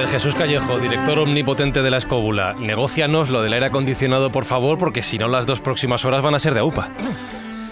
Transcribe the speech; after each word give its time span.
Ver, 0.00 0.08
Jesús 0.08 0.34
Callejo, 0.34 0.78
director 0.78 1.18
omnipotente 1.18 1.82
de 1.82 1.90
la 1.90 1.98
escóbula, 1.98 2.54
negocianos 2.54 3.28
lo 3.30 3.42
del 3.42 3.52
aire 3.52 3.66
acondicionado, 3.66 4.30
por 4.30 4.44
favor, 4.44 4.78
porque 4.78 5.02
si 5.02 5.18
no 5.18 5.28
las 5.28 5.46
dos 5.46 5.60
próximas 5.60 6.04
horas 6.04 6.22
van 6.22 6.34
a 6.34 6.38
ser 6.38 6.54
de 6.54 6.62
UPA. 6.62 6.88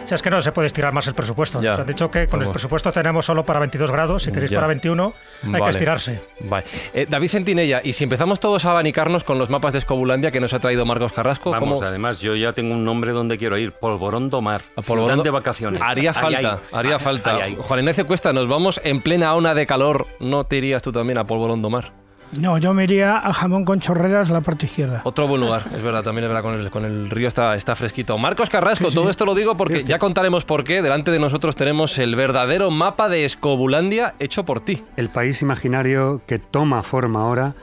Si 0.04 0.14
es 0.14 0.22
que 0.22 0.30
no 0.30 0.40
se 0.40 0.52
puede 0.52 0.66
estirar 0.68 0.94
más 0.94 1.06
el 1.06 1.12
presupuesto. 1.14 1.60
Ya. 1.60 1.74
Se 1.74 1.82
han 1.82 1.86
dicho 1.86 2.10
que 2.10 2.26
con 2.28 2.40
el 2.42 2.48
presupuesto 2.48 2.90
tenemos 2.90 3.26
solo 3.26 3.44
para 3.44 3.60
22 3.60 3.90
grados. 3.92 4.22
Si 4.22 4.32
queréis 4.32 4.50
Ya. 4.50 4.56
para 4.56 4.68
21, 4.68 5.12
hay 5.44 5.50
Vale. 5.52 5.64
que 5.64 5.70
estirarse. 5.70 6.20
Vale. 6.40 6.64
Eh, 6.94 7.04
David 7.06 7.28
Sentinella, 7.28 7.82
y 7.84 7.92
si 7.92 8.04
empezamos 8.04 8.40
todos 8.40 8.64
a 8.64 8.70
abanicarnos 8.70 9.22
con 9.22 9.38
los 9.38 9.50
mapas 9.50 9.74
de 9.74 9.80
Escobulandia 9.80 10.30
que 10.30 10.40
nos 10.40 10.54
ha 10.54 10.60
traído 10.60 10.86
Marcos 10.86 11.12
Carrasco, 11.12 11.50
Vamos, 11.50 11.78
¿cómo- 11.80 11.86
además 11.86 12.20
yo 12.22 12.34
ya 12.36 12.54
tengo 12.54 12.72
un 12.72 12.86
nombre 12.86 13.12
donde 13.12 13.36
quiero 13.36 13.58
ir, 13.58 13.72
Polvorón 13.72 14.30
Domar, 14.30 14.62
Polvorón 14.86 15.22
de 15.22 15.28
vacaciones. 15.30 15.82
Haría 15.82 16.14
falta, 16.14 16.60
haría 16.72 16.98
falta. 16.98 17.36
Juan 17.58 17.80
Ignacio 17.80 18.06
Cuesta, 18.06 18.32
nos 18.32 18.48
vamos 18.48 18.80
en 18.84 19.02
plena 19.02 19.34
ona 19.34 19.52
de 19.52 19.66
calor. 19.66 20.06
¿No 20.20 20.44
te 20.44 20.56
irías 20.56 20.82
tú 20.82 20.90
también 20.90 21.18
a 21.18 21.24
Polvorón 21.26 21.60
Domar? 21.60 21.92
No, 22.32 22.58
yo 22.58 22.74
me 22.74 22.84
iría 22.84 23.16
a 23.16 23.32
jamón 23.32 23.64
con 23.64 23.80
chorreras, 23.80 24.30
la 24.30 24.40
parte 24.40 24.66
izquierda. 24.66 25.00
Otro 25.04 25.26
buen 25.26 25.40
lugar, 25.40 25.64
es 25.74 25.82
verdad, 25.82 26.02
también 26.02 26.24
es 26.24 26.28
verdad, 26.28 26.42
con 26.42 26.54
el, 26.60 26.70
con 26.70 26.84
el 26.84 27.10
río 27.10 27.28
está, 27.28 27.54
está 27.56 27.74
fresquito. 27.74 28.18
Marcos 28.18 28.50
Carrasco, 28.50 28.90
todo 28.90 29.08
esto 29.10 29.24
lo 29.24 29.34
digo 29.34 29.56
porque 29.56 29.82
ya 29.82 29.98
contaremos 29.98 30.44
por 30.44 30.64
qué. 30.64 30.82
Delante 30.82 31.10
de 31.10 31.18
nosotros 31.18 31.56
tenemos 31.56 31.98
el 31.98 32.16
verdadero 32.16 32.70
mapa 32.70 33.08
de 33.08 33.24
Escobulandia 33.24 34.14
hecho 34.18 34.44
por 34.44 34.60
ti. 34.60 34.82
el 34.96 35.08
país 35.08 35.42
imaginario 35.42 36.20
que 36.26 36.38
toma 36.38 36.82
forma 36.82 37.22
ahora 37.22 37.54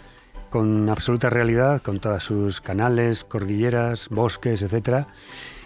con 0.50 0.90
absoluta 0.90 1.30
realidad, 1.30 1.82
con 1.82 2.00
todas 2.00 2.24
sus 2.24 2.62
canales, 2.62 3.24
cordilleras, 3.24 4.08
bosques, 4.10 4.64
etcétera. 4.64 5.08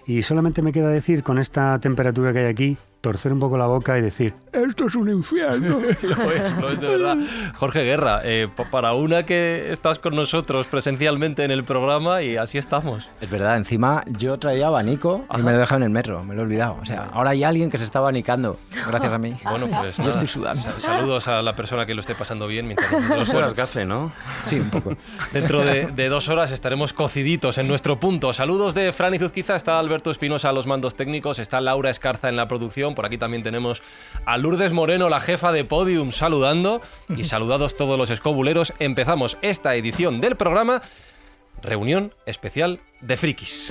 Y 0.06 0.24
solamente 0.24 0.64
me 0.64 0.72
queda 0.72 0.90
decir, 0.90 1.22
con 1.22 1.38
esta 1.38 1.78
temperatura 1.80 2.34
que 2.34 2.40
hay 2.40 2.46
aquí, 2.46 2.78
torcer 3.02 3.32
un 3.32 3.40
poco 3.40 3.58
la 3.58 3.66
boca 3.66 3.98
y 3.98 4.02
decir, 4.02 4.34
esto 4.52 4.86
es 4.88 4.96
un 4.96 5.10
infierno. 5.10 5.80
Lo 6.04 6.32
es, 6.32 6.58
lo 6.58 6.70
es 6.72 6.80
de 6.82 6.88
verdad. 6.88 7.18
Jorge 7.58 7.84
Guerra, 7.84 8.22
eh, 8.24 8.48
pa- 8.54 8.66
para 8.70 8.94
una 8.94 9.24
que 9.24 9.72
estás 9.72 10.00
con 10.00 10.16
nosotros 10.16 10.68
presencialmente 10.68 11.44
en 11.44 11.52
el 11.52 11.64
programa 11.64 12.22
y 12.22 12.36
así 12.38 12.58
estamos. 12.58 13.08
Es 13.22 13.30
verdad, 13.30 13.58
encima 13.58 14.04
yo 14.08 14.38
traía 14.38 14.68
abanico 14.68 15.24
y 15.34 15.38
me 15.38 15.52
lo 15.52 15.58
he 15.58 15.60
dejado 15.60 15.78
en 15.78 15.84
el 15.84 15.90
metro, 15.92 16.24
me 16.24 16.36
lo 16.36 16.42
he 16.42 16.44
olvidado. 16.44 16.78
O 16.82 16.86
sea, 16.86 17.10
ahora 17.14 17.30
hay 17.32 17.44
alguien 17.44 17.70
que 17.70 17.78
se 17.78 17.86
está 17.86 18.00
abanicando, 18.00 18.58
gracias 18.88 19.14
a 19.14 19.18
mí. 19.18 19.34
Bueno, 19.50 19.68
pues 19.68 19.96
Yo 19.98 20.04
nada, 20.04 20.14
estoy 20.16 20.28
sudando. 20.28 20.62
sa- 20.62 20.80
Saludos 20.80 21.28
a 21.28 21.42
la 21.42 21.56
persona 21.56 21.86
que 21.86 21.94
lo 21.94 22.02
esté 22.02 22.16
pasando 22.16 22.48
bien 22.48 22.66
mientras 22.68 22.90
Dos 23.10 23.34
horas 23.34 23.54
gafe, 23.56 23.86
¿no? 23.86 24.12
Sí, 24.46 24.60
un 24.60 24.70
poco. 24.70 24.94
Dentro 25.32 25.62
de, 25.62 25.86
de 25.88 26.10
dos 26.10 26.28
horas 26.30 26.52
estaremos 26.52 26.94
cociditos 26.94 27.58
en 27.58 27.68
nuestro 27.68 28.00
punto. 28.00 28.34
Saludos 28.34 28.76
de 28.76 28.92
Fran 28.92 29.14
Izuzquiza, 29.14 29.56
está 29.56 29.80
Alberto 29.80 30.12
Espinosa 30.12 30.50
a 30.50 30.54
los 30.54 30.68
mandos 30.68 30.96
técnicos, 30.96 31.40
está 31.40 31.62
Laura 31.62 31.90
Escarza 31.90 32.30
en 32.30 32.36
la 32.36 32.48
producción, 32.48 32.89
por 32.96 33.06
aquí 33.06 33.18
también 33.18 33.44
tenemos 33.44 33.82
a 34.26 34.38
Lourdes 34.38 34.74
Moreno, 34.74 35.10
la 35.10 35.20
jefa 35.20 35.52
de 35.52 35.66
Podium, 35.66 36.12
saludando. 36.12 36.82
Y 37.16 37.24
saludados 37.26 37.78
todos 37.78 37.98
los 37.98 38.10
escobuleros, 38.10 38.74
empezamos 38.80 39.38
esta 39.42 39.76
edición 39.76 40.22
del 40.22 40.36
programa, 40.36 40.82
reunión 41.62 42.14
especial 42.26 42.80
de 43.02 43.18
frikis. 43.18 43.70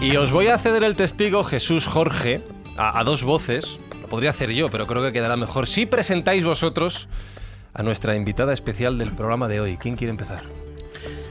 Y 0.00 0.16
os 0.18 0.30
voy 0.30 0.46
a 0.46 0.58
ceder 0.58 0.84
el 0.84 0.94
testigo 0.94 1.42
Jesús 1.42 1.86
Jorge 1.86 2.40
a, 2.76 3.00
a 3.00 3.02
dos 3.02 3.24
voces. 3.24 3.78
Lo 4.02 4.06
podría 4.06 4.30
hacer 4.30 4.52
yo, 4.52 4.68
pero 4.68 4.86
creo 4.86 5.02
que 5.02 5.12
quedará 5.12 5.34
mejor 5.34 5.66
si 5.66 5.84
presentáis 5.84 6.44
vosotros 6.44 7.08
a 7.76 7.82
nuestra 7.82 8.14
invitada 8.16 8.52
especial 8.52 8.98
del 8.98 9.12
programa 9.12 9.48
de 9.48 9.60
hoy. 9.60 9.76
¿Quién 9.76 9.96
quiere 9.96 10.10
empezar? 10.10 10.40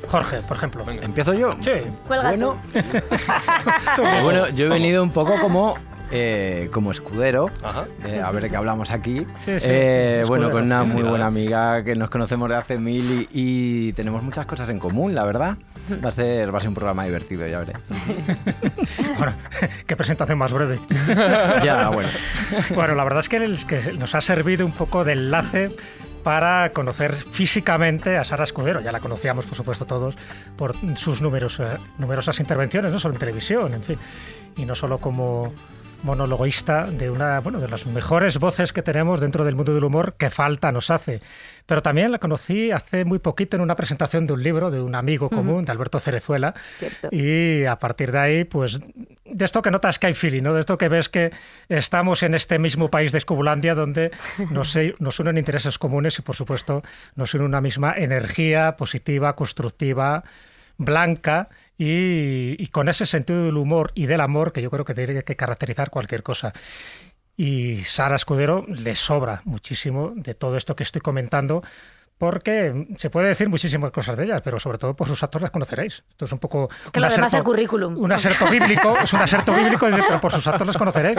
Jorge, 0.10 0.38
por 0.48 0.58
ejemplo. 0.58 0.86
Venga. 0.86 1.04
¿Empiezo 1.04 1.34
yo? 1.34 1.56
Sí. 1.62 1.72
Bueno, 2.08 2.58
bueno, 4.24 4.50
yo 4.50 4.68
he 4.68 4.70
venido 4.70 5.02
un 5.02 5.10
poco 5.10 5.40
como, 5.42 5.74
eh, 6.12 6.70
como 6.72 6.92
escudero. 6.92 7.50
Ajá. 7.64 7.86
eh, 8.06 8.22
a 8.24 8.30
ver 8.32 8.44
de 8.44 8.50
qué 8.52 8.56
hablamos 8.56 8.92
aquí. 8.92 9.26
Sí, 9.40 9.60
sí, 9.60 9.68
Eh, 9.70 10.20
sí, 10.24 10.28
bueno, 10.28 10.52
con 10.52 10.64
una 10.64 10.84
muy 10.84 11.02
buena 11.02 11.26
amiga 11.26 11.84
que 11.84 11.96
nos 11.96 12.10
conocemos 12.12 12.48
de 12.50 12.56
hace 12.56 12.78
mil 12.78 13.28
y, 13.34 13.88
y 13.90 13.94
tenemos 13.94 14.22
muchas 14.22 14.46
cosas 14.46 14.70
en 14.70 14.78
común, 14.78 15.16
la 15.16 15.24
verdad. 15.26 15.58
Va 16.04 16.10
a 16.10 16.12
ser, 16.12 16.54
va 16.54 16.58
a 16.60 16.62
ser 16.62 16.70
un 16.70 16.76
programa 16.76 17.04
divertido, 17.06 17.46
ya 17.48 17.60
veré. 17.60 17.74
Bueno, 19.18 19.34
qué 19.88 19.96
presentación 19.96 20.38
más 20.38 20.52
breve. 20.54 20.78
Ya, 21.64 21.90
bueno. 21.90 22.10
Bueno, 22.76 22.96
la 22.96 23.04
verdad 23.04 23.20
es 23.22 23.30
que, 23.30 23.38
el- 23.38 23.66
que 23.66 23.94
nos 23.94 24.14
ha 24.14 24.22
servido 24.22 24.66
un 24.66 24.72
poco 24.72 25.04
de 25.04 25.14
enlace 25.14 25.70
para 26.26 26.72
conocer 26.72 27.14
físicamente 27.14 28.18
a 28.18 28.24
Sara 28.24 28.46
Escudero. 28.46 28.82
Ya 28.82 28.92
la 28.92 29.00
conocíamos, 29.00 29.46
por 29.46 29.56
supuesto, 29.56 29.86
todos 29.86 30.18
por 30.58 30.76
sus 30.98 31.22
numeros- 31.22 31.62
numerosas 32.00 32.40
intervenciones, 32.40 32.92
no 32.92 32.98
solo 32.98 33.14
en 33.14 33.20
televisión, 33.20 33.72
en 33.76 33.84
fin, 33.84 34.00
y 34.58 34.66
no 34.66 34.74
solo 34.74 34.98
como 34.98 35.54
monologuista 36.04 36.86
de 36.86 37.10
una 37.10 37.40
bueno 37.40 37.60
de 37.60 37.68
las 37.68 37.86
mejores 37.86 38.38
voces 38.38 38.74
que 38.74 38.82
tenemos 38.82 39.20
dentro 39.20 39.44
del 39.44 39.56
mundo 39.56 39.74
del 39.74 39.84
humor 39.84 40.16
que 40.18 40.30
falta 40.30 40.72
nos 40.72 40.90
hace 40.90 41.22
pero 41.66 41.82
también 41.82 42.12
la 42.12 42.20
conocí 42.20 42.72
hace 42.72 43.06
muy 43.06 43.20
poquito 43.20 43.58
en 43.58 43.62
una 43.62 43.76
presentación 43.76 44.28
de 44.28 44.34
un 44.34 44.44
libro 44.44 44.70
de 44.70 44.82
un 44.82 44.96
amigo 44.96 45.30
común 45.30 45.66
de 45.66 45.72
Alberto 45.72 46.00
Cerezuela 46.00 46.54
Cierto. 46.78 47.10
y 47.12 47.66
a 47.66 47.78
partir 47.78 48.12
de 48.12 48.20
ahí, 48.20 48.44
pues, 48.44 48.80
de 49.26 49.46
esto 49.46 49.62
que 49.62 49.72
notas 49.72 49.98
que 49.98 50.08
hay 50.08 50.14
feeling, 50.14 50.44
¿no? 50.44 50.54
De 50.54 50.60
esto 50.60 50.78
que 50.78 50.90
ves 50.90 51.10
que 51.10 51.32
estamos 51.68 52.22
en 52.24 52.36
este 52.36 52.60
mismo 52.60 52.90
país 52.90 53.12
de 53.12 53.18
Escobulandia 53.18 53.74
donde 53.74 54.12
nos, 54.52 54.78
nos 55.00 55.20
unen 55.20 55.38
intereses 55.38 55.80
comunes 55.80 56.20
y, 56.20 56.22
por 56.22 56.36
supuesto, 56.36 56.84
nos 57.16 57.34
une 57.34 57.46
una 57.46 57.62
misma 57.62 57.94
energía 57.98 58.76
positiva, 58.78 59.36
constructiva, 59.36 60.24
blanca 60.78 61.50
y, 61.78 62.56
y 62.62 62.68
con 62.68 62.90
ese 62.90 63.06
sentido 63.06 63.46
del 63.46 63.58
humor 63.58 63.92
y 63.96 64.06
del 64.06 64.22
amor 64.22 64.52
que 64.52 64.62
yo 64.62 64.70
creo 64.70 64.86
que 64.86 64.94
tiene 64.94 65.24
que 65.24 65.36
caracterizar 65.36 65.90
cualquier 65.90 66.24
cosa. 66.24 66.54
Y 67.38 67.78
Sara 67.82 68.16
Escudero 68.16 68.66
le 68.68 68.96
sobra 68.96 69.42
muchísimo 69.44 70.14
de 70.16 70.34
todo 70.36 70.56
esto 70.56 70.76
que 70.76 70.84
estoy 70.84 71.02
comentando, 71.02 71.64
porque 72.18 72.88
se 72.98 73.10
puede 73.10 73.28
decir 73.28 73.50
muchísimas 73.50 73.92
cosas 73.92 74.16
de 74.16 74.24
ellas, 74.24 74.42
pero 74.42 74.58
sobre 74.58 74.78
todo 74.78 74.96
por 74.96 75.06
sus 75.08 75.22
actos 75.22 75.42
las 75.42 75.52
conoceréis. 75.52 76.06
Esto 76.10 76.24
es 76.24 76.32
un 76.32 76.40
poco... 76.40 76.70
Que 76.94 77.02
lo 77.02 77.10
demás 77.10 77.36
currículum. 77.44 77.98
Un 77.98 78.14
aserto 78.14 78.50
bíblico, 78.50 78.98
es 79.04 79.12
un 79.12 79.20
aserto 79.20 79.54
bíblico, 79.54 79.86
pero 79.90 80.22
por 80.22 80.32
sus 80.32 80.48
actos 80.48 80.66
las 80.66 80.78
conoceréis. 80.78 81.18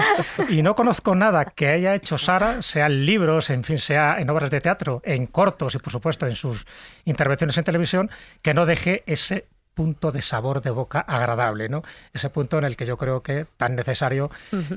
Y 0.48 0.62
no 0.62 0.74
conozco 0.74 1.14
nada 1.14 1.44
que 1.44 1.68
haya 1.68 1.94
hecho 1.94 2.16
Sara, 2.16 2.62
sea 2.62 2.86
en 2.86 3.04
libros, 3.04 3.50
en 3.50 3.62
fin, 3.62 3.76
sea 3.76 4.18
en 4.18 4.30
obras 4.30 4.50
de 4.50 4.62
teatro, 4.62 5.02
en 5.04 5.26
cortos 5.26 5.74
y 5.74 5.78
por 5.78 5.92
supuesto 5.92 6.26
en 6.26 6.34
sus 6.34 6.66
intervenciones 7.04 7.58
en 7.58 7.64
televisión, 7.64 8.10
que 8.40 8.54
no 8.54 8.64
deje 8.64 9.02
ese 9.06 9.48
punto 9.76 10.10
de 10.10 10.22
sabor 10.22 10.62
de 10.62 10.70
boca 10.70 11.00
agradable, 11.00 11.68
¿no? 11.68 11.82
Ese 12.14 12.30
punto 12.30 12.56
en 12.56 12.64
el 12.64 12.78
que 12.78 12.86
yo 12.86 12.96
creo 12.96 13.20
que 13.22 13.44
tan 13.58 13.76
necesario 13.76 14.30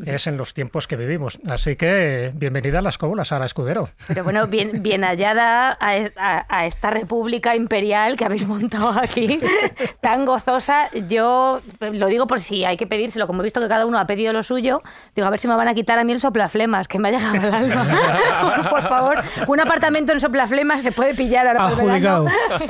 es 0.06 0.28
en 0.28 0.36
los 0.36 0.54
tiempos 0.54 0.88
que 0.88 0.98
vivimos. 0.98 1.40
Así 1.50 1.78
que 1.78 2.32
bienvenida 2.36 2.80
a 2.80 2.82
las 2.82 2.98
cóbulas, 2.98 3.30
Sara 3.30 3.46
Escudero. 3.46 3.88
Pero 4.10 4.26
bueno, 4.26 4.46
bien, 4.48 4.84
bien 4.84 5.06
hallada 5.06 5.78
a, 5.80 5.96
es- 5.96 6.14
a- 6.18 6.46
a 6.50 6.66
esta 6.66 6.90
república 6.90 7.56
imperial 7.56 8.18
que 8.18 8.26
habéis 8.26 8.46
montado 8.46 8.90
aquí, 9.00 9.40
tan 10.02 10.26
gozosa. 10.26 10.90
Yo 11.08 11.62
lo 11.80 12.08
digo 12.08 12.28
por 12.28 12.42
si 12.42 12.66
hay 12.66 12.76
que 12.76 12.86
pedírselo, 12.86 13.26
como 13.26 13.42
he 13.42 13.46
visto 13.46 13.62
que 13.62 13.70
cada 13.70 13.86
uno 13.86 14.00
ha 14.00 14.06
pedido 14.06 14.34
lo 14.34 14.44
suyo, 14.44 14.82
digo, 15.16 15.26
a 15.28 15.30
ver 15.32 15.40
si 15.40 15.48
me 15.48 15.56
van 15.56 15.70
a 15.70 15.74
quitar 15.74 15.98
a 15.98 16.04
mí 16.04 16.12
el 16.12 16.20
soplaflemas, 16.20 16.90
que 16.90 17.00
me 17.00 17.08
ha 17.08 17.12
llegado 17.14 17.56
al 17.56 17.72
alma. 17.72 18.68
por 18.70 18.82
favor, 18.82 19.24
un 19.48 19.62
apartamento 19.62 20.12
en 20.12 20.20
soplaflemas 20.20 20.84
se 20.84 20.92
puede 20.92 21.16
pillar 21.16 21.48
ahora 21.48 21.68
Adjudicado. 21.68 22.26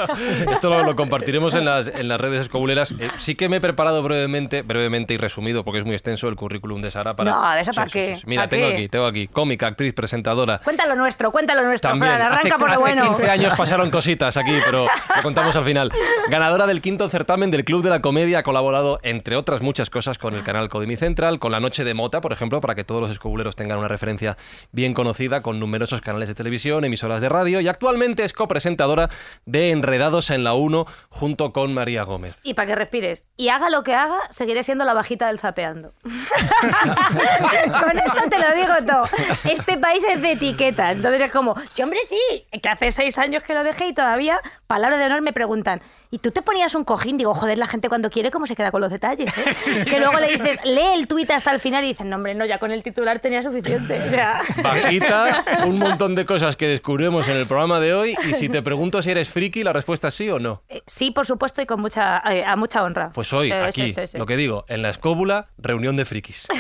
Esto 0.52 0.70
lo, 0.70 0.84
lo 0.84 0.96
compartiremos 0.96 1.56
en 1.56 1.66
las, 1.66 1.88
en 1.88 2.08
las 2.08 2.19
redes 2.20 2.42
escobuleras. 2.42 2.92
Eh, 2.92 3.08
sí 3.20 3.36
que 3.36 3.50
me 3.50 3.58
he 3.58 3.62
preparado 3.62 4.04
brevemente, 4.04 4.62
brevemente 4.62 5.14
y 5.14 5.18
resumido, 5.18 5.64
porque 5.64 5.80
es 5.80 5.86
muy 5.86 5.94
extenso 5.96 6.28
el 6.28 6.36
currículum 6.36 6.82
de 6.82 6.92
Sara. 6.92 7.16
Para... 7.16 7.32
No, 7.32 7.54
¿eso 7.56 7.72
Sí, 7.72 7.76
para 7.78 7.88
sí, 7.90 7.94
qué? 8.00 8.16
sí. 8.18 8.24
Mira, 8.26 8.42
¿Para 8.44 8.50
tengo 8.50 8.68
qué? 8.68 8.74
aquí, 8.74 8.88
tengo 8.90 9.06
aquí. 9.06 9.28
Cómica, 9.28 9.68
actriz, 9.68 9.94
presentadora. 9.94 10.60
Cuéntalo 10.64 10.96
nuestro, 10.96 11.32
cuéntalo 11.32 11.64
nuestro, 11.64 11.92
También, 11.92 12.12
Fran, 12.14 12.26
arranca 12.26 12.48
hace, 12.48 12.60
por 12.60 12.68
lo 12.68 12.74
hace 12.74 12.80
bueno. 12.80 13.04
15 13.16 13.30
años 13.30 13.54
pasaron 13.58 13.90
cositas 13.90 14.38
aquí, 14.38 14.54
pero 14.66 14.88
lo 15.16 15.22
contamos 15.24 15.56
al 15.56 15.64
final. 15.64 15.92
Ganadora 16.30 16.68
del 16.68 16.82
quinto 16.82 17.08
certamen 17.10 17.52
del 17.52 17.64
Club 17.66 17.84
de 17.84 17.90
la 17.90 18.02
Comedia, 18.02 18.40
ha 18.40 18.44
colaborado, 18.44 19.00
entre 19.04 19.36
otras 19.36 19.62
muchas 19.62 19.90
cosas, 19.90 20.18
con 20.18 20.36
el 20.36 20.44
canal 20.44 20.70
Codimi 20.70 20.96
Central, 20.96 21.40
con 21.40 21.52
La 21.52 21.60
Noche 21.60 21.84
de 21.84 21.94
Mota, 21.94 22.22
por 22.22 22.32
ejemplo, 22.34 22.62
para 22.62 22.76
que 22.76 22.84
todos 22.84 23.02
los 23.02 23.12
escobuleros 23.12 23.56
tengan 23.56 23.80
una 23.80 23.88
referencia 23.88 24.38
bien 24.72 24.94
conocida, 24.94 25.42
con 25.42 25.60
numerosos 25.60 26.02
canales 26.02 26.28
de 26.28 26.36
televisión, 26.36 26.84
emisoras 26.86 27.22
de 27.22 27.30
radio, 27.30 27.60
y 27.62 27.68
actualmente 27.68 28.24
es 28.24 28.34
copresentadora 28.34 29.10
de 29.46 29.72
Enredados 29.72 30.30
en 30.30 30.44
la 30.44 30.54
1, 30.54 30.86
junto 31.10 31.52
con 31.54 31.74
María 31.74 32.04
Y 32.44 32.54
para 32.54 32.68
que 32.68 32.76
respires. 32.76 33.28
Y 33.38 33.50
haga 33.50 33.70
lo 33.70 33.84
que 33.84 33.94
haga, 33.94 34.20
seguiré 34.30 34.64
siendo 34.64 34.86
la 34.86 34.94
bajita 34.94 35.28
del 35.28 35.40
zapeando. 35.40 35.94
Con 36.04 38.00
eso 38.00 38.22
te 38.30 38.40
lo 38.40 38.56
digo 38.56 38.74
todo. 38.86 39.04
Este 39.44 39.78
país 39.78 40.04
es 40.10 40.22
de 40.22 40.34
etiquetas. 40.34 40.98
Entonces 40.98 41.22
es 41.22 41.32
como, 41.32 41.56
sí, 41.74 41.84
hombre, 41.84 42.00
sí, 42.06 42.20
que 42.62 42.70
hace 42.70 42.92
seis 42.92 43.18
años 43.18 43.44
que 43.44 43.54
lo 43.54 43.64
dejé 43.64 43.88
y 43.88 43.94
todavía, 43.94 44.40
palabra 44.68 44.98
de 44.98 45.06
honor, 45.06 45.22
me 45.22 45.34
preguntan, 45.34 45.82
¿y 46.12 46.18
tú 46.20 46.32
te 46.32 46.42
ponías 46.42 46.74
un 46.76 46.84
cojín? 46.84 47.18
Digo, 47.18 47.34
joder, 47.34 47.58
la 47.58 47.68
gente 47.68 47.90
cuando 47.90 48.10
quiere, 48.10 48.32
¿cómo 48.32 48.46
se 48.48 48.56
queda 48.56 48.72
con 48.72 48.82
los 48.82 48.92
detalles? 48.92 49.32
eh? 49.38 49.86
Que 49.90 50.00
luego 50.00 50.20
le 50.20 50.28
dices, 50.32 50.60
lee 50.66 50.94
el 50.96 51.08
tuit 51.08 51.30
hasta 51.32 51.52
el 51.52 51.60
final 51.60 51.84
y 51.84 51.88
dicen, 51.90 52.10
no, 52.10 52.16
hombre, 52.18 52.36
no, 52.36 52.46
ya 52.46 52.58
con 52.60 52.72
el 52.72 52.82
titular 52.84 53.20
tenía 53.20 53.44
suficiente. 53.44 54.00
O 54.08 54.10
sea, 54.10 54.42
Bajita, 54.64 55.44
un 55.66 55.78
montón 55.78 56.16
de 56.16 56.26
cosas 56.26 56.56
que 56.56 56.68
descubrimos 56.68 57.28
en 57.28 57.38
el 57.38 57.46
programa 57.46 57.80
de 57.80 57.94
hoy. 57.94 58.16
Y 58.30 58.34
si 58.34 58.50
te 58.50 58.62
pregunto 58.62 59.02
si 59.02 59.12
eres 59.12 59.30
friki, 59.30 59.64
la 59.64 59.74
respuesta 59.74 60.08
es 60.10 60.14
sí 60.16 60.30
o 60.30 60.40
no. 60.40 60.64
eh, 60.70 60.82
sí, 60.86 61.12
por 61.12 61.26
supuesto, 61.26 61.62
y 61.62 61.66
con 61.66 61.80
mucha, 61.82 62.22
eh, 62.32 62.44
a 62.46 62.56
mucha 62.56 62.84
honra. 62.84 63.12
Pues 63.14 63.32
hoy, 63.34 63.48
Sí, 63.48 63.54
aquí, 63.54 63.82
sí, 63.88 63.94
sí, 63.94 64.08
sí. 64.08 64.18
lo 64.18 64.26
que 64.26 64.36
digo, 64.38 64.66
en 64.68 64.82
la 64.82 64.90
escóbula, 64.90 65.48
reunión 65.58 65.96
de 65.96 66.06
frikis. 66.06 66.48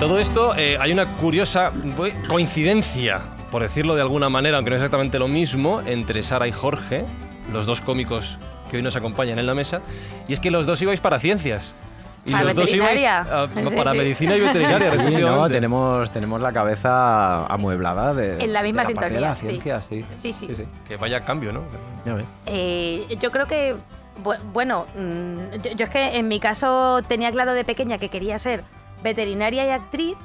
todo 0.00 0.18
esto 0.18 0.54
eh, 0.56 0.78
hay 0.80 0.92
una 0.92 1.04
curiosa 1.16 1.72
coincidencia, 2.28 3.20
por 3.50 3.62
decirlo 3.62 3.94
de 3.94 4.00
alguna 4.02 4.28
manera, 4.30 4.56
aunque 4.56 4.70
no 4.70 4.76
es 4.76 4.80
exactamente 4.82 5.18
lo 5.18 5.28
mismo, 5.28 5.82
entre 5.84 6.22
Sara 6.22 6.48
y 6.48 6.52
Jorge, 6.52 7.04
los 7.52 7.66
dos 7.66 7.80
cómicos 7.82 8.38
que 8.70 8.78
hoy 8.78 8.82
nos 8.82 8.96
acompañan 8.96 9.38
en 9.38 9.46
la 9.46 9.54
mesa, 9.54 9.80
y 10.26 10.32
es 10.32 10.40
que 10.40 10.50
los 10.50 10.64
dos 10.66 10.80
ibais 10.80 11.00
para 11.00 11.18
ciencias. 11.18 11.74
Y 12.24 12.32
Para 12.32 12.44
los 12.44 12.54
dos 12.54 12.72
ibais 12.72 12.90
veterinaria. 12.90 13.20
a- 13.22 13.46
no, 13.62 13.70
Sí, 13.70 13.76
para 13.76 13.92
sí. 13.92 13.98
medicina 13.98 14.36
y 14.36 14.40
veterinaria, 14.40 14.90
Sí, 14.90 14.96
no, 15.22 15.48
tenemos, 15.50 16.10
tenemos 16.10 16.40
la 16.40 16.52
cabeza 16.52 17.46
amueblada 17.46 18.14
de, 18.14 18.42
En 18.44 18.52
la 18.52 18.62
misma 18.62 18.84
de 18.84 18.94
la 18.94 19.00
parte 19.00 19.14
de 19.14 19.20
sintonía, 19.20 19.28
la 19.28 19.34
sí. 19.34 19.46
ciencia, 19.46 19.80
sí. 19.82 20.04
Sí, 20.18 20.32
sí. 20.32 20.64
Que 20.88 20.96
vaya 20.96 21.20
cambio, 21.20 21.52
¿no? 21.52 21.62
Ya 22.06 22.14
ves. 22.14 22.24
Eh, 22.46 23.06
yo 23.20 23.30
creo 23.30 23.46
que, 23.46 23.74
bu- 24.22 24.38
bueno, 24.52 24.86
mm, 24.96 25.56
yo, 25.62 25.72
yo 25.72 25.84
es 25.84 25.90
que 25.90 26.16
en 26.16 26.28
mi 26.28 26.40
caso 26.40 27.00
tenía 27.08 27.30
claro 27.32 27.52
de 27.54 27.64
pequeña 27.64 27.98
que 27.98 28.08
quería 28.10 28.38
ser 28.38 28.64
veterinaria 29.02 29.66
y 29.66 29.70
actriz, 29.70 30.16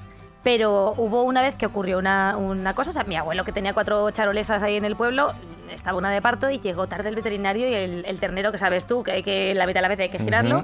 pero 0.44 0.94
hubo 0.98 1.24
una 1.24 1.42
vez 1.42 1.56
que 1.56 1.66
ocurrió 1.66 1.98
una, 1.98 2.38
una 2.38 2.74
cosa, 2.74 2.92
o 2.92 2.94
sea, 2.94 3.04
mi 3.04 3.16
abuelo 3.16 3.44
que 3.44 3.52
tenía 3.52 3.74
cuatro 3.74 4.10
charolesas 4.12 4.62
ahí 4.62 4.76
en 4.76 4.86
el 4.86 4.96
pueblo, 4.96 5.32
estaba 5.74 5.98
una 5.98 6.12
de 6.12 6.22
parto 6.22 6.50
y 6.52 6.60
llegó 6.60 6.88
tarde 6.88 7.10
el 7.10 7.16
veterinario 7.16 7.68
y 7.68 7.74
el, 7.74 8.06
el 8.06 8.20
ternero 8.20 8.52
que 8.52 8.60
sabes 8.60 8.86
tú, 8.86 9.04
que 9.04 9.12
hay 9.12 9.24
que 9.24 9.56
la 9.56 9.66
mitad 9.66 9.80
de 9.80 9.82
la 9.84 9.88
vez 9.88 10.00
hay 10.00 10.10
que 10.10 10.20
girarlo, 10.20 10.64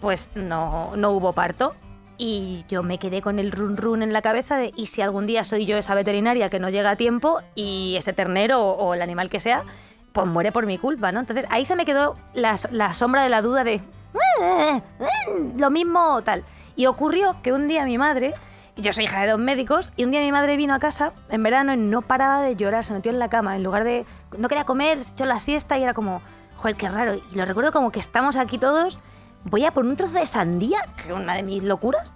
pues 0.00 0.30
no, 0.34 0.92
no 0.96 1.10
hubo 1.10 1.32
parto. 1.32 1.74
Y 2.18 2.64
yo 2.68 2.82
me 2.82 2.98
quedé 2.98 3.20
con 3.20 3.38
el 3.38 3.52
run 3.52 3.76
run 3.76 4.02
en 4.02 4.12
la 4.14 4.22
cabeza 4.22 4.56
de, 4.56 4.72
¿y 4.74 4.86
si 4.86 5.02
algún 5.02 5.26
día 5.26 5.44
soy 5.44 5.66
yo 5.66 5.76
esa 5.76 5.94
veterinaria 5.94 6.48
que 6.48 6.58
no 6.58 6.70
llega 6.70 6.90
a 6.92 6.96
tiempo 6.96 7.40
y 7.54 7.96
ese 7.98 8.14
ternero 8.14 8.62
o, 8.62 8.72
o 8.86 8.94
el 8.94 9.02
animal 9.02 9.28
que 9.28 9.38
sea, 9.40 9.64
pues 10.12 10.26
muere 10.26 10.50
por 10.50 10.64
mi 10.64 10.78
culpa, 10.78 11.12
¿no? 11.12 11.20
Entonces 11.20 11.44
ahí 11.50 11.66
se 11.66 11.76
me 11.76 11.84
quedó 11.84 12.14
la, 12.32 12.56
la 12.70 12.94
sombra 12.94 13.22
de 13.22 13.28
la 13.28 13.42
duda 13.42 13.64
de, 13.64 13.74
"Eh, 13.74 13.80
eh, 14.40 14.80
lo 15.58 15.70
mismo 15.70 16.22
tal. 16.22 16.42
Y 16.76 16.86
ocurrió 16.86 17.36
que 17.42 17.52
un 17.52 17.68
día 17.68 17.84
mi 17.84 17.98
madre, 17.98 18.34
yo 18.76 18.92
soy 18.92 19.04
hija 19.04 19.22
de 19.22 19.30
dos 19.30 19.40
médicos, 19.40 19.92
y 19.96 20.04
un 20.04 20.10
día 20.10 20.20
mi 20.20 20.30
madre 20.32 20.56
vino 20.56 20.74
a 20.74 20.78
casa 20.78 21.12
en 21.30 21.42
verano 21.42 21.72
y 21.72 21.76
no 21.78 22.02
paraba 22.02 22.42
de 22.42 22.54
llorar, 22.56 22.84
se 22.84 22.92
metió 22.92 23.10
en 23.10 23.18
la 23.18 23.28
cama, 23.28 23.56
en 23.56 23.62
lugar 23.62 23.84
de, 23.84 24.04
no 24.36 24.48
quería 24.48 24.64
comer, 24.64 25.02
se 25.02 25.12
echó 25.14 25.24
la 25.24 25.40
siesta 25.40 25.78
y 25.78 25.82
era 25.82 25.94
como, 25.94 26.20
joder, 26.56 26.76
qué 26.76 26.88
raro. 26.88 27.14
Y 27.14 27.34
lo 27.34 27.44
recuerdo 27.46 27.72
como 27.72 27.90
que 27.90 28.00
estamos 28.00 28.36
aquí 28.36 28.58
todos, 28.58 28.98
voy 29.44 29.64
a 29.64 29.70
por 29.70 29.86
un 29.86 29.96
trozo 29.96 30.18
de 30.18 30.26
sandía, 30.26 30.78
que 30.96 31.08
es 31.08 31.14
una 31.18 31.34
de 31.34 31.42
mis 31.42 31.62
locuras, 31.62 32.12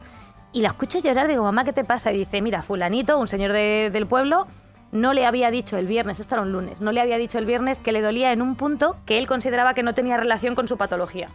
y 0.52 0.60
la 0.60 0.68
escucho 0.68 0.98
llorar, 0.98 1.28
digo, 1.28 1.42
mamá, 1.44 1.64
¿qué 1.64 1.72
te 1.72 1.84
pasa? 1.84 2.12
Y 2.12 2.18
dice, 2.18 2.42
mira, 2.42 2.60
fulanito, 2.62 3.18
un 3.18 3.28
señor 3.28 3.52
de- 3.52 3.88
del 3.90 4.06
pueblo, 4.06 4.46
no 4.92 5.14
le 5.14 5.24
había 5.24 5.50
dicho 5.52 5.78
el 5.78 5.86
viernes, 5.86 6.18
esto 6.18 6.34
era 6.34 6.42
un 6.42 6.50
lunes, 6.52 6.80
no 6.80 6.90
le 6.90 7.00
había 7.00 7.16
dicho 7.16 7.38
el 7.38 7.46
viernes 7.46 7.78
que 7.78 7.92
le 7.92 8.02
dolía 8.02 8.32
en 8.32 8.42
un 8.42 8.56
punto 8.56 8.96
que 9.06 9.16
él 9.16 9.28
consideraba 9.28 9.72
que 9.72 9.84
no 9.84 9.94
tenía 9.94 10.16
relación 10.16 10.56
con 10.56 10.66
su 10.66 10.76
patología. 10.76 11.28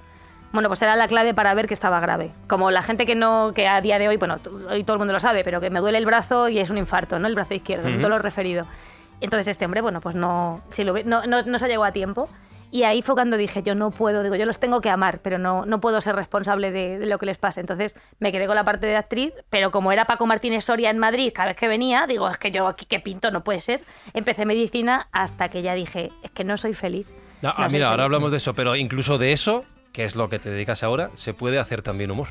Bueno, 0.52 0.70
pues 0.70 0.82
era 0.82 0.96
la 0.96 1.08
clave 1.08 1.34
para 1.34 1.54
ver 1.54 1.68
que 1.68 1.74
estaba 1.74 2.00
grave. 2.00 2.32
Como 2.48 2.72
la 2.72 2.82
gente 2.82 3.06
que 3.06 3.16
no, 3.16 3.52
que 3.54 3.68
a 3.68 3.82
día 3.82 4.00
de 4.00 4.08
hoy, 4.08 4.16
bueno, 4.18 4.38
hoy 4.70 4.84
todo 4.86 4.94
el 4.96 5.00
mundo 5.00 5.14
lo 5.14 5.20
sabe, 5.20 5.44
pero 5.44 5.60
que 5.60 5.70
me 5.70 5.80
duele 5.82 5.98
el 5.98 6.06
brazo 6.06 6.48
y 6.48 6.60
es 6.60 6.70
un 6.70 6.78
infarto, 6.78 7.20
¿no? 7.20 7.28
El 7.28 7.36
brazo 7.36 7.54
izquierdo, 7.54 7.88
un 7.88 7.94
Ujú. 7.96 8.04
dolor 8.04 8.24
referido. 8.24 8.66
Entonces 9.20 9.48
este 9.50 9.66
hombre, 9.66 9.82
bueno, 9.82 10.00
pues 10.02 10.16
no, 10.16 10.62
si 10.72 10.84
lo 10.86 10.94
no, 11.04 11.26
no, 11.26 11.42
no 11.42 11.60
se 11.60 11.68
llegó 11.68 11.84
a 11.84 11.92
tiempo. 11.92 12.30
Y 12.72 12.84
ahí 12.84 13.02
fue 13.02 13.16
cuando 13.16 13.38
dije, 13.38 13.64
yo 13.64 13.74
no 13.76 13.92
puedo, 13.92 14.22
digo, 14.24 14.36
yo 14.36 14.46
los 14.46 14.60
tengo 14.60 14.82
que 14.82 14.90
amar, 14.90 15.20
pero 15.22 15.38
no, 15.38 15.66
no 15.66 15.80
puedo 15.80 16.02
ser 16.02 16.16
responsable 16.16 16.72
de, 16.72 17.00
de 17.00 17.06
lo 17.06 17.18
que 17.20 17.26
les 17.26 17.38
pase. 17.38 17.62
Entonces 17.62 17.96
me 18.20 18.32
quedé 18.34 18.48
con 18.48 18.56
la 18.56 18.64
parte 18.66 18.86
de 18.88 18.96
actriz, 18.98 19.34
pero 19.50 19.72
como 19.72 19.92
era 19.94 20.06
Paco 20.06 20.26
Martínez 20.26 20.66
Soria 20.66 20.90
en 20.90 20.98
Madrid 21.00 21.32
cada 21.34 21.50
vez 21.50 21.58
que 21.58 21.68
venía, 21.70 22.06
digo, 22.08 22.28
es 22.30 22.38
que 22.38 22.52
yo 22.52 22.68
aquí 22.68 22.86
que 22.86 23.00
pinto, 23.00 23.32
no 23.32 23.44
puede 23.44 23.62
ser. 23.62 23.82
Empecé 24.14 24.46
medicina 24.46 25.08
hasta 25.14 25.48
que 25.50 25.62
ya 25.62 25.74
dije, 25.74 26.12
es 26.24 26.32
que 26.32 26.44
no 26.44 26.58
soy 26.58 26.74
feliz. 26.74 27.08
Ah, 27.44 27.54
No 27.58 27.66
ah, 27.66 27.68
mira, 27.72 27.90
ahora 27.90 28.06
hablamos 28.06 28.32
de 28.32 28.38
eso, 28.38 28.54
pero 28.54 28.76
incluso 28.76 29.18
de 29.18 29.32
eso, 29.32 29.64
que 29.96 30.04
es 30.04 30.18
lo 30.18 30.28
que 30.28 30.40
te 30.40 30.50
dedicas 30.50 30.84
ahora, 30.84 31.10
se 31.16 31.34
puede 31.34 31.58
hacer 31.58 31.82
también 31.82 32.12
humor. 32.12 32.28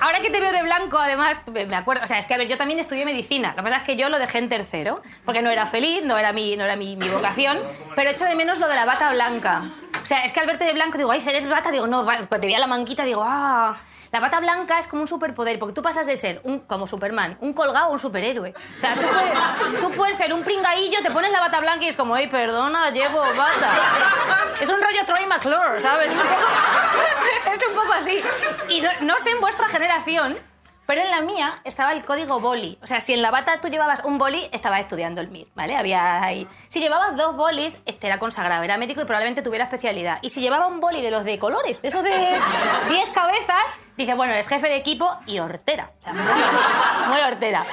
Ahora 0.00 0.18
que 0.18 0.30
te 0.30 0.40
veo 0.40 0.50
de 0.50 0.64
blanco, 0.64 0.98
además, 0.98 1.40
me 1.52 1.76
acuerdo, 1.76 2.02
o 2.02 2.06
sea, 2.08 2.18
es 2.18 2.26
que 2.26 2.34
a 2.34 2.36
ver, 2.36 2.48
yo 2.48 2.56
también 2.56 2.80
estudié 2.80 3.04
medicina. 3.04 3.50
Lo 3.50 3.56
que 3.58 3.62
pasa 3.62 3.76
es 3.76 3.82
que 3.84 3.94
yo 3.94 4.08
lo 4.08 4.18
dejé 4.18 4.38
en 4.38 4.48
tercero, 4.48 5.00
porque 5.24 5.42
no 5.42 5.50
era 5.50 5.64
feliz, 5.66 6.02
no 6.04 6.18
era 6.18 6.32
mi, 6.32 6.56
no 6.56 6.64
era 6.64 6.74
mi, 6.74 6.96
mi 6.96 7.08
vocación, 7.08 7.60
pero 7.94 8.10
echo 8.10 8.24
de 8.24 8.34
menos 8.34 8.58
lo 8.58 8.66
de 8.66 8.74
la 8.74 8.84
bata 8.84 9.12
blanca. 9.12 9.62
O 10.02 10.04
sea, 10.04 10.24
es 10.24 10.32
que 10.32 10.40
al 10.40 10.46
verte 10.48 10.64
de 10.64 10.72
blanco 10.72 10.98
digo, 10.98 11.12
ay, 11.12 11.20
¿eres 11.24 11.48
bata? 11.48 11.70
Digo, 11.70 11.86
no, 11.86 12.02
cuando 12.02 12.26
te 12.26 12.38
veía 12.38 12.58
la 12.58 12.66
manquita 12.66 13.04
digo, 13.04 13.22
ah. 13.24 13.76
La 14.12 14.20
bata 14.20 14.40
blanca 14.40 14.78
es 14.78 14.86
como 14.88 15.00
un 15.00 15.08
superpoder, 15.08 15.58
porque 15.58 15.72
tú 15.72 15.80
pasas 15.80 16.06
de 16.06 16.16
ser 16.16 16.42
un, 16.44 16.60
como 16.60 16.86
Superman, 16.86 17.38
un 17.40 17.54
colgado 17.54 17.86
a 17.86 17.88
un 17.88 17.98
superhéroe. 17.98 18.52
O 18.76 18.78
sea, 18.78 18.94
tú 19.80 19.90
puedes, 19.92 20.18
ser 20.18 20.34
un 20.34 20.44
pringaillo, 20.44 20.98
te 21.02 21.10
pones 21.10 21.32
la 21.32 21.40
bata 21.40 21.60
blanca 21.60 21.82
y 21.86 21.88
es 21.88 21.96
como, 21.96 22.14
ay, 22.14 22.28
perdona, 22.28 22.90
llevo 22.90 23.20
bata. 23.20 24.52
Es 24.60 24.68
un 24.68 24.82
rollo 24.82 25.06
Troy 25.06 25.24
McClure, 25.26 25.80
¿sabes? 25.80 26.12
Es 27.52 27.68
un 27.68 27.74
poco, 27.74 27.92
así. 27.92 28.22
Y 28.68 28.80
no, 28.80 28.90
no 29.00 29.18
sé 29.18 29.30
en 29.30 29.40
vuestra 29.40 29.68
generación, 29.68 30.38
pero 30.86 31.00
en 31.00 31.10
la 31.10 31.20
mía 31.20 31.60
estaba 31.64 31.92
el 31.92 32.04
código 32.04 32.40
boli. 32.40 32.78
O 32.82 32.86
sea, 32.86 33.00
si 33.00 33.14
en 33.14 33.22
la 33.22 33.30
bata 33.30 33.60
tú 33.60 33.68
llevabas 33.68 34.02
un 34.04 34.18
boli, 34.18 34.48
estabas 34.52 34.80
estudiando 34.80 35.20
el 35.20 35.28
MIR, 35.28 35.48
¿vale? 35.54 35.76
Había 35.76 36.22
ahí. 36.22 36.46
Si 36.68 36.80
llevabas 36.80 37.16
dos 37.16 37.36
bolis, 37.36 37.78
este 37.86 38.08
era 38.08 38.18
consagrado, 38.18 38.62
era 38.62 38.76
médico 38.76 39.00
y 39.00 39.04
probablemente 39.04 39.42
tuviera 39.42 39.64
especialidad. 39.64 40.18
Y 40.22 40.28
si 40.28 40.40
llevaba 40.40 40.66
un 40.66 40.80
boli 40.80 41.00
de 41.00 41.10
los 41.10 41.24
de 41.24 41.38
colores, 41.38 41.80
de 41.80 41.88
esos 41.88 42.02
de 42.02 42.10
10 42.90 43.08
cabezas, 43.10 43.74
dice, 43.96 44.14
bueno, 44.14 44.32
eres 44.32 44.48
jefe 44.48 44.68
de 44.68 44.76
equipo 44.76 45.16
y 45.26 45.38
hortera. 45.38 45.90
O 45.98 46.02
sea, 46.02 46.12
muy 47.08 47.20
hortera. 47.20 47.64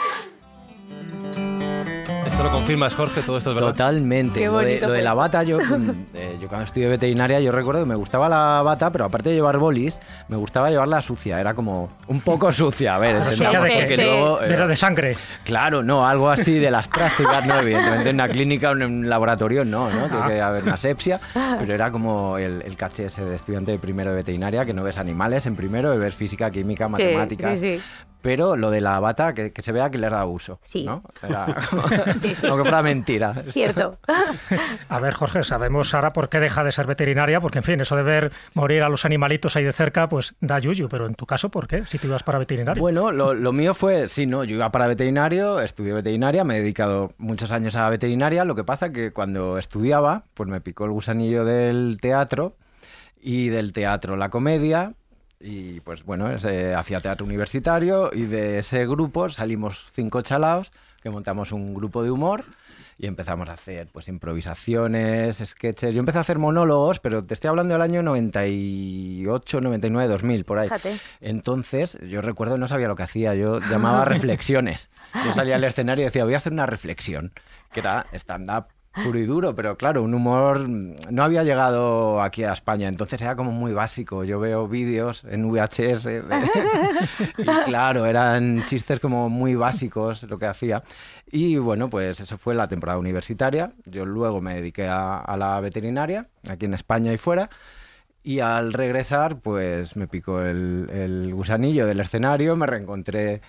Esto 2.40 2.52
lo 2.52 2.56
confirmas, 2.56 2.96
Jorge, 2.96 3.22
todo 3.22 3.38
esto 3.38 3.50
es 3.50 3.56
verdad. 3.56 3.72
Totalmente. 3.72 4.40
Qué 4.40 4.46
Lo 4.46 4.60
de, 4.60 4.80
lo 4.80 4.96
la 4.96 5.14
bata, 5.14 5.44
yo, 5.44 5.60
mm, 5.60 5.90
eh, 6.14 6.38
yo 6.40 6.48
cuando 6.48 6.64
estudié 6.64 6.88
veterinaria, 6.88 7.42
yo 7.42 7.52
recuerdo 7.52 7.82
que 7.84 7.90
me 7.90 7.96
gustaba 7.96 8.30
la 8.30 8.62
bata, 8.62 8.90
pero 8.94 9.04
aparte 9.04 9.28
de 9.28 9.36
llevar 9.36 9.58
bolis, 9.58 10.00
me 10.30 10.38
gustaba 10.38 10.70
llevarla 10.70 11.02
sucia. 11.02 11.38
Era 11.42 11.54
como 11.54 11.90
un 12.08 12.22
poco 12.22 12.50
sucia, 12.54 12.96
a 12.96 12.98
ver, 13.00 13.18
entendamos, 13.18 13.60
porque 13.68 13.88
Sí. 13.88 14.02
luego, 14.04 14.42
eh, 14.42 14.46
Pero 14.48 14.70
de 14.70 14.76
sangre. 14.78 15.18
Claro, 15.44 15.84
no, 15.84 16.08
algo 16.08 16.30
así 16.30 16.58
de 16.60 16.72
las 16.72 16.88
prácticas, 16.88 17.46
no, 17.46 17.60
evidentemente 17.60 18.10
en 18.12 18.16
una 18.16 18.30
clínica 18.30 18.70
o 18.70 18.72
en 18.74 18.84
un 18.84 19.10
laboratorio 19.10 19.66
no, 19.66 19.90
¿no? 19.90 20.08
Tiene 20.08 20.28
que 20.28 20.42
haber 20.42 20.64
una 20.64 20.76
asepsia, 20.76 21.20
pero 21.60 21.74
era 21.74 21.92
como 21.92 22.38
el, 22.38 22.62
el 22.62 22.78
caché 22.78 23.08
ese 23.08 23.26
de 23.26 23.36
estudiante 23.36 23.74
de 23.74 23.80
primero 23.80 24.12
de 24.12 24.16
veterinaria, 24.16 24.64
que 24.64 24.74
no 24.74 24.84
ves 24.84 24.98
animales 24.98 25.46
en 25.46 25.58
primero, 25.58 25.98
ves 25.98 26.16
física, 26.16 26.50
química, 26.52 26.86
Sí, 26.86 26.92
matemáticas. 26.94 27.60
sí, 27.60 27.80
sí. 27.80 27.84
Pero 28.22 28.58
lo 28.58 28.70
de 28.70 28.82
la 28.82 29.00
bata, 29.00 29.34
que, 29.34 29.54
que 29.54 29.62
se 29.62 29.72
vea 29.72 29.90
que 29.90 29.98
le 29.98 30.10
da 30.10 30.26
uso. 30.26 30.60
Sí. 30.62 30.84
¿no? 30.84 31.02
Era 31.24 31.46
Sí, 32.30 32.36
sí. 32.36 32.48
Aunque 32.48 32.64
fuera 32.64 32.82
mentira. 32.82 33.34
Cierto. 33.50 33.98
A 34.90 35.00
ver, 35.00 35.14
Jorge, 35.14 35.44
sabemos 35.44 35.94
ahora 35.94 36.12
por 36.12 36.30
qué 36.30 36.40
deja 36.40 36.64
de 36.64 36.72
ser 36.72 36.88
veterinaria, 36.88 37.42
porque 37.42 37.60
en 37.60 37.64
fin, 37.64 37.82
eso 37.82 37.96
de 37.96 38.04
ver 38.04 38.32
morir 38.54 38.84
a 38.84 38.90
los 38.90 39.06
animalitos 39.06 39.56
ahí 39.56 39.64
de 39.64 39.74
cerca, 39.74 40.10
pues 40.10 40.36
da 40.40 40.60
yuyu, 40.60 40.90
pero 40.90 41.06
en 41.06 41.16
tu 41.16 41.26
caso, 41.26 41.50
¿por 41.50 41.68
qué? 41.68 41.86
Si 41.86 41.98
tú 41.98 42.08
ibas 42.08 42.24
para 42.24 42.40
veterinario. 42.40 42.82
Bueno, 42.82 43.12
lo, 43.12 43.34
lo 43.34 43.52
mío 43.52 43.74
fue, 43.74 44.10
sí, 44.10 44.26
no, 44.26 44.44
yo 44.44 44.56
iba 44.56 44.72
para 44.72 44.88
veterinario, 44.88 45.60
estudié 45.60 45.94
veterinaria, 45.94 46.44
me 46.44 46.58
he 46.58 46.62
dedicado 46.62 47.12
muchos 47.18 47.52
años 47.52 47.76
a 47.76 47.90
veterinaria, 47.90 48.46
lo 48.46 48.56
que 48.56 48.64
pasa 48.64 48.92
que 48.92 49.12
cuando 49.12 49.58
estudiaba, 49.58 50.24
pues 50.34 50.50
me 50.50 50.62
picó 50.62 50.86
el 50.86 50.92
gusanillo 50.92 51.46
del 51.46 51.98
teatro 52.02 52.56
y 53.22 53.50
del 53.50 53.74
teatro 53.74 54.16
la 54.16 54.30
comedia 54.30 54.94
y 55.40 55.80
pues 55.82 56.04
bueno, 56.04 56.28
hacía 56.28 57.02
teatro 57.02 57.26
universitario 57.26 58.12
y 58.14 58.24
de 58.24 58.60
ese 58.60 58.86
grupo 58.86 59.30
salimos 59.30 59.90
cinco 59.94 60.22
chalaos 60.22 60.72
que 61.02 61.10
montamos 61.10 61.52
un 61.52 61.74
grupo 61.74 62.04
de 62.04 62.12
humor 62.12 62.46
y 62.98 63.08
empezamos 63.08 63.50
a 63.50 63.54
hacer 63.54 63.88
pues 63.92 64.08
improvisaciones, 64.08 65.42
sketches. 65.44 65.94
Yo 65.94 66.00
empecé 66.00 66.18
a 66.18 66.22
hacer 66.22 66.38
monólogos, 66.38 67.00
pero 67.00 67.24
te 67.24 67.34
estoy 67.34 67.50
hablando 67.50 67.74
del 67.74 67.82
año 67.82 68.04
98, 68.04 69.62
99, 69.62 70.08
2000, 70.12 70.46
por 70.46 70.60
ahí. 70.60 70.68
Fíjate. 70.68 70.98
Entonces, 71.22 71.98
yo 72.08 72.22
recuerdo 72.22 72.58
no 72.58 72.68
sabía 72.68 72.88
lo 72.88 72.96
que 72.96 73.04
hacía, 73.04 73.36
yo 73.36 73.60
llamaba 73.70 74.06
reflexiones. 74.06 74.90
Yo 75.26 75.34
salía 75.34 75.56
al 75.56 75.64
escenario 75.64 76.04
y 76.04 76.06
decía, 76.06 76.26
voy 76.26 76.34
a 76.34 76.38
hacer 76.38 76.52
una 76.52 76.66
reflexión, 76.66 77.32
que 77.72 77.80
era 77.80 78.06
stand-up 78.14 78.66
puro 79.04 79.20
y 79.20 79.26
duro, 79.26 79.56
pero 79.56 79.78
claro, 79.78 80.04
un 80.04 80.14
humor 80.14 80.68
mm, 80.68 80.96
no 81.12 81.24
había 81.24 81.44
llegado 81.44 82.22
aquí 82.22 82.44
a 82.44 82.52
España, 82.54 82.88
entonces 82.88 83.22
era 83.22 83.36
como 83.36 83.52
muy 83.52 83.72
básico. 83.74 84.24
Yo 84.24 84.40
veo 84.40 84.68
vídeos 84.68 85.24
en 85.30 85.50
VHS 85.50 86.04
de- 86.04 86.24
y 87.38 87.46
claro, 87.66 88.06
eran 88.06 88.66
chistes 88.66 89.00
como 89.00 89.30
muy 89.30 89.56
básicos 89.56 90.24
lo 90.24 90.38
que 90.40 90.48
hacía. 90.48 90.84
Y 91.32 91.58
bueno, 91.58 91.90
pues 91.90 92.20
eso 92.20 92.38
fue 92.38 92.56
la 92.56 92.68
temporada 92.68 92.98
universitaria. 93.00 93.72
Yo 93.86 94.06
luego 94.06 94.42
me 94.42 94.56
dediqué 94.56 94.88
a, 94.88 95.18
a 95.18 95.38
la 95.38 95.60
veterinaria, 95.62 96.28
aquí 96.50 96.66
en 96.66 96.74
España 96.74 97.14
y 97.14 97.18
fuera. 97.18 97.50
Y 98.22 98.42
al 98.42 98.74
regresar, 98.74 99.40
pues 99.40 99.96
me 99.96 100.08
picó 100.08 100.42
el, 100.42 100.90
el 100.92 101.34
gusanillo 101.34 101.88
del 101.88 102.02
escenario, 102.02 102.56
me 102.56 102.66
reencontré 102.66 103.42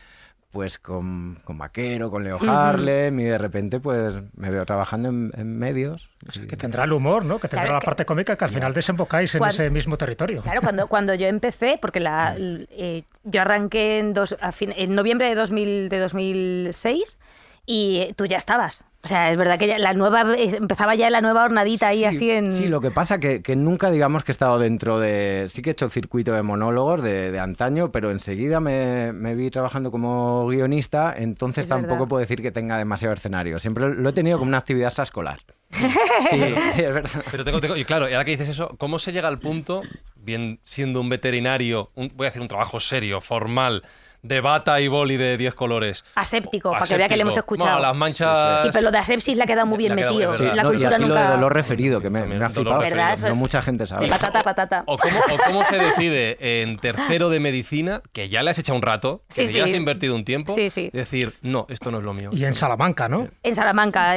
pues 0.52 0.78
con, 0.78 1.36
con 1.44 1.58
Vaquero, 1.58 2.10
con 2.10 2.24
Leo. 2.24 2.38
Harlem 2.40 3.20
y 3.20 3.24
de 3.24 3.38
repente 3.38 3.78
pues 3.78 4.14
me 4.36 4.50
veo 4.50 4.64
trabajando 4.66 5.08
en, 5.08 5.30
en 5.36 5.56
medios. 5.58 6.08
Que 6.48 6.56
tendrá 6.56 6.84
el 6.84 6.92
humor, 6.92 7.24
¿no? 7.24 7.38
Que 7.38 7.46
tendrá 7.48 7.62
Claro, 7.66 7.74
la 7.74 7.80
que- 7.80 7.84
parte 7.86 8.04
cómica 8.04 8.36
que 8.36 8.44
al 8.44 8.50
final 8.50 8.74
desembocáis 8.74 9.34
en 9.34 9.44
ese 9.44 9.70
mismo 9.70 9.96
territorio. 9.96 10.42
Claro, 10.42 10.60
cuando, 10.60 10.88
cuando 10.88 11.14
yo 11.14 11.26
empecé, 11.28 11.78
porque 11.80 12.00
la, 12.00 12.34
eh, 12.38 13.04
yo 13.24 13.40
arranqué 13.42 13.98
en, 14.00 14.12
dos, 14.12 14.36
a 14.40 14.50
fin- 14.52 14.74
en 14.76 14.94
noviembre 14.94 15.28
de, 15.28 15.34
2000, 15.36 15.88
de 15.88 15.98
2006 16.00 17.18
y 17.66 18.12
tú 18.16 18.26
ya 18.26 18.36
estabas. 18.36 18.84
O 19.02 19.08
sea, 19.08 19.30
es 19.30 19.38
verdad 19.38 19.58
que 19.58 19.66
ya 19.66 19.78
la 19.78 19.94
nueva 19.94 20.34
empezaba 20.36 20.94
ya 20.94 21.08
la 21.08 21.22
nueva 21.22 21.44
hornadita 21.44 21.88
ahí 21.88 22.00
Sí, 22.00 22.04
así 22.04 22.30
en... 22.30 22.52
Sí, 22.52 22.68
lo 22.68 22.82
que 22.82 22.90
pasa 22.90 23.18
que, 23.18 23.40
que 23.40 23.56
nunca 23.56 23.90
digamos 23.90 24.24
que 24.24 24.32
he 24.32 24.34
estado 24.34 24.58
dentro 24.58 24.98
de... 24.98 25.46
Sí 25.48 25.62
que 25.62 25.70
he 25.70 25.72
hecho 25.72 25.86
el 25.86 25.90
circuito 25.90 26.32
de 26.32 26.42
monólogos 26.42 27.02
de, 27.02 27.30
de 27.30 27.40
antaño, 27.40 27.90
pero 27.92 28.10
enseguida 28.10 28.60
me, 28.60 29.12
me 29.14 29.34
vi 29.34 29.50
trabajando 29.50 29.90
como 29.90 30.46
guionista, 30.48 31.14
entonces 31.16 31.62
Es 31.62 31.68
tampoco 31.70 31.94
verdad. 31.94 32.08
puedo 32.08 32.20
decir 32.20 32.42
que 32.42 32.50
tenga 32.52 32.76
demasiado 32.76 33.14
escenario. 33.14 33.58
Siempre 33.58 33.88
lo 33.94 34.06
he 34.08 34.12
tenido 34.12 34.38
como 34.38 34.50
una 34.50 34.58
actividad 34.58 34.88
extraescolar. 34.88 35.40
Sí, 36.28 36.36
sí, 36.72 36.82
es 36.82 36.92
verdad. 36.94 37.24
Pero 37.30 37.44
tengo, 37.44 37.60
tengo- 37.60 37.76
y 37.76 37.84
claro, 37.86 38.06
y 38.08 38.12
ahora 38.12 38.24
que 38.26 38.32
dices 38.32 38.50
eso, 38.50 38.74
¿cómo 38.78 38.98
se 38.98 39.12
llega 39.12 39.28
al 39.28 39.38
punto, 39.38 39.80
bien 40.16 40.58
siendo 40.62 41.00
un 41.00 41.08
veterinario, 41.08 41.90
un- 41.94 42.12
voy 42.14 42.26
a 42.26 42.28
hacer 42.28 42.42
un 42.42 42.48
trabajo 42.48 42.78
serio, 42.80 43.20
formal, 43.22 43.82
de 44.22 44.40
bata 44.40 44.80
y 44.80 44.88
boli 44.88 45.16
de 45.16 45.36
10 45.36 45.54
colores? 45.54 46.04
Aséptico, 46.14 46.72
para 46.72 46.86
que 46.86 46.96
vea 46.96 47.08
que 47.08 47.16
le 47.16 47.22
hemos 47.22 47.36
escuchado. 47.36 47.70
Bueno, 47.70 47.82
las 47.86 47.96
manchas... 47.96 48.62
Sí, 48.62 48.68
pero 48.72 48.82
lo 48.84 48.90
de 48.90 48.98
asepsis 48.98 49.36
le 49.36 49.44
ha 49.44 49.46
quedado 49.46 49.66
muy 49.66 49.78
bien 49.78 49.94
metido. 49.94 50.30
es 50.30 50.36
Sí, 50.36 50.44
la 50.44 50.62
no, 50.62 50.70
y 50.72 50.76
cultura 50.76 50.98
lo 50.98 51.06
nunca... 51.08 51.22
de 51.22 51.28
dolor 51.36 51.54
referido, 51.54 52.00
que 52.00 52.10
me, 52.10 52.20
ha 52.20 52.48
flipado. 52.48 52.82
Eso 52.82 53.26
No 53.26 53.32
es- 53.32 53.36
mucha 53.36 53.62
gente 53.62 53.86
sabe. 53.86 54.06
De 54.06 54.10
patata, 54.10 54.38
patata. 54.40 54.82
O 54.86 54.96
cómo, 54.98 55.18
o 55.20 55.36
cómo 55.46 55.64
se 55.64 55.78
decide 55.78 56.62
en 56.62 56.78
tercero 56.78 57.28
de 57.30 57.40
medicina, 57.40 58.02
que 58.12 58.28
ya 58.28 58.42
le 58.42 58.50
has 58.50 58.58
echado 58.58 58.76
un 58.76 58.82
rato, 58.82 59.22
que 59.34 59.46
Sí, 59.46 59.54
ya 59.58 59.64
has 59.64 59.74
invertido 59.74 60.14
un 60.14 60.24
tiempo, 60.24 60.54
Sí, 60.54 60.70
sí. 60.70 60.90
decir, 60.92 61.34
no, 61.42 61.66
esto 61.68 61.90
no 61.90 61.98
es 61.98 62.04
lo 62.04 62.12
mío. 62.12 62.30
Y 62.32 62.44
en 62.44 62.54
Salamanca, 62.54 63.08
¿no? 63.08 63.28
En 63.42 63.54
Salamanca. 63.54 64.14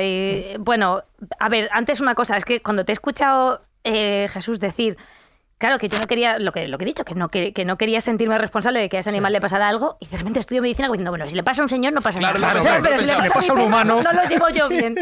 bueno, 0.59 1.03
a 1.39 1.49
ver, 1.49 1.69
antes 1.71 2.01
una 2.01 2.15
cosa, 2.15 2.37
es 2.37 2.45
que 2.45 2.61
cuando 2.61 2.85
te 2.85 2.91
he 2.91 2.93
escuchado, 2.93 3.61
eh, 3.83 4.27
Jesús, 4.31 4.59
decir, 4.59 4.97
claro, 5.63 5.77
que 5.79 5.87
yo 5.87 5.97
no 5.97 6.07
quería, 6.07 6.39
lo 6.39 6.51
que, 6.51 6.67
lo 6.67 6.77
que 6.77 6.83
he 6.83 6.87
dicho, 6.87 7.05
que 7.05 7.15
no, 7.15 7.29
que, 7.29 7.53
que 7.53 7.63
no 7.63 7.77
quería 7.77 8.01
sentirme 8.01 8.37
responsable 8.37 8.81
de 8.81 8.89
que 8.89 8.97
a 8.97 8.99
ese 8.99 9.09
animal 9.09 9.31
le 9.31 9.39
pasara 9.39 9.69
algo, 9.69 9.95
y 10.01 10.07
de 10.07 10.17
repente 10.17 10.41
estudio 10.41 10.61
medicina 10.61 10.89
diciendo, 10.89 11.09
bueno, 11.09 11.25
si 11.29 11.37
le 11.37 11.43
pasa 11.43 11.61
a 11.61 11.63
un 11.63 11.69
señor 11.69 11.93
no 11.93 12.01
pasa 12.01 12.19
Claro, 12.19 12.37
nada. 12.37 12.51
claro, 12.53 12.59
O 12.59 12.63
sea, 12.63 12.81
claro, 12.81 12.83
pero 12.83 12.99
si 12.99 13.05
le 13.05 13.13
pasa, 13.13 13.23
le 13.23 13.29
pasa 13.29 13.39
a 13.39 13.53
un 13.53 13.59
perro, 13.59 13.67
humano. 13.67 14.01
No 14.03 14.11
lo 14.11 14.23
llevo 14.27 14.49
yo 14.49 14.67
bien. 14.67 14.95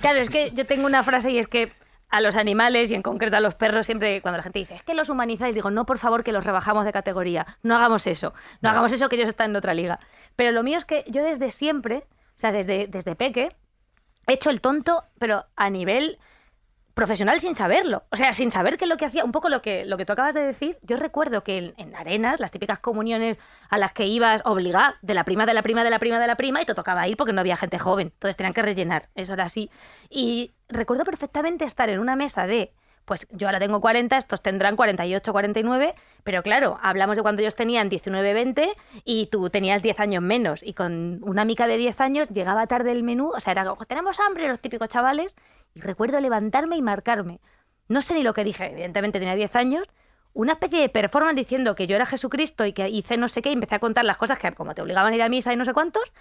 Claro, 0.00 0.18
es 0.20 0.30
que 0.30 0.50
yo 0.52 0.64
tengo 0.66 0.86
una 0.86 1.02
frase 1.02 1.30
y 1.30 1.38
es 1.38 1.46
que 1.46 1.72
a 2.08 2.22
los 2.22 2.36
animales 2.36 2.90
y 2.90 2.94
en 2.94 3.02
concreto 3.02 3.36
a 3.36 3.40
los 3.40 3.54
perros 3.54 3.84
siempre 3.84 4.22
cuando 4.22 4.38
la 4.38 4.42
gente 4.42 4.60
dice 4.60 4.76
es 4.76 4.82
que 4.82 4.94
los 4.94 5.10
humanizáis 5.10 5.54
digo 5.54 5.70
no 5.70 5.84
por 5.84 5.98
favor 5.98 6.24
que 6.24 6.32
los 6.32 6.42
rebajamos 6.42 6.86
de 6.86 6.92
categoría. 6.92 7.58
No 7.62 7.76
hagamos 7.76 8.06
eso. 8.06 8.32
No 8.62 8.70
hagamos 8.70 8.92
eso 8.92 9.10
que 9.10 9.16
ellos 9.16 9.28
están 9.28 9.50
en 9.50 9.56
otra 9.56 9.74
liga 9.74 10.00
pero 10.34 10.50
lo 10.52 10.62
mío 10.62 10.78
es 10.78 10.86
que 10.86 11.04
yo 11.08 11.22
desde 11.22 11.50
siempre 11.50 11.96
o 11.98 12.38
sea 12.40 12.50
desde 12.50 12.86
desde 12.86 13.14
peque 13.14 13.50
he 14.26 14.32
hecho 14.32 14.48
el 14.48 14.62
tonto, 14.62 15.04
pero 15.18 15.44
a 15.54 15.68
nivel 15.68 16.18
profesional 16.98 17.38
sin 17.38 17.54
saberlo. 17.54 18.02
O 18.10 18.16
sea, 18.16 18.32
sin 18.32 18.50
saber 18.50 18.76
que 18.76 18.84
lo 18.84 18.96
que 18.96 19.04
hacía, 19.04 19.24
un 19.24 19.30
poco 19.30 19.48
lo 19.48 19.62
que, 19.62 19.84
lo 19.84 19.96
que 19.96 20.04
tú 20.04 20.14
acabas 20.14 20.34
de 20.34 20.40
decir, 20.40 20.78
yo 20.82 20.96
recuerdo 20.96 21.44
que 21.44 21.56
en, 21.56 21.74
en 21.76 21.94
arenas, 21.94 22.40
las 22.40 22.50
típicas 22.50 22.80
comuniones 22.80 23.38
a 23.70 23.78
las 23.78 23.92
que 23.92 24.06
ibas 24.06 24.42
obligada, 24.44 24.96
de 25.00 25.14
la 25.14 25.22
prima, 25.22 25.46
de 25.46 25.54
la 25.54 25.62
prima, 25.62 25.84
de 25.84 25.90
la 25.90 26.00
prima, 26.00 26.18
de 26.18 26.26
la 26.26 26.34
prima, 26.34 26.60
y 26.60 26.64
te 26.64 26.74
tocaba 26.74 27.06
ir 27.06 27.16
porque 27.16 27.32
no 27.32 27.40
había 27.40 27.56
gente 27.56 27.78
joven. 27.78 28.08
Entonces 28.08 28.34
tenían 28.34 28.52
que 28.52 28.62
rellenar, 28.62 29.10
eso 29.14 29.34
era 29.34 29.44
así. 29.44 29.70
Y 30.10 30.54
recuerdo 30.68 31.04
perfectamente 31.04 31.64
estar 31.64 31.88
en 31.88 32.00
una 32.00 32.16
mesa 32.16 32.48
de 32.48 32.72
pues 33.04 33.26
yo 33.30 33.48
ahora 33.48 33.58
tengo 33.58 33.80
40, 33.80 34.18
estos 34.18 34.42
tendrán 34.42 34.76
48, 34.76 35.32
49, 35.32 35.94
pero 36.28 36.42
claro, 36.42 36.78
hablamos 36.82 37.16
de 37.16 37.22
cuando 37.22 37.40
ellos 37.40 37.54
tenían 37.54 37.88
19, 37.88 38.34
20 38.34 38.76
y 39.06 39.28
tú 39.28 39.48
tenías 39.48 39.80
10 39.80 39.98
años 39.98 40.22
menos. 40.22 40.62
Y 40.62 40.74
con 40.74 41.20
una 41.22 41.46
mica 41.46 41.66
de 41.66 41.78
10 41.78 42.02
años 42.02 42.28
llegaba 42.28 42.66
tarde 42.66 42.92
el 42.92 43.02
menú, 43.02 43.30
o 43.34 43.40
sea, 43.40 43.52
era 43.52 43.64
tenemos 43.86 44.20
hambre 44.20 44.46
los 44.46 44.60
típicos 44.60 44.90
chavales, 44.90 45.34
y 45.72 45.80
recuerdo 45.80 46.20
levantarme 46.20 46.76
y 46.76 46.82
marcarme. 46.82 47.40
No 47.88 48.02
sé 48.02 48.12
ni 48.12 48.22
lo 48.22 48.34
que 48.34 48.44
dije, 48.44 48.70
evidentemente 48.70 49.18
tenía 49.18 49.36
10 49.36 49.56
años, 49.56 49.88
una 50.34 50.52
especie 50.52 50.80
de 50.80 50.90
performance 50.90 51.36
diciendo 51.36 51.74
que 51.74 51.86
yo 51.86 51.96
era 51.96 52.04
Jesucristo 52.04 52.66
y 52.66 52.74
que 52.74 52.90
hice 52.90 53.16
no 53.16 53.30
sé 53.30 53.40
qué, 53.40 53.48
y 53.48 53.54
empecé 53.54 53.76
a 53.76 53.78
contar 53.78 54.04
las 54.04 54.18
cosas 54.18 54.38
que 54.38 54.52
como 54.52 54.74
te 54.74 54.82
obligaban 54.82 55.14
a 55.14 55.16
ir 55.16 55.22
a 55.22 55.30
misa 55.30 55.54
y 55.54 55.56
no 55.56 55.64
sé 55.64 55.72
cuántos, 55.72 56.12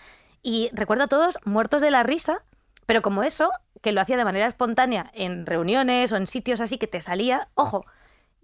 y 0.42 0.70
recuerdo 0.72 1.04
a 1.04 1.08
todos 1.08 1.38
muertos 1.44 1.82
de 1.82 1.92
la 1.92 2.04
risa, 2.04 2.46
pero 2.86 3.02
como 3.02 3.24
eso, 3.24 3.52
que 3.82 3.92
lo 3.92 4.00
hacía 4.00 4.16
de 4.16 4.24
manera 4.24 4.48
espontánea 4.48 5.12
en 5.14 5.46
reuniones 5.46 6.14
o 6.14 6.16
en 6.16 6.28
sitios 6.28 6.62
así 6.62 6.78
que 6.78 6.88
te 6.88 7.02
salía, 7.02 7.50
ojo, 7.56 7.86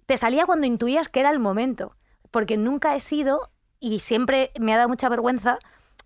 te 0.06 0.18
salía 0.18 0.46
cuando 0.46 0.68
intuías 0.68 1.10
que 1.10 1.20
era 1.20 1.32
el 1.32 1.40
momento, 1.40 1.96
porque 2.32 2.58
nunca 2.58 2.96
he 2.96 3.00
sido, 3.00 3.50
y 3.80 4.00
siempre 4.00 4.52
me 4.60 4.74
ha 4.74 4.78
dado 4.78 4.90
mucha 4.90 5.10
vergüenza, 5.10 5.60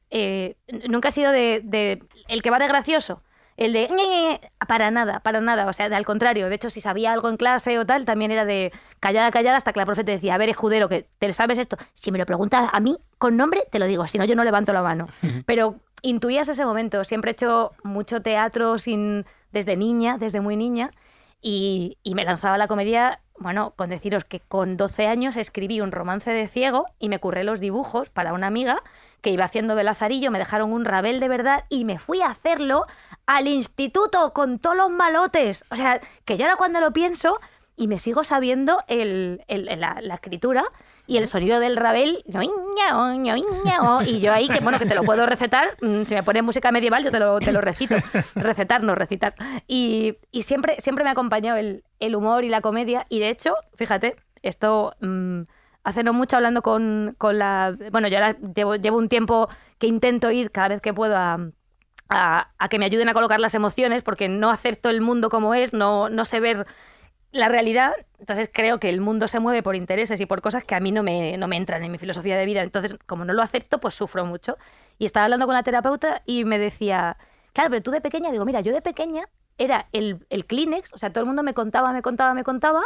eh, 0.09 0.55
nunca 0.89 1.09
he 1.09 1.11
sido 1.11 1.31
de, 1.31 1.61
de 1.63 2.03
el 2.27 2.41
que 2.41 2.49
va 2.49 2.59
de 2.59 2.67
gracioso, 2.67 3.23
el 3.57 3.73
de 3.73 4.39
para 4.67 4.91
nada, 4.91 5.19
para 5.21 5.41
nada, 5.41 5.65
o 5.65 5.73
sea, 5.73 5.89
de 5.89 5.95
al 5.95 6.05
contrario, 6.05 6.47
de 6.47 6.55
hecho, 6.55 6.69
si 6.69 6.79
sabía 6.79 7.11
algo 7.11 7.27
en 7.27 7.37
clase 7.37 7.79
o 7.79 7.85
tal, 7.85 8.05
también 8.05 8.29
era 8.29 8.45
de 8.45 8.71
callada, 8.99 9.31
callada, 9.31 9.57
hasta 9.57 9.73
que 9.73 9.79
la 9.79 9.85
profe 9.85 10.03
te 10.03 10.11
decía, 10.11 10.35
a 10.35 10.37
ver, 10.37 10.49
escudero, 10.49 10.87
que 10.87 11.09
te 11.17 11.33
sabes 11.33 11.57
esto, 11.57 11.75
si 11.95 12.11
me 12.11 12.19
lo 12.19 12.25
preguntas 12.27 12.69
a 12.71 12.79
mí 12.79 12.99
con 13.17 13.35
nombre, 13.35 13.63
te 13.71 13.79
lo 13.79 13.87
digo, 13.87 14.05
si 14.05 14.19
no, 14.19 14.25
yo 14.25 14.35
no 14.35 14.43
levanto 14.43 14.73
la 14.73 14.83
mano. 14.83 15.07
Pero 15.47 15.79
intuías 16.03 16.47
ese 16.49 16.65
momento, 16.65 17.03
siempre 17.03 17.31
he 17.31 17.33
hecho 17.33 17.71
mucho 17.83 18.21
teatro 18.21 18.77
sin, 18.77 19.25
desde 19.51 19.75
niña, 19.75 20.17
desde 20.19 20.39
muy 20.39 20.55
niña, 20.55 20.91
y, 21.41 21.97
y 22.03 22.13
me 22.13 22.25
lanzaba 22.25 22.55
a 22.55 22.57
la 22.59 22.67
comedia, 22.67 23.21
bueno, 23.39 23.73
con 23.75 23.89
deciros 23.89 24.25
que 24.25 24.39
con 24.39 24.77
12 24.77 25.07
años 25.07 25.37
escribí 25.37 25.81
un 25.81 25.91
romance 25.91 26.31
de 26.31 26.47
ciego 26.47 26.85
y 26.99 27.09
me 27.09 27.19
curré 27.19 27.43
los 27.43 27.59
dibujos 27.59 28.09
para 28.09 28.33
una 28.33 28.47
amiga 28.47 28.81
que 29.21 29.29
iba 29.31 29.45
haciendo 29.45 29.75
de 29.75 29.83
Lazarillo, 29.83 30.31
me 30.31 30.39
dejaron 30.39 30.73
un 30.73 30.85
rabel 30.85 31.19
de 31.19 31.27
verdad 31.27 31.65
y 31.69 31.85
me 31.85 31.99
fui 31.99 32.21
a 32.21 32.27
hacerlo 32.27 32.85
al 33.25 33.47
instituto 33.47 34.33
con 34.33 34.59
todos 34.59 34.77
los 34.77 34.89
malotes. 34.89 35.65
O 35.69 35.75
sea, 35.75 35.99
que 36.25 36.37
yo 36.37 36.45
ahora 36.45 36.57
cuando 36.57 36.79
lo 36.79 36.93
pienso 36.93 37.39
y 37.75 37.87
me 37.87 37.99
sigo 37.99 38.23
sabiendo 38.23 38.79
el, 38.87 39.43
la 39.47 40.13
escritura 40.13 40.65
y 41.07 41.17
el 41.17 41.25
sonido 41.25 41.59
del 41.59 41.77
rabel, 41.77 42.23
y 44.05 44.19
yo 44.19 44.33
ahí, 44.33 44.47
que 44.49 44.59
bueno, 44.59 44.77
que 44.77 44.85
te 44.85 44.93
lo 44.93 45.03
puedo 45.03 45.25
recetar, 45.25 45.77
mm, 45.81 46.03
si 46.03 46.13
me 46.13 46.23
pones 46.23 46.43
música 46.43 46.71
medieval 46.71 47.03
yo 47.03 47.11
te 47.11 47.19
lo, 47.19 47.39
te 47.39 47.51
lo 47.51 47.61
recito, 47.61 47.95
recetar, 48.35 48.83
no 48.83 48.93
recitar. 48.93 49.33
Y, 49.67 50.17
y 50.31 50.43
siempre, 50.43 50.75
siempre 50.79 51.03
me 51.03 51.09
ha 51.09 51.13
acompañado 51.13 51.57
el, 51.57 51.83
el 51.99 52.15
humor 52.15 52.43
y 52.43 52.49
la 52.49 52.61
comedia, 52.61 53.05
y 53.09 53.19
de 53.19 53.29
hecho, 53.29 53.55
fíjate, 53.75 54.17
esto 54.43 54.93
mm, 55.01 55.41
hace 55.83 56.03
no 56.03 56.13
mucho 56.13 56.35
hablando 56.35 56.61
con, 56.61 57.15
con 57.17 57.39
la... 57.39 57.75
Bueno, 57.91 58.09
yo 58.09 58.17
ahora 58.17 58.37
llevo, 58.55 58.75
llevo 58.75 58.97
un 58.97 59.07
tiempo 59.07 59.47
que 59.79 59.87
intento 59.87 60.29
ir 60.31 60.51
cada 60.51 60.67
vez 60.67 60.81
que 60.81 60.93
puedo 60.93 61.15
a, 61.15 61.39
a, 62.09 62.49
a 62.57 62.69
que 62.69 62.79
me 62.79 62.85
ayuden 62.85 63.07
a 63.09 63.13
colocar 63.13 63.39
las 63.39 63.55
emociones, 63.55 64.03
porque 64.03 64.27
no 64.27 64.51
acepto 64.51 64.89
el 64.89 64.99
mundo 65.01 65.29
como 65.29 65.53
es, 65.53 65.73
no, 65.73 66.09
no 66.09 66.25
sé 66.25 66.41
ver 66.41 66.67
la 67.31 67.49
realidad, 67.49 67.93
entonces 68.19 68.49
creo 68.51 68.79
que 68.79 68.89
el 68.89 69.01
mundo 69.01 69.27
se 69.27 69.39
mueve 69.39 69.61
por 69.61 69.75
intereses 69.75 70.19
y 70.21 70.25
por 70.25 70.41
cosas 70.41 70.63
que 70.63 70.75
a 70.75 70.79
mí 70.79 70.91
no 70.91 71.03
me, 71.03 71.37
no 71.37 71.47
me 71.47 71.57
entran 71.57 71.83
en 71.83 71.91
mi 71.91 71.97
filosofía 71.97 72.37
de 72.37 72.45
vida. 72.45 72.63
Entonces, 72.63 72.95
como 73.05 73.25
no 73.25 73.33
lo 73.33 73.41
acepto, 73.41 73.79
pues 73.79 73.95
sufro 73.95 74.25
mucho. 74.25 74.57
Y 74.97 75.05
estaba 75.05 75.25
hablando 75.25 75.45
con 75.45 75.55
la 75.55 75.63
terapeuta 75.63 76.21
y 76.25 76.45
me 76.45 76.57
decía, 76.57 77.17
claro, 77.53 77.69
pero 77.69 77.83
tú 77.83 77.91
de 77.91 78.01
pequeña, 78.01 78.31
digo, 78.31 78.45
mira, 78.45 78.61
yo 78.61 78.73
de 78.73 78.81
pequeña 78.81 79.25
era 79.57 79.87
el, 79.91 80.25
el 80.29 80.45
Kleenex, 80.45 80.93
o 80.93 80.97
sea, 80.97 81.11
todo 81.11 81.21
el 81.21 81.27
mundo 81.27 81.43
me 81.43 81.53
contaba, 81.53 81.91
me 81.91 82.01
contaba, 82.01 82.33
me 82.33 82.43
contaba, 82.43 82.83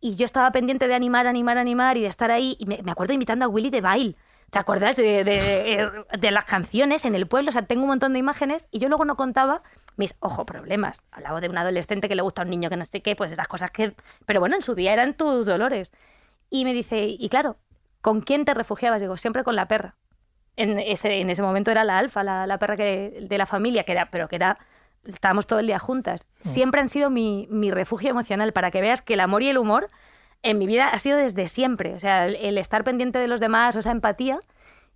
y 0.00 0.16
yo 0.16 0.24
estaba 0.24 0.50
pendiente 0.52 0.88
de 0.88 0.94
animar, 0.94 1.26
animar, 1.26 1.56
animar 1.56 1.96
y 1.96 2.02
de 2.02 2.08
estar 2.08 2.30
ahí. 2.30 2.56
Y 2.58 2.66
me, 2.66 2.78
acuerdo 2.90 3.14
imitando 3.14 3.44
a 3.44 3.48
Willy 3.48 3.70
de 3.70 3.80
Bail. 3.80 4.16
¿Te 4.50 4.58
acuerdas 4.58 4.96
de, 4.96 5.24
de, 5.24 5.90
de 6.18 6.30
las 6.30 6.44
canciones 6.44 7.04
en 7.04 7.14
el 7.14 7.26
pueblo? 7.26 7.48
O 7.48 7.52
sea, 7.52 7.62
tengo 7.62 7.82
un 7.82 7.88
montón 7.88 8.12
de 8.12 8.18
imágenes 8.18 8.68
y 8.70 8.78
yo 8.78 8.88
luego 8.88 9.04
no 9.04 9.16
contaba 9.16 9.62
mis, 9.96 10.14
ojo, 10.20 10.44
problemas. 10.46 11.02
Hablaba 11.10 11.40
de 11.40 11.48
un 11.48 11.58
adolescente 11.58 12.08
que 12.08 12.14
le 12.14 12.22
gusta 12.22 12.42
a 12.42 12.44
un 12.44 12.50
niño 12.50 12.70
que 12.70 12.76
no 12.76 12.84
sé 12.84 13.00
qué, 13.00 13.16
pues 13.16 13.32
esas 13.32 13.48
cosas 13.48 13.70
que... 13.70 13.94
Pero 14.26 14.40
bueno, 14.40 14.56
en 14.56 14.62
su 14.62 14.74
día 14.74 14.92
eran 14.92 15.14
tus 15.14 15.46
dolores. 15.46 15.92
Y 16.50 16.64
me 16.64 16.72
dice, 16.72 17.06
y 17.06 17.28
claro, 17.28 17.56
¿con 18.00 18.20
quién 18.20 18.44
te 18.44 18.54
refugiabas? 18.54 19.00
Digo, 19.00 19.16
siempre 19.16 19.44
con 19.44 19.56
la 19.56 19.68
perra. 19.68 19.96
En 20.56 20.78
ese, 20.78 21.20
en 21.20 21.30
ese 21.30 21.42
momento 21.42 21.70
era 21.70 21.84
la 21.84 21.98
alfa, 21.98 22.22
la, 22.22 22.46
la 22.46 22.58
perra 22.58 22.76
que, 22.76 23.26
de 23.28 23.38
la 23.38 23.46
familia, 23.46 23.84
que 23.84 23.92
era, 23.92 24.10
pero 24.10 24.28
que 24.28 24.36
era... 24.36 24.58
Estábamos 25.04 25.46
todo 25.46 25.58
el 25.58 25.66
día 25.66 25.78
juntas. 25.78 26.26
Siempre 26.40 26.80
han 26.80 26.88
sido 26.88 27.10
mi, 27.10 27.46
mi 27.50 27.70
refugio 27.70 28.08
emocional 28.08 28.54
para 28.54 28.70
que 28.70 28.80
veas 28.80 29.02
que 29.02 29.14
el 29.14 29.20
amor 29.20 29.42
y 29.42 29.48
el 29.50 29.58
humor 29.58 29.88
en 30.42 30.56
mi 30.56 30.66
vida 30.66 30.88
ha 30.88 30.98
sido 30.98 31.18
desde 31.18 31.48
siempre. 31.48 31.94
O 31.94 32.00
sea, 32.00 32.24
el, 32.24 32.36
el 32.36 32.56
estar 32.56 32.84
pendiente 32.84 33.18
de 33.18 33.28
los 33.28 33.38
demás 33.38 33.76
o 33.76 33.80
esa 33.80 33.90
empatía 33.90 34.38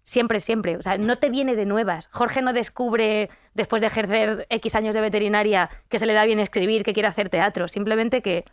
Siempre, 0.08 0.40
siempre. 0.40 0.78
O 0.78 0.82
sea, 0.82 0.96
no 0.96 1.18
te 1.18 1.28
viene 1.28 1.54
de 1.54 1.66
nuevas. 1.66 2.08
Jorge 2.12 2.40
no 2.40 2.54
descubre, 2.54 3.28
después 3.52 3.82
de 3.82 3.88
ejercer 3.88 4.46
X 4.48 4.74
años 4.74 4.94
de 4.94 5.02
veterinaria, 5.02 5.68
que 5.90 5.98
se 5.98 6.06
le 6.06 6.14
da 6.14 6.24
bien 6.24 6.40
escribir, 6.40 6.82
que 6.82 6.94
quiere 6.94 7.08
hacer 7.08 7.28
teatro. 7.28 7.68
Simplemente 7.68 8.22
que 8.22 8.46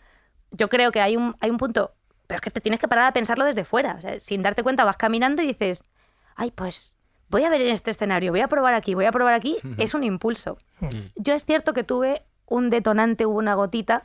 yo 0.52 0.68
creo 0.68 0.92
que 0.92 1.00
hay 1.00 1.16
un, 1.16 1.38
hay 1.40 1.50
un 1.50 1.56
punto, 1.56 1.94
pero 2.28 2.40
es 2.40 2.42
que 2.42 2.52
te 2.52 2.60
tienes 2.60 2.82
que 2.82 2.90
parar 2.90 3.06
a 3.06 3.14
pensarlo 3.14 3.46
desde 3.46 3.64
fuera. 3.64 3.96
O 3.98 4.02
sea, 4.02 4.20
sin 4.20 4.44
darte 4.44 4.64
cuenta 4.64 4.84
vas 4.84 4.98
caminando 4.98 5.44
y 5.44 5.48
dices, 5.48 5.82
ay, 6.36 6.52
pues 6.52 6.94
voy 7.30 7.46
a 7.46 7.50
ver 7.50 7.62
en 7.62 7.70
este 7.70 7.90
escenario, 7.90 8.34
voy 8.34 8.42
a 8.42 8.50
probar 8.50 8.74
aquí, 8.74 8.94
voy 8.94 9.06
a 9.06 9.14
probar 9.14 9.34
aquí. 9.34 9.56
Es 9.78 9.94
un 9.94 10.04
impulso. 10.04 10.58
Yo 11.16 11.36
es 11.36 11.46
cierto 11.46 11.72
que 11.72 11.86
tuve 11.86 12.24
un 12.48 12.70
detonante, 12.70 13.26
hubo 13.26 13.38
una 13.38 13.54
gotita 13.54 14.04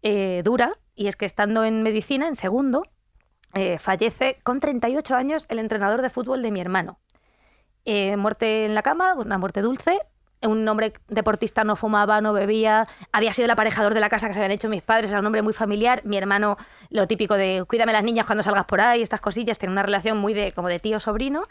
eh, 0.00 0.40
dura, 0.42 0.72
y 0.94 1.08
es 1.08 1.16
que 1.16 1.26
estando 1.26 1.62
en 1.62 1.82
medicina, 1.82 2.26
en 2.26 2.36
segundo, 2.36 2.84
eh, 3.54 3.78
fallece 3.78 4.38
con 4.42 4.60
38 4.60 5.14
años 5.14 5.46
el 5.48 5.58
entrenador 5.58 6.02
de 6.02 6.10
fútbol 6.10 6.42
de 6.42 6.50
mi 6.50 6.60
hermano. 6.60 6.98
Eh, 7.84 8.16
muerte 8.16 8.64
en 8.64 8.74
la 8.74 8.82
cama, 8.82 9.14
una 9.14 9.38
muerte 9.38 9.62
dulce. 9.62 9.98
Un 10.42 10.68
hombre 10.68 10.92
deportista 11.08 11.64
no 11.64 11.76
fumaba, 11.76 12.20
no 12.20 12.34
bebía, 12.34 12.86
había 13.10 13.32
sido 13.32 13.46
el 13.46 13.50
aparejador 13.52 13.94
de 13.94 14.00
la 14.00 14.10
casa 14.10 14.28
que 14.28 14.34
se 14.34 14.40
habían 14.40 14.52
hecho 14.52 14.68
mis 14.68 14.82
padres, 14.82 15.10
era 15.10 15.20
un 15.20 15.26
hombre 15.26 15.40
muy 15.40 15.54
familiar. 15.54 16.02
Mi 16.04 16.18
hermano, 16.18 16.58
lo 16.90 17.06
típico 17.06 17.34
de 17.34 17.64
cuídame 17.66 17.92
las 17.94 18.04
niñas 18.04 18.26
cuando 18.26 18.42
salgas 18.42 18.66
por 18.66 18.82
ahí, 18.82 19.00
estas 19.00 19.22
cosillas, 19.22 19.58
tiene 19.58 19.72
una 19.72 19.82
relación 19.82 20.18
muy 20.18 20.34
de 20.34 20.52
como 20.52 20.68
de 20.68 20.78
tío-sobrino. 20.78 21.44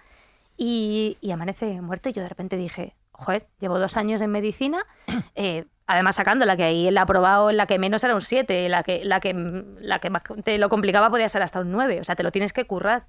Y, 0.56 1.18
y 1.20 1.32
amanece 1.32 1.82
muerto 1.82 2.10
y 2.10 2.14
yo 2.14 2.22
de 2.22 2.30
repente 2.30 2.58
dije, 2.58 2.96
joder, 3.12 3.48
llevo 3.60 3.80
dos 3.80 3.98
años 3.98 4.22
en 4.22 4.32
medicina, 4.32 4.86
eh, 5.36 5.66
además 5.88 6.16
sacando 6.16 6.46
la 6.46 6.58
que 6.58 6.64
ahí 6.64 6.88
él 6.88 6.98
ha 6.98 7.04
aprobado, 7.04 7.52
la 7.52 7.68
que 7.68 7.80
menos 7.80 8.04
era 8.04 8.16
un 8.16 8.22
7, 8.22 8.70
la 8.70 8.84
que, 8.84 9.06
la, 9.06 9.20
que, 9.20 9.34
la 9.80 10.00
que 10.00 10.10
más 10.10 10.24
te 10.44 10.58
lo 10.58 10.70
complicaba 10.70 11.10
podía 11.10 11.30
ser 11.30 11.42
hasta 11.42 11.60
un 11.60 11.72
9, 11.72 12.02
o 12.02 12.04
sea, 12.04 12.16
te 12.16 12.24
lo 12.24 12.32
tienes 12.32 12.54
que 12.54 12.66
currar. 12.66 13.06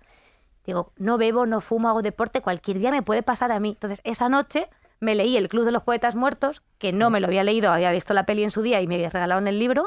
Digo, 0.64 0.92
no 0.96 1.16
bebo, 1.16 1.46
no 1.46 1.60
fumo, 1.60 1.88
hago 1.88 2.02
deporte, 2.02 2.40
cualquier 2.40 2.78
día 2.78 2.90
me 2.90 3.02
puede 3.02 3.22
pasar 3.22 3.52
a 3.52 3.60
mí. 3.60 3.70
Entonces, 3.70 4.00
esa 4.04 4.28
noche 4.28 4.68
me 4.98 5.14
leí 5.14 5.36
El 5.36 5.48
Club 5.48 5.64
de 5.64 5.72
los 5.72 5.84
Poetas 5.84 6.16
Muertos, 6.16 6.62
que 6.78 6.92
no 6.92 7.08
me 7.10 7.20
lo 7.20 7.28
había 7.28 7.44
leído, 7.44 7.70
había 7.70 7.92
visto 7.92 8.14
la 8.14 8.26
peli 8.26 8.42
en 8.42 8.50
su 8.50 8.62
día 8.62 8.80
y 8.80 8.86
me 8.86 9.02
en 9.02 9.46
el 9.48 9.58
libro, 9.58 9.86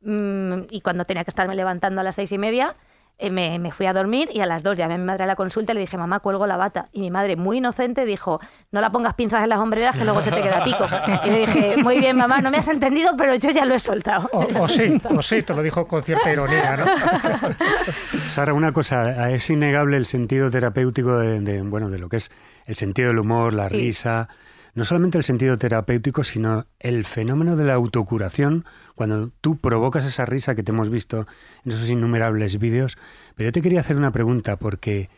mm, 0.00 0.62
y 0.70 0.80
cuando 0.80 1.04
tenía 1.04 1.24
que 1.24 1.30
estarme 1.30 1.54
levantando 1.54 2.00
a 2.00 2.04
las 2.04 2.16
seis 2.16 2.32
y 2.32 2.38
media, 2.38 2.74
eh, 3.16 3.30
me, 3.30 3.58
me, 3.60 3.70
fui 3.70 3.86
a 3.86 3.92
dormir 3.92 4.28
y 4.32 4.40
a 4.40 4.46
las 4.46 4.64
dos 4.64 4.76
llamé 4.76 4.94
a 4.94 4.98
mi 4.98 5.04
madre 5.04 5.24
a 5.24 5.26
la 5.26 5.36
consulta 5.36 5.72
y 5.72 5.76
le 5.76 5.82
dije, 5.82 5.96
mamá, 5.96 6.18
cuelgo 6.20 6.46
la 6.46 6.56
bata. 6.56 6.88
Y 6.92 7.00
mi 7.00 7.10
madre, 7.10 7.36
muy 7.36 7.58
inocente, 7.58 8.04
dijo, 8.04 8.40
no 8.72 8.80
la 8.80 8.90
pongas 8.90 9.14
pinzas 9.14 9.44
en 9.44 9.50
las 9.50 9.60
hombreras 9.60 9.96
que 9.96 10.04
luego 10.04 10.20
se 10.20 10.32
te 10.32 10.42
queda 10.42 10.64
pico. 10.64 10.84
Y 11.24 11.30
le 11.30 11.38
dije, 11.46 11.76
muy 11.76 11.98
bien, 11.98 12.16
mamá, 12.16 12.40
no 12.40 12.50
me 12.50 12.58
has 12.58 12.68
entendido, 12.68 13.12
pero 13.16 13.36
yo 13.36 13.50
ya 13.50 13.64
lo 13.64 13.74
he 13.74 13.78
soltado. 13.78 14.28
O, 14.32 14.62
o 14.62 14.68
sí, 14.68 15.00
o 15.04 15.22
sí, 15.22 15.42
te 15.42 15.54
lo 15.54 15.62
dijo 15.62 15.86
con 15.86 16.02
cierta 16.02 16.32
ironía, 16.32 16.76
¿no? 16.76 16.84
Sara, 18.26 18.52
una 18.52 18.72
cosa, 18.72 19.30
es 19.30 19.48
innegable 19.48 19.96
el 19.96 20.06
sentido 20.06 20.50
terapéutico 20.50 21.16
de, 21.16 21.40
de, 21.40 21.62
bueno, 21.62 21.90
de 21.90 21.98
lo 21.98 22.08
que 22.08 22.16
es 22.16 22.32
el 22.66 22.74
sentido 22.74 23.08
del 23.08 23.20
humor, 23.20 23.52
la 23.52 23.68
sí. 23.68 23.76
risa 23.76 24.28
no 24.74 24.84
solamente 24.84 25.18
el 25.18 25.24
sentido 25.24 25.56
terapéutico, 25.56 26.24
sino 26.24 26.66
el 26.80 27.04
fenómeno 27.04 27.56
de 27.56 27.64
la 27.64 27.74
autocuración, 27.74 28.64
cuando 28.94 29.30
tú 29.40 29.58
provocas 29.58 30.04
esa 30.04 30.24
risa 30.24 30.54
que 30.54 30.62
te 30.62 30.72
hemos 30.72 30.90
visto 30.90 31.26
en 31.64 31.72
esos 31.72 31.88
innumerables 31.88 32.58
vídeos. 32.58 32.96
Pero 33.34 33.48
yo 33.48 33.52
te 33.52 33.62
quería 33.62 33.80
hacer 33.80 33.96
una 33.96 34.12
pregunta, 34.12 34.56
porque, 34.56 35.10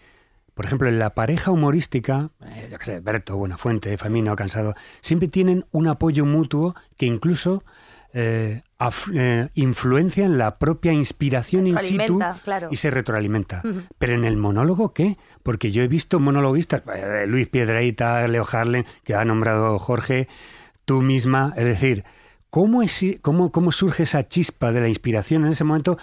por 0.55 0.65
ejemplo, 0.65 0.89
en 0.89 0.99
la 0.99 1.15
pareja 1.15 1.51
humorística, 1.51 2.31
eh, 2.45 2.69
yo 2.71 2.79
qué 2.79 2.85
sé, 2.85 3.01
Berto, 3.01 3.37
Buenafuente, 3.37 3.97
Famino, 3.99 4.35
Cansado, 4.37 4.75
siempre 5.01 5.29
tienen 5.29 5.65
un 5.71 5.89
apoyo 5.89 6.25
mutuo 6.25 6.75
que 6.97 7.07
incluso 7.07 7.63
eh, 8.19 8.63
eh, 9.15 9.49
influencia 9.53 10.25
en 10.25 10.39
la 10.39 10.59
propia 10.59 10.91
inspiración 10.91 11.67
in 11.67 11.79
situ 11.79 12.19
claro. 12.45 12.69
y 12.71 12.77
se 12.77 12.91
retroalimenta. 12.91 13.61
Uh 13.63 13.69
-huh. 13.69 13.87
Pero 13.99 14.15
en 14.15 14.25
el 14.25 14.39
monólogo, 14.39 14.95
¿qué? 14.95 15.19
Porque 15.43 15.71
yo 15.71 15.83
he 15.83 15.89
visto 15.89 16.19
monologuistas, 16.19 16.83
eh, 16.95 17.27
Luis 17.27 17.47
Piedraíta, 17.49 18.27
Leo 18.27 18.47
Harlen, 18.51 18.87
que 19.05 19.15
ha 19.15 19.25
nombrado 19.27 19.79
Jorge, 19.79 20.29
tú 20.87 21.03
misma, 21.03 21.53
es 21.57 21.67
decir, 21.67 22.05
¿cómo, 22.51 22.83
es, 22.83 23.05
cómo, 23.23 23.53
¿cómo 23.53 23.73
surge 23.73 24.05
esa 24.05 24.27
chispa 24.27 24.73
de 24.73 24.81
la 24.81 24.89
inspiración 24.89 25.45
en 25.45 25.53
ese 25.53 25.65
momento 25.65 25.99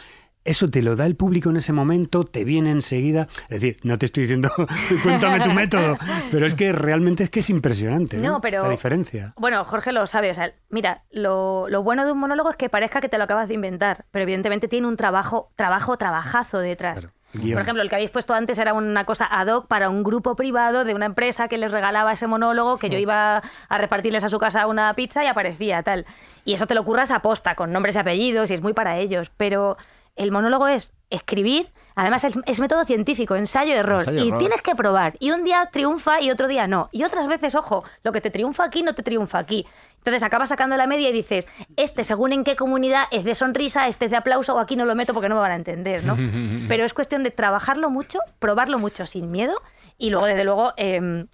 eso 0.45 0.69
te 0.69 0.81
lo 0.81 0.95
da 0.95 1.05
el 1.05 1.15
público 1.15 1.49
en 1.49 1.57
ese 1.57 1.73
momento, 1.73 2.25
te 2.25 2.43
viene 2.43 2.71
enseguida. 2.71 3.27
Es 3.43 3.61
decir, 3.61 3.77
no 3.83 3.97
te 3.97 4.05
estoy 4.05 4.23
diciendo, 4.23 4.49
cuéntame 5.03 5.39
tu 5.39 5.51
método, 5.51 5.97
pero 6.31 6.45
es 6.45 6.53
que 6.53 6.71
realmente 6.73 7.23
es 7.23 7.29
que 7.29 7.39
es 7.39 7.49
impresionante 7.49 8.17
¿no? 8.17 8.33
no 8.33 8.41
pero, 8.41 8.63
la 8.63 8.69
diferencia. 8.69 9.33
Bueno, 9.37 9.63
Jorge 9.63 9.91
lo 9.91 10.05
sabe. 10.07 10.31
O 10.31 10.33
sea, 10.33 10.53
mira, 10.69 11.03
lo, 11.11 11.67
lo, 11.69 11.83
bueno 11.83 12.05
de 12.05 12.11
un 12.11 12.19
monólogo 12.19 12.49
es 12.49 12.55
que 12.57 12.69
parezca 12.69 12.99
que 12.99 13.09
te 13.09 13.17
lo 13.17 13.23
acabas 13.23 13.47
de 13.47 13.53
inventar, 13.53 14.05
pero 14.11 14.23
evidentemente 14.23 14.67
tiene 14.67 14.87
un 14.87 14.97
trabajo, 14.97 15.51
trabajo, 15.55 15.97
trabajazo 15.97 16.59
detrás. 16.59 16.99
Claro. 16.99 17.13
Por 17.33 17.61
ejemplo, 17.61 17.81
el 17.81 17.89
que 17.89 17.95
habéis 17.95 18.11
puesto 18.11 18.35
antes 18.35 18.59
era 18.59 18.73
una 18.73 19.05
cosa 19.05 19.25
ad 19.25 19.47
hoc 19.47 19.67
para 19.67 19.89
un 19.89 20.03
grupo 20.03 20.35
privado 20.35 20.83
de 20.83 20.93
una 20.93 21.07
empresa 21.07 21.47
que 21.47 21.57
les 21.57 21.71
regalaba 21.71 22.13
ese 22.13 22.27
monólogo, 22.27 22.77
que 22.77 22.91
yo 22.91 22.99
iba 22.99 23.41
a 23.69 23.77
repartirles 23.79 24.23
a 24.23 24.29
su 24.29 24.37
casa 24.37 24.67
una 24.67 24.93
pizza 24.93 25.23
y 25.23 25.27
aparecía 25.27 25.81
tal. 25.81 26.05
Y 26.45 26.53
eso 26.53 26.67
te 26.67 26.75
lo 26.75 26.83
curras 26.83 27.11
a 27.11 27.21
posta, 27.21 27.55
con 27.55 27.71
nombres 27.71 27.95
y 27.95 27.99
apellidos, 27.99 28.51
y 28.51 28.53
es 28.53 28.61
muy 28.61 28.73
para 28.73 28.97
ellos. 28.97 29.31
Pero 29.37 29.77
el 30.15 30.31
monólogo 30.31 30.67
es 30.67 30.93
escribir, 31.09 31.71
además 31.95 32.23
es, 32.23 32.35
es 32.45 32.59
método 32.59 32.85
científico, 32.85 33.35
ensayo-error, 33.35 33.99
ensayo, 33.99 34.23
y 34.23 34.27
error. 34.27 34.39
tienes 34.39 34.61
que 34.61 34.75
probar. 34.75 35.15
Y 35.19 35.31
un 35.31 35.43
día 35.43 35.69
triunfa 35.71 36.21
y 36.21 36.31
otro 36.31 36.47
día 36.47 36.67
no. 36.67 36.89
Y 36.91 37.03
otras 37.03 37.27
veces, 37.27 37.55
ojo, 37.55 37.83
lo 38.03 38.11
que 38.11 38.21
te 38.21 38.29
triunfa 38.29 38.65
aquí 38.65 38.83
no 38.83 38.93
te 38.93 39.03
triunfa 39.03 39.39
aquí. 39.39 39.65
Entonces 39.97 40.21
acabas 40.23 40.49
sacando 40.49 40.75
la 40.75 40.85
media 40.85 41.09
y 41.09 41.13
dices, 41.13 41.47
este 41.77 42.03
según 42.03 42.33
en 42.33 42.43
qué 42.43 42.55
comunidad 42.55 43.05
es 43.11 43.23
de 43.23 43.35
sonrisa, 43.35 43.87
este 43.87 44.05
es 44.05 44.11
de 44.11 44.17
aplauso, 44.17 44.53
o 44.55 44.59
aquí 44.59 44.75
no 44.75 44.85
lo 44.85 44.95
meto 44.95 45.13
porque 45.13 45.29
no 45.29 45.35
me 45.35 45.41
van 45.41 45.51
a 45.51 45.55
entender, 45.55 46.03
¿no? 46.03 46.17
Pero 46.67 46.83
es 46.83 46.93
cuestión 46.93 47.23
de 47.23 47.31
trabajarlo 47.31 47.89
mucho, 47.89 48.19
probarlo 48.39 48.79
mucho 48.79 49.05
sin 49.05 49.31
miedo 49.31 49.55
y 49.97 50.09
luego, 50.09 50.25
desde 50.25 50.43
luego, 50.43 50.73
eh, 50.75 51.25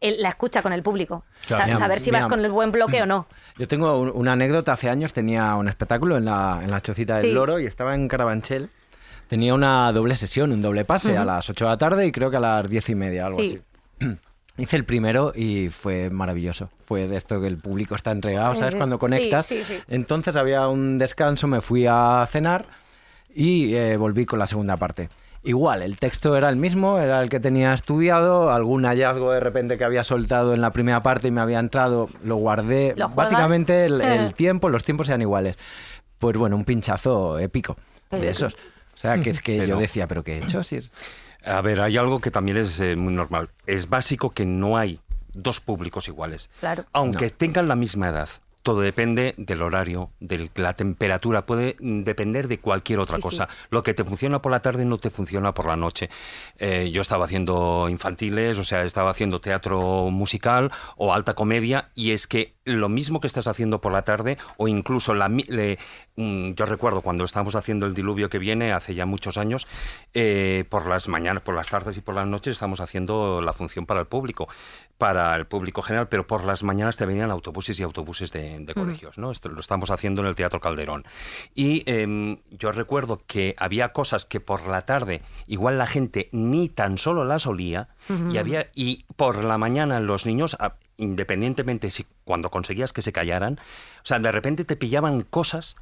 el, 0.00 0.22
la 0.22 0.28
escucha 0.30 0.62
con 0.62 0.72
el 0.72 0.82
público. 0.82 1.24
Claro, 1.46 1.72
Sa 1.72 1.78
saber 1.78 2.00
si 2.00 2.10
vas 2.10 2.26
con 2.26 2.44
el 2.44 2.50
buen 2.50 2.70
bloque 2.72 3.02
o 3.02 3.06
no. 3.06 3.26
Yo 3.58 3.66
tengo 3.68 3.98
un, 4.00 4.10
una 4.14 4.32
anécdota. 4.32 4.72
Hace 4.72 4.88
años 4.90 5.12
tenía 5.12 5.54
un 5.56 5.68
espectáculo 5.68 6.16
en 6.16 6.24
la, 6.26 6.60
en 6.62 6.70
la 6.70 6.80
Chocita 6.80 7.16
del 7.16 7.26
Sí. 7.26 7.32
Loro 7.32 7.58
y 7.58 7.66
estaba 7.66 7.94
en 7.94 8.08
Carabanchel. 8.08 8.70
Tenía 9.28 9.52
una 9.54 9.92
doble 9.92 10.14
sesión, 10.14 10.52
un 10.52 10.62
doble 10.62 10.84
pase 10.84 11.16
a 11.16 11.24
las 11.24 11.50
8 11.50 11.64
de 11.64 11.70
la 11.70 11.76
tarde 11.76 12.06
y 12.06 12.12
creo 12.12 12.30
que 12.30 12.38
a 12.38 12.40
las 12.40 12.66
10 12.68 12.88
y 12.90 12.94
media, 12.94 13.26
algo 13.26 13.40
Sí. 13.40 13.60
así. 14.00 14.16
Hice 14.58 14.76
el 14.76 14.84
primero 14.84 15.32
y 15.36 15.68
fue 15.68 16.10
maravilloso. 16.10 16.70
Fue 16.84 17.06
de 17.06 17.16
esto 17.16 17.40
que 17.40 17.46
el 17.46 17.58
público 17.58 17.94
está 17.94 18.10
entregado, 18.10 18.54
¿sabes? 18.56 18.74
Cuando 18.74 18.98
conectas. 18.98 19.46
sí. 19.46 19.62
Entonces 19.88 20.34
había 20.34 20.66
un 20.68 20.98
descanso, 20.98 21.46
me 21.46 21.60
fui 21.60 21.86
a 21.88 22.26
cenar 22.28 22.64
y 23.34 23.74
eh, 23.74 23.96
volví 23.96 24.24
con 24.26 24.38
la 24.38 24.46
segunda 24.48 24.76
parte. 24.76 25.10
Igual, 25.44 25.82
el 25.82 25.98
texto 25.98 26.36
era 26.36 26.48
el 26.48 26.56
mismo, 26.56 26.98
era 26.98 27.20
el 27.22 27.28
que 27.28 27.40
tenía 27.40 27.72
estudiado, 27.72 28.50
algún 28.50 28.84
hallazgo 28.84 29.32
de 29.32 29.40
repente 29.40 29.78
que 29.78 29.84
había 29.84 30.04
soltado 30.04 30.52
en 30.52 30.60
la 30.60 30.72
primera 30.72 31.02
parte 31.02 31.28
y 31.28 31.30
me 31.30 31.40
había 31.40 31.60
entrado, 31.60 32.08
lo 32.24 32.36
guardé. 32.36 32.94
Básicamente 33.14 33.86
el, 33.86 34.00
el 34.02 34.34
tiempo, 34.34 34.68
los 34.68 34.84
tiempos 34.84 35.08
eran 35.08 35.22
iguales. 35.22 35.56
Pues 36.18 36.36
bueno, 36.36 36.56
un 36.56 36.64
pinchazo 36.64 37.38
épico 37.38 37.76
Pero- 38.08 38.22
de 38.22 38.30
esos. 38.30 38.54
O 38.54 39.00
sea, 39.00 39.20
que 39.22 39.30
es 39.30 39.40
que 39.40 39.64
yo 39.66 39.78
decía, 39.78 40.06
¿pero 40.08 40.24
qué 40.24 40.38
he 40.38 40.44
hecho? 40.44 40.62
Si 40.64 40.76
es... 40.76 40.90
A 41.44 41.60
ver, 41.60 41.80
hay 41.80 41.96
algo 41.96 42.20
que 42.20 42.32
también 42.32 42.56
es 42.56 42.80
eh, 42.80 42.96
muy 42.96 43.14
normal. 43.14 43.48
Es 43.64 43.88
básico 43.88 44.30
que 44.30 44.44
no 44.44 44.76
hay 44.76 45.00
dos 45.32 45.60
públicos 45.60 46.08
iguales. 46.08 46.50
Claro. 46.58 46.84
Aunque 46.92 47.28
tengan 47.30 47.68
la 47.68 47.76
misma 47.76 48.08
edad. 48.08 48.28
Todo 48.62 48.80
depende 48.80 49.34
del 49.38 49.62
horario, 49.62 50.10
de 50.20 50.50
la 50.56 50.74
temperatura, 50.74 51.46
puede 51.46 51.76
depender 51.80 52.48
de 52.48 52.58
cualquier 52.58 52.98
otra 52.98 53.16
Sí, 53.16 53.22
cosa. 53.22 53.48
Lo 53.70 53.82
que 53.82 53.94
te 53.94 54.04
funciona 54.04 54.42
por 54.42 54.52
la 54.52 54.60
tarde 54.60 54.84
no 54.84 54.98
te 54.98 55.10
funciona 55.10 55.54
por 55.54 55.66
la 55.66 55.76
noche. 55.76 56.10
Eh, 56.58 56.90
yo 56.92 57.00
estaba 57.02 57.24
haciendo 57.24 57.88
infantiles, 57.88 58.58
o 58.58 58.64
sea, 58.64 58.82
estaba 58.82 59.10
haciendo 59.10 59.40
teatro 59.40 60.10
musical 60.10 60.70
o 60.96 61.14
alta 61.14 61.34
comedia, 61.34 61.90
y 61.94 62.10
es 62.10 62.26
que 62.26 62.54
lo 62.64 62.88
mismo 62.90 63.20
que 63.20 63.26
estás 63.26 63.46
haciendo 63.46 63.80
por 63.80 63.92
la 63.92 64.02
tarde, 64.02 64.36
o 64.58 64.68
incluso 64.68 65.14
la, 65.14 65.28
le- 65.28 65.78
mm, 66.16 66.52
yo 66.52 66.66
recuerdo 66.66 67.00
cuando 67.00 67.24
estábamos 67.24 67.54
haciendo 67.54 67.86
el 67.86 67.94
diluvio 67.94 68.28
que 68.28 68.38
viene, 68.38 68.72
hace 68.72 68.94
ya 68.94 69.06
muchos 69.06 69.38
años, 69.38 69.66
eh, 70.14 70.64
por 70.68 70.86
las 70.88 71.08
mañanas, 71.08 71.42
por 71.42 71.54
las 71.54 71.68
tardes 71.70 71.96
y 71.96 72.00
por 72.02 72.14
las 72.14 72.26
noches 72.26 72.52
estamos 72.52 72.80
haciendo 72.80 73.40
la 73.40 73.52
función 73.54 73.86
para 73.86 74.00
el 74.00 74.06
público, 74.06 74.48
para 74.98 75.34
el 75.36 75.46
público 75.46 75.80
general, 75.80 76.08
pero 76.08 76.26
por 76.26 76.44
las 76.44 76.62
mañanas 76.62 76.96
te 76.98 77.06
venían 77.06 77.30
autobuses 77.30 77.78
y 77.80 77.82
autobuses 77.82 78.32
de, 78.32 78.47
de 78.58 78.74
colegios, 78.74 79.18
¿no? 79.18 79.30
Esto 79.30 79.48
lo 79.48 79.60
estamos 79.60 79.90
haciendo 79.90 80.20
en 80.22 80.28
el 80.28 80.34
Teatro 80.34 80.60
Calderón. 80.60 81.04
Y 81.54 81.82
em, 81.90 82.38
yo 82.50 82.72
recuerdo 82.72 83.22
que 83.26 83.54
había 83.58 83.92
cosas 83.92 84.24
que 84.26 84.40
por 84.40 84.66
la 84.68 84.82
tarde 84.82 85.22
igual 85.46 85.78
la 85.78 85.86
gente 85.86 86.28
ni 86.32 86.68
tan 86.68 86.98
solo 86.98 87.24
las 87.24 87.46
olía 87.46 87.88
y 88.32 88.38
había 88.38 88.70
y 88.74 89.04
por 89.16 89.44
la 89.44 89.58
mañana 89.58 90.00
los 90.00 90.24
niños 90.26 90.56
a- 90.60 90.76
independientemente 90.96 91.90
si 91.90 92.06
cuando 92.24 92.50
conseguías 92.50 92.92
que 92.92 93.02
se 93.02 93.12
callaran, 93.12 93.54
o 94.02 94.04
sea, 94.04 94.18
de 94.18 94.32
repente 94.32 94.64
te 94.64 94.76
pillaban 94.76 95.22
cosas 95.22 95.76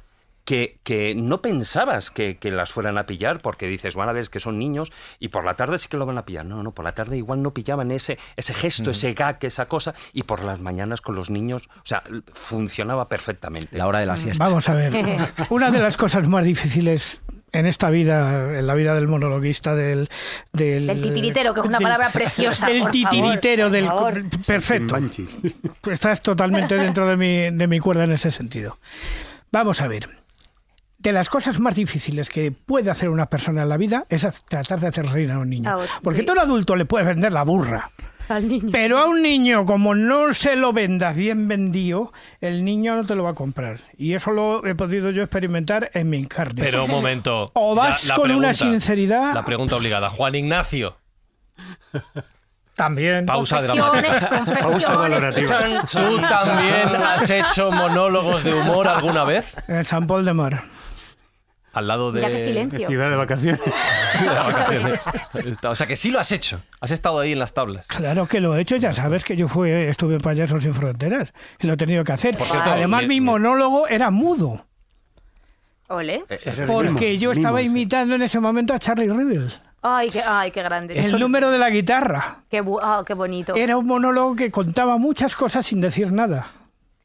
que, 0.47 0.79
que 0.83 1.13
no 1.13 1.41
pensabas 1.41 2.09
que, 2.09 2.37
que 2.37 2.51
las 2.51 2.71
fueran 2.71 2.97
a 2.97 3.05
pillar 3.05 3.39
porque 3.39 3.67
dices, 3.67 3.95
bueno, 3.95 4.11
a 4.11 4.13
ver, 4.13 4.21
es 4.21 4.29
que 4.29 4.39
son 4.39 4.57
niños 4.57 4.93
y 5.19 5.27
por 5.27 5.43
la 5.43 5.55
tarde 5.57 5.77
sí 5.77 5.89
que 5.89 5.97
lo 5.97 6.05
van 6.05 6.17
a 6.17 6.23
pillar. 6.23 6.45
No, 6.45 6.63
no, 6.63 6.71
por 6.71 6.85
la 6.85 6.93
tarde 6.93 7.17
igual 7.17 7.41
no 7.43 7.53
pillaban 7.53 7.91
ese, 7.91 8.17
ese 8.37 8.53
gesto, 8.53 8.91
ese 8.91 9.13
gag, 9.13 9.39
esa 9.41 9.65
cosa 9.67 9.93
y 10.13 10.23
por 10.23 10.45
las 10.45 10.61
mañanas 10.61 11.01
con 11.01 11.15
los 11.15 11.29
niños, 11.29 11.63
o 11.75 11.81
sea, 11.83 12.01
funcionaba 12.31 13.09
perfectamente. 13.09 13.77
La 13.77 13.87
hora 13.87 13.99
de 13.99 14.05
la 14.05 14.17
siesta. 14.17 14.41
Vamos 14.41 14.69
a 14.69 14.73
ver. 14.75 14.93
Una 15.49 15.69
de 15.69 15.79
las 15.79 15.97
cosas 15.97 16.25
más 16.29 16.45
difíciles 16.45 17.21
en 17.51 17.65
esta 17.65 17.89
vida, 17.89 18.57
en 18.57 18.65
la 18.67 18.73
vida 18.73 18.95
del 18.95 19.09
monologuista, 19.09 19.75
del... 19.75 20.07
Del, 20.53 20.87
Del 20.87 21.01
titiritero, 21.01 21.53
que 21.53 21.59
es 21.59 21.65
una 21.65 21.77
del- 21.77 21.83
palabra 21.85 22.09
preciosa, 22.09 22.71
El 22.71 22.83
por 22.83 22.91
titiritero 22.91 23.69
favor, 23.69 24.13
del... 24.13 24.29
por. 24.29 24.45
Perfecto. 24.45 24.97
Estás 25.91 26.21
totalmente 26.21 26.75
dentro 26.75 27.05
de 27.05 27.17
mi, 27.17 27.49
de 27.57 27.67
mi 27.67 27.79
cuerda 27.79 28.05
en 28.05 28.13
ese 28.13 28.31
sentido. 28.31 28.77
Vamos 29.51 29.81
a 29.81 29.89
ver. 29.89 30.07
De 31.07 31.13
las 31.13 31.29
cosas 31.29 31.61
más 31.61 31.75
difíciles 31.75 32.29
que 32.29 32.51
puede 32.51 32.91
hacer 32.91 33.07
una 33.07 33.27
persona 33.27 33.63
en 33.63 33.69
la 33.69 33.77
vida 33.77 34.05
es 34.09 34.27
tratar 34.43 34.81
de 34.81 34.87
hacer 34.87 35.05
reír 35.05 35.31
a 35.31 35.39
un 35.39 35.49
niño. 35.49 35.69
Ah, 35.73 35.85
Porque 36.03 36.19
sí. 36.19 36.25
todo 36.25 36.41
adulto 36.41 36.75
le 36.75 36.83
puede 36.83 37.05
vender 37.05 37.31
la 37.31 37.43
burra. 37.43 37.91
Al 38.27 38.45
niño. 38.45 38.67
Pero 38.73 38.99
a 38.99 39.05
un 39.05 39.21
niño, 39.21 39.63
como 39.63 39.95
no 39.95 40.33
se 40.33 40.57
lo 40.57 40.73
vendas 40.73 41.15
bien 41.15 41.47
vendido, 41.47 42.11
el 42.41 42.65
niño 42.65 42.97
no 42.97 43.05
te 43.05 43.15
lo 43.15 43.23
va 43.23 43.29
a 43.29 43.35
comprar. 43.35 43.79
Y 43.97 44.15
eso 44.15 44.31
lo 44.31 44.65
he 44.65 44.75
podido 44.75 45.09
yo 45.11 45.23
experimentar 45.23 45.91
en 45.93 46.09
mi 46.09 46.25
carne. 46.25 46.61
Pero 46.61 46.83
un 46.83 46.91
momento. 46.91 47.51
O 47.53 47.73
vas 47.73 48.05
la 48.09 48.15
con 48.15 48.29
una 48.31 48.51
sinceridad. 48.51 49.33
La 49.33 49.45
pregunta 49.45 49.77
obligada. 49.77 50.09
Juan 50.09 50.35
Ignacio. 50.35 50.97
También. 52.75 53.25
Pausa 53.25 53.61
dramática. 53.61 54.43
Pausa 54.61 54.93
valorativa. 54.93 55.85
¿Tú 55.89 56.19
también 56.19 57.01
has 57.01 57.29
hecho 57.29 57.71
monólogos 57.71 58.43
de 58.43 58.53
humor 58.53 58.89
alguna 58.89 59.23
vez? 59.23 59.55
En 59.69 59.85
San 59.85 60.05
Paul 60.05 60.25
de 60.25 60.33
Mar. 60.33 60.63
Al 61.77 61.87
lado 61.87 62.11
de... 62.11 62.39
Silencio. 62.39 62.87
Ciudad 62.87 63.09
de 63.09 63.15
vacaciones. 63.15 63.61
de 65.61 65.67
O 65.67 65.75
sea, 65.75 65.85
que 65.85 65.95
sí 65.95 66.09
lo 66.09 66.19
has 66.19 66.31
hecho. 66.31 66.59
Has 66.81 66.89
estado 66.89 67.19
ahí 67.19 67.33
en 67.33 67.39
las 67.39 67.53
tablas. 67.53 67.85
Claro 67.85 68.27
que 68.27 68.41
lo 68.41 68.55
he 68.57 68.61
hecho, 68.61 68.77
ya 68.77 68.93
sabes 68.93 69.23
que 69.23 69.35
yo 69.35 69.47
fui, 69.47 69.69
estuve 69.69 70.15
en 70.15 70.21
Payasos 70.21 70.63
sin 70.63 70.73
Fronteras 70.73 71.33
y 71.59 71.67
lo 71.67 71.73
he 71.73 71.77
tenido 71.77 72.03
que 72.03 72.13
hacer. 72.13 72.35
Por 72.35 72.47
cierto, 72.47 72.71
Además, 72.71 73.03
mi- 73.03 73.09
mi 73.09 73.21
monólogo 73.21 73.87
era 73.87 74.09
mudo, 74.09 74.65
Ole. 75.89 76.23
porque 76.65 77.19
yo 77.19 77.31
estaba 77.31 77.61
imitando 77.61 78.15
en 78.15 78.23
ese 78.23 78.39
momento 78.39 78.73
a 78.73 78.79
Charlie 78.79 79.07
Rebel, 79.07 79.47
Ay, 79.83 80.09
qué, 80.09 80.21
ay, 80.25 80.49
qué 80.51 80.63
grande. 80.63 80.99
el 80.99 81.19
número 81.19 81.51
de 81.51 81.59
la 81.59 81.69
guitarra. 81.69 82.39
Qué, 82.49 82.63
bu- 82.63 82.79
ah, 82.81 83.03
qué 83.05 83.13
bonito. 83.13 83.55
Era 83.55 83.77
un 83.77 83.85
monólogo 83.85 84.35
que 84.35 84.49
contaba 84.49 84.97
muchas 84.97 85.35
cosas 85.35 85.65
sin 85.65 85.79
decir 85.79 86.11
nada. 86.11 86.51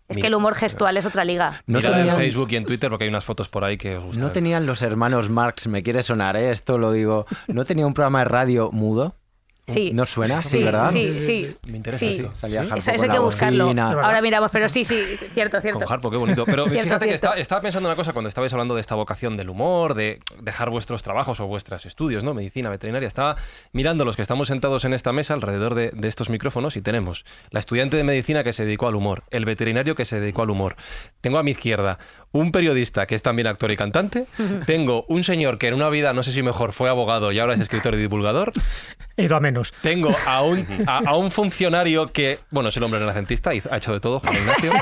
Es 0.09 0.17
que 0.19 0.27
el 0.27 0.35
humor 0.35 0.55
gestual 0.55 0.97
es 0.97 1.07
otra 1.07 1.25
liga. 1.25 1.63
No 1.67 1.79
Mirad 1.79 2.07
en 2.07 2.17
Facebook 2.17 2.49
y 2.51 2.57
en 2.57 2.65
Twitter 2.65 2.91
porque 2.91 3.05
hay 3.05 3.09
unas 3.09 3.25
fotos 3.25 3.49
por 3.49 3.65
ahí 3.65 3.79
que 3.79 3.97
os 3.97 4.05
gustan. 4.05 4.23
No 4.23 4.31
tenían 4.31 4.67
los 4.67 4.83
hermanos 4.83 5.31
Marx, 5.31 5.67
me 5.69 5.83
quiere 5.83 6.03
sonar, 6.03 6.37
¿eh? 6.37 6.51
esto 6.51 6.79
lo 6.79 6.93
digo. 6.93 7.27
¿No 7.49 7.65
tenía 7.65 7.87
un 7.87 7.95
programa 7.95 8.21
de 8.21 8.25
radio 8.27 8.71
mudo? 8.73 9.17
Sí. 9.69 9.93
¿No 9.95 10.05
suena? 10.07 10.43
Sí, 10.43 10.49
Sí, 10.49 10.63
¿verdad? 10.65 10.91
sí, 10.91 11.21
sí. 11.21 11.57
Me 11.69 11.77
interesa, 11.77 12.01
Sí. 12.01 12.15
sí. 12.15 12.27
Salía 12.35 12.63
Harpo 12.63 12.75
Eso, 12.77 12.91
hay 12.91 12.99
que 13.09 13.19
buscarlo. 13.21 13.65
bocina. 13.67 13.91
Ahora 13.93 14.21
miramos, 14.21 14.51
pero 14.51 14.69
sí, 14.69 14.83
sí, 14.85 15.01
cierto, 15.35 15.61
cierto. 15.63 15.81
Con 15.81 15.93
Harpo, 15.93 16.11
qué 16.11 16.19
bonito. 16.19 16.45
Pero 16.45 16.65
Cierto, 16.69 16.83
fíjate 16.85 17.05
que 17.05 17.11
cierto. 17.11 17.15
estaba, 17.15 17.37
estaba 17.37 17.61
pensando 17.61 17.89
una 17.89 17.95
cosa 17.97 18.13
cuando 18.13 18.29
estabais 18.29 18.53
hablando 18.53 18.75
de 18.75 18.81
esta 18.81 18.97
vocación 18.97 19.37
del 19.37 19.51
humor, 19.51 19.95
de 19.95 20.21
dejar 20.41 20.71
vuestros 20.71 21.03
trabajos 21.05 21.39
o 21.41 21.47
vuestros 21.47 21.87
estudios, 21.87 22.25
¿no? 22.25 22.35
Medicina, 22.35 22.71
veterinaria. 22.71 23.07
Estaba 23.07 23.37
mirando 23.73 24.05
los 24.05 24.17
que 24.17 24.23
estamos 24.23 24.49
sentados 24.49 24.85
en 24.85 24.95
esta 24.95 25.13
mesa 25.13 25.35
alrededor 25.35 25.75
de, 25.77 25.91
de 25.91 26.09
estos 26.09 26.29
micrófonos 26.29 26.77
y 26.77 26.83
tenemos 26.83 27.25
la 27.51 27.61
estudiante 27.61 27.97
de 27.97 28.03
medicina 28.05 28.43
que 28.43 28.53
se 28.53 28.65
dedicó 28.65 28.89
al 28.89 28.97
humor, 28.97 29.23
el 29.31 29.45
veterinario 29.45 29.95
que 29.95 30.05
se 30.05 30.19
dedicó 30.19 30.43
al 30.43 30.51
humor. 30.51 30.75
Tengo 31.21 31.39
a 31.39 31.43
mi 31.45 31.53
izquierda 31.53 31.99
un 32.33 32.51
periodista 32.53 33.07
que 33.07 33.15
es 33.15 33.23
también 33.23 33.47
actor 33.47 33.71
y 33.71 33.77
cantante. 33.77 34.27
Tengo 34.67 35.05
un 35.09 35.23
señor 35.25 35.59
que 35.59 35.69
en 35.69 35.75
una 35.75 35.89
vida, 35.91 36.13
no 36.13 36.23
sé 36.23 36.33
si 36.33 36.43
mejor, 36.43 36.73
fue 36.73 36.89
abogado 36.89 37.31
y 37.33 37.39
ahora 37.39 37.55
es 37.55 37.61
escritor 37.61 37.95
y 37.95 37.99
divulgador. 37.99 38.53
He 39.17 39.25
ido 39.25 39.37
a 39.37 39.41
menos. 39.41 39.73
Tengo 39.83 40.15
a 40.27 40.43
un, 40.43 40.67
a, 40.87 40.99
a 41.07 41.17
un 41.17 41.31
funcionario 41.31 42.13
que, 42.13 42.39
bueno, 42.51 42.71
es 42.71 42.77
el 42.77 42.83
hombre 42.83 43.01
renacentista, 43.01 43.51
ha 43.51 43.77
hecho 43.77 43.93
de 43.93 44.01
todo, 44.01 44.21
Juan 44.21 44.35
Ignacio. 44.37 44.73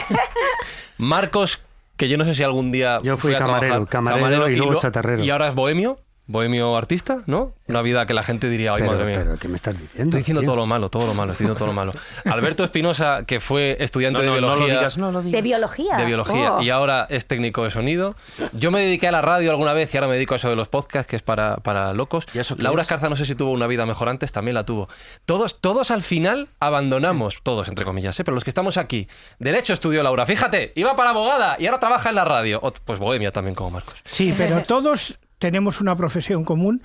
Marcos, 0.99 1.61
que 1.97 2.09
yo 2.09 2.17
no 2.17 2.25
sé 2.25 2.35
si 2.35 2.43
algún 2.43 2.71
día 2.73 2.99
Yo 3.03 3.17
fui 3.17 3.29
fui 3.31 3.35
a 3.35 3.39
camarero, 3.39 3.87
trabajar, 3.87 3.89
camarero 3.89 4.49
y 4.49 4.57
luego 4.57 4.73
lo- 4.75 4.79
chatarrero. 4.79 5.23
Y 5.25 5.31
ahora 5.31 5.49
es 5.49 5.55
bohemio, 5.55 5.97
bohemio 6.31 6.77
artista, 6.77 7.23
¿no? 7.27 7.53
Una 7.67 7.83
vida 7.83 8.07
que 8.07 8.15
la 8.15 8.23
gente 8.23 8.49
diría, 8.49 8.73
ay, 8.73 8.79
Pero, 8.81 8.93
madre 8.93 9.05
mía. 9.07 9.15
pero, 9.19 9.39
¿qué 9.39 9.49
me 9.49 9.57
estás 9.57 9.79
diciendo? 9.79 10.09
Estoy 10.09 10.21
diciendo 10.21 10.41
tío? 10.41 10.49
todo 10.49 10.57
lo 10.57 10.67
malo, 10.67 10.89
todo 10.89 11.07
lo 11.07 11.15
malo, 11.15 11.33
estoy 11.33 11.45
diciendo 11.45 11.59
todo 11.59 11.69
lo 11.69 11.75
malo. 11.75 11.93
Alberto 12.25 12.65
Espinosa, 12.65 13.25
que 13.25 13.39
fue 13.41 13.77
estudiante 13.81 14.21
No, 14.21 14.27
no, 14.27 14.35
de 14.35 14.41
no 14.41 14.47
biología. 14.49 14.67
lo 14.75 14.79
digas, 14.81 14.99
no 14.99 15.13
lo 15.13 15.23
digas. 15.23 15.33
De 15.33 15.43
biología. 15.43 15.97
De 15.97 16.05
biología 16.05 16.55
Oh. 16.55 16.63
y 16.63 16.71
ahora 16.71 17.07
es 17.11 17.27
técnico 17.27 17.65
de 17.65 17.71
sonido. 17.71 18.17
Yo 18.53 18.71
me 18.71 18.81
dediqué 18.81 19.09
a 19.09 19.13
la 19.13 19.21
radio 19.21 19.51
alguna 19.51 19.73
vez 19.73 19.93
y 19.95 19.97
ahora 19.99 20.09
me 20.09 20.15
dedico 20.15 20.35
a 20.35 20.37
eso 20.39 20.49
de 20.49 20.57
los 20.57 20.69
podcasts, 20.69 21.09
que 21.09 21.17
es 21.17 21.23
para, 21.23 21.57
para 21.59 21.93
locos. 21.93 22.27
¿Y 22.35 22.39
eso 22.39 22.57
qué 22.57 22.63
Laura 22.63 22.83
es? 22.83 22.87
Escarza 22.87 23.09
no 23.09 23.17
sé 23.17 23.25
si 23.27 23.35
tuvo 23.35 23.53
una 23.53 23.67
vida 23.67 23.87
mejor 23.87 24.09
antes, 24.09 24.33
también 24.33 24.55
la 24.55 24.65
tuvo. 24.65 24.89
Todos, 25.27 25.61
todos 25.61 25.91
al 25.91 26.03
final 26.03 26.49
abandonamos, 26.61 27.41
todos 27.43 27.69
entre 27.69 27.85
comillas, 27.85 28.19
¿eh? 28.19 28.25
pero 28.25 28.35
los 28.35 28.45
que 28.45 28.51
estamos 28.51 28.77
aquí. 28.77 29.07
Derecho 29.39 29.75
estudió 29.75 30.03
Laura, 30.03 30.27
fíjate, 30.27 30.73
iba 30.77 30.97
para 30.97 31.11
abogada 31.11 31.57
y 31.59 31.67
ahora 31.67 31.79
trabaja 31.81 32.09
en 32.09 32.15
la 32.15 32.25
radio. 32.25 32.61
Pues 32.85 32.99
bohemia 32.99 33.33
también 33.33 33.55
como 33.55 33.71
Marcos. 33.71 33.95
Sí, 34.05 34.35
pero 34.37 34.63
todos 34.67 35.19
tenemos 35.41 35.81
una 35.81 35.97
profesión 35.97 36.45
común 36.45 36.83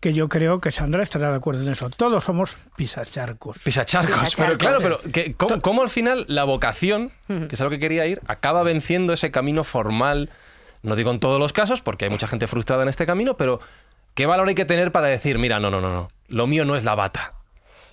que 0.00 0.12
yo 0.12 0.28
creo 0.28 0.60
que 0.60 0.70
Sandra 0.70 1.02
estará 1.02 1.30
de 1.30 1.36
acuerdo 1.36 1.62
en 1.62 1.68
eso. 1.68 1.90
Todos 1.90 2.22
somos 2.24 2.58
pisacharcos. 2.76 3.58
Pisacharcos. 3.60 4.14
Pisacharcos. 4.20 4.34
Pero 4.36 4.58
claro, 4.58 4.78
pero 4.80 5.12
que- 5.12 5.34
¿cómo, 5.34 5.60
cómo 5.60 5.82
al 5.82 5.90
final 5.90 6.24
la 6.28 6.44
vocación, 6.44 7.12
que 7.26 7.48
es 7.52 7.60
a 7.60 7.64
lo 7.64 7.70
que 7.70 7.78
quería 7.78 8.06
ir, 8.06 8.20
acaba 8.26 8.62
venciendo 8.62 9.12
ese 9.12 9.30
camino 9.30 9.62
formal? 9.64 10.30
No 10.82 10.94
digo 10.96 11.10
en 11.10 11.18
todos 11.20 11.40
los 11.40 11.52
casos, 11.52 11.82
porque 11.82 12.04
hay 12.04 12.10
mucha 12.10 12.28
gente 12.28 12.46
frustrada 12.46 12.82
en 12.84 12.88
este 12.88 13.06
camino, 13.06 13.36
pero 13.36 13.60
¿qué 14.14 14.26
valor 14.26 14.48
hay 14.48 14.54
que 14.54 14.64
tener 14.64 14.92
para 14.92 15.08
decir, 15.08 15.38
mira, 15.38 15.58
no, 15.58 15.70
no, 15.70 15.80
no, 15.80 15.92
no, 15.92 16.08
lo 16.28 16.46
mío 16.46 16.64
no 16.64 16.76
es 16.76 16.84
la 16.84 16.94
bata? 16.94 17.34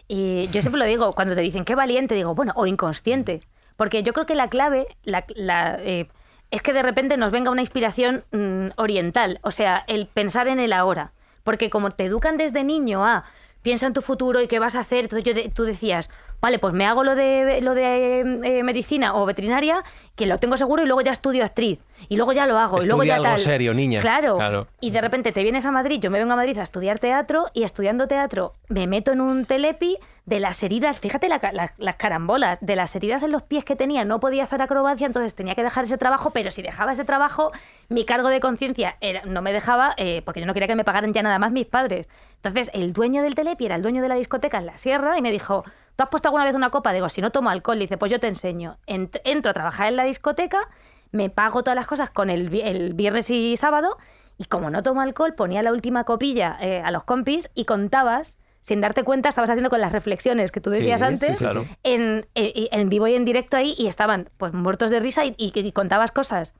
Y 0.07 0.47
yo 0.49 0.61
siempre 0.61 0.77
lo 0.79 0.85
digo, 0.85 1.11
cuando 1.13 1.33
te 1.33 1.41
dicen 1.41 1.65
qué 1.65 1.73
valiente, 1.73 2.13
digo, 2.13 2.35
bueno, 2.35 2.53
o 2.55 2.67
inconsciente. 2.67 3.41
Porque 3.75 4.03
yo 4.03 4.13
creo 4.13 4.27
que 4.27 4.35
la 4.35 4.49
clave 4.49 4.85
la, 5.03 5.25
la, 5.35 5.77
eh, 5.79 6.05
es 6.51 6.61
que 6.61 6.73
de 6.73 6.81
repente 6.83 7.17
nos 7.17 7.31
venga 7.31 7.51
una 7.51 7.61
inspiración 7.61 8.23
mm, 8.31 8.67
oriental, 8.77 9.39
o 9.43 9.51
sea, 9.51 9.83
el 9.87 10.07
pensar 10.07 10.47
en 10.47 10.59
el 10.59 10.73
ahora. 10.73 11.11
Porque 11.43 11.69
como 11.69 11.91
te 11.91 12.05
educan 12.05 12.37
desde 12.37 12.63
niño 12.63 13.05
a 13.05 13.23
piensa 13.61 13.87
en 13.87 13.93
tu 13.93 14.01
futuro 14.01 14.41
y 14.41 14.47
qué 14.47 14.59
vas 14.59 14.75
a 14.75 14.79
hacer, 14.81 15.05
entonces 15.05 15.23
yo 15.23 15.33
de- 15.33 15.49
tú 15.49 15.63
decías, 15.63 16.09
vale, 16.39 16.59
pues 16.59 16.73
me 16.73 16.85
hago 16.85 17.03
lo 17.03 17.15
de, 17.15 17.61
lo 17.61 17.73
de 17.73 18.19
eh, 18.43 18.63
medicina 18.63 19.15
o 19.15 19.25
veterinaria, 19.25 19.83
que 20.15 20.27
lo 20.27 20.37
tengo 20.37 20.55
seguro 20.57 20.83
y 20.83 20.85
luego 20.85 21.01
ya 21.01 21.11
estudio 21.11 21.43
actriz. 21.43 21.79
Y 22.09 22.15
luego 22.17 22.33
ya 22.33 22.45
lo 22.47 22.57
hago. 22.57 22.81
y 22.81 22.85
luego 22.85 23.03
ya 23.03 23.15
algo 23.15 23.25
tal. 23.25 23.39
serio, 23.39 23.73
niña. 23.73 24.01
Claro. 24.01 24.37
Claro. 24.37 24.67
Y 24.79 24.91
de 24.91 25.01
repente 25.01 25.31
te 25.31 25.43
vienes 25.43 25.65
a 25.65 25.71
Madrid, 25.71 25.99
yo 26.01 26.11
me 26.11 26.19
vengo 26.19 26.33
a 26.33 26.35
Madrid 26.35 26.57
a 26.57 26.63
estudiar 26.63 26.99
teatro 26.99 27.45
y 27.53 27.63
estudiando 27.63 28.07
teatro 28.07 28.53
me 28.69 28.87
meto 28.87 29.11
en 29.11 29.21
un 29.21 29.45
telepi 29.45 29.97
de 30.25 30.39
las 30.39 30.63
heridas, 30.63 30.99
fíjate 30.99 31.29
la 31.29 31.39
las 31.77 31.95
carambolas, 31.97 32.57
de 32.59 32.75
las 32.75 32.95
heridas 32.95 33.21
en 33.21 33.31
los 33.31 33.43
pies 33.43 33.63
que 33.63 33.75
tenía, 33.75 34.05
no 34.05 34.19
podía 34.19 34.43
hacer 34.45 34.59
acrobacia, 34.61 35.05
entonces 35.05 35.35
tenía 35.35 35.53
que 35.53 35.61
dejar 35.61 35.83
ese 35.83 35.99
trabajo, 35.99 36.31
pero 36.31 36.49
si 36.49 36.63
dejaba 36.63 36.93
ese 36.93 37.05
trabajo, 37.05 37.51
mi 37.89 38.05
cargo 38.05 38.29
de 38.29 38.39
conciencia 38.39 38.95
no 39.25 39.43
me 39.43 39.53
dejaba, 39.53 39.93
eh, 39.97 40.23
porque 40.25 40.39
yo 40.39 40.47
no 40.47 40.53
quería 40.55 40.67
que 40.67 40.75
me 40.75 40.83
pagaran 40.83 41.13
ya 41.13 41.21
nada 41.21 41.37
más 41.37 41.51
mis 41.51 41.67
padres. 41.67 42.09
Entonces 42.37 42.71
el 42.73 42.91
dueño 42.93 43.21
del 43.21 43.35
telepi 43.35 43.67
era 43.67 43.75
el 43.75 43.83
dueño 43.83 44.01
de 44.01 44.07
la 44.09 44.15
discoteca 44.15 44.57
en 44.57 44.65
la 44.65 44.77
sierra 44.79 45.15
y 45.17 45.21
me 45.21 45.31
dijo, 45.31 45.63
¿tú 45.95 46.03
has 46.03 46.09
puesto 46.09 46.27
alguna 46.29 46.45
vez 46.45 46.55
una 46.55 46.71
copa? 46.71 46.91
Digo, 46.91 47.07
si 47.09 47.21
no 47.21 47.29
tomo 47.31 47.51
alcohol, 47.51 47.77
dice, 47.77 47.97
pues 47.97 48.11
yo 48.11 48.19
te 48.19 48.27
enseño. 48.27 48.77
Ent- 48.87 49.21
entro 49.25 49.51
a 49.51 49.53
trabajar 49.53 49.87
en 49.89 49.95
la 49.95 50.05
discoteca 50.05 50.67
me 51.15 51.29
pago 51.29 51.63
todas 51.63 51.75
las 51.75 51.87
cosas 51.87 52.09
con 52.09 52.29
el, 52.29 52.53
el 52.61 52.93
viernes 52.93 53.29
y 53.29 53.57
sábado 53.57 53.97
y 54.37 54.45
como 54.45 54.69
no 54.69 54.83
tomo 54.83 55.01
alcohol 55.01 55.33
ponía 55.33 55.63
la 55.63 55.71
última 55.71 56.03
copilla 56.03 56.57
eh, 56.61 56.81
a 56.83 56.91
los 56.91 57.03
compis 57.05 57.49
y 57.55 57.65
contabas 57.65 58.37
sin 58.61 58.81
darte 58.81 59.03
cuenta 59.03 59.29
estabas 59.29 59.49
haciendo 59.49 59.69
con 59.69 59.79
las 59.79 59.91
reflexiones 59.91 60.51
que 60.51 60.59
tú 60.59 60.69
decías 60.71 60.99
Sí, 60.99 61.05
antes 61.05 61.37
sí, 61.37 61.43
claro. 61.45 61.65
en, 61.83 62.27
en- 62.35 62.67
en 62.71 62.89
vivo 62.89 63.07
y 63.07 63.15
en 63.15 63.23
directo 63.25 63.55
ahí 63.57 63.75
y 63.77 63.87
estaban 63.87 64.29
pues 64.37 64.53
muertos 64.53 64.91
de 64.91 64.99
risa 64.99 65.23
y, 65.25 65.35
y- 65.37 65.51
y 65.57 65.71
contabas 65.71 66.11
cosas 66.11 66.53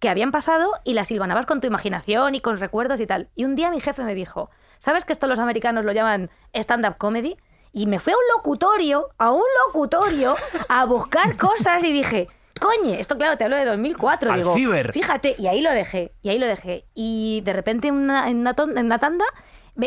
que 0.00 0.08
habían 0.08 0.32
pasado 0.32 0.72
y 0.84 0.94
las 0.94 1.06
silvanabas 1.08 1.46
con 1.46 1.60
tu 1.60 1.68
imaginación 1.68 2.34
y 2.34 2.40
con 2.40 2.58
recuerdos 2.58 2.98
y 3.00 3.06
tal. 3.06 3.28
Y 3.36 3.44
un 3.44 3.54
día 3.54 3.70
mi 3.70 3.80
jefe 3.80 4.02
me 4.02 4.16
dijo, 4.16 4.50
¿sabes 4.80 5.04
que 5.04 5.12
esto 5.12 5.28
los 5.28 5.38
americanos 5.38 5.84
lo 5.84 5.92
llaman 5.92 6.28
stand-up 6.52 6.96
comedy? 6.98 7.36
Y 7.72 7.86
me 7.86 8.00
fui 8.00 8.12
a 8.12 8.16
un 8.16 8.22
locutorio, 8.36 9.10
a 9.16 9.30
un 9.30 9.44
locutorio, 9.68 10.34
a 10.68 10.84
buscar 10.86 11.36
cosas 11.38 11.84
y 11.84 11.92
dije, 11.92 12.26
coño, 12.60 12.94
esto 12.94 13.16
claro, 13.16 13.36
te 13.36 13.44
hablo 13.44 13.56
de 13.56 13.64
2004. 13.64 14.30
Al 14.32 14.38
digo, 14.40 14.54
ciber. 14.54 14.92
Fíjate, 14.92 15.34
y 15.38 15.46
ahí 15.46 15.60
lo 15.60 15.70
dejé, 15.72 16.12
y 16.22 16.28
ahí 16.30 16.38
lo 16.38 16.46
dejé. 16.46 16.84
Y 16.94 17.40
de 17.44 17.52
repente 17.52 17.88
en 17.88 17.94
una, 17.94 18.28
en 18.28 18.38
una, 18.38 18.54
ton- 18.54 18.76
en 18.78 18.86
una 18.86 18.98
tanda 18.98 19.24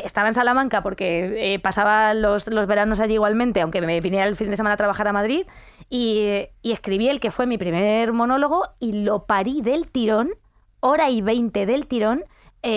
estaba 0.04 0.28
en 0.28 0.34
Salamanca 0.34 0.82
porque 0.82 1.54
eh, 1.54 1.60
pasaba 1.60 2.14
los, 2.16 2.48
los 2.48 2.66
veranos 2.68 3.00
allí 3.00 3.14
igualmente, 3.14 3.62
aunque 3.62 3.82
me 3.82 4.02
viniera 4.02 4.26
el 4.28 4.36
fin 4.36 4.50
de 4.50 4.58
semana 4.58 4.74
a 4.74 4.78
trabajar 4.78 5.08
a 5.08 5.14
Madrid, 5.14 5.46
y, 5.90 6.48
y 6.64 6.72
escribí 6.72 7.08
el 7.08 7.20
que 7.20 7.30
fue 7.32 7.46
mi 7.46 7.58
primer 7.60 8.12
monólogo 8.12 8.64
y 8.80 9.04
lo 9.04 9.26
parí 9.28 9.62
del 9.62 9.88
tirón, 9.92 10.32
hora 10.80 11.10
y 11.12 11.22
veinte 11.22 11.66
del 11.66 11.88
tirón, 11.88 12.24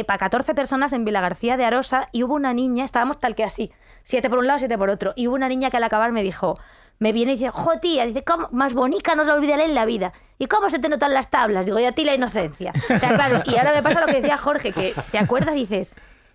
para 0.06 0.18
14 0.18 0.54
personas 0.54 0.92
en 0.92 1.06
Vila 1.06 1.22
García 1.22 1.56
de 1.56 1.64
Arosa, 1.64 2.10
y 2.12 2.22
hubo 2.22 2.34
una 2.34 2.52
niña, 2.52 2.84
estábamos 2.84 3.18
tal 3.18 3.34
que 3.34 3.42
así, 3.42 3.72
siete 4.02 4.28
por 4.28 4.38
un 4.38 4.46
lado, 4.46 4.58
siete 4.58 4.76
por 4.76 4.90
otro, 4.90 5.14
y 5.16 5.28
hubo 5.28 5.34
una 5.34 5.48
niña 5.48 5.70
que 5.70 5.78
al 5.78 5.84
acabar 5.84 6.12
me 6.12 6.22
dijo, 6.22 6.58
me 6.98 7.12
viene 7.12 7.32
y 7.32 7.36
dice, 7.36 7.50
jo 7.50 7.78
tía, 7.80 8.06
dice, 8.06 8.24
¿cómo? 8.24 8.48
más 8.52 8.74
bonita 8.74 9.14
no 9.14 9.24
se 9.24 9.30
olvidaré 9.30 9.64
en 9.64 9.74
la 9.74 9.84
vida. 9.84 10.12
¿Y 10.38 10.46
cómo 10.46 10.70
se 10.70 10.78
te 10.78 10.88
notan 10.88 11.14
las 11.14 11.30
tablas? 11.30 11.66
Digo, 11.66 11.78
y 11.78 11.84
a 11.84 11.92
ti 11.92 12.04
la 12.04 12.14
inocencia. 12.14 12.72
O 12.94 12.98
sea, 12.98 13.14
claro, 13.14 13.42
y 13.46 13.56
ahora 13.56 13.72
me 13.72 13.82
pasa 13.82 14.00
lo 14.00 14.06
que 14.06 14.20
decía 14.20 14.36
Jorge, 14.36 14.72
que 14.72 14.94
te 15.10 15.18
acuerdas 15.18 15.56
y 15.56 15.60
dices, 15.60 15.90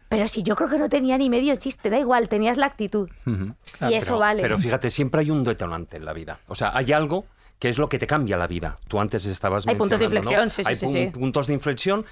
pero 0.10 0.28
si 0.28 0.43
yo 0.43 0.56
creo 0.56 0.69
que 0.69 0.78
no 0.78 0.89
tenía 0.89 1.17
ni 1.17 1.30
medio 1.30 1.56
chiste, 1.56 1.89
da 1.89 1.97
igual, 1.97 2.30
tenías 2.30 2.58
la 2.58 2.67
actitud. 2.67 3.10
y 3.26 3.93
eso 3.93 4.06
pero, 4.08 4.19
vale. 4.19 4.41
Pero 4.41 4.58
fíjate, 4.60 4.89
siempre 4.89 5.21
hay 5.21 5.32
un 5.32 5.43
detonante 5.43 5.97
en 5.97 6.06
la 6.06 6.13
vida. 6.13 6.39
O 6.47 6.56
sea, 6.56 6.71
hay 6.76 6.91
algo 6.91 7.26
que 7.63 7.69
es 7.69 7.78
lo 7.78 7.88
que 7.88 7.97
te 7.97 8.06
cambia 8.08 8.36
la 8.36 8.45
vida. 8.45 8.78
Tú 8.89 8.99
antes 8.99 9.26
estabas 9.26 9.65
Hay 9.65 9.76
puntos 9.76 9.97
de 9.97 10.10
mencionando, 10.10 10.36
¿no? 10.38 10.43
inflexión, 10.43 10.49
sí, 10.49 10.63
sí, 10.65 10.69
Hay 10.69 10.76
sí, 10.76 10.86
pun- 10.86 11.13
sí. 11.13 11.17
puntos 11.17 11.47
de 11.47 11.54
inflexión. 11.54 12.06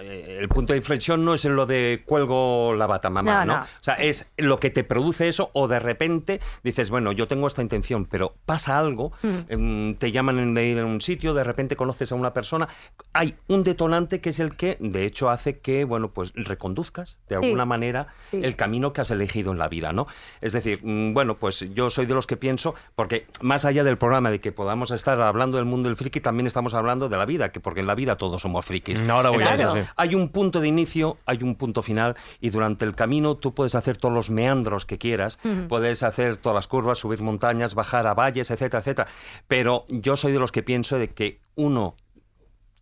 eh, 0.00 0.38
el 0.40 0.48
punto 0.48 0.72
de 0.72 0.76
inflexión 0.76 1.24
no 1.24 1.34
es 1.34 1.44
en 1.44 1.56
lo 1.56 1.66
de 1.66 2.04
cuelgo 2.06 2.74
la 2.76 2.86
bata, 2.86 3.10
mamá, 3.10 3.44
No, 3.44 3.54
¿no? 3.54 3.58
no. 3.58 3.62
O 3.64 3.66
sea, 3.80 3.94
es 3.94 4.28
lo 4.36 4.60
que 4.60 4.70
te 4.70 4.84
produce 4.84 5.26
eso 5.26 5.50
o 5.52 5.66
de 5.66 5.80
repente 5.80 6.40
dices, 6.62 6.90
bueno, 6.90 7.10
yo 7.10 7.26
tengo 7.26 7.48
esta 7.48 7.60
intención, 7.60 8.04
pero 8.06 8.36
pasa 8.46 8.78
algo, 8.78 9.10
Mm. 9.22 9.38
em, 9.48 9.94
te 9.96 10.12
llaman 10.12 10.54
de 10.54 10.64
ir 10.64 10.78
a 10.78 10.84
un 10.86 11.00
sitio, 11.00 11.34
de 11.34 11.42
repente 11.42 11.74
conoces 11.74 12.12
a 12.12 12.14
una 12.14 12.32
persona, 12.32 12.68
hay 13.12 13.34
un 13.48 13.64
detonante 13.64 14.20
que 14.20 14.30
es 14.30 14.38
el 14.38 14.54
que, 14.54 14.76
de 14.78 15.06
hecho, 15.06 15.28
hace 15.28 15.58
que, 15.58 15.82
bueno, 15.82 16.12
pues 16.12 16.30
reconduzcas 16.36 17.18
de 17.28 17.34
alguna 17.34 17.64
manera 17.64 18.06
el 18.30 18.54
camino 18.54 18.92
que 18.92 19.00
has 19.00 19.10
elegido 19.10 19.50
en 19.50 19.58
la 19.58 19.66
vida, 19.66 19.92
¿no? 19.92 20.06
Es 20.40 20.52
decir, 20.52 20.78
mm, 20.84 21.14
bueno, 21.14 21.34
pues 21.36 21.66
yo 21.74 21.90
soy 21.90 22.06
de 22.06 22.14
los 22.14 22.28
que 22.28 22.36
pienso, 22.36 22.76
porque 22.94 23.26
más 23.40 23.64
allá 23.64 23.82
del 23.82 23.98
programa 23.98 24.30
de 24.30 24.40
que 24.40 24.52
podamos 24.52 24.83
estar 24.90 25.20
hablando 25.20 25.56
del 25.56 25.66
mundo 25.66 25.88
del 25.88 25.96
friki, 25.96 26.20
también 26.20 26.46
estamos 26.46 26.74
hablando 26.74 27.08
de 27.08 27.16
la 27.16 27.26
vida, 27.26 27.52
que 27.52 27.60
porque 27.60 27.80
en 27.80 27.86
la 27.86 27.94
vida 27.94 28.16
todos 28.16 28.42
somos 28.42 28.64
frikis. 28.64 29.02
Ahora 29.08 29.30
voy 29.30 29.42
a 29.42 29.52
Entonces, 29.52 29.66
eso, 29.66 29.76
sí. 29.76 29.92
hay 29.96 30.14
un 30.14 30.28
punto 30.28 30.60
de 30.60 30.68
inicio, 30.68 31.18
hay 31.26 31.42
un 31.42 31.54
punto 31.54 31.82
final, 31.82 32.16
y 32.40 32.50
durante 32.50 32.84
el 32.84 32.94
camino 32.94 33.36
tú 33.36 33.54
puedes 33.54 33.74
hacer 33.74 33.96
todos 33.96 34.14
los 34.14 34.30
meandros 34.30 34.86
que 34.86 34.98
quieras, 34.98 35.38
puedes 35.68 36.02
hacer 36.02 36.36
todas 36.36 36.54
las 36.54 36.68
curvas, 36.68 36.98
subir 36.98 37.20
montañas, 37.20 37.74
bajar 37.74 38.06
a 38.06 38.14
valles, 38.14 38.50
etcétera, 38.50 38.80
etcétera. 38.80 39.08
Pero 39.48 39.84
yo 39.88 40.16
soy 40.16 40.32
de 40.32 40.38
los 40.38 40.52
que 40.52 40.62
pienso 40.62 40.98
de 40.98 41.10
que 41.10 41.40
uno 41.54 41.96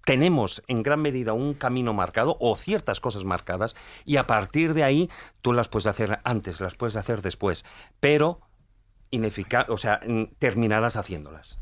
tenemos 0.05 0.63
en 0.67 0.83
gran 0.83 1.01
medida 1.01 1.33
un 1.33 1.55
camino 1.55 1.93
marcado 1.93 2.37
o 2.41 2.57
ciertas 2.57 3.01
cosas 3.01 3.25
marcadas 3.25 3.75
y 4.05 4.17
a 4.17 4.27
partir 4.27 4.75
de 4.75 4.85
ahí 4.85 5.11
tú 5.41 5.53
las 5.53 5.69
puedes 5.69 5.87
hacer 5.87 6.21
antes, 6.25 6.61
las 6.61 6.75
puedes 6.75 6.97
hacer 6.97 7.23
después, 7.23 7.65
pero 8.01 8.41
ineficaz, 9.11 9.69
o 9.69 9.77
sea, 9.77 10.01
terminarás 10.39 10.97
haciéndolas. 10.97 11.62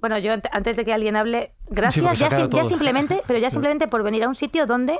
Bueno, 0.00 0.18
yo 0.18 0.32
ant- 0.32 0.48
antes 0.52 0.76
de 0.76 0.84
que 0.84 0.92
alguien 0.94 1.16
hable, 1.16 1.52
Sí, 1.56 1.62
gracias, 1.70 2.12
se 2.12 2.16
ya, 2.18 2.30
sim- 2.30 2.50
ya 2.50 2.64
simplemente, 2.64 3.22
pero 3.26 3.38
ya 3.38 3.50
simplemente 3.50 3.86
por 3.88 4.02
venir 4.02 4.24
a 4.24 4.28
un 4.28 4.34
sitio 4.34 4.66
donde 4.66 4.98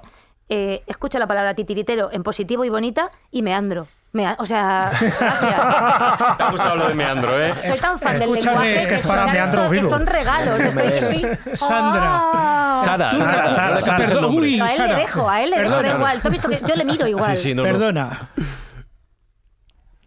eh, 0.48 0.82
escucho 0.86 1.18
la 1.18 1.26
palabra 1.26 1.54
titiritero 1.54 2.10
en 2.12 2.22
positivo 2.22 2.64
y 2.64 2.68
bonita 2.68 3.10
y 3.30 3.42
meandro. 3.42 3.86
Mea- 4.12 4.34
o 4.40 4.44
sea, 4.46 4.90
gracias. 5.00 5.30
Te 6.36 6.42
ha 6.42 6.48
gustado 6.50 6.74
lo 6.76 6.88
de 6.88 6.94
meandro, 6.94 7.40
¿eh? 7.40 7.54
Soy 7.64 7.78
tan 7.78 7.96
fan 7.98 8.14
del 8.18 8.22
Escúchame, 8.30 8.50
lenguaje 8.56 8.78
es 8.80 8.86
que 8.88 8.94
es 8.96 9.06
para 9.06 9.26
meandro 9.28 9.62
esto, 9.62 9.70
que 9.70 9.82
son 9.84 10.04
regalos. 10.06 10.58
Estoy 10.60 10.90
feliz. 10.90 11.38
Sandra. 11.54 12.02
Ah. 12.04 12.82
Sara, 12.84 13.12
Sara, 13.12 13.50
Sara, 13.50 13.74
no 13.76 13.80
Sara, 13.82 13.96
perdón, 13.98 14.24
uy. 14.36 14.56
No, 14.56 14.64
a 14.64 14.70
él 14.72 14.76
Sara. 14.76 14.88
le 14.94 15.00
dejo, 15.00 15.30
a 15.30 15.42
él 15.42 15.50
le 15.50 15.56
dejo, 15.60 15.70
da 15.70 15.76
Perdona. 15.78 15.98
igual. 15.98 16.20
¿Tú 16.22 16.26
has 16.28 16.32
visto 16.32 16.48
que 16.48 16.60
yo 16.66 16.74
le 16.74 16.84
miro 16.84 17.06
igual? 17.06 17.36
Sí, 17.36 17.42
sí, 17.44 17.54
no, 17.54 17.62
no. 17.62 17.68
Perdona. 17.68 18.18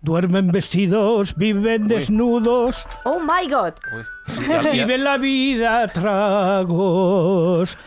Duermen 0.02 0.52
vestidos, 0.52 1.34
viven 1.38 1.88
desnudos, 1.88 2.86
Oh 3.06 3.20
my 3.22 3.50
god. 3.50 3.74
Uy, 3.96 4.04
viven 4.72 5.04
la 5.04 5.17
vida 5.17 5.88
tragos. 5.88 7.78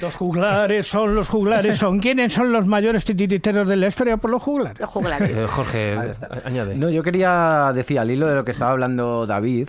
Los 0.00 0.16
juglares 0.16 0.86
son 0.86 1.14
los 1.14 1.28
juglares 1.28 1.78
son. 1.78 2.00
¿Quiénes 2.00 2.32
son 2.32 2.52
los 2.52 2.66
mayores 2.66 3.04
titiriteros 3.04 3.68
de 3.68 3.76
la 3.76 3.86
historia 3.86 4.16
por 4.16 4.30
los 4.30 4.42
juglares? 4.42 4.80
Los 4.80 4.90
juglares. 4.90 5.30
Eh, 5.36 5.46
Jorge, 5.48 5.96
añade. 6.44 6.74
No, 6.74 6.90
yo 6.90 7.02
quería 7.02 7.70
decir 7.74 7.98
al 8.00 8.10
hilo 8.10 8.26
de 8.26 8.34
lo 8.34 8.44
que 8.44 8.50
estaba 8.50 8.72
hablando 8.72 9.24
David. 9.26 9.68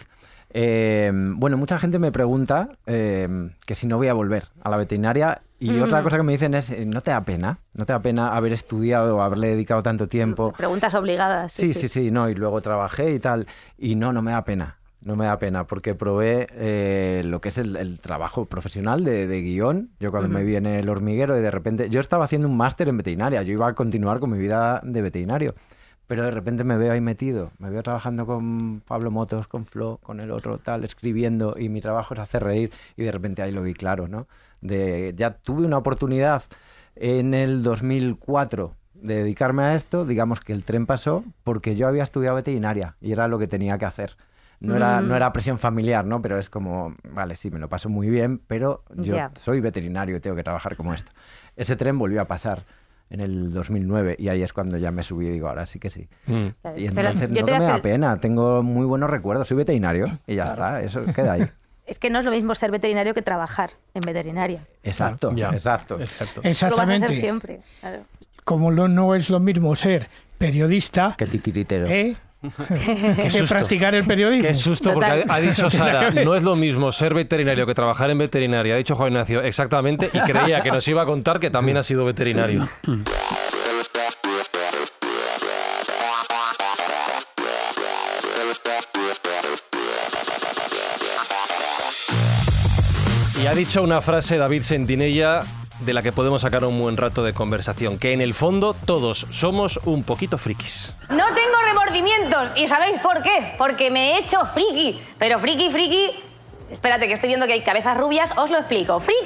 eh, 0.58 1.12
bueno, 1.14 1.58
mucha 1.58 1.78
gente 1.78 2.00
me 2.00 2.12
pregunta 2.12 2.70
eh, 2.88 3.28
que 3.66 3.76
si 3.76 3.88
no 3.88 3.98
voy 3.98 4.08
a 4.08 4.14
volver 4.14 4.46
a 4.64 4.70
la 4.70 4.78
veterinaria 4.78 5.42
y 5.60 5.70
Mm. 5.72 5.84
otra 5.84 6.02
cosa 6.04 6.18
que 6.18 6.24
me 6.24 6.32
dicen 6.34 6.54
es, 6.54 6.70
eh, 6.72 6.86
¿no 6.86 7.02
te 7.02 7.12
da 7.12 7.22
pena? 7.22 7.60
¿No 7.74 7.86
te 7.86 7.94
da 7.94 8.00
pena 8.00 8.36
haber 8.36 8.52
estudiado 8.54 9.18
o 9.18 9.22
haberle 9.22 9.50
dedicado 9.50 9.84
tanto 9.84 10.08
tiempo? 10.08 10.54
Preguntas 10.54 10.94
obligadas. 10.96 11.54
Sí, 11.54 11.74
sí, 11.74 11.88
sí, 11.88 12.10
no, 12.12 12.30
y 12.30 12.36
luego 12.36 12.62
trabajé 12.62 13.14
y 13.14 13.20
tal. 13.20 13.48
Y 13.78 13.96
no, 13.96 14.12
no 14.12 14.22
me 14.22 14.32
da 14.32 14.44
pena. 14.44 14.78
No 15.06 15.16
me 15.16 15.26
da 15.26 15.38
pena, 15.38 15.68
porque 15.68 15.94
probé 15.94 16.48
eh, 16.52 17.22
lo 17.26 17.40
que 17.40 17.50
es 17.50 17.60
el, 17.60 17.76
el 17.76 18.02
trabajo 18.02 18.46
profesional 18.46 19.04
de, 19.04 19.28
de 19.28 19.42
guion. 19.42 19.92
Yo 20.00 20.10
cuando 20.10 20.30
me 20.30 20.44
vi 20.44 20.56
en 20.56 20.66
el 20.66 20.90
hormiguero 20.90 21.38
y 21.38 21.42
de 21.42 21.52
repente... 21.52 21.92
Yo 21.92 22.00
estaba 22.00 22.26
haciendo 22.26 22.48
un 22.48 22.58
máster 22.58 22.90
en 22.90 22.98
veterinaria, 22.98 23.44
yo 23.44 23.54
iba 23.54 23.68
a 23.68 23.76
continuar 23.76 24.20
con 24.20 24.32
mi 24.32 24.40
vida 24.40 24.82
de 24.84 25.02
veterinario. 25.04 25.54
Pero 26.08 26.24
de 26.24 26.32
repente 26.32 26.64
me 26.64 26.76
veo 26.76 26.92
ahí 26.92 27.02
metido, 27.02 27.52
me 27.60 27.70
veo 27.70 27.84
trabajando 27.84 28.26
con 28.26 28.82
Pablo 28.82 29.12
Motos, 29.12 29.48
con 29.48 29.68
Flo, 29.68 30.00
con 30.02 30.20
el 30.20 30.32
otro 30.32 30.58
tal, 30.58 30.84
escribiendo, 30.84 31.56
y 31.58 31.70
mi 31.70 31.82
trabajo 31.82 32.16
es 32.16 32.20
hacer 32.20 32.44
reír, 32.44 32.72
y 32.98 33.04
de 33.04 33.12
repente 33.12 33.44
ahí 33.44 33.52
lo 33.52 33.62
vi 33.62 33.74
claro, 33.74 34.08
¿no? 34.08 34.28
De, 34.62 35.14
ya 35.16 35.36
tuve 35.36 35.66
una 35.66 35.78
oportunidad 35.78 36.42
en 36.96 37.36
el 37.36 37.62
2004 37.62 38.74
de 38.96 39.18
dedicarme 39.18 39.64
a 39.64 39.76
esto, 39.76 40.06
digamos 40.06 40.40
que 40.40 40.54
el 40.54 40.64
tren 40.64 40.86
pasó 40.86 41.24
porque 41.44 41.76
yo 41.76 41.88
había 41.88 42.04
estudiado 42.04 42.36
veterinaria 42.36 42.96
y 43.02 43.12
era 43.12 43.28
lo 43.28 43.38
que 43.38 43.48
tenía 43.48 43.78
que 43.78 43.86
hacer. 43.86 44.16
No 44.60 44.76
era, 44.76 45.02
Mm. 45.02 45.08
no 45.10 45.16
era 45.16 45.32
presión 45.34 45.60
familiar, 45.60 46.06
¿no? 46.06 46.22
Pero 46.22 46.38
es 46.40 46.50
como, 46.50 46.96
vale, 47.12 47.36
sí, 47.36 47.52
me 47.52 47.60
lo 47.60 47.68
paso 47.70 47.90
muy 47.90 48.10
bien, 48.10 48.40
pero 48.48 48.84
yo 48.96 49.18
soy 49.40 49.60
veterinario 49.60 50.16
y 50.16 50.20
tengo 50.20 50.36
que 50.36 50.44
trabajar 50.44 50.76
como 50.76 50.94
esto. 50.94 51.12
Ese 51.56 51.76
tren 51.76 51.98
volvió 52.00 52.22
a 52.22 52.26
pasar 52.26 52.64
en 53.10 53.20
el 53.20 53.54
2009 53.54 54.16
y 54.18 54.30
ahí 54.30 54.42
es 54.42 54.52
cuando 54.54 54.78
ya 54.78 54.90
me 54.92 55.04
subí 55.04 55.28
y 55.28 55.30
digo, 55.30 55.48
ahora 55.48 55.66
sí 55.66 55.78
que 55.80 55.90
sí. 55.90 56.08
Mm. 56.26 56.48
Y 56.78 56.88
entonces 56.88 57.30
no 57.30 57.36
que 57.36 57.44
me 57.44 57.52
da 57.60 57.70
hacer- 57.76 57.82
pena, 57.82 58.20
tengo 58.20 58.64
muy 58.64 58.86
buenos 58.86 59.10
recuerdos, 59.10 59.48
soy 59.48 59.58
veterinario 59.58 60.08
y 60.26 60.36
ya 60.36 60.52
está, 60.54 60.82
eso 60.82 61.02
queda 61.14 61.34
ahí. 61.34 61.48
Es 61.86 62.00
que 62.00 62.10
no 62.10 62.18
es 62.18 62.26
lo 62.26 62.32
mismo 62.32 62.56
ser 62.56 62.72
veterinario 62.72 63.14
que 63.14 63.22
trabajar 63.22 63.70
en 63.94 64.02
veterinaria. 64.02 64.66
Exacto, 64.82 65.30
exacto. 65.38 66.00
Exacto. 66.00 66.36
Lo 66.36 66.42
vas 66.42 66.46
a 66.46 66.50
Exactamente. 66.50 67.06
hacer 67.06 67.18
siempre. 67.20 67.60
claro. 67.80 68.00
Como 68.44 68.72
lo- 68.72 68.88
no 68.88 69.14
es 69.14 69.30
lo 69.30 69.40
mismo 69.40 69.76
ser 69.76 70.08
periodista. 70.40 71.16
¿eh? 71.20 72.16
Que 73.16 73.30
susto. 73.30 73.48
practicar 73.48 73.96
el 73.96 74.06
periodismo. 74.06 74.48
Qué 74.48 74.54
susto, 74.54 74.94
porque 74.94 75.26
ha, 75.28 75.34
ha 75.34 75.40
dicho 75.40 75.70
Sara, 75.70 76.12
no 76.12 76.36
es 76.36 76.44
lo 76.44 76.56
mismo 76.56 76.92
ser 76.92 77.14
veterinario 77.14 77.66
que 77.66 77.74
trabajar 77.74 78.10
en 78.10 78.18
veterinaria. 78.18 78.76
Ha 78.76 78.78
dicho 78.78 78.96
Juan 78.96 79.12
Ignacio 79.12 79.42
exactamente 79.42 80.10
y 80.12 80.20
creía 80.20 80.62
que 80.62 80.72
nos 80.72 80.88
iba 80.88 81.02
a 81.02 81.06
contar 81.06 81.40
que 81.40 81.50
también 81.50 81.78
ha 81.78 81.84
sido 81.84 82.06
veterinario. 82.06 82.68
Y 93.42 93.48
ha 93.48 93.54
dicho 93.54 93.84
una 93.84 94.02
frase 94.02 94.38
David 94.38 94.64
Sentinella 94.64 95.44
de 95.80 95.94
la 95.94 96.02
que 96.02 96.12
podemos 96.12 96.42
sacar 96.42 96.64
un 96.66 96.80
buen 96.80 96.98
rato 96.98 97.24
de 97.24 97.34
conversación, 97.34 98.00
que 98.00 98.14
en 98.14 98.22
el 98.22 98.34
fondo 98.34 98.74
todos 98.74 99.28
somos 99.32 99.80
un 99.86 100.04
poquito 100.04 100.38
frikis. 100.38 100.94
No 101.10 101.26
tengo 101.28 101.58
remordimientos. 101.66 102.50
¿Y 102.56 102.68
sabéis 102.68 103.00
por 103.02 103.22
qué? 103.22 103.56
Porque 103.58 103.92
me 103.92 104.12
he 104.12 104.20
hecho 104.20 104.40
friki. 104.54 105.02
Pero 105.18 105.40
friki, 105.40 105.70
friki... 105.70 106.12
Espérate, 106.72 107.08
que 107.08 107.14
estoy 107.14 107.28
viendo 107.28 107.46
que 107.46 107.54
hay 107.54 107.62
cabezas 107.62 107.98
rubias. 107.98 108.34
Os 108.38 108.50
lo 108.50 108.58
explico. 108.58 109.00
Friki... 109.00 109.20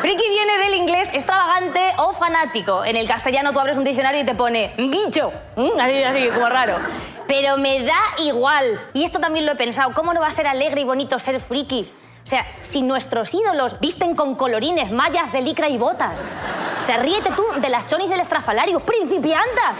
Friki 0.00 0.28
viene 0.28 0.58
del 0.58 0.74
inglés 0.74 1.10
extravagante 1.12 1.80
o 1.96 2.12
fanático. 2.12 2.84
En 2.84 2.96
el 2.96 3.08
castellano 3.08 3.52
tú 3.52 3.58
abres 3.58 3.78
un 3.78 3.84
diccionario 3.84 4.20
y 4.20 4.24
te 4.24 4.34
pone 4.34 4.72
bicho. 4.76 5.32
Así, 5.80 6.02
así, 6.04 6.28
como 6.28 6.48
raro. 6.48 6.76
Pero 7.26 7.56
me 7.56 7.82
da 7.82 8.00
igual. 8.18 8.78
Y 8.94 9.02
esto 9.02 9.18
también 9.18 9.44
lo 9.44 9.52
he 9.52 9.56
pensado. 9.56 9.92
¿Cómo 9.92 10.14
no 10.14 10.20
va 10.20 10.28
a 10.28 10.32
ser 10.32 10.46
alegre 10.46 10.82
y 10.82 10.84
bonito 10.84 11.18
ser 11.18 11.40
friki? 11.40 11.84
O 12.28 12.30
sea, 12.30 12.46
si 12.60 12.82
nuestros 12.82 13.32
ídolos 13.32 13.80
visten 13.80 14.14
con 14.14 14.34
colorines, 14.34 14.92
mallas 14.92 15.32
de 15.32 15.40
licra 15.40 15.70
y 15.70 15.78
botas. 15.78 16.20
O 16.78 16.84
sea, 16.84 16.98
ríete 16.98 17.30
tú 17.34 17.42
de 17.58 17.70
las 17.70 17.86
chonis 17.86 18.10
del 18.10 18.20
estrafalario, 18.20 18.80
principiantas. 18.80 19.78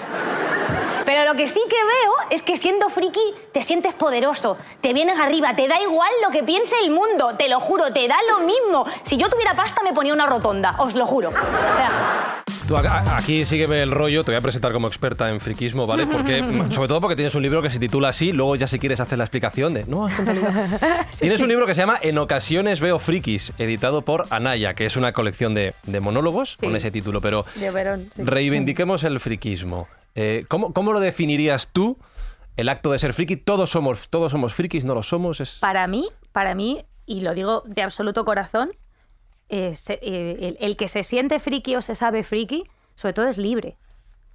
Pero 1.08 1.24
lo 1.24 1.34
que 1.36 1.46
sí 1.46 1.60
que 1.70 1.76
veo 1.76 2.12
es 2.28 2.42
que 2.42 2.58
siendo 2.58 2.90
friki 2.90 3.18
te 3.52 3.62
sientes 3.62 3.94
poderoso, 3.94 4.58
te 4.82 4.92
vienes 4.92 5.18
arriba, 5.18 5.56
te 5.56 5.66
da 5.66 5.80
igual 5.80 6.10
lo 6.22 6.30
que 6.30 6.42
piense 6.42 6.74
el 6.84 6.90
mundo, 6.90 7.32
te 7.38 7.48
lo 7.48 7.60
juro, 7.60 7.90
te 7.94 8.06
da 8.06 8.16
lo 8.30 8.40
mismo. 8.44 8.84
Si 9.04 9.16
yo 9.16 9.30
tuviera 9.30 9.54
pasta 9.54 9.82
me 9.82 9.94
ponía 9.94 10.12
una 10.12 10.26
rotonda, 10.26 10.74
os 10.78 10.94
lo 10.94 11.06
juro. 11.06 11.30
Tú 12.68 12.76
aquí 12.76 13.46
sígueme 13.46 13.80
el 13.82 13.90
rollo, 13.90 14.22
te 14.22 14.32
voy 14.32 14.38
a 14.38 14.42
presentar 14.42 14.74
como 14.74 14.86
experta 14.88 15.30
en 15.30 15.40
friquismo, 15.40 15.86
¿vale? 15.86 16.06
Porque, 16.06 16.44
sobre 16.70 16.88
todo 16.88 17.00
porque 17.00 17.16
tienes 17.16 17.34
un 17.34 17.42
libro 17.42 17.62
que 17.62 17.70
se 17.70 17.78
titula 17.78 18.10
así, 18.10 18.32
luego 18.32 18.56
ya 18.56 18.66
si 18.66 18.78
quieres 18.78 19.00
hacer 19.00 19.16
la 19.16 19.24
explicación 19.24 19.72
de... 19.72 19.84
No, 19.86 20.08
realidad- 20.08 21.06
Tienes 21.18 21.40
un 21.40 21.48
libro 21.48 21.64
que 21.66 21.72
se 21.74 21.80
llama 21.80 21.98
En 22.02 22.18
ocasiones 22.18 22.80
veo 22.80 22.98
frikis, 22.98 23.54
editado 23.56 24.02
por 24.02 24.26
Anaya, 24.28 24.74
que 24.74 24.84
es 24.84 24.96
una 24.98 25.14
colección 25.14 25.54
de, 25.54 25.72
de 25.84 26.00
monólogos 26.00 26.58
Sí. 26.60 26.66
con 26.66 26.76
ese 26.76 26.90
título, 26.90 27.22
pero 27.22 27.46
De 27.54 27.70
Verón. 27.70 28.10
sí. 28.14 28.22
reivindiquemos 28.22 29.02
el 29.04 29.18
friquismo. 29.18 29.88
Eh, 30.20 30.46
¿cómo, 30.48 30.72
cómo 30.72 30.92
lo 30.92 30.98
definirías 30.98 31.68
tú, 31.68 31.96
el 32.56 32.68
acto 32.68 32.90
de 32.90 32.98
ser 32.98 33.14
friki? 33.14 33.36
Todos 33.36 33.70
somos, 33.70 34.08
todos 34.08 34.32
somos 34.32 34.52
frikis, 34.52 34.84
no 34.84 34.96
lo 34.96 35.04
somos. 35.04 35.40
Es... 35.40 35.60
Para 35.60 35.86
mí, 35.86 36.08
para 36.32 36.56
mí, 36.56 36.84
y 37.06 37.20
lo 37.20 37.34
digo 37.34 37.62
de 37.66 37.82
absoluto 37.82 38.24
corazón, 38.24 38.72
eh, 39.48 39.74
eh, 39.88 40.36
el, 40.40 40.56
el 40.58 40.76
que 40.76 40.88
se 40.88 41.04
siente 41.04 41.38
friki 41.38 41.76
o 41.76 41.82
se 41.82 41.94
sabe 41.94 42.24
friki, 42.24 42.64
sobre 42.96 43.14
todo 43.14 43.28
es 43.28 43.38
libre. 43.38 43.76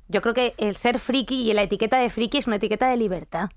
Yo 0.08 0.22
creo 0.22 0.34
que 0.34 0.54
el 0.58 0.78
ser 0.78 1.00
friki 1.00 1.50
y 1.50 1.54
la 1.54 1.64
etiqueta 1.64 1.98
de 1.98 2.10
friki 2.10 2.38
es 2.38 2.48
una 2.48 2.56
etiqueta 2.56 2.90
de 2.90 2.96
libertad. 2.96 3.50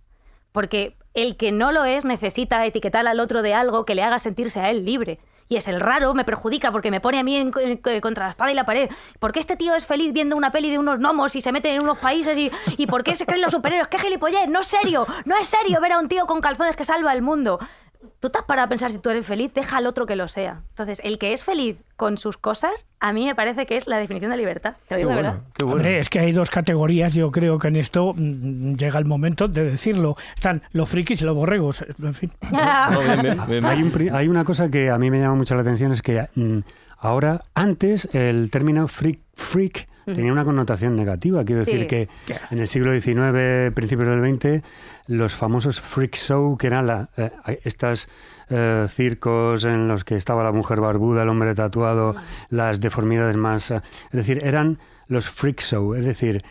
Porque 0.51 0.97
el 1.17 1.37
que 1.37 1.51
no 1.51 1.73
lo 1.73 1.85
es 1.85 2.05
necesita 2.05 2.65
etiquetar 2.65 3.07
al 3.09 3.19
otro 3.19 3.43
de 3.43 3.55
algo 3.55 3.85
que 3.85 3.95
le 3.97 4.03
haga 4.05 4.19
sentirse 4.21 4.61
a 4.61 4.71
él 4.71 4.85
libre. 4.85 5.19
y 5.49 5.55
es 5.55 5.69
el 5.69 5.79
raro, 5.81 6.13
me 6.13 6.25
perjudica 6.25 6.73
porque 6.73 6.91
me 6.91 7.01
pone 7.01 7.21
a 7.21 7.23
mí 7.23 7.37
en- 7.37 7.53
contra 8.01 8.25
la 8.25 8.31
espada 8.31 8.51
y 8.51 8.55
la 8.55 8.67
pared. 8.67 8.91
¿Por 9.21 9.31
qué 9.31 9.39
este 9.39 9.57
tío 9.57 9.75
es 9.77 9.87
feliz 9.87 10.13
viendo 10.13 10.35
una 10.37 10.51
peli 10.51 10.71
de 10.73 10.79
unos 10.81 10.99
gnomos 10.99 11.37
y 11.37 11.41
se 11.41 11.53
mete 11.53 11.73
en 11.73 11.81
unos 11.83 11.99
países 11.99 12.37
y, 12.37 12.51
y 12.77 12.89
por 12.89 13.05
qué 13.05 13.15
se 13.15 13.27
creen 13.27 13.43
los 13.43 13.53
superhéroes? 13.53 13.87
¡Qué 13.87 13.97
gilipollez! 13.99 14.49
No 14.49 14.61
es 14.63 14.67
serio, 14.67 15.07
no 15.25 15.37
es 15.37 15.49
serio 15.49 15.81
ver 15.81 15.93
a 15.93 16.01
un 16.01 16.09
tío 16.09 16.27
con 16.27 16.41
calzones 16.41 16.75
que 16.75 16.85
salva 16.85 17.13
el 17.13 17.23
mundo. 17.23 17.61
Tú 18.21 18.31
te 18.31 18.39
has 18.39 18.45
parado 18.45 18.67
a 18.67 18.69
pensar 18.69 18.91
si 18.91 18.99
tú 18.99 19.11
eres 19.11 19.27
feliz, 19.27 19.53
deja 19.55 19.77
al 19.77 19.87
otro 19.87 20.07
que 20.07 20.17
lo 20.17 20.29
sea. 20.29 20.63
Entonces, 20.71 21.01
el 21.05 21.19
que 21.19 21.33
es 21.33 21.45
feliz 21.45 21.77
con 21.97 22.19
sus 22.19 22.37
cosas, 22.37 22.87
a 23.01 23.13
mí 23.13 23.25
me 23.27 23.35
parece 23.35 23.67
que 23.67 23.77
es 23.77 23.87
la 23.87 23.99
definición 23.99 24.31
de 24.31 24.37
libertad. 24.37 24.75
Te 24.89 24.95
lo 24.95 24.99
digo. 24.99 25.33
Hombre, 25.65 26.01
es 26.01 26.09
que 26.09 26.19
hay 26.19 26.33
dos 26.33 26.51
categorías, 26.51 27.15
yo 27.15 27.31
creo 27.31 27.59
que 27.59 27.69
en 27.69 27.77
esto 27.77 28.15
mm, 28.17 28.75
llega 28.75 28.99
el 28.99 29.05
momento 29.05 29.49
de 29.49 29.65
decirlo. 29.65 30.17
Están 30.35 30.63
los 30.73 30.89
frikis 30.89 31.23
y 31.23 31.25
los 31.25 31.35
borregos, 31.35 31.85
en 32.03 32.15
fin. 32.15 32.33
Hay, 33.67 33.83
un 33.83 34.11
hay 34.13 34.29
una 34.29 34.45
cosa 34.45 34.71
que 34.71 34.91
a 34.91 34.99
mí 34.99 35.11
me 35.11 35.21
llama 35.21 35.37
mucho 35.37 35.55
la 35.55 35.63
atención, 35.63 35.93
es 35.93 36.03
que 36.03 36.27
mm, 36.35 36.59
ahora, 36.99 37.41
antes, 37.55 38.09
el 38.13 38.51
término 38.51 38.89
freak, 38.89 39.21
freak 39.35 39.89
tenía 40.15 40.33
una 40.33 40.45
connotación 40.45 40.97
negativa. 40.97 41.45
Quiero 41.45 41.65
Sí. 41.65 41.73
decir 41.73 41.87
que 41.87 42.09
en 42.51 42.59
el 42.59 42.69
siglo 42.69 42.93
XIX, 42.99 43.73
principios 43.75 44.09
del 44.09 44.37
XX, 44.39 44.63
los 45.09 45.35
famosos 45.37 45.81
freak 45.81 46.17
show, 46.17 46.57
que 46.57 46.69
eran 46.69 46.87
la, 46.87 47.11
eh, 47.17 47.31
estos 47.65 48.09
eh, 48.49 48.87
circos 48.89 49.65
en 49.65 49.89
los 49.89 50.05
que 50.05 50.17
estaba 50.17 50.43
la 50.45 50.53
mujer 50.53 50.81
barbuda, 50.81 51.23
el 51.25 51.29
hombre 51.29 51.55
tatuado, 51.55 52.15
las 52.49 52.81
deformidades 52.81 53.37
más... 53.37 53.71
eh, 53.71 53.81
es 54.07 54.13
decir, 54.13 54.41
eran 54.45 54.79
los 55.09 55.29
freak 55.29 55.61
show. 55.61 55.95
Es 55.95 56.07
decir, 56.07 56.43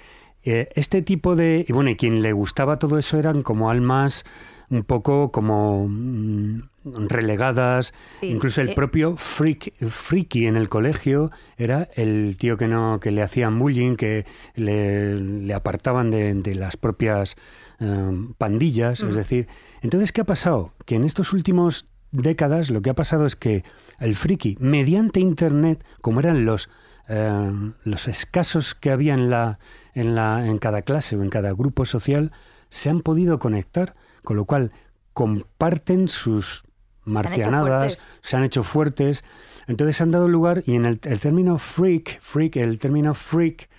eh, 0.43 0.69
este 0.75 1.01
tipo 1.01 1.35
de... 1.35 1.65
Y 1.67 1.73
bueno, 1.73 1.89
y 1.89 1.95
quien 1.95 2.21
le 2.21 2.33
gustaba 2.33 2.77
todo 2.79 2.97
eso 2.97 3.17
eran 3.17 3.41
como 3.43 3.69
almas 3.69 4.25
un 4.69 4.83
poco 4.83 5.31
como 5.31 5.87
mm, 5.87 6.61
relegadas. 6.85 7.93
Sí, 8.19 8.27
Incluso 8.27 8.61
el 8.61 8.69
eh. 8.69 8.75
propio 8.75 9.17
freak, 9.17 9.73
friki 9.89 10.45
en 10.45 10.55
el 10.55 10.69
colegio 10.69 11.31
era 11.57 11.89
el 11.95 12.37
tío 12.37 12.57
que 12.57 12.67
no 12.67 12.99
que 12.99 13.11
le 13.11 13.21
hacían 13.21 13.57
bullying, 13.59 13.95
que 13.95 14.25
le, 14.55 15.15
le 15.19 15.53
apartaban 15.53 16.11
de, 16.11 16.33
de 16.33 16.55
las 16.55 16.77
propias 16.77 17.35
eh, 17.79 18.11
pandillas. 18.37 19.01
Es 19.01 19.15
decir, 19.15 19.47
entonces, 19.81 20.11
¿qué 20.11 20.21
ha 20.21 20.25
pasado? 20.25 20.73
Que 20.85 20.95
en 20.95 21.03
estos 21.03 21.33
últimos 21.33 21.87
décadas 22.11 22.69
lo 22.69 22.81
que 22.81 22.89
ha 22.89 22.95
pasado 22.95 23.25
es 23.25 23.35
que 23.35 23.63
el 23.99 24.15
friki, 24.15 24.57
mediante 24.59 25.19
Internet, 25.19 25.85
como 26.01 26.19
eran 26.19 26.45
los 26.45 26.69
eh, 27.07 27.51
los 27.83 28.07
escasos 28.07 28.73
que 28.73 28.89
había 28.89 29.13
en 29.13 29.29
la, 29.29 29.59
en 29.93 30.15
la 30.15 30.47
en 30.47 30.57
cada 30.57 30.81
clase 30.81 31.15
o 31.15 31.21
en 31.21 31.29
cada 31.29 31.53
grupo 31.53 31.85
social 31.85 32.31
se 32.69 32.89
han 32.89 33.01
podido 33.01 33.37
conectar, 33.37 33.95
con 34.23 34.37
lo 34.37 34.45
cual 34.45 34.71
comparten 35.13 36.07
sus 36.07 36.64
marcianadas, 37.05 37.99
se 38.21 38.37
han 38.37 38.43
hecho 38.43 38.63
fuertes, 38.63 39.23
entonces 39.67 39.99
han 40.01 40.11
dado 40.11 40.27
lugar 40.27 40.63
y 40.65 40.75
en 40.75 40.85
el, 40.85 40.99
el 41.03 41.19
término 41.19 41.57
freak, 41.57 42.19
freak, 42.21 42.57
el 42.57 42.79
término 42.79 43.13
freak 43.13 43.69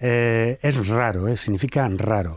eh, 0.00 0.58
es 0.62 0.88
raro, 0.88 1.28
eh, 1.28 1.36
significa 1.36 1.88
raro. 1.88 2.36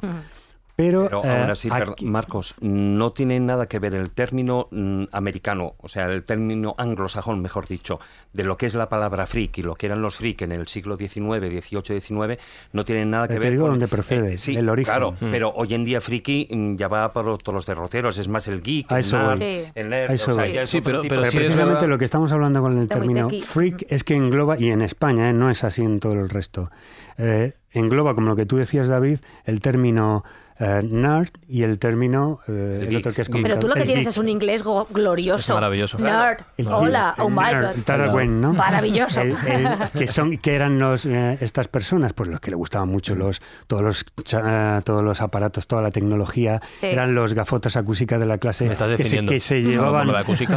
Pero, 0.78 1.06
Pero 1.10 1.26
eh, 1.26 1.30
aún 1.42 1.50
así, 1.50 1.70
per- 1.72 1.90
aquí- 1.90 2.06
Marcos, 2.06 2.54
no 2.62 3.12
tiene 3.12 3.40
nada 3.40 3.66
que 3.66 3.80
ver 3.80 3.96
el 3.96 4.12
término 4.12 4.68
mm, 4.70 5.06
americano, 5.12 5.74
o 5.80 5.88
sea, 5.90 6.06
el 6.06 6.24
término 6.24 6.76
anglosajón, 6.78 7.42
mejor 7.42 7.68
dicho, 7.68 8.00
de 8.32 8.44
lo 8.44 8.58
que 8.58 8.68
es 8.68 8.76
la 8.76 8.88
palabra 8.88 9.26
freak 9.26 9.58
y 9.58 9.64
lo 9.64 9.74
que 9.74 9.88
eran 9.88 10.04
los 10.04 10.18
freak 10.18 10.44
en 10.44 10.52
el 10.52 10.68
siglo 10.68 10.96
XIX, 10.96 11.40
XVIII, 11.40 12.00
XIX, 12.00 12.40
no 12.74 12.86
tienen 12.86 13.10
nada 13.10 13.28
que 13.28 13.34
Te 13.34 13.40
ver 13.40 13.52
digo 13.54 13.64
con... 13.64 13.72
dónde 13.72 13.88
procede, 13.88 14.34
Eh, 14.36 14.38
sí, 14.38 14.56
el 14.56 14.70
origen. 14.70 14.94
claro, 14.94 15.14
Mm. 15.20 15.32
pero 15.32 15.50
hoy 15.56 15.74
en 15.74 15.84
día 15.84 16.00
friki 16.00 16.48
mm, 16.52 16.76
ya 16.76 16.88
va 16.88 17.12
por 17.12 17.26
todos 17.40 17.56
los 17.56 17.66
derroteros, 17.66 18.20
es 18.20 18.28
más 18.28 18.48
el 18.48 18.62
geek, 18.62 18.92
A 18.92 18.96
el 18.98 19.00
eso 19.00 19.36
nerd, 19.36 19.72
el 19.74 19.90
nerd, 19.90 20.12
o 20.14 20.18
sea, 20.18 20.46
ya 20.46 20.62
es 20.62 20.70
Sí, 20.70 20.82
pero- 20.82 21.02
es 21.02 21.08
precisamente 21.34 21.88
lo 21.88 21.98
que 21.98 22.06
estamos 22.06 22.32
hablando 22.32 22.62
con 22.62 22.78
el 22.78 22.84
Está 22.84 23.00
término 23.00 23.30
freak 23.32 23.88
es 23.90 24.04
que 24.04 24.14
engloba, 24.14 24.60
y 24.60 24.70
en 24.70 24.84
España, 24.84 25.28
eh, 25.32 25.34
no 25.34 25.50
es 25.50 25.64
así 25.64 25.82
en 25.82 26.00
todo 26.00 26.14
el 26.14 26.30
resto, 26.30 26.70
eh, 27.18 27.54
engloba, 27.72 28.14
como 28.14 28.28
lo 28.28 28.36
que 28.36 28.46
tú 28.46 28.58
decías, 28.58 28.88
David, 28.88 29.20
el 29.46 29.60
término 29.60 30.24
eh, 30.60 30.82
nerd 30.84 31.30
y 31.48 31.64
el 31.64 31.78
término, 31.80 32.40
eh, 32.48 32.86
el, 32.90 32.96
otro 32.98 33.14
que 33.14 33.22
es 33.22 33.30
Pero 33.30 33.60
tú 33.60 33.68
lo 33.68 33.74
que 33.76 33.82
el 33.82 33.86
tienes 33.86 34.06
geek. 34.06 34.12
es 34.12 34.18
un 34.18 34.28
inglés 34.30 34.64
glorioso. 34.90 35.54
Es 35.54 35.56
maravilloso. 35.56 35.98
Nerd. 36.00 36.40
El 36.58 36.68
Hola. 36.68 37.14
Oh 37.20 37.30
my 37.30 37.36
nerd, 37.38 38.12
God. 38.12 38.24
¿no? 38.26 38.54
Maravilloso. 38.54 39.22
El- 39.22 39.36
el- 39.48 39.68
que 39.98 40.08
son 40.08 40.38
que 40.38 40.56
eran 40.56 40.80
los 40.80 41.06
eh, 41.06 41.38
estas 41.42 41.68
personas 41.68 42.14
pues 42.14 42.30
los 42.30 42.40
que 42.40 42.52
le 42.52 42.58
gustaban 42.58 42.90
mucho 42.90 43.16
los 43.16 43.42
todos 43.68 43.84
los 43.84 44.06
cha- 44.24 44.82
todos 44.82 45.04
los 45.04 45.22
aparatos 45.22 45.68
toda 45.68 45.82
la 45.82 45.92
tecnología 45.92 46.62
Sí. 46.80 46.88
eran 46.88 47.14
los 47.16 47.34
gafotas 47.34 47.78
acúsicas 47.78 48.20
de 48.20 48.26
la 48.26 48.38
clase 48.38 48.66
Me 48.66 48.74
estás 48.74 48.96
que 48.98 49.04
se, 49.40 49.56
que 49.62 49.62
llevaban 49.62 50.10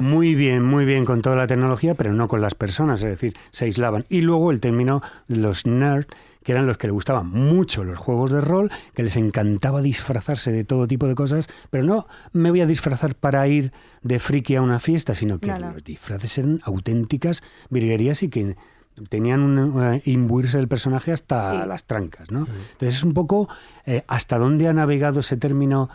muy 0.03 0.35
bien 0.35 0.65
muy 0.65 0.85
bien 0.85 1.05
con 1.05 1.23
toda 1.23 1.37
la 1.37 1.47
tecnología 1.47 1.95
pero 1.95 2.13
no 2.13 2.29
con 2.29 2.41
las 2.41 2.55
personas 2.55 3.03
es 3.03 3.11
decir 3.11 3.35
se 3.51 3.67
aislaban 3.67 4.05
y 4.09 4.21
luego 4.23 4.51
el 4.51 4.61
término 4.61 5.03
los 5.29 5.67
nerd 5.67 6.07
que 6.51 6.55
eran 6.55 6.67
los 6.67 6.79
que 6.79 6.89
le 6.89 6.93
gustaban 6.93 7.29
mucho 7.29 7.85
los 7.85 7.97
juegos 7.97 8.33
de 8.33 8.41
rol, 8.41 8.73
que 8.93 9.05
les 9.05 9.17
encantaba 9.17 9.81
disfrazarse 9.83 10.51
de 10.51 10.65
todo 10.65 10.89
tipo 10.89 11.07
de 11.07 11.15
cosas, 11.15 11.47
pero 11.71 11.85
no 11.85 12.09
me 12.33 12.51
voy 12.51 12.61
a 12.61 12.67
disfrazar 12.67 13.15
para 13.15 13.47
ir 13.47 13.73
de 14.03 14.19
friki 14.19 14.57
a 14.57 14.63
una 14.63 14.81
fiesta, 14.81 15.15
sino 15.15 15.39
que 15.39 15.47
No, 15.47 15.59
no. 15.61 15.73
los 15.75 15.85
disfraces 15.85 16.37
eran 16.39 16.59
auténticas 16.65 17.45
virguerías 17.69 18.25
y 18.25 18.31
que 18.31 18.57
tenían 19.09 19.43
un 19.43 19.81
eh, 19.81 20.03
imbuirse 20.07 20.59
del 20.59 20.67
personaje 20.67 21.13
hasta 21.13 21.63
Sí. 21.63 21.69
las 21.69 21.85
trancas, 21.85 22.33
¿no? 22.33 22.49
Entonces 22.73 22.97
es 22.99 23.05
un 23.05 23.15
poco 23.15 23.49
eh, 23.87 24.03
hasta 24.09 24.37
dónde 24.37 24.67
ha 24.67 24.73
navegado 24.73 25.21
ese 25.21 25.37
término 25.37 25.89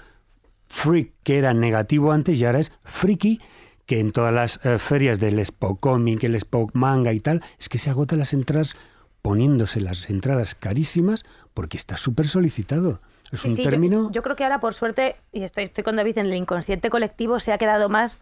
freak, 0.68 1.12
que 1.24 1.38
era 1.38 1.54
negativo 1.54 2.14
antes 2.14 2.40
y 2.40 2.46
ahora 2.46 2.60
es 2.60 2.72
friki, 2.86 3.42
que 3.86 4.00
en 4.00 4.14
todas 4.14 4.34
las 4.34 4.60
eh, 4.66 4.80
ferias 4.80 5.20
del 5.20 5.38
Spock 5.40 5.82
Comic, 5.82 6.24
el 6.24 6.36
Spock 6.36 6.72
Manga 6.74 7.12
y 7.12 7.20
tal, 7.20 7.44
es 7.60 7.68
que 7.68 7.78
se 7.78 7.90
agotan 7.90 8.20
las 8.20 8.32
entradas 8.34 8.76
poniéndose 9.30 9.82
las 9.82 10.08
entradas 10.12 10.54
carísimas 10.54 11.26
porque 11.56 11.78
está 11.78 11.98
súper 11.98 12.28
solicitado. 12.28 13.00
Es 13.32 13.40
Sí, 13.42 13.48
un 13.50 13.56
sí, 13.56 13.64
yo- 13.64 13.70
término... 13.72 14.12
Yo, 14.12 14.22
creo 14.22 14.36
que 14.36 14.44
ahora, 14.44 14.60
por 14.60 14.76
suerte, 14.76 15.16
y 15.34 15.42
estoy, 15.42 15.64
estoy 15.64 15.84
con 15.84 15.96
David, 15.96 16.20
en 16.20 16.28
el 16.28 16.36
inconsciente 16.36 16.92
colectivo 16.92 17.40
se 17.40 17.52
ha 17.52 17.58
quedado 17.58 17.90
más. 17.90 18.20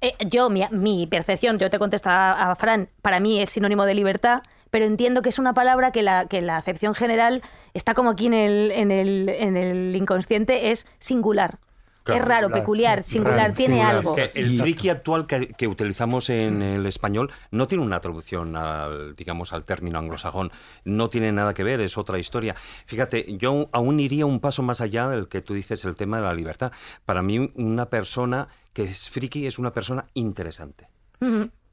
eh, 0.00 0.14
yo, 0.28 0.50
mi, 0.50 0.62
mi 0.70 1.08
percepción, 1.08 1.58
yo 1.58 1.70
te 1.70 1.78
contesto 1.80 2.08
a, 2.08 2.50
a 2.52 2.54
Fran, 2.54 2.88
para 3.02 3.18
mí 3.18 3.42
es 3.42 3.50
sinónimo 3.50 3.84
de 3.84 3.94
libertad, 3.94 4.42
pero 4.70 4.84
entiendo 4.84 5.22
que 5.22 5.30
es 5.30 5.40
una 5.40 5.54
palabra 5.54 5.90
que 5.90 6.02
la, 6.02 6.26
que 6.26 6.40
la 6.40 6.56
acepción 6.56 6.94
general 6.94 7.42
está 7.74 7.94
como 7.94 8.10
aquí 8.10 8.26
en 8.26 8.34
el, 8.34 8.70
en 8.70 8.92
el, 8.92 9.28
en 9.30 9.56
el 9.56 9.96
inconsciente, 9.96 10.70
es 10.70 10.86
singular. 11.00 11.58
Claro, 12.04 12.20
es 12.20 12.28
raro, 12.28 12.50
peculiar, 12.50 13.02
singular, 13.02 13.38
Raro, 13.38 13.54
tiene 13.54 13.76
singular. 13.76 13.96
algo. 13.96 14.14
Que 14.14 14.30
el 14.34 14.60
friki 14.60 14.90
actual 14.90 15.26
que, 15.26 15.48
que 15.48 15.66
utilizamos 15.66 16.28
en 16.28 16.60
el 16.60 16.84
español 16.86 17.32
no 17.50 17.66
tiene 17.66 17.82
una 17.82 17.98
traducción 18.00 18.54
al, 18.56 19.16
digamos, 19.16 19.54
al 19.54 19.64
término 19.64 19.98
anglosajón. 19.98 20.52
No 20.84 21.08
tiene 21.08 21.32
nada 21.32 21.54
que 21.54 21.64
ver, 21.64 21.80
es 21.80 21.96
otra 21.96 22.18
historia. 22.18 22.54
Fíjate, 22.84 23.38
yo 23.38 23.68
aún 23.72 24.00
iría 24.00 24.26
un 24.26 24.40
paso 24.40 24.62
más 24.62 24.82
allá 24.82 25.08
del 25.08 25.28
que 25.28 25.40
tú 25.40 25.54
dices, 25.54 25.84
el 25.86 25.96
tema 25.96 26.18
de 26.18 26.24
la 26.24 26.34
libertad. 26.34 26.72
Para 27.06 27.22
mí, 27.22 27.50
una 27.54 27.86
persona 27.86 28.48
que 28.74 28.82
es 28.82 29.08
friki 29.08 29.46
es 29.46 29.58
una 29.58 29.72
persona 29.72 30.04
interesante. 30.12 30.88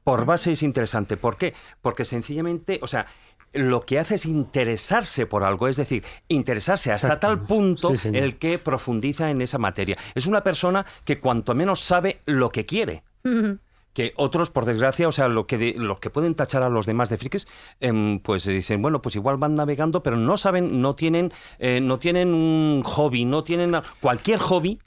Por 0.04 0.24
base 0.24 0.52
es 0.52 0.62
interesante. 0.62 1.16
¿Por 1.16 1.36
qué? 1.36 1.54
Porque 1.80 2.04
sencillamente, 2.04 2.80
o 2.82 2.86
sea, 2.86 3.06
lo 3.52 3.82
que 3.82 3.98
hace 3.98 4.14
es 4.14 4.26
interesarse 4.26 5.26
por 5.26 5.44
algo, 5.44 5.68
es 5.68 5.76
decir, 5.76 6.04
interesarse 6.28 6.90
hasta 6.92 7.08
Exacto. 7.08 7.26
tal 7.26 7.40
punto 7.46 7.94
Sí, 7.96 8.10
el 8.12 8.38
que 8.38 8.58
profundiza 8.58 9.30
en 9.30 9.42
esa 9.42 9.58
materia. 9.58 9.96
Es 10.14 10.26
una 10.26 10.42
persona 10.42 10.86
que 11.04 11.20
cuanto 11.20 11.54
menos 11.54 11.80
sabe 11.80 12.18
lo 12.26 12.48
que 12.50 12.64
quiere. 12.64 13.04
Que 13.92 14.14
otros, 14.16 14.48
por 14.50 14.64
desgracia, 14.64 15.06
o 15.06 15.12
sea, 15.12 15.28
lo 15.28 15.46
que 15.46 15.58
de- 15.58 15.74
los 15.76 15.98
que 15.98 16.08
pueden 16.08 16.34
tachar 16.34 16.62
a 16.62 16.70
los 16.70 16.86
demás 16.86 17.10
de 17.10 17.18
frikis, 17.18 17.46
em, 17.78 18.20
pues 18.20 18.46
dicen, 18.46 18.80
bueno, 18.80 19.02
pues 19.02 19.16
igual 19.16 19.36
van 19.36 19.54
navegando, 19.54 20.02
pero 20.02 20.16
no 20.16 20.38
saben, 20.38 20.80
no 20.80 20.94
tienen, 20.94 21.30
eh, 21.58 21.78
no 21.82 21.98
tienen 21.98 22.32
un 22.32 22.80
hobby, 22.84 23.26
no 23.26 23.44
tienen 23.44 23.74
cualquier 24.00 24.38
hobby. 24.38 24.78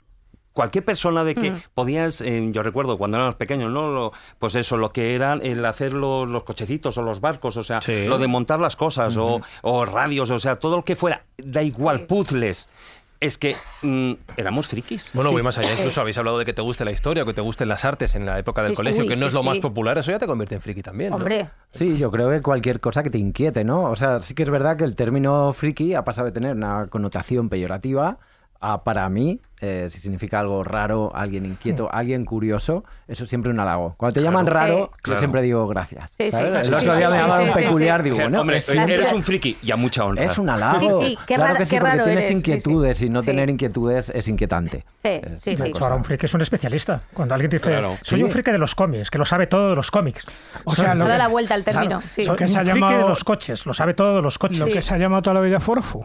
Cualquier 0.56 0.86
persona 0.86 1.22
de 1.22 1.34
que 1.34 1.50
Mm. 1.50 1.56
podías, 1.74 2.22
eh, 2.22 2.48
yo 2.50 2.62
recuerdo 2.62 2.96
cuando 2.96 3.18
éramos 3.18 3.34
pequeños, 3.34 3.70
¿no? 3.70 3.92
Lo- 3.92 4.12
pues 4.38 4.54
eso, 4.54 4.78
lo 4.78 4.90
que 4.90 5.14
era 5.14 5.34
el 5.34 5.62
hacer 5.66 5.92
los, 5.92 6.30
los 6.30 6.44
cochecitos 6.44 6.96
o 6.96 7.02
los 7.02 7.20
barcos, 7.20 7.58
o 7.58 7.62
sea, 7.62 7.82
Sí. 7.82 8.04
lo 8.06 8.16
de 8.16 8.26
montar 8.26 8.58
las 8.58 8.74
cosas 8.74 9.14
o, 9.18 9.42
o 9.60 9.84
radios, 9.84 10.30
o 10.30 10.38
sea, 10.38 10.56
todo 10.56 10.76
lo 10.76 10.82
que 10.84 10.96
fuera, 10.96 11.24
da 11.36 11.62
igual, 11.62 12.06
puzzles. 12.06 12.70
Es 13.20 13.36
que 13.38 13.54
mm, 13.82 14.12
éramos 14.38 14.68
frikis. 14.68 15.10
Bueno, 15.14 15.30
voy 15.32 15.42
más 15.42 15.56
allá. 15.58 15.72
Incluso 15.74 16.00
habéis 16.00 16.16
hablado 16.18 16.38
de 16.38 16.44
que 16.46 16.52
te 16.54 16.60
guste 16.62 16.84
la 16.86 16.90
historia, 16.92 17.24
que 17.26 17.32
te 17.34 17.40
gusten 17.42 17.68
las 17.68 17.84
artes 17.84 18.14
en 18.14 18.24
la 18.24 18.38
época 18.38 18.62
del 18.62 18.72
Sí, 18.72 18.76
colegio, 18.76 19.02
uy, 19.02 19.08
que 19.08 19.14
no 19.16 19.20
sí, 19.20 19.26
es 19.26 19.32
lo 19.34 19.42
más 19.42 19.56
sí. 19.56 19.60
popular. 19.62 19.96
Eso 19.98 20.10
ya 20.10 20.18
te 20.18 20.26
convierte 20.26 20.54
en 20.54 20.60
friki 20.62 20.82
también. 20.82 21.10
¿no? 21.10 21.16
Hombre, 21.16 21.48
Sí, 21.72 21.96
yo 21.96 22.10
creo 22.10 22.30
que 22.30 22.40
cualquier 22.42 22.80
cosa 22.80 23.02
que 23.02 23.10
te 23.10 23.18
inquiete, 23.18 23.62
¿no? 23.64 23.84
O 23.90 23.96
sea, 23.96 24.20
sí 24.20 24.34
que 24.34 24.42
es 24.42 24.50
verdad 24.50 24.76
que 24.78 24.84
el 24.84 24.94
término 24.96 25.52
friki 25.54 25.94
ha 25.94 26.04
pasado 26.04 26.26
de 26.26 26.32
tener 26.32 26.54
una 26.56 26.88
connotación 26.88 27.48
peyorativa 27.48 28.18
ah, 28.60 28.82
para 28.84 29.08
mí, 29.08 29.40
eh, 29.60 29.88
si 29.90 30.00
significa 30.00 30.38
algo 30.40 30.62
raro, 30.64 31.10
alguien 31.14 31.46
inquieto, 31.46 31.88
alguien 31.90 32.24
curioso, 32.26 32.84
eso 33.08 33.24
es 33.24 33.30
siempre 33.30 33.50
un 33.50 33.58
halago. 33.58 33.94
Cuando 33.96 34.14
te 34.14 34.22
llaman 34.22 34.44
Claro. 34.44 34.58
raro, 34.60 34.76
Sí. 34.76 34.90
yo 34.96 35.02
Claro. 35.02 35.18
siempre 35.20 35.42
digo 35.42 35.66
gracias. 35.66 36.10
Sí, 36.10 36.24
sí. 36.24 36.30
¿sabes? 36.32 36.60
Sí, 36.62 36.68
El 36.68 36.74
otro 36.74 36.92
sí, 36.92 36.98
día 36.98 37.06
sí, 37.08 37.12
me 37.12 37.18
sí, 37.18 37.22
llamaron 37.22 37.46
sí, 37.46 37.52
sí, 37.54 37.64
peculiar, 37.64 38.00
sí. 38.00 38.04
digo, 38.04 38.16
Dice, 38.16 38.28
no, 38.28 38.40
Hombre, 38.42 38.56
es, 38.58 38.68
eres 38.68 39.12
un 39.14 39.22
friki 39.22 39.56
y 39.62 39.70
a 39.70 39.76
mucha 39.76 40.04
honra. 40.04 40.24
es 40.24 40.36
un 40.38 40.50
halago. 40.50 41.00
Sí, 41.00 41.06
sí, 41.06 41.18
qué 41.26 41.34
claro 41.36 41.44
raro- 41.44 41.56
que 41.58 41.64
sí, 41.66 41.70
qué 41.70 41.80
porque 41.80 41.90
raro 41.92 42.04
tienes 42.04 42.16
eres, 42.24 42.28
sí, 42.28 42.32
sí. 42.34 42.38
inquietudes 42.38 43.02
y 43.02 43.08
no 43.08 43.20
Sí. 43.22 43.26
tener 43.26 43.48
inquietudes 43.50 44.10
es 44.10 44.28
inquietante. 44.28 44.84
Sí, 45.02 45.08
Es 45.08 45.42
sí, 45.42 45.50
una 45.54 45.64
sí. 45.64 45.70
cosa. 45.70 45.84
Ahora 45.84 45.96
un 45.96 46.04
friki 46.04 46.26
es 46.26 46.34
un 46.34 46.40
especialista. 46.42 47.00
Cuando 47.14 47.34
alguien 47.34 47.50
dice, 47.50 47.70
Claro. 47.70 47.96
soy 48.02 48.18
Sí. 48.18 48.24
un 48.24 48.30
friki 48.30 48.50
de 48.52 48.58
los 48.58 48.74
cómics, 48.74 49.10
que 49.10 49.16
lo 49.18 49.24
sabe 49.24 49.46
todo 49.46 49.70
de 49.70 49.76
los 49.76 49.90
cómics. 49.90 50.26
O 50.64 50.74
sea, 50.74 50.92
Se 50.92 50.98
lo 50.98 51.04
da 51.06 51.12
que, 51.12 51.18
la 51.18 51.28
vuelta 51.28 51.54
al 51.54 51.64
término. 51.64 52.02
Sí. 52.02 52.24
Soy 52.24 52.36
que 52.36 52.44
un 52.44 52.50
se 52.50 52.58
ha 52.58 52.62
friki 52.64 52.92
de 52.92 53.08
los 53.08 53.24
coches, 53.24 53.64
lo 53.64 53.72
sabe 53.72 53.94
todo 53.94 54.16
de 54.16 54.22
los 54.22 54.38
coches. 54.38 54.58
lo 54.58 54.66
que 54.66 54.82
se 54.82 54.92
ha 54.94 54.98
llamado 54.98 55.22
toda 55.22 55.34
la 55.34 55.40
vida 55.40 55.60
forfu. 55.60 56.04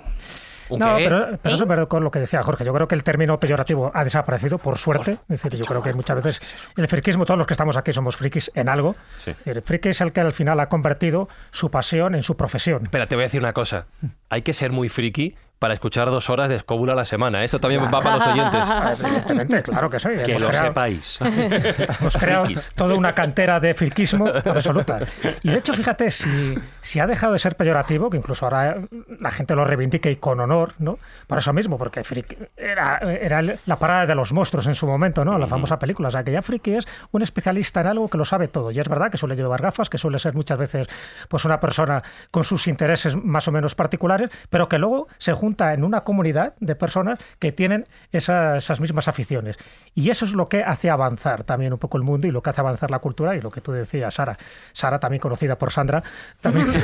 ¿Un 0.72 0.80
No, 0.80 0.96
pero, 0.96 1.38
pero 1.42 1.56
eso 1.56 1.64
es 1.64 1.70
verdad 1.70 1.88
con 1.88 2.04
lo 2.04 2.12
que 2.12 2.20
decía 2.20 2.42
Jorge. 2.42 2.64
Yo 2.64 2.74
creo 2.74 2.88
que 2.88 2.96
el 2.96 3.04
término 3.04 3.40
peyorativo 3.40 3.92
ha 3.94 4.04
desaparecido, 4.04 4.58
por 4.58 4.78
suerte. 4.78 5.18
Es 5.30 5.42
decir, 5.42 5.56
yo 5.56 5.66
creo 5.66 5.82
que 5.82 5.94
muchas 5.94 6.24
veces 6.24 6.42
el 6.78 6.88
friquismo, 6.88 7.26
todos 7.26 7.38
los 7.38 7.48
que 7.48 7.54
estamos 7.54 7.78
aquí 7.78 7.94
somos 7.94 8.16
frikis 8.16 8.52
en 8.56 8.70
algo. 8.70 8.96
Sí. 9.18 9.32
Es 9.32 9.38
decir, 9.38 9.58
el 9.58 9.64
friki 9.64 9.90
es 9.90 10.02
el 10.02 10.14
que 10.14 10.22
al 10.22 10.34
final 10.34 10.60
ha 10.60 10.68
convertido 10.68 11.28
su 11.52 11.70
pasión 11.70 12.16
en 12.16 12.24
su 12.24 12.36
profesión. 12.36 12.84
Espera, 12.84 13.08
te 13.08 13.16
voy 13.16 13.24
a 13.24 13.26
decir 13.26 13.42
una 13.42 13.54
cosa. 13.54 13.88
Hay 14.30 14.42
que 14.42 14.54
ser 14.54 14.72
muy 14.72 14.90
friki 14.90 15.36
para 15.62 15.76
escuchar 15.76 16.10
dos 16.10 16.28
horas 16.32 16.50
de 16.50 16.56
escóbula 16.56 16.94
a 16.94 16.96
la 16.96 17.06
semana. 17.06 17.44
Esto 17.44 17.60
también 17.60 17.84
va 17.84 18.02
para 18.02 18.16
los 18.18 18.26
oyentes. 18.26 18.68
Evidentemente, 19.00 19.62
claro 19.62 19.92
que 19.92 20.00
sí. 20.00 20.10
Que 20.26 20.32
Hemos 20.32 20.42
lo 20.42 20.48
creado- 20.48 20.68
sepáis. 20.70 21.20
Hemos 22.02 22.18
creado 22.18 22.46
toda 22.74 22.96
una 22.96 23.14
cantera 23.14 23.60
de 23.60 23.76
friquismo 23.76 24.26
absoluta. 24.28 25.02
Y 25.44 25.52
de 25.52 25.58
hecho, 25.60 25.76
fíjate, 25.76 26.10
si, 26.10 26.56
si 26.82 27.00
ha 27.00 27.06
dejado 27.06 27.34
de 27.34 27.38
ser 27.40 27.56
peyorativo, 27.58 28.10
que 28.10 28.18
incluso 28.18 28.46
ahora 28.46 28.78
la 29.20 29.30
gente 29.30 29.54
lo 29.54 29.64
reivindica 29.64 30.10
y 30.10 30.16
con 30.16 30.40
honor, 30.40 30.74
¿no? 30.80 30.98
Por 31.28 31.38
eso 31.38 31.54
mismo, 31.54 31.78
porque 31.78 32.04
friki 32.04 32.38
era, 32.58 32.98
era 32.98 33.44
la 33.44 33.76
parada 33.78 34.08
de 34.08 34.16
los 34.16 34.34
monstruos 34.34 34.66
en 34.66 34.74
su 34.74 34.88
momento, 34.88 35.24
¿no? 35.24 35.38
La 35.38 35.46
famosa 35.46 35.78
película. 35.78 36.08
O 36.08 36.12
sea, 36.12 36.24
que 36.24 36.32
ya 36.32 36.42
friki 36.42 36.74
es 36.74 36.88
un 37.12 37.22
especialista 37.22 37.82
en 37.82 37.88
algo 37.88 38.10
que 38.10 38.18
lo 38.18 38.26
sabe 38.26 38.48
todo. 38.48 38.72
Y 38.72 38.80
es 38.80 38.90
verdad 38.90 39.12
que 39.12 39.20
suele 39.20 39.36
llevar 39.36 39.62
gafas, 39.62 39.92
que 39.92 40.00
suele 40.00 40.18
ser 40.18 40.34
muchas 40.34 40.58
veces 40.58 40.90
pues 41.30 41.46
una 41.46 41.60
persona 41.60 42.02
con 42.32 42.44
sus 42.46 42.66
intereses 42.66 43.16
más 43.16 43.48
o 43.48 43.52
menos 43.52 43.76
particulares, 43.76 44.32
pero 44.50 44.68
que 44.68 44.80
luego 44.80 45.08
se 45.20 45.34
junta 45.34 45.51
en 45.60 45.84
una 45.84 46.02
comunidad 46.02 46.54
de 46.60 46.76
personas 46.76 47.20
que 47.40 47.52
tienen 47.52 47.86
esa- 48.12 48.58
esas 48.58 48.80
mismas 48.80 49.08
aficiones. 49.08 49.58
Y 49.94 50.10
eso 50.10 50.26
es 50.26 50.34
lo 50.34 50.48
que 50.48 50.64
hace 50.64 50.90
avanzar 50.90 51.44
también 51.44 51.74
un 51.74 51.80
poco 51.80 51.98
el 51.98 52.04
mundo 52.04 52.28
y 52.28 52.32
lo 52.32 52.42
que 52.42 52.50
hace 52.50 52.62
avanzar 52.62 52.90
la 52.92 53.00
cultura 53.00 53.36
y 53.36 53.42
lo 53.42 53.50
que 53.50 53.62
tú 53.62 53.72
decías, 53.72 54.14
Sara. 54.14 54.38
Sara, 54.74 55.00
también 55.00 55.20
conocida 55.22 55.58
por 55.58 55.72
Sandra. 55.72 56.02
También... 56.42 56.68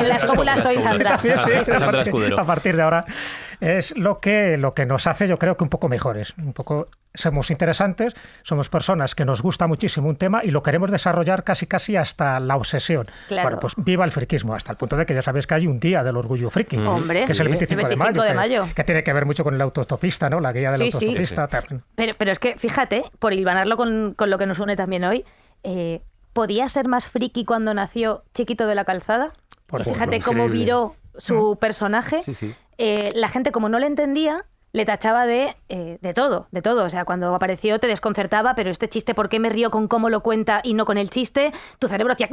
En 0.00 0.08
la 0.08 0.56
soy 0.62 0.78
Sandra. 0.78 1.18
Sí, 1.18 1.28
partir-. 1.78 2.38
A 2.38 2.44
partir 2.44 2.76
de 2.76 2.82
ahora 2.82 3.04
es 3.60 3.96
lo 3.96 4.20
que, 4.20 4.56
lo 4.56 4.74
que 4.74 4.86
nos 4.86 5.06
hace, 5.06 5.28
yo 5.28 5.38
creo 5.38 5.56
que 5.56 5.64
un 5.64 5.70
poco 5.70 5.88
mejores. 5.88 6.34
Un 6.38 6.52
poco 6.52 6.86
somos 7.14 7.50
interesantes, 7.50 8.14
somos 8.42 8.68
personas 8.68 9.14
que 9.14 9.24
nos 9.24 9.42
gusta 9.42 9.66
muchísimo 9.66 10.08
un 10.08 10.16
tema 10.16 10.42
y 10.44 10.50
lo 10.50 10.62
queremos 10.62 10.90
desarrollar 10.90 11.42
casi 11.44 11.66
casi 11.66 11.96
hasta 11.96 12.38
la 12.40 12.56
obsesión. 12.56 13.06
Claro. 13.28 13.42
Bueno, 13.48 13.60
pues 13.60 13.74
viva 13.76 14.04
el 14.04 14.12
friquismo, 14.12 14.54
hasta 14.54 14.72
el 14.72 14.78
punto 14.78 14.96
de 14.96 15.06
que 15.06 15.14
ya 15.14 15.22
sabéis 15.22 15.46
que 15.46 15.54
hay 15.54 15.66
un 15.66 15.80
día 15.80 16.02
del 16.02 16.16
orgullo 16.16 16.50
friki, 16.50 16.76
Hombre, 16.78 17.26
que 17.26 17.32
es 17.32 17.40
el 17.40 17.46
sí. 17.46 17.50
25, 17.50 17.82
El 17.82 17.88
de, 17.90 17.96
mayo, 17.96 18.12
25 18.12 18.22
de 18.22 18.28
que- 18.28 18.34
mayo. 18.34 18.74
Que, 18.74 18.84
tiene 18.84 19.02
que 19.02 19.12
ver 19.12 19.26
mucho 19.26 19.42
con 19.44 19.54
el 19.54 19.60
autostopista, 19.60 20.30
¿no? 20.30 20.40
La 20.40 20.52
guía 20.52 20.70
del 20.70 20.78
Sí, 20.78 20.90
sí. 20.92 21.04
autostopista. 21.06 21.48
tal. 21.48 21.82
Pero, 21.96 22.12
pero 22.16 22.32
es 22.32 22.38
que, 22.38 22.56
fíjate, 22.58 23.04
por 23.18 23.32
hilvanarlo 23.32 23.76
con, 23.76 24.14
con 24.14 24.30
lo 24.30 24.38
que 24.38 24.46
nos 24.46 24.58
une 24.60 24.76
también 24.76 25.04
hoy, 25.04 25.24
eh, 25.64 26.00
¿podía 26.32 26.68
ser 26.68 26.86
más 26.88 27.06
friki 27.08 27.44
cuando 27.44 27.74
nació 27.74 28.22
Chiquito 28.34 28.66
de 28.66 28.74
la 28.76 28.84
Calzada? 28.84 29.32
Por 29.66 29.80
y 29.80 29.82
ejemplo, 29.82 30.04
fíjate 30.04 30.20
cómo 30.24 30.48
viró 30.48 30.94
su 31.18 31.58
personaje. 31.60 32.22
Sí, 32.22 32.34
sí. 32.34 32.54
Eh, 32.82 33.10
la 33.14 33.28
gente, 33.28 33.52
como 33.52 33.68
no 33.68 33.78
le 33.78 33.86
entendía, 33.86 34.44
le 34.72 34.84
tachaba 34.84 35.26
de, 35.26 35.56
eh, 35.68 35.98
de 36.00 36.14
todo, 36.14 36.46
de 36.50 36.62
todo. 36.62 36.84
O 36.84 36.90
sea, 36.90 37.04
cuando 37.04 37.34
apareció 37.34 37.78
te 37.78 37.86
desconcertaba, 37.88 38.54
pero 38.54 38.70
este 38.70 38.88
chiste, 38.88 39.14
¿por 39.14 39.28
qué 39.28 39.38
me 39.40 39.48
río 39.50 39.70
con 39.70 39.86
cómo 39.88 40.08
lo 40.10 40.20
cuenta 40.20 40.60
y 40.62 40.74
no 40.74 40.84
con 40.84 40.96
el 40.96 41.10
chiste? 41.10 41.52
Tu 41.78 41.88
cerebro 41.88 42.12
hacía, 42.14 42.28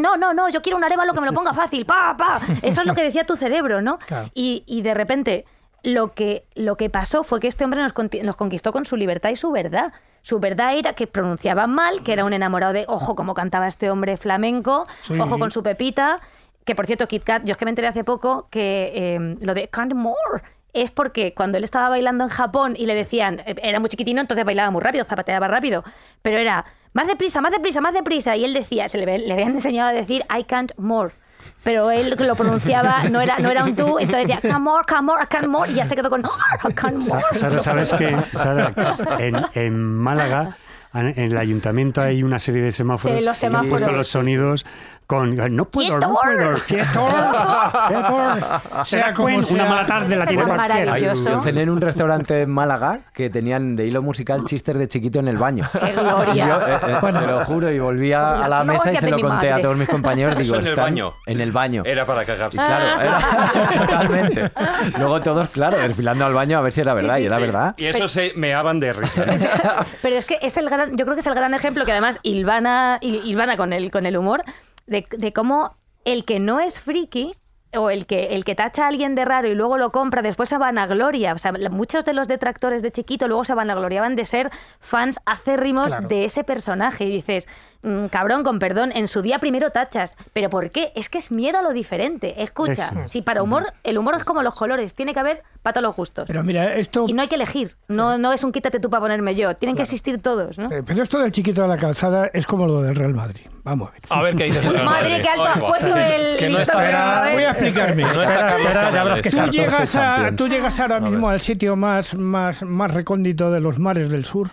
no, 0.00 0.16
no, 0.16 0.32
no, 0.34 0.48
yo 0.48 0.62
quiero 0.62 0.76
un 0.78 0.84
arévalo 0.84 1.12
que 1.14 1.20
me 1.20 1.26
lo 1.26 1.32
ponga 1.34 1.52
fácil, 1.54 1.84
pa, 1.86 2.16
pa. 2.16 2.40
Eso 2.62 2.80
es 2.80 2.86
lo 2.86 2.94
que 2.94 3.02
decía 3.04 3.24
tu 3.26 3.36
cerebro, 3.36 3.82
¿no? 3.82 3.98
Claro. 3.98 4.30
Y, 4.34 4.64
y 4.66 4.82
de 4.82 4.94
repente 4.94 5.44
lo 5.82 6.14
que, 6.14 6.46
lo 6.54 6.76
que 6.76 6.90
pasó 6.90 7.22
fue 7.22 7.38
que 7.40 7.46
este 7.46 7.62
hombre 7.64 7.80
nos, 7.82 7.92
nos 8.24 8.36
conquistó 8.36 8.72
con 8.72 8.86
su 8.86 8.96
libertad 8.96 9.30
y 9.30 9.36
su 9.36 9.52
verdad. 9.52 9.92
Su 10.22 10.40
verdad 10.40 10.76
era 10.76 10.94
que 10.94 11.06
pronunciaba 11.06 11.68
mal, 11.68 12.02
que 12.02 12.12
era 12.12 12.24
un 12.24 12.32
enamorado 12.32 12.72
de, 12.72 12.84
ojo, 12.88 13.14
cómo 13.14 13.34
cantaba 13.34 13.68
este 13.68 13.90
hombre 13.90 14.16
flamenco, 14.16 14.86
Sí. 15.02 15.16
ojo 15.20 15.38
con 15.38 15.50
su 15.52 15.62
pepita. 15.62 16.20
Que 16.66 16.74
por 16.74 16.84
cierto, 16.86 17.08
Kit 17.08 17.24
Kat, 17.24 17.44
yo 17.44 17.52
es 17.52 17.56
que 17.58 17.64
me 17.64 17.70
enteré 17.70 17.88
hace 17.88 18.04
poco 18.04 18.48
que 18.50 18.92
eh, 18.94 19.36
lo 19.40 19.54
de 19.54 19.68
Can't 19.68 19.94
More 19.94 20.42
es 20.74 20.90
porque 20.90 21.32
cuando 21.32 21.56
él 21.56 21.64
estaba 21.64 21.88
bailando 21.88 22.24
en 22.24 22.28
Japón 22.28 22.74
y 22.76 22.84
le 22.84 22.94
decían, 22.94 23.40
era 23.46 23.80
muy 23.80 23.88
chiquitino, 23.88 24.20
entonces 24.20 24.44
bailaba 24.44 24.70
muy 24.70 24.82
rápido, 24.82 25.06
zapateaba 25.06 25.48
rápido, 25.48 25.82
pero 26.20 26.36
era 26.38 26.66
más 26.92 27.06
deprisa, 27.06 27.40
más 27.40 27.52
deprisa, 27.52 27.80
más 27.80 27.94
deprisa. 27.94 28.36
Y 28.36 28.44
él 28.44 28.52
decía, 28.52 28.88
se 28.90 28.98
le, 28.98 29.18
le 29.18 29.32
habían 29.32 29.52
enseñado 29.52 29.88
a 29.88 29.92
decir 29.92 30.24
I 30.38 30.44
can't 30.44 30.72
more. 30.76 31.14
Pero 31.62 31.90
él 31.92 32.14
lo 32.18 32.34
pronunciaba, 32.34 33.04
no 33.04 33.20
era, 33.20 33.38
no 33.38 33.48
era 33.50 33.64
un 33.64 33.76
tú, 33.76 33.98
entonces 34.00 34.26
decía, 34.26 34.40
come 34.42 34.58
more, 34.58 34.84
come 34.88 35.02
more, 35.02 35.22
I 35.22 35.26
can't 35.28 35.46
more, 35.48 35.70
y 35.70 35.74
ya 35.76 35.84
se 35.84 35.94
quedó 35.94 36.10
con, 36.10 36.24
"Oh, 36.26 36.68
I 36.68 36.74
can't 36.74 36.98
more. 36.98 37.22
Sa- 37.30 37.38
Sara, 37.38 37.60
¿sabes 37.60 37.92
que 37.92 38.16
Sara, 38.32 38.72
en, 39.20 39.36
en 39.54 39.96
Málaga, 39.96 40.56
en 40.94 41.08
el 41.18 41.36
ayuntamiento 41.36 42.00
hay 42.00 42.22
una 42.22 42.38
serie 42.38 42.62
de 42.62 42.70
semáforos 42.72 43.18
Sí, 43.18 43.24
los 43.24 43.38
que 43.38 43.46
han 43.46 43.52
puesto 43.52 43.68
semáforos. 43.76 43.96
los 43.96 44.08
sonidos 44.08 44.66
con 45.06 45.36
no 45.54 45.64
puedo, 45.66 45.98
no 46.00 46.08
¡Quieto! 46.08 46.18
puedo, 46.20 46.54
quieto, 46.66 47.08
quieto. 47.88 48.84
Sea 48.84 49.12
como 49.12 49.28
Una 49.36 49.42
sea. 49.46 49.64
mala 49.64 49.86
tarde 49.86 50.16
la 50.16 50.26
tiene 50.26 50.42
Bueno, 50.42 50.56
cualquiera. 50.58 50.86
maravilloso. 50.92 51.30
Yo 51.30 51.40
cené 51.42 51.62
en 51.62 51.70
un 51.70 51.80
restaurante 51.80 52.42
en 52.42 52.50
Málaga 52.50 53.00
que 53.14 53.30
tenían 53.30 53.76
de 53.76 53.86
hilo 53.86 54.02
musical 54.02 54.44
chistes 54.46 54.76
de 54.76 54.88
chiquito 54.88 55.20
en 55.20 55.28
el 55.28 55.36
baño. 55.36 55.64
¡Qué 55.72 55.92
gloria! 55.92 56.46
Yo, 56.48 56.66
eh, 56.66 56.80
eh, 56.96 57.12
te 57.12 57.26
lo 57.26 57.44
juro, 57.44 57.70
y 57.70 57.78
volví 57.78 58.12
a, 58.12 58.32
a 58.44 58.48
la 58.48 58.58
La 58.58 58.64
mesa 58.64 58.92
y 58.92 58.96
se 58.96 59.08
lo 59.10 59.20
conté 59.20 59.48
a 59.48 59.50
madre. 59.52 59.62
todos 59.62 59.76
mis 59.76 59.88
compañeros. 59.88 60.36
Digo, 60.36 60.56
Eso 60.56 60.56
en 60.56 60.62
el 60.66 60.68
"Están 60.70 60.84
baño". 60.84 61.12
En 61.26 61.40
el 61.40 61.52
baño. 61.52 61.82
Era 61.84 62.04
para 62.04 62.24
cagarse. 62.24 62.56
Y 62.60 62.64
claro, 62.64 63.00
era, 63.00 63.18
totalmente. 63.78 64.50
Luego 64.98 65.20
todos, 65.22 65.48
claro, 65.50 65.78
desfilando 65.78 66.26
al 66.26 66.34
baño 66.34 66.58
a 66.58 66.62
ver 66.62 66.72
si 66.72 66.80
era 66.80 66.94
verdad, 66.94 67.16
sí. 67.16 67.22
y 67.22 67.26
era 67.26 67.38
verdad. 67.38 67.74
Y 67.76 67.86
eso 67.86 68.08
se 68.08 68.32
meaban 68.36 68.80
de 68.80 68.92
risa. 68.92 69.24
¿eh? 69.24 69.48
Pero 70.02 70.16
es 70.16 70.26
que 70.26 70.38
es 70.42 70.56
el 70.56 70.68
gran, 70.68 70.96
yo 70.96 71.04
creo 71.04 71.14
que 71.14 71.20
es 71.20 71.26
el 71.26 71.34
gran 71.34 71.54
ejemplo 71.54 71.84
que 71.84 71.92
además 71.92 72.18
Ilvana, 72.22 72.98
Ilvana 73.00 73.56
con 73.56 73.72
el, 73.72 73.90
con 73.90 74.06
el 74.06 74.16
humor, 74.16 74.42
de, 74.86 75.06
de 75.10 75.32
cómo 75.32 75.76
el 76.04 76.24
que 76.24 76.38
no 76.40 76.60
es 76.60 76.78
friki 76.80 77.34
o 77.76 77.90
el 77.90 78.06
que, 78.06 78.26
el 78.34 78.44
que 78.44 78.54
tacha 78.54 78.84
a 78.84 78.88
alguien 78.88 79.14
de 79.14 79.24
raro 79.24 79.48
y 79.48 79.54
luego 79.54 79.76
lo 79.76 79.90
compra, 79.90 80.22
después 80.22 80.48
se 80.48 80.56
vanagloria. 80.56 81.34
O 81.34 81.38
sea, 81.38 81.52
muchos 81.70 82.04
de 82.04 82.14
los 82.14 82.26
detractores 82.28 82.82
de 82.82 82.90
chiquito 82.92 83.28
luego 83.28 83.44
se 83.44 83.54
vanagloriaban 83.54 84.16
de 84.16 84.24
ser 84.24 84.50
fans 84.80 85.18
acérrimos 85.26 85.88
Claro. 85.88 86.08
de 86.08 86.24
ese 86.24 86.42
personaje. 86.44 87.04
Y 87.04 87.10
dices, 87.10 87.48
"Mm, 87.82 88.06
cabrón, 88.06 88.42
con 88.42 88.58
perdón, 88.58 88.92
en 88.94 89.08
su 89.08 89.22
día 89.22 89.38
primero 89.38 89.70
tachas. 89.70 90.16
¿Pero 90.32 90.50
por 90.50 90.70
qué? 90.70 90.92
Es 90.94 91.08
que 91.08 91.18
es 91.18 91.30
miedo 91.30 91.58
a 91.58 91.62
lo 91.62 91.72
diferente. 91.72 92.42
Escucha, 92.42 92.72
Eso. 92.72 93.08
si 93.08 93.22
para 93.22 93.42
humor, 93.42 93.66
el 93.84 93.98
humor 93.98 94.14
es 94.16 94.24
como 94.24 94.42
los 94.42 94.54
colores, 94.54 94.94
tiene 94.94 95.14
que 95.14 95.20
haber 95.20 95.42
para 95.62 95.74
todos 95.74 95.84
los 95.84 95.96
gustos. 95.96 96.24
Pero 96.26 96.42
mira, 96.42 96.74
esto, 96.74 97.04
Y 97.08 97.12
no 97.12 97.22
hay 97.22 97.28
que 97.28 97.34
elegir. 97.36 97.76
No, 97.88 98.18
no 98.18 98.32
es 98.32 98.42
un 98.44 98.52
quítate 98.52 98.80
tú 98.80 98.90
para 98.90 99.00
ponerme 99.02 99.34
yo. 99.34 99.54
Tienen 99.56 99.76
que 99.76 99.82
existir 99.82 100.20
todos, 100.22 100.58
¿no? 100.58 100.70
eh, 100.70 100.82
pero 100.84 101.02
esto 101.02 101.18
del 101.18 101.32
chiquito 101.32 101.62
de 101.62 101.68
la 101.68 101.76
calzada 101.76 102.30
es 102.32 102.46
como 102.46 102.66
lo 102.66 102.82
del 102.82 102.94
Real 102.94 103.14
Madrid. 103.14 103.42
Vamos 103.64 103.88
a 103.88 103.92
ver. 103.92 104.00
A 104.10 104.22
ver 104.22 104.36
qué 104.36 104.44
dices. 104.44 104.64
Madre, 104.64 104.84
Madrid. 104.84 105.16
qué 105.22 105.28
alto 105.28 105.44
has 105.44 105.56
Ay, 105.56 105.62
puesto 105.66 105.94
que- 105.94 106.14
el 106.32 106.36
que 106.38 106.48
no 106.48 106.58
está-. 106.58 107.30
Voy 107.32 107.42
a 107.42 107.50
explicarme. 107.50 107.96
Que 108.04 108.14
no 108.14 108.22
está 108.22 108.22
Espera, 108.22 108.46
Carlos 108.46 108.66
espera, 108.66 108.90
ya 108.92 109.00
habrás 109.00 109.20
que 109.20 109.30
Canales. 109.30 109.50
Tú 109.50 109.56
llegas, 109.58 109.96
a, 109.96 110.00
Champions. 110.00 110.36
tú 110.36 110.48
llegas 110.48 110.80
ahora 110.80 111.00
mismo 111.00 111.28
al 111.28 111.40
sitio 111.40 111.76
más, 111.76 112.14
más, 112.14 112.62
más 112.62 112.94
recóndito 112.94 113.50
de 113.50 113.60
los 113.60 113.78
mares 113.78 114.08
del 114.10 114.24
sur 114.24 114.50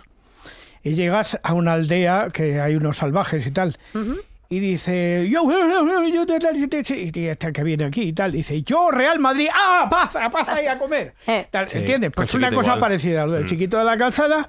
y 0.84 0.94
llegas 0.94 1.40
a 1.42 1.52
una 1.54 1.72
aldea 1.72 2.28
que 2.32 2.60
hay 2.60 2.76
unos 2.76 2.98
salvajes 2.98 3.44
y 3.46 3.50
tal. 3.50 3.76
Y 4.50 4.60
dice, 4.60 5.26
yo, 5.28 5.42
yo, 5.50 6.06
yo, 6.06 6.26
te- 6.26 6.38
y 7.18 7.26
este 7.26 7.52
que 7.52 7.64
viene 7.64 7.86
aquí 7.86 8.02
y 8.02 8.12
tal, 8.12 8.30
dice, 8.30 8.62
yo, 8.62 8.90
Real 8.92 9.18
Madrid, 9.18 9.48
¡ah, 9.52 9.88
pasa, 9.90 10.30
pasa 10.30 10.54
ahí 10.54 10.66
a 10.66 10.78
comer! 10.78 11.14
Eh. 11.26 11.48
Tal, 11.50 11.68
Sí, 11.68 11.78
¿Entiendes? 11.78 12.12
Pues 12.14 12.32
una 12.34 12.50
cosa 12.50 12.68
igual. 12.70 12.80
parecida 12.80 13.22
a 13.22 13.26
lo 13.26 13.32
del 13.32 13.46
chiquito 13.46 13.78
de 13.78 13.84
la 13.84 13.96
calzada. 13.96 14.46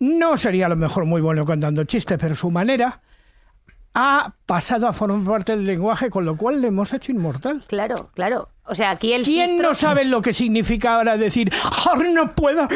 No 0.00 0.36
sería 0.38 0.66
a 0.66 0.70
lo 0.70 0.76
mejor 0.76 1.04
muy 1.04 1.20
bueno 1.20 1.44
contando 1.44 1.84
chistes, 1.84 2.18
pero 2.18 2.34
su 2.34 2.50
manera 2.50 3.00
ha 3.94 4.32
pasado 4.46 4.88
a 4.88 4.92
formar 4.92 5.24
parte 5.24 5.52
del 5.54 5.66
lenguaje, 5.66 6.10
con 6.10 6.24
lo 6.24 6.36
cual 6.36 6.60
le 6.60 6.68
hemos 6.68 6.92
hecho 6.92 7.12
inmortal. 7.12 7.62
Claro, 7.68 8.10
claro. 8.14 8.48
O 8.66 8.74
sea, 8.74 8.92
aquí 8.92 9.12
el 9.12 9.22
¿Quién 9.24 9.50
fistro- 9.58 9.62
no 9.68 9.74
sabe 9.74 10.04
lo 10.06 10.22
que 10.22 10.32
significa 10.32 10.94
ahora 10.96 11.18
decir, 11.18 11.52
"Ahora 11.86 12.08
no 12.08 12.32
puedo? 12.34 12.66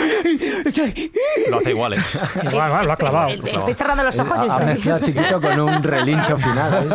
Lo 1.50 1.58
hace 1.58 1.70
igual, 1.70 1.94
¿eh? 1.94 1.96
Igual, 2.42 2.68
igual, 2.68 2.86
lo 2.86 2.92
ha 2.92 2.96
clavado. 2.96 3.28
Estoy, 3.30 3.50
estoy 3.54 3.74
cerrando 3.74 4.02
los 4.04 4.18
ojos 4.18 4.40
y 4.44 4.48
Ha, 4.50 4.54
ha 4.56 4.58
mezclado 4.60 5.00
chiquito 5.04 5.40
con 5.40 5.60
un 5.60 5.82
relincho 5.82 6.36
final. 6.36 6.84
¿eh? 6.84 6.88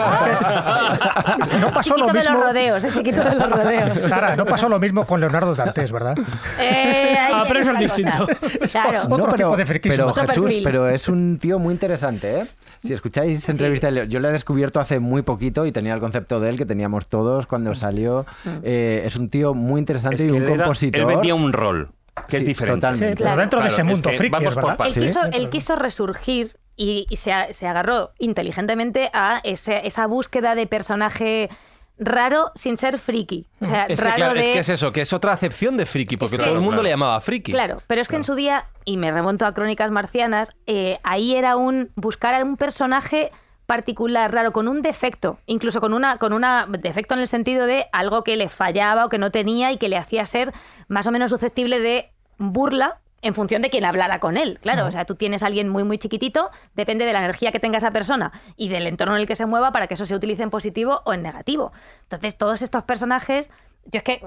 No 1.59 1.71
pasó 1.73 1.95
lo 1.97 2.05
chiquito 2.05 2.13
de 2.13 2.19
mismo. 2.19 2.33
los 2.35 2.43
rodeos, 2.43 2.83
el 2.83 2.93
chiquito 2.93 3.23
de 3.23 3.35
los 3.35 3.49
rodeos. 3.49 4.05
Sara, 4.05 4.35
no 4.35 4.45
pasó 4.45 4.69
lo 4.69 4.79
mismo 4.79 5.05
con 5.07 5.19
Leonardo 5.19 5.55
Dantes, 5.55 5.91
¿verdad? 5.91 6.15
Eh, 6.59 7.17
Ah, 7.33 7.45
pero 7.47 7.59
eso 7.61 7.71
es 7.71 7.79
distinto. 7.79 8.27
Claro. 8.71 9.03
Otro 9.09 9.25
pero, 9.31 9.35
tipo 9.49 9.57
de 9.57 9.65
friquismo. 9.65 10.13
pero 10.13 10.27
Jesús, 10.27 10.43
perfil. 10.45 10.63
pero 10.63 10.87
es 10.89 11.07
un 11.09 11.39
tío 11.39 11.57
muy 11.57 11.73
interesante, 11.73 12.41
¿eh? 12.41 12.45
Si 12.83 12.93
escucháis 12.93 13.47
entrevistas, 13.49 13.91
de 13.93 14.01
Leo- 14.01 14.03
yo 14.09 14.19
le 14.19 14.27
he 14.27 14.31
descubierto 14.31 14.79
hace 14.79 14.99
muy 14.99 15.21
poquito 15.23 15.65
y 15.65 15.71
tenía 15.71 15.93
el 15.93 15.99
concepto 15.99 16.39
de 16.39 16.49
él 16.49 16.57
que 16.57 16.65
teníamos 16.65 17.07
todos 17.07 17.47
cuando 17.47 17.73
salió. 17.75 18.25
Eh, 18.61 18.81
es 19.05 19.15
un 19.15 19.29
tío 19.29 19.53
muy 19.53 19.79
interesante 19.79 20.15
Es 20.17 20.25
y 20.25 20.29
un 20.29 20.37
él, 20.37 20.43
era- 20.49 20.63
compositor. 20.65 20.99
él 21.01 21.05
vendía 21.07 21.35
un 21.35 21.53
rol. 21.53 21.91
que 22.27 22.37
es 22.37 22.43
Sí, 22.43 22.47
diferente. 22.49 22.81
totalmente. 22.81 23.17
Sí, 23.17 23.23
pero 23.23 23.35
dentro 23.37 23.59
de 23.59 23.63
Claro, 23.69 23.73
ese 23.73 23.81
es 23.81 23.87
mundo 23.87 24.09
que 24.11 24.17
friki, 24.17 24.31
vamos 24.31 24.53
por 24.53 24.63
verdad. 24.65 24.77
partes. 24.77 24.97
Él, 24.97 25.01
Sí, 25.03 25.07
quiso, 25.07 25.21
sí. 25.23 25.29
él 25.33 25.49
quiso 25.49 25.75
resurgir 25.75 26.57
y, 26.75 27.07
y 27.09 27.15
se, 27.15 27.31
a- 27.33 27.51
se 27.53 27.65
agarró 27.67 28.11
inteligentemente 28.19 29.09
a 29.13 29.39
ese- 29.43 29.87
esa 29.87 30.05
búsqueda 30.05 30.53
de 30.53 30.67
personaje 30.67 31.49
raro 31.97 32.51
sin 32.55 32.77
ser 32.77 32.99
friki. 32.99 33.47
O 33.61 33.65
sea, 33.65 33.85
Es 33.85 33.99
que, 33.99 34.05
raro 34.05 34.15
claro, 34.17 34.33
de... 34.35 34.39
es 34.41 34.47
que 34.47 34.59
es 34.59 34.69
eso, 34.69 34.91
que 34.91 35.01
es 35.01 35.11
otra 35.11 35.31
acepción 35.33 35.75
de 35.75 35.85
friki, 35.87 36.17
porque 36.17 36.35
Es 36.35 36.39
que- 36.41 36.45
todo 36.45 36.53
el 36.55 36.61
mundo 36.61 36.81
Claro, 36.81 36.83
le 36.83 36.89
claro. 36.89 36.99
llamaba 36.99 37.21
friki. 37.21 37.51
Claro, 37.51 37.81
pero 37.87 38.01
es 38.01 38.07
que 38.07 38.15
en 38.15 38.23
su 38.23 38.35
día, 38.35 38.65
y 38.85 38.97
me 38.97 39.11
remonto 39.11 39.47
a 39.47 39.53
Crónicas 39.55 39.89
Marcianas, 39.89 40.51
eh, 40.67 40.99
ahí 41.03 41.35
era 41.35 41.55
un 41.55 41.89
buscar 41.95 42.35
a 42.35 42.43
un 42.43 42.57
personaje 42.57 43.31
particular, 43.65 44.33
raro, 44.33 44.51
con 44.51 44.67
un 44.67 44.81
defecto, 44.81 45.39
incluso 45.45 45.79
con 45.79 45.93
una, 45.93 46.17
con 46.17 46.33
una 46.33 46.67
defecto 46.67 47.13
en 47.13 47.21
el 47.21 47.27
sentido 47.27 47.65
de 47.65 47.87
algo 47.91 48.23
que 48.23 48.35
le 48.35 48.49
fallaba 48.49 49.05
o 49.05 49.09
que 49.09 49.17
no 49.17 49.31
tenía 49.31 49.71
y 49.71 49.77
que 49.77 49.89
le 49.89 49.97
hacía 49.97 50.25
ser 50.25 50.53
más 50.87 51.07
o 51.07 51.11
menos 51.11 51.31
susceptible 51.31 51.79
de 51.79 52.11
burla 52.37 52.99
en 53.21 53.33
función 53.33 53.61
de 53.61 53.69
quien 53.69 53.85
hablara 53.85 54.19
con 54.19 54.37
él. 54.37 54.59
Claro, 54.61 54.85
o 54.85 54.91
sea, 54.91 55.05
tú 55.05 55.15
tienes 55.15 55.43
a 55.43 55.47
alguien 55.47 55.69
muy, 55.69 55.83
muy 55.83 55.97
chiquitito, 55.97 56.49
depende 56.75 57.05
de 57.05 57.13
la 57.13 57.19
energía 57.19 57.51
que 57.51 57.59
tenga 57.59 57.77
esa 57.77 57.91
persona 57.91 58.33
y 58.57 58.67
del 58.67 58.85
entorno 58.85 59.15
en 59.15 59.21
el 59.21 59.27
que 59.27 59.37
se 59.37 59.45
mueva 59.45 59.71
para 59.71 59.87
que 59.87 59.93
eso 59.93 60.05
se 60.05 60.13
utilice 60.13 60.43
en 60.43 60.49
positivo 60.49 61.01
o 61.05 61.13
en 61.13 61.23
negativo. 61.23 61.71
Entonces, 62.03 62.37
todos 62.37 62.61
estos 62.61 62.83
personajes, 62.83 63.49
yo 63.85 63.99
es 63.99 64.03
que, 64.03 64.21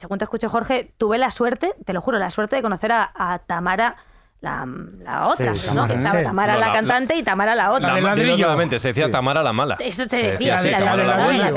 según 0.00 0.18
te 0.18 0.24
escucho, 0.24 0.48
Jorge, 0.48 0.92
tuve 0.98 1.16
la 1.16 1.30
suerte, 1.30 1.72
te 1.84 1.92
lo 1.92 2.00
juro, 2.00 2.18
la 2.18 2.32
suerte 2.32 2.56
de 2.56 2.62
conocer 2.62 2.90
a, 2.90 3.12
a 3.14 3.38
Tamara. 3.38 3.96
La, 4.44 4.66
la 5.02 5.24
otra, 5.24 5.54
Sí, 5.54 5.68
¿no? 5.74 5.86
Tamara, 5.86 5.88
Que 5.88 5.94
estaba 6.00 6.18
sí. 6.18 6.24
Tamara 6.24 6.52
No, 6.54 6.58
la, 6.60 6.66
la- 6.66 6.72
la- 6.72 6.78
cantante 6.78 7.16
y 7.16 7.22
Tamara 7.22 7.54
la 7.54 7.72
otra. 7.72 7.88
La 7.88 7.94
de 7.94 8.00
Ma- 8.02 8.14
dilo 8.14 8.36
ladrillo. 8.46 8.78
se 8.78 8.88
decía 8.88 9.10
Tamara 9.10 9.42
la 9.42 9.52
mala. 9.52 9.76
Eso 9.80 10.06
te 10.06 10.16
decía, 10.16 10.56
la, 10.56 10.62
del 10.62 11.06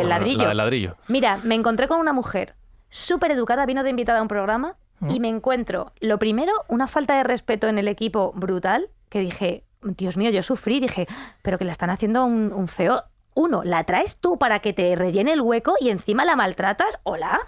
ladrillo. 0.07 0.41
La 0.41 0.47
del 0.47 0.57
ladrillo. 0.57 0.95
Mira, 1.07 1.37
me 1.43 1.55
encontré 1.55 1.87
con 1.87 1.99
una 1.99 2.13
mujer 2.13 2.55
súper 2.89 3.31
educada, 3.31 3.65
vino 3.65 3.83
de 3.83 3.89
invitada 3.89 4.19
a 4.19 4.21
un 4.21 4.27
programa 4.29 4.75
y 5.09 5.19
me 5.19 5.27
encuentro, 5.27 5.91
lo 5.99 6.17
primero, 6.17 6.53
una 6.69 6.87
falta 6.87 7.17
de 7.17 7.23
respeto 7.23 7.67
en 7.67 7.77
el 7.77 7.87
equipo 7.87 8.31
brutal, 8.35 8.89
que 9.09 9.19
dije, 9.19 9.63
Dios 9.83 10.17
mío, 10.17 10.31
yo 10.31 10.41
sufrí, 10.41 10.79
dije, 10.79 11.07
pero 11.43 11.57
que 11.57 11.65
la 11.65 11.71
están 11.71 11.89
haciendo 11.91 12.23
un, 12.25 12.51
un 12.53 12.67
feo. 12.67 13.03
Uno, 13.35 13.61
¿la 13.63 13.83
traes 13.83 14.19
tú 14.19 14.39
para 14.39 14.59
que 14.59 14.73
te 14.73 14.95
rellene 14.95 15.33
el 15.33 15.41
hueco 15.41 15.75
y 15.79 15.89
encima 15.89 16.25
la 16.25 16.35
maltratas? 16.35 16.97
Hola. 17.03 17.39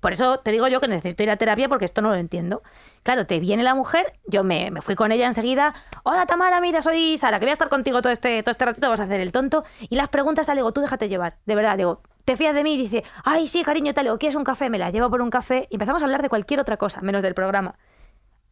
Por 0.00 0.12
eso 0.12 0.38
te 0.40 0.50
digo 0.50 0.66
yo 0.68 0.80
que 0.80 0.88
necesito 0.88 1.22
ir 1.22 1.30
a 1.30 1.36
terapia 1.36 1.68
porque 1.68 1.84
esto 1.84 2.02
no 2.02 2.08
lo 2.10 2.16
entiendo. 2.16 2.62
Claro, 3.06 3.24
te 3.24 3.38
viene 3.38 3.62
la 3.62 3.76
mujer, 3.76 4.18
yo 4.26 4.42
me, 4.42 4.72
me 4.72 4.82
fui 4.82 4.96
con 4.96 5.12
ella 5.12 5.26
enseguida. 5.26 5.74
Hola 6.02 6.26
Tamara, 6.26 6.60
mira, 6.60 6.82
soy 6.82 7.16
Sara, 7.16 7.38
que 7.38 7.44
voy 7.44 7.50
a 7.50 7.52
estar 7.52 7.68
contigo 7.68 8.02
todo 8.02 8.12
este, 8.12 8.42
todo 8.42 8.50
este 8.50 8.64
ratito, 8.64 8.88
vas 8.90 8.98
a 8.98 9.04
hacer 9.04 9.20
el 9.20 9.30
tonto. 9.30 9.62
Y 9.88 9.94
las 9.94 10.08
preguntas, 10.08 10.48
le 10.48 10.54
digo, 10.54 10.72
tú 10.72 10.80
déjate 10.80 11.08
llevar, 11.08 11.36
de 11.46 11.54
verdad, 11.54 11.76
digo, 11.76 12.02
¿te 12.24 12.34
fías 12.34 12.52
de 12.52 12.64
mí? 12.64 12.74
Y 12.74 12.78
dice, 12.78 13.04
ay, 13.22 13.46
sí, 13.46 13.62
cariño, 13.62 13.94
tal, 13.94 14.06
digo, 14.06 14.18
¿quieres 14.18 14.34
un 14.34 14.42
café? 14.42 14.70
Me 14.70 14.78
la 14.80 14.90
llevo 14.90 15.08
por 15.08 15.22
un 15.22 15.30
café 15.30 15.68
y 15.70 15.76
empezamos 15.76 16.02
a 16.02 16.06
hablar 16.06 16.20
de 16.20 16.28
cualquier 16.28 16.58
otra 16.58 16.78
cosa, 16.78 17.00
menos 17.00 17.22
del 17.22 17.34
programa. 17.34 17.76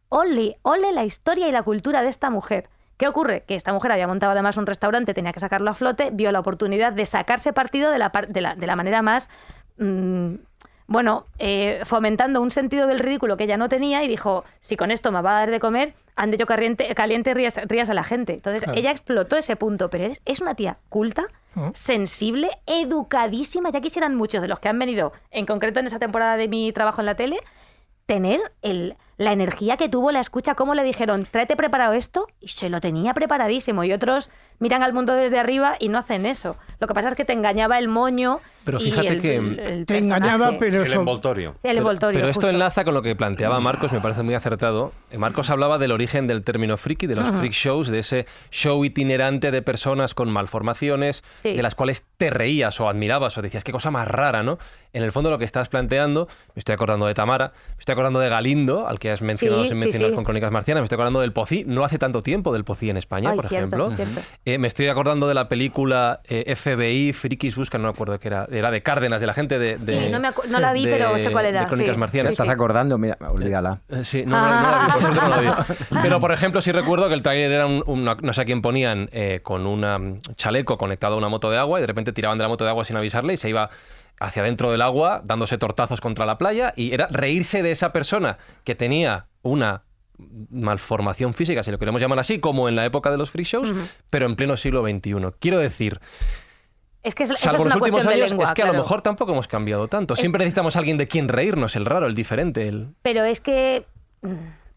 Ole, 0.07 0.57
ole 0.61 0.93
la 0.93 1.03
historia 1.03 1.49
y 1.49 1.51
la 1.51 1.63
cultura 1.63 2.01
de 2.01 2.07
esta 2.07 2.29
mujer. 2.29 2.69
¿Qué 2.95 3.09
ocurre? 3.09 3.43
Que 3.45 3.55
esta 3.55 3.73
mujer 3.73 3.91
había 3.91 4.07
montado 4.07 4.31
además 4.31 4.55
un 4.55 4.67
restaurante, 4.67 5.13
tenía 5.13 5.33
que 5.33 5.41
sacarlo 5.41 5.69
a 5.69 5.73
flote, 5.73 6.11
vio 6.13 6.31
la 6.31 6.39
oportunidad 6.39 6.93
de 6.93 7.05
sacarse 7.05 7.51
partido 7.51 7.91
de 7.91 7.99
la, 7.99 8.09
de 8.29 8.39
la, 8.39 8.55
de 8.55 8.67
la 8.67 8.77
manera 8.77 9.01
más, 9.01 9.29
mm, 9.79 10.35
bueno, 10.87 11.25
eh, 11.39 11.81
fomentando 11.85 12.41
un 12.41 12.51
sentido 12.51 12.87
del 12.87 12.99
ridículo 12.99 13.37
que 13.37 13.45
ella 13.45 13.57
no 13.57 13.69
tenía 13.69 14.03
y 14.03 14.07
dijo, 14.07 14.43
si 14.59 14.75
con 14.77 14.91
esto 14.91 15.11
me 15.11 15.21
va 15.21 15.31
a 15.37 15.39
dar 15.41 15.51
de 15.51 15.59
comer, 15.59 15.93
ande 16.15 16.37
yo 16.37 16.45
caliente, 16.45 16.93
caliente 16.95 17.33
rías, 17.33 17.59
rías 17.67 17.89
a 17.89 17.93
la 17.93 18.03
gente. 18.03 18.33
Entonces 18.33 18.63
Claro. 18.63 18.77
ella 18.79 18.91
explotó 18.91 19.35
ese 19.37 19.55
punto, 19.55 19.89
pero 19.89 20.05
es, 20.05 20.21
es 20.25 20.41
una 20.41 20.55
tía 20.55 20.77
culta, 20.89 21.25
Mm. 21.55 21.69
sensible, 21.73 22.49
educadísima. 22.65 23.69
Ya 23.71 23.79
quisieran 23.79 24.13
muchos 24.15 24.41
de 24.41 24.47
los 24.49 24.59
que 24.59 24.67
han 24.69 24.77
venido, 24.77 25.13
en 25.31 25.45
concreto 25.45 25.79
en 25.79 25.87
esa 25.87 25.99
temporada 25.99 26.35
de 26.37 26.47
mi 26.49 26.71
trabajo 26.73 27.01
en 27.01 27.05
la 27.05 27.15
tele, 27.15 27.37
tener 28.05 28.41
el, 28.61 28.95
la 29.17 29.31
energía 29.31 29.77
que 29.77 29.87
tuvo 29.89 30.11
la 30.11 30.19
escucha, 30.19 30.55
cómo 30.55 30.73
le 30.75 30.83
dijeron, 30.83 31.25
tráete 31.29 31.55
preparado 31.55 31.93
esto, 31.93 32.27
y 32.41 32.49
se 32.49 32.69
lo 32.69 32.81
tenía 32.81 33.13
preparadísimo. 33.13 33.83
Y 33.83 33.93
otros 33.93 34.29
miran 34.59 34.83
al 34.83 34.93
mundo 34.93 35.13
desde 35.13 35.39
arriba 35.39 35.75
y 35.79 35.89
no 35.89 35.97
hacen 35.97 36.25
eso. 36.25 36.57
Lo 36.79 36.87
que 36.87 36.93
pasa 36.93 37.09
es 37.09 37.15
que 37.15 37.25
te 37.25 37.33
engañaba 37.33 37.77
el 37.77 37.87
moño. 37.87 38.39
Pero 38.63 38.79
y 38.79 38.85
fíjate 38.85 39.07
el- 39.09 39.21
que- 39.21 39.35
el- 39.35 39.59
el 39.59 39.85
Te 39.85 39.97
engañaba, 39.99 40.57
pero 40.57 40.77
El 40.77 40.87
eso... 40.87 40.99
envoltorio. 40.99 41.49
El 41.51 41.57
Pero- 41.61 41.77
envoltorio. 41.79 42.17
Pero, 42.19 42.29
esto 42.29 42.41
justo. 42.41 42.49
enlaza 42.49 42.83
con 42.83 42.93
lo 42.93 43.01
que 43.03 43.15
planteaba 43.15 43.59
Marcos, 43.59 43.91
me 43.91 43.99
parece 44.01 44.23
muy 44.23 44.33
acertado. 44.33 44.91
Eh, 45.11 45.17
Marcos 45.17 45.49
hablaba 45.49 45.77
del 45.77 45.91
origen 45.91 46.25
del 46.25 46.43
término 46.43 46.75
friki, 46.77 47.05
de 47.05 47.15
los 47.15 47.29
freak 47.29 47.51
shows, 47.53 47.89
de 47.89 47.99
ese 47.99 48.25
show 48.49 48.83
itinerante 48.83 49.51
de 49.51 49.61
personas 49.61 50.13
con 50.15 50.31
malformaciones, 50.31 51.23
Sí. 51.43 51.53
de 51.53 51.61
las 51.61 51.75
cuales 51.75 52.05
te 52.17 52.29
reías 52.29 52.79
o 52.79 52.89
admirabas 52.89 53.37
o 53.37 53.41
decías, 53.41 53.63
qué 53.63 53.71
cosa 53.71 53.91
más 53.91 54.07
rara, 54.07 54.41
¿no? 54.41 54.57
En 54.93 55.03
el 55.03 55.11
fondo 55.11 55.29
lo 55.29 55.37
que 55.37 55.45
estás 55.45 55.67
planteando, 55.69 56.27
me 56.55 56.59
estoy 56.59 56.73
acordando 56.73 57.05
de 57.05 57.13
Tamara, 57.13 57.51
me 57.75 57.79
estoy 57.79 57.93
acordando 57.93 58.19
de 58.19 58.29
Galindo, 58.29 58.87
al 58.87 58.97
que 58.97 59.04
has 59.11 59.21
mencionado 59.21 59.63
Sí, 59.63 59.69
sin 59.69 59.77
sí, 59.77 59.83
mencionar 59.83 60.09
sí. 60.11 60.15
con 60.15 60.23
Crónicas 60.23 60.51
Marcianas, 60.51 60.81
me 60.81 60.85
estoy 60.85 60.95
acordando 60.95 61.21
del 61.21 61.31
Pocí, 61.33 61.63
no 61.67 61.83
hace 61.83 61.97
tanto 61.97 62.21
tiempo 62.21 62.51
del 62.53 62.63
Pocí 62.63 62.89
en 62.89 62.97
España, 62.97 63.29
Ay, 63.31 63.35
por 63.35 63.47
cierto, 63.47 63.75
ejemplo. 63.89 63.95
cierto. 63.95 64.21
Eh, 64.45 64.57
me 64.57 64.67
estoy 64.67 64.87
acordando 64.87 65.27
de 65.27 65.33
la 65.33 65.47
película 65.49 66.21
eh, 66.25 66.55
FBI, 66.55 67.13
Frikis 67.13 67.55
Buscan, 67.55 67.81
no 67.81 67.87
me 67.89 67.93
acuerdo 67.93 68.19
qué 68.19 68.27
era, 68.27 68.47
era 68.51 68.71
de 68.71 68.81
Cárdenas, 68.81 69.19
de 69.21 69.27
la 69.27 69.33
gente 69.33 69.59
de... 69.59 69.77
Sí, 69.79 69.85
de- 69.85 70.09
no 70.09 70.19
me 70.19 70.29
acu- 70.29 70.45
no 70.49 70.59
la 70.59 70.73
vi, 70.73 70.85
de- 70.85 70.91
pero 70.91 71.17
sé 71.17 71.31
cuál 71.31 71.45
era, 71.45 71.61
De 71.61 71.67
Crónicas 71.67 71.93
sí. 71.93 71.95
¿Te 71.95 71.99
Marcianas. 71.99 72.31
estás 72.33 72.47
sí. 72.47 72.51
acordando? 72.53 72.97
Mira, 72.97 73.17
olvídala. 73.29 73.79
Eh, 73.89 74.03
Sí, 74.03 74.23
no, 74.25 74.39
no, 74.39 74.47
no 74.47 74.61
la 74.71 74.85
vi, 74.97 75.01
por 75.01 75.13
no 75.23 75.29
la 75.29 75.41
vi. 75.41 75.47
Pero, 76.01 76.19
por 76.19 76.31
ejemplo, 76.31 76.61
sí 76.61 76.71
recuerdo 76.71 77.07
que 77.07 77.13
el 77.15 77.21
taller 77.23 77.51
era 77.51 77.65
un, 77.65 78.05
no 78.21 78.33
sé 78.33 78.41
a 78.41 78.45
quién 78.45 78.61
ponían 78.61 79.09
eh, 79.11 79.39
con 79.43 79.65
un 79.65 80.19
chaleco 80.35 80.77
conectado 80.77 81.15
a 81.15 81.17
una 81.17 81.29
moto 81.29 81.49
de 81.49 81.57
agua 81.57 81.79
y 81.79 81.81
de 81.81 81.87
repente 81.87 82.13
tiraban 82.13 82.37
de 82.37 82.43
la 82.43 82.47
moto 82.47 82.63
de 82.63 82.69
agua 82.69 82.85
sin 82.85 82.95
avisarle 82.97 83.33
y 83.33 83.37
se 83.37 83.49
iba 83.49 83.69
hacia 84.19 84.43
dentro 84.43 84.71
del 84.71 84.81
agua 84.81 85.21
dándose 85.25 85.57
tortazos 85.57 86.01
contra 86.01 86.25
la 86.25 86.37
playa 86.37 86.73
y 86.75 86.93
era 86.93 87.07
reírse 87.07 87.61
de 87.63 87.71
esa 87.71 87.91
persona 87.91 88.37
que 88.63 88.75
tenía 88.75 89.27
una 89.41 89.83
malformación 90.17 91.33
física, 91.33 91.61
si 91.63 91.71
lo 91.71 91.79
queremos 91.79 92.01
llamar 92.01 92.19
así, 92.19 92.39
como 92.39 92.69
en 92.69 92.75
la 92.75 92.85
época 92.85 93.11
de 93.11 93.17
los 93.17 93.31
free 93.31 93.43
shows, 93.43 93.73
pero 94.09 94.25
en 94.25 94.35
pleno 94.35 94.55
siglo 94.57 94.81
XXI. 94.81 95.15
Quiero 95.39 95.59
decir, 95.59 95.99
Es 97.03 97.15
que 97.15 97.23
es, 97.23 97.31
eso 97.31 97.37
salvo 97.37 97.57
es 97.63 97.65
una 97.65 97.75
los 97.75 97.81
últimos 97.81 98.05
años, 98.07 98.29
lengua. 98.29 98.45
es 98.45 98.51
que 98.53 98.63
a 98.63 98.67
lo 98.67 98.73
mejor 98.73 99.01
tampoco 99.01 99.33
hemos 99.33 99.47
cambiado 99.47 99.87
tanto. 99.89 100.15
Siempre 100.15 100.39
necesitamos 100.39 100.75
a 100.75 100.79
alguien 100.79 100.97
de 100.97 101.07
quien 101.07 101.27
reírnos, 101.27 101.75
el 101.75 101.85
raro, 101.85 102.07
el 102.07 102.15
diferente, 102.15 102.67
el... 102.67 102.87
Pero 103.01 103.23
es 103.25 103.41
que. 103.41 103.85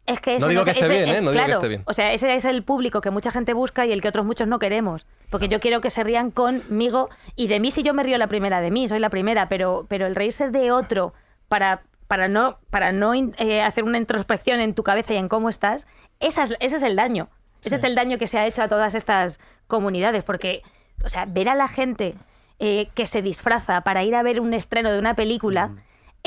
Mm, 0.09 0.13
Es 0.13 0.21
que 0.21 0.31
No 0.33 0.37
ese 0.39 0.49
digo 0.49 0.65
que 0.65 0.71
esté 0.71 0.89
bien, 0.89 1.09
¿eh? 1.09 1.13
es- 1.19 1.23
No 1.23 1.31
digo 1.31 1.33
que 1.33 1.37
claro, 1.47 1.53
esté 1.55 1.69
bien. 1.69 1.83
O 1.87 1.93
sea, 1.93 2.13
ese 2.13 2.35
es 2.35 2.45
el 2.45 2.63
público 2.63 3.01
que 3.01 3.11
mucha 3.11 3.31
gente 3.31 3.53
busca 3.53 3.87
y 3.87 3.93
el 3.93 4.01
que 4.01 4.09
otros 4.09 4.25
muchos 4.27 4.49
no 4.49 4.59
queremos. 4.59 5.07
Porque 5.31 5.49
yo 5.49 5.61
quiero 5.61 5.81
que 5.81 5.91
se 5.91 6.03
rían 6.05 6.31
conmigo 6.31 7.09
y 7.37 7.49
de 7.49 7.61
mí 7.61 7.71
si 7.71 7.83
yo 7.83 7.95
me 7.95 8.03
río 8.03 8.19
la 8.19 8.27
primera 8.27 8.61
de 8.61 8.71
mí, 8.71 8.89
soy 8.89 8.99
la 8.99 9.11
primera, 9.11 9.49
pero, 9.49 9.87
pero 9.89 10.07
el 10.07 10.15
reírse 10.17 10.51
de 10.51 10.71
otro 10.73 11.13
para, 11.49 11.83
para 12.07 12.29
no, 12.29 12.59
para 12.71 12.93
no 12.93 13.13
eh, 13.15 13.63
hacer 13.63 13.85
una 13.85 13.99
introspección 13.99 14.61
en 14.61 14.75
tu 14.75 14.83
cabeza 14.83 15.13
y 15.15 15.17
en 15.17 15.29
cómo 15.29 15.49
estás, 15.51 15.87
esa 16.21 16.43
es- 16.45 16.55
ese 16.61 16.77
es 16.77 16.83
el 16.83 16.97
daño. 16.97 17.29
Ese 17.65 17.75
es 17.75 17.85
el 17.85 17.95
daño 17.95 18.19
que 18.19 18.29
se 18.29 18.39
ha 18.39 18.47
hecho 18.47 18.63
a 18.63 18.69
todas 18.69 18.95
estas 18.95 19.41
comunidades. 19.67 20.23
Porque, 20.25 20.63
o 21.05 21.09
sea, 21.09 21.25
ver 21.27 21.49
a 21.49 21.55
la 21.55 21.67
gente 21.69 22.15
eh, 22.61 22.89
que 22.95 23.05
se 23.07 23.21
disfraza 23.23 23.83
para 23.83 24.03
ir 24.05 24.15
a 24.15 24.23
ver 24.23 24.41
un 24.41 24.55
estreno 24.55 24.91
de 24.93 24.99
una 24.99 25.15
película. 25.15 25.71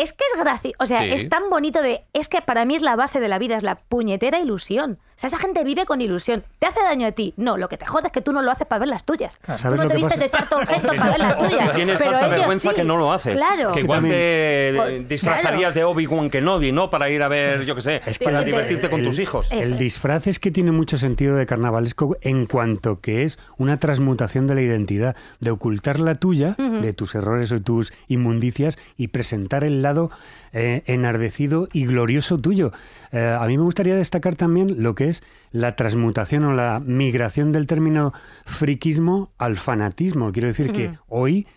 Es 0.02 0.14
que 0.14 0.24
es 0.34 0.40
gracioso, 0.42 0.76
o 0.80 0.86
sea, 0.86 1.00
Sí. 1.00 1.10
es 1.12 1.30
tan 1.30 1.50
bonito 1.50 1.82
de... 1.82 2.06
Es 2.14 2.28
que 2.28 2.42
para 2.42 2.66
mí 2.66 2.76
es 2.76 2.82
la 2.82 2.96
base 2.96 3.20
de 3.20 3.28
la 3.28 3.38
vida, 3.38 3.56
es 3.58 3.64
la 3.64 3.76
puñetera 3.76 4.40
ilusión. 4.40 4.98
O 5.22 5.24
sea, 5.24 5.28
esa 5.28 5.38
gente 5.38 5.64
vive 5.64 5.86
con 5.86 6.02
ilusión. 6.02 6.44
¿Te 6.58 6.66
hace 6.66 6.80
daño 6.82 7.06
a 7.06 7.12
ti? 7.12 7.36
No, 7.38 7.56
lo 7.56 7.70
que 7.70 7.78
te 7.78 7.86
jode 7.86 8.08
es 8.08 8.12
que 8.12 8.22
tú 8.22 8.34
no 8.34 8.42
lo 8.42 8.50
haces 8.50 8.66
para 8.66 8.80
ver 8.80 8.88
las 8.90 9.04
tuyas. 9.06 9.38
Tú 9.46 9.52
¿sabes 9.56 9.80
no 9.80 9.88
te 9.88 10.00
pasa? 10.00 10.16
de 10.18 10.26
echar 10.26 10.50
todo 10.50 10.60
el 10.62 10.68
gesto 10.68 10.88
para 10.88 11.10
ver 11.12 11.20
las 11.20 11.38
tuyas. 11.38 11.74
Tienes 11.76 12.00
pero 12.00 12.12
tanta 12.12 12.26
ellos 12.26 12.38
vergüenza 12.40 12.70
sí. 12.72 12.76
que 12.76 12.84
no 12.84 12.98
lo 12.98 13.12
haces. 13.14 13.36
Claro. 13.36 13.72
Que 13.72 13.82
igual 13.82 13.98
también- 13.98 14.16
te 14.16 14.74
Pues, 14.78 15.08
disfrazarías 15.10 15.76
de 15.76 15.84
Obi-Wan 15.84 16.32
Kenobi, 16.32 16.72
¿no? 16.72 16.90
Para 16.90 17.08
ir 17.12 17.22
a 17.22 17.28
ver, 17.28 17.66
yo 17.66 17.76
qué 17.76 17.82
sé, 17.82 18.02
Es 18.04 18.18
que 18.18 18.26
para 18.26 18.40
el- 18.40 18.46
divertirte 18.46 18.90
con 18.90 19.04
tus 19.04 19.20
hijos. 19.20 19.52
El 19.52 19.78
disfraz 19.78 20.26
es 20.26 20.40
que 20.40 20.50
tiene 20.50 20.72
mucho 20.72 20.98
sentido 20.98 21.36
de 21.36 21.46
carnavalesco 21.46 22.18
en 22.22 22.48
cuanto 22.48 23.00
que 23.00 23.22
es 23.22 23.38
una 23.58 23.78
transmutación 23.78 24.48
de 24.48 24.56
la 24.56 24.62
identidad, 24.62 25.16
de 25.40 25.52
ocultar 25.52 26.00
la 26.00 26.16
tuya, 26.16 26.56
de 26.58 26.94
tus 26.94 27.14
errores 27.14 27.52
o 27.52 27.62
tus 27.62 27.94
inmundicias 28.08 28.80
y 28.98 29.10
presentar 29.10 29.64
el 29.64 29.84
lado 29.84 30.10
eh, 30.54 30.84
enardecido 30.86 31.68
y 31.72 31.86
glorioso 31.86 32.38
tuyo. 32.40 32.72
Eh, 33.12 33.20
a 33.40 33.46
mí 33.48 33.58
me 33.58 33.64
gustaría 33.64 33.96
destacar 33.96 34.36
también 34.36 34.84
lo 34.84 34.96
que 34.96 35.10
es 35.10 35.24
la 35.52 35.76
transmutación 35.76 36.44
o 36.46 36.54
la 36.54 36.80
migración 36.80 37.52
del 37.52 37.68
término 37.68 38.14
friquismo 38.46 39.32
al 39.38 39.58
fanatismo. 39.58 40.32
Quiero 40.32 40.48
decir 40.48 40.72
que 40.72 40.92
hoy 41.08 41.48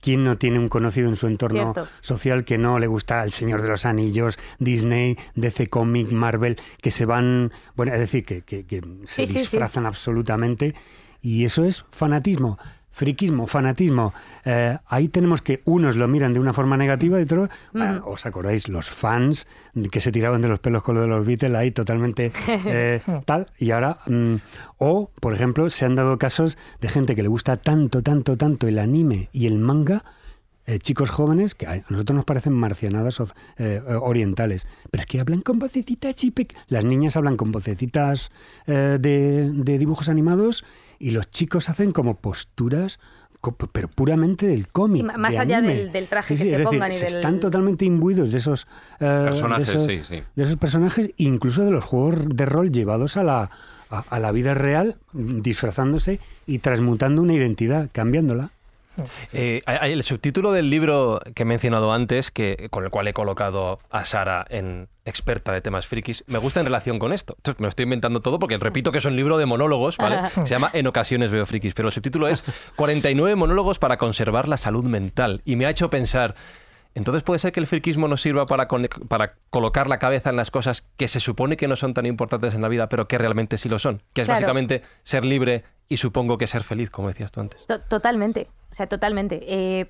¿Quién 0.00 0.22
no 0.22 0.36
tiene 0.36 0.58
un 0.58 0.68
conocido 0.68 1.08
en 1.08 1.16
su 1.16 1.26
entorno 1.28 1.72
Cierto. 1.72 1.90
social 2.02 2.44
que 2.44 2.58
no 2.58 2.78
le 2.78 2.86
gusta 2.86 3.24
El 3.24 3.30
Señor 3.32 3.62
de 3.62 3.68
los 3.68 3.86
Anillos, 3.86 4.38
Disney, 4.58 5.16
DC 5.34 5.68
Comic, 5.68 6.12
Marvel, 6.12 6.56
que 6.82 6.90
se 6.90 7.06
van, 7.06 7.52
bueno, 7.74 7.94
es 7.94 8.00
decir, 8.00 8.22
que, 8.26 8.42
que- 8.42 8.66
que 8.66 8.82
se 9.06 9.24
Sí, 9.24 9.26
sí, 9.26 9.32
sí. 9.32 9.38
disfrazan 9.38 9.86
absolutamente 9.86 10.74
y 11.22 11.46
eso 11.46 11.64
es 11.64 11.86
fanatismo. 11.90 12.58
Friquismo, 12.94 13.48
fanatismo. 13.48 14.14
Eh, 14.44 14.78
ahí 14.86 15.08
tenemos 15.08 15.42
que 15.42 15.62
unos 15.64 15.96
lo 15.96 16.06
miran 16.06 16.32
de 16.32 16.38
una 16.38 16.52
forma 16.52 16.76
negativa 16.76 17.18
y 17.18 17.24
otros, 17.24 17.50
bueno, 17.72 18.04
¿os 18.06 18.24
acordáis? 18.24 18.68
Los 18.68 18.88
fans 18.88 19.48
que 19.90 20.00
se 20.00 20.12
tiraban 20.12 20.40
de 20.40 20.48
los 20.48 20.60
pelos 20.60 20.84
con 20.84 20.94
lo 20.94 21.00
de 21.00 21.08
los 21.08 21.26
Beatles 21.26 21.54
ahí 21.54 21.72
totalmente 21.72 22.32
eh, 22.46 23.00
tal. 23.24 23.46
Y 23.58 23.72
ahora, 23.72 23.98
mm, 24.06 24.36
o 24.78 25.10
por 25.20 25.32
ejemplo, 25.32 25.68
se 25.70 25.84
han 25.84 25.96
dado 25.96 26.18
casos 26.18 26.56
de 26.80 26.88
gente 26.88 27.16
que 27.16 27.22
le 27.22 27.28
gusta 27.28 27.56
tanto, 27.56 28.00
tanto, 28.00 28.36
tanto 28.36 28.68
el 28.68 28.78
anime 28.78 29.28
y 29.32 29.46
el 29.46 29.58
manga 29.58 30.04
eh, 30.66 30.78
chicos 30.78 31.10
jóvenes 31.10 31.54
que 31.54 31.66
a 31.66 31.82
nosotros 31.90 32.16
nos 32.16 32.24
parecen 32.24 32.52
marcianadas 32.54 33.20
o- 33.20 33.26
eh, 33.58 33.80
orientales, 34.00 34.66
pero 34.90 35.02
es 35.02 35.06
que 35.06 35.20
hablan 35.20 35.40
con 35.42 35.58
vocecitas 35.58 36.14
pe- 36.34 36.48
Las 36.68 36.84
niñas 36.84 37.16
hablan 37.16 37.36
con 37.36 37.52
vocecitas 37.52 38.30
eh, 38.66 38.98
de, 39.00 39.50
de 39.52 39.78
dibujos 39.78 40.08
animados 40.08 40.64
y 40.98 41.10
los 41.10 41.30
chicos 41.30 41.68
hacen 41.68 41.92
como 41.92 42.14
posturas, 42.16 42.98
pero 43.72 43.88
puramente 43.88 44.46
del 44.46 44.68
cómic. 44.68 45.02
Sí, 45.12 45.18
más 45.18 45.32
de 45.34 45.38
allá 45.38 45.60
del- 45.60 45.92
del 45.92 46.06
traje 46.06 46.28
Sí, 46.28 46.34
que 46.34 46.44
sí, 46.44 46.48
se 46.48 46.54
es 46.54 46.58
decir, 46.60 46.78
pongan 46.78 46.90
y 46.90 46.94
se 46.94 47.04
del- 47.06 47.14
están 47.16 47.40
totalmente 47.40 47.84
imbuidos 47.84 48.32
de 48.32 48.38
esos 48.38 48.66
eh, 49.00 49.24
Personajes, 49.26 49.66
de 49.66 49.72
esos, 49.74 49.84
sí, 49.86 50.00
sí. 50.08 50.22
de 50.34 50.42
esos 50.42 50.56
personajes, 50.56 51.10
incluso 51.18 51.62
de 51.66 51.70
los 51.72 51.84
juegos 51.84 52.16
de 52.26 52.46
rol 52.46 52.72
llevados 52.72 53.18
a 53.18 53.22
la, 53.22 53.50
a, 53.90 53.98
a 54.08 54.18
la 54.18 54.32
vida 54.32 54.54
real, 54.54 54.96
disfrazándose 55.12 56.20
y 56.46 56.58
transmutando 56.60 57.20
una 57.20 57.34
identidad, 57.34 57.90
cambiándola. 57.92 58.50
Eh, 59.32 59.60
hay- 59.66 59.78
hay 59.80 59.92
el 59.92 60.02
subtítulo 60.02 60.52
del 60.52 60.70
libro 60.70 61.20
que 61.34 61.42
he 61.42 61.46
mencionado 61.46 61.92
antes, 61.92 62.30
que, 62.30 62.68
con 62.70 62.84
el 62.84 62.90
cual 62.90 63.08
he 63.08 63.12
colocado 63.12 63.80
a 63.90 64.04
Sara 64.04 64.44
en 64.48 64.88
experta 65.04 65.52
de 65.52 65.60
temas 65.60 65.86
frikis, 65.86 66.24
me 66.26 66.38
gusta 66.38 66.60
en 66.60 66.66
relación 66.66 66.98
con 66.98 67.12
esto. 67.12 67.36
Me 67.46 67.54
lo 67.64 67.68
estoy 67.68 67.82
inventando 67.84 68.20
todo 68.20 68.38
porque 68.38 68.56
repito 68.56 68.90
que 68.92 68.98
es 68.98 69.04
un 69.04 69.16
libro 69.16 69.36
de 69.38 69.46
monólogos, 69.46 69.96
¿vale? 69.98 70.30
Se 70.30 70.46
llama 70.46 70.70
En 70.72 70.86
ocasiones 70.86 71.30
veo 71.30 71.44
frikis, 71.46 71.74
pero 71.74 71.88
el 71.88 71.94
subtítulo 71.94 72.28
es 72.28 72.44
49 72.76 73.36
monólogos 73.36 73.78
para 73.78 73.96
conservar 73.98 74.48
la 74.48 74.56
salud 74.56 74.84
mental. 74.84 75.42
Y 75.44 75.56
me 75.56 75.66
ha 75.66 75.70
hecho 75.70 75.90
pensar, 75.90 76.34
entonces 76.94 77.22
puede 77.22 77.38
ser 77.40 77.52
que 77.52 77.60
el 77.60 77.66
friquismo 77.66 78.08
nos 78.08 78.22
sirva 78.22 78.46
para, 78.46 78.66
colocar 79.50 79.88
la 79.88 79.98
cabeza 79.98 80.30
en 80.30 80.36
las 80.36 80.50
cosas 80.50 80.86
que 80.96 81.08
se 81.08 81.20
supone 81.20 81.56
que 81.56 81.68
no 81.68 81.76
son 81.76 81.92
tan 81.92 82.06
importantes 82.06 82.54
en 82.54 82.62
la 82.62 82.68
vida, 82.68 82.88
pero 82.88 83.06
que 83.08 83.18
realmente 83.18 83.58
sí 83.58 83.68
lo 83.68 83.78
son. 83.78 84.00
Que 84.14 84.22
es 84.22 84.26
Claro. 84.26 84.36
básicamente 84.40 84.82
ser 85.02 85.24
libre 85.24 85.64
y 85.88 85.98
supongo 85.98 86.38
que 86.38 86.46
ser 86.46 86.62
feliz, 86.62 86.88
como 86.90 87.08
decías 87.08 87.30
tú 87.30 87.40
antes. 87.40 87.66
To- 87.66 87.80
Totalmente, 87.80 88.48
o 88.74 88.76
sea, 88.76 88.88
totalmente. 88.88 89.38
Eh, 89.46 89.86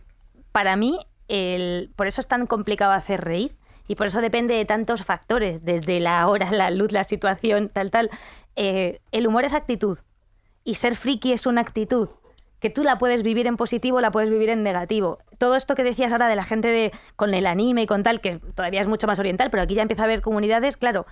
para 0.53 0.76
mí, 0.76 0.99
el, 1.28 1.91
por 1.97 2.07
eso 2.07 2.20
es 2.20 2.28
tan 2.28 2.47
complicado 2.47 2.93
hacer 2.93 3.24
reír 3.24 3.57
y 3.89 3.95
por 3.95 4.09
eso 4.09 4.20
depende 4.20 4.53
de 4.55 4.66
tantos 4.66 5.03
factores, 5.05 5.64
desde 5.64 6.01
la 6.01 6.28
hora, 6.28 6.51
la 6.51 6.70
luz, 6.70 6.93
la 6.93 7.03
situación, 7.05 7.70
tal, 7.70 7.91
tal. 7.91 8.11
Eh, 8.57 9.01
el 9.11 9.26
humor 9.26 9.47
es 9.47 9.55
actitud 9.55 10.01
y 10.64 10.74
ser 10.74 10.97
friki 10.97 11.32
es 11.32 11.47
una 11.47 11.62
actitud 11.62 12.11
que 12.61 12.68
tú 12.68 12.85
la 12.85 12.99
puedes 12.99 13.22
vivir 13.22 13.47
en 13.47 13.57
positivo, 13.57 14.03
la 14.03 14.11
puedes 14.11 14.28
vivir 14.28 14.51
en 14.51 14.62
negativo. 14.62 15.16
Todo 15.39 15.57
esto 15.57 15.74
que 15.74 15.82
decías 15.82 16.12
ahora 16.12 16.28
de 16.28 16.37
la 16.37 16.45
gente 16.45 16.68
de, 16.68 16.93
con 17.16 17.32
el 17.32 17.47
anime 17.47 17.85
y 17.85 17.87
con 17.87 18.03
tal, 18.03 18.20
que 18.20 18.37
todavía 18.37 18.82
es 18.82 18.87
mucho 18.87 19.07
más 19.07 19.18
oriental, 19.18 19.49
pero 19.51 19.62
aquí 19.62 19.74
ya 19.74 19.80
empieza 19.80 20.03
a 20.03 20.05
haber 20.05 20.20
comunidades, 20.20 20.76
claro, 20.76 21.07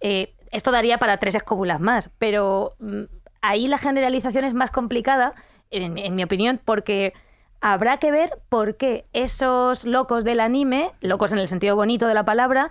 eh, 0.00 0.34
esto 0.50 0.72
daría 0.72 0.98
para 0.98 1.18
tres 1.18 1.36
escóbulas 1.36 1.78
más, 1.78 2.10
pero 2.18 2.74
mm, 2.80 3.02
ahí 3.40 3.68
la 3.68 3.78
generalización 3.78 4.44
es 4.44 4.52
más 4.52 4.72
complicada, 4.72 5.34
en, 5.76 5.98
en 5.98 6.14
mi 6.14 6.24
opinión, 6.24 6.60
porque 6.64 7.12
habrá 7.60 7.96
que 7.98 8.10
ver 8.10 8.30
por 8.48 8.76
qué 8.76 9.04
esos 9.12 9.84
locos 9.84 10.24
del 10.24 10.40
anime, 10.40 10.90
locos 11.00 11.32
en 11.32 11.38
el 11.38 11.48
sentido 11.48 11.76
bonito 11.76 12.06
de 12.06 12.14
la 12.14 12.24
palabra, 12.24 12.70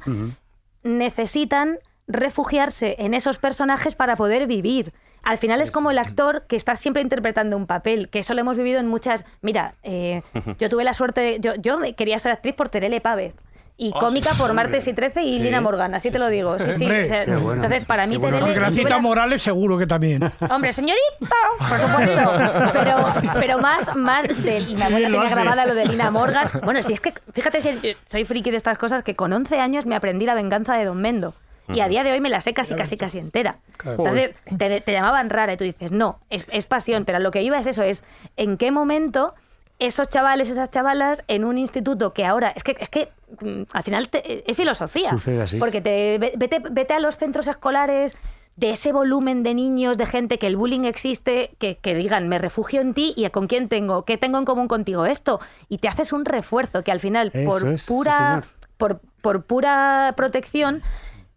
necesitan 0.84 1.80
refugiarse 2.08 2.96
en 3.00 3.14
esos 3.14 3.38
personajes 3.38 3.96
para 3.96 4.16
poder 4.16 4.48
vivir. 4.48 4.94
Al 5.24 5.38
final 5.38 5.62
es 5.62 5.72
como 5.72 5.90
el 5.90 5.98
actor 6.00 6.44
que 6.48 6.58
está 6.58 6.76
siempre 6.76 7.02
interpretando 7.02 7.56
un 7.56 7.66
papel, 7.66 8.10
que 8.10 8.20
eso 8.20 8.34
lo 8.34 8.42
hemos 8.42 8.58
vivido 8.58 8.80
en 8.80 8.88
muchas... 8.88 9.26
Mira, 9.42 9.76
eh, 9.84 10.22
yo 10.60 10.70
tuve 10.70 10.84
la 10.84 10.94
suerte... 10.94 11.22
de- 11.22 11.40
Yo, 11.40 11.56
yo 11.56 11.80
quería 11.96 12.20
ser 12.20 12.34
actriz 12.34 12.54
por 12.56 12.68
Terele 12.68 13.00
Pávez. 13.00 13.36
Y 13.76 13.92
Ah, 13.96 14.00
cómica 14.00 14.30
sí, 14.32 14.40
por 14.40 14.50
sí. 14.52 14.56
Martes 14.56 14.88
y 14.88 14.94
13 14.94 15.24
y 15.24 15.38
Sí, 15.38 15.40
Lina 15.40 15.60
Morgan, 15.60 15.96
así 15.96 16.12
te 16.12 16.20
lo 16.20 16.28
digo. 16.28 16.60
Sí, 16.60 16.74
sí. 16.74 16.86
O 16.86 17.08
sea, 17.08 17.26
bueno. 17.26 17.54
Entonces, 17.54 17.86
para 17.86 18.06
mí, 18.06 18.18
bueno. 18.18 18.38
Terele... 18.38 18.54
Gracita 18.56 19.00
Morales 19.00 19.42
seguro 19.42 19.78
que 19.78 19.88
también. 19.88 20.22
Hombre, 20.50 20.72
señorita, 20.74 21.36
por 21.58 21.80
supuesto. 21.80 22.72
Pero, 22.74 23.34
pero 23.34 23.60
más, 23.60 23.96
más 23.96 24.28
de 24.28 24.34
tenía 24.36 24.88
hace. 25.24 25.30
grabada 25.36 25.66
lo 25.66 25.74
de 25.74 25.86
Lina 25.86 26.12
Morgan. 26.12 26.48
Bueno, 26.64 26.84
si 26.84 26.94
es 26.94 27.00
que, 27.00 27.14
fíjate, 27.34 27.62
si 27.62 27.96
soy 28.06 28.26
friki 28.26 28.52
de 28.52 28.58
estas 28.58 28.78
cosas, 28.78 29.04
que 29.04 29.16
con 29.16 29.34
11 29.34 29.60
años 29.60 29.86
me 29.86 29.96
aprendí 29.96 30.26
la 30.26 30.36
venganza 30.36 30.76
de 30.76 30.86
Don 30.86 31.02
Mendo. 31.02 31.34
Y 31.70 31.80
a 31.80 31.88
día 31.88 32.04
de 32.04 32.12
hoy 32.12 32.20
me 32.20 32.30
la 32.30 32.42
sé 32.42 32.54
casi, 32.54 32.76
casi, 32.76 32.98
casi 32.98 33.20
entera. 33.20 33.56
Entonces, 33.86 34.32
te, 34.58 34.82
te 34.82 34.92
llamaban 34.92 35.30
rara 35.30 35.54
y 35.54 35.58
tú 35.58 35.64
dices, 35.64 35.92
no, 35.92 36.20
es, 36.30 36.46
es 36.52 36.66
pasión. 36.66 37.06
Pero 37.06 37.18
a 37.18 37.22
lo 37.22 37.32
que 37.32 37.42
iba 37.42 37.58
es 37.58 37.68
eso, 37.68 37.84
es 37.84 38.04
en 38.38 38.58
qué 38.58 38.70
momento 38.70 39.34
esos 39.80 40.08
chavales, 40.10 40.50
esas 40.50 40.70
chavalas, 40.70 41.24
en 41.28 41.44
un 41.44 41.58
instituto 41.58 42.14
que 42.14 42.26
ahora, 42.26 42.50
es 42.56 42.64
que, 42.64 42.76
es 42.80 42.90
que 42.90 43.10
mm, 43.42 43.64
al 43.72 43.84
final 43.84 44.10
te- 44.10 44.50
es 44.50 44.56
filosofía. 44.56 45.10
Sucede 45.10 45.42
así. 45.42 45.58
Porque 45.58 45.82
te, 45.82 46.18
ve- 46.20 46.34
vete, 46.38 46.60
vete 46.72 46.94
a 46.94 47.00
los 47.00 47.18
centros 47.18 47.48
escolares 47.48 48.18
de 48.56 48.70
ese 48.70 48.92
volumen 48.94 49.42
de 49.42 49.56
niños, 49.56 49.98
de 49.98 50.06
gente 50.06 50.38
que 50.38 50.46
el 50.46 50.56
bullying 50.56 50.84
existe, 50.86 51.56
que, 51.58 51.78
que 51.80 51.96
digan, 51.96 52.28
me 52.30 52.38
refugio 52.38 52.82
en 52.82 52.94
ti 52.94 53.14
y 53.18 53.28
con 53.32 53.48
quién 53.48 53.68
tengo, 53.68 54.06
qué 54.06 54.18
tengo 54.18 54.38
en 54.38 54.46
común 54.46 54.68
contigo 54.68 55.06
esto. 55.08 55.40
Y 55.70 55.80
te 55.80 55.88
haces 55.88 56.14
un 56.14 56.24
refuerzo 56.24 56.84
que 56.84 56.92
al 56.92 57.00
final, 57.00 57.32
Eso 57.34 57.50
por 57.50 57.68
es, 57.68 57.84
pura, 57.86 58.44
por, 58.78 59.02
por 59.22 59.44
pura 59.46 60.14
protección, 60.16 60.84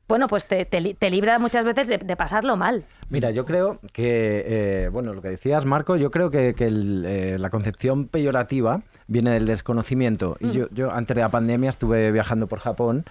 bueno, 0.08 0.28
pues 0.28 0.46
te, 0.46 0.64
te 0.64 0.94
te 0.94 1.10
libra 1.10 1.38
muchas 1.38 1.64
veces 1.64 1.88
de, 1.88 1.98
de 1.98 2.16
pasarlo 2.16 2.56
mal. 2.56 2.84
Mira, 3.08 3.30
yo 3.30 3.44
creo 3.44 3.78
que, 3.92 4.44
eh, 4.46 4.88
bueno, 4.88 5.14
lo 5.14 5.22
que 5.22 5.28
decías, 5.28 5.64
Marco, 5.64 5.96
yo 5.96 6.10
creo 6.10 6.30
que, 6.30 6.54
que 6.54 6.66
el, 6.66 7.04
eh, 7.06 7.36
la 7.38 7.50
concepción 7.50 8.06
peyorativa 8.06 8.82
viene 9.06 9.30
del 9.30 9.46
desconocimiento. 9.46 10.36
Mm. 10.40 10.46
Y 10.46 10.52
yo, 10.52 10.68
yo 10.70 10.92
antes 10.92 11.14
de 11.14 11.22
la 11.22 11.28
pandemia 11.28 11.70
estuve 11.70 12.10
viajando 12.12 12.46
por 12.46 12.58
Japón 12.60 13.04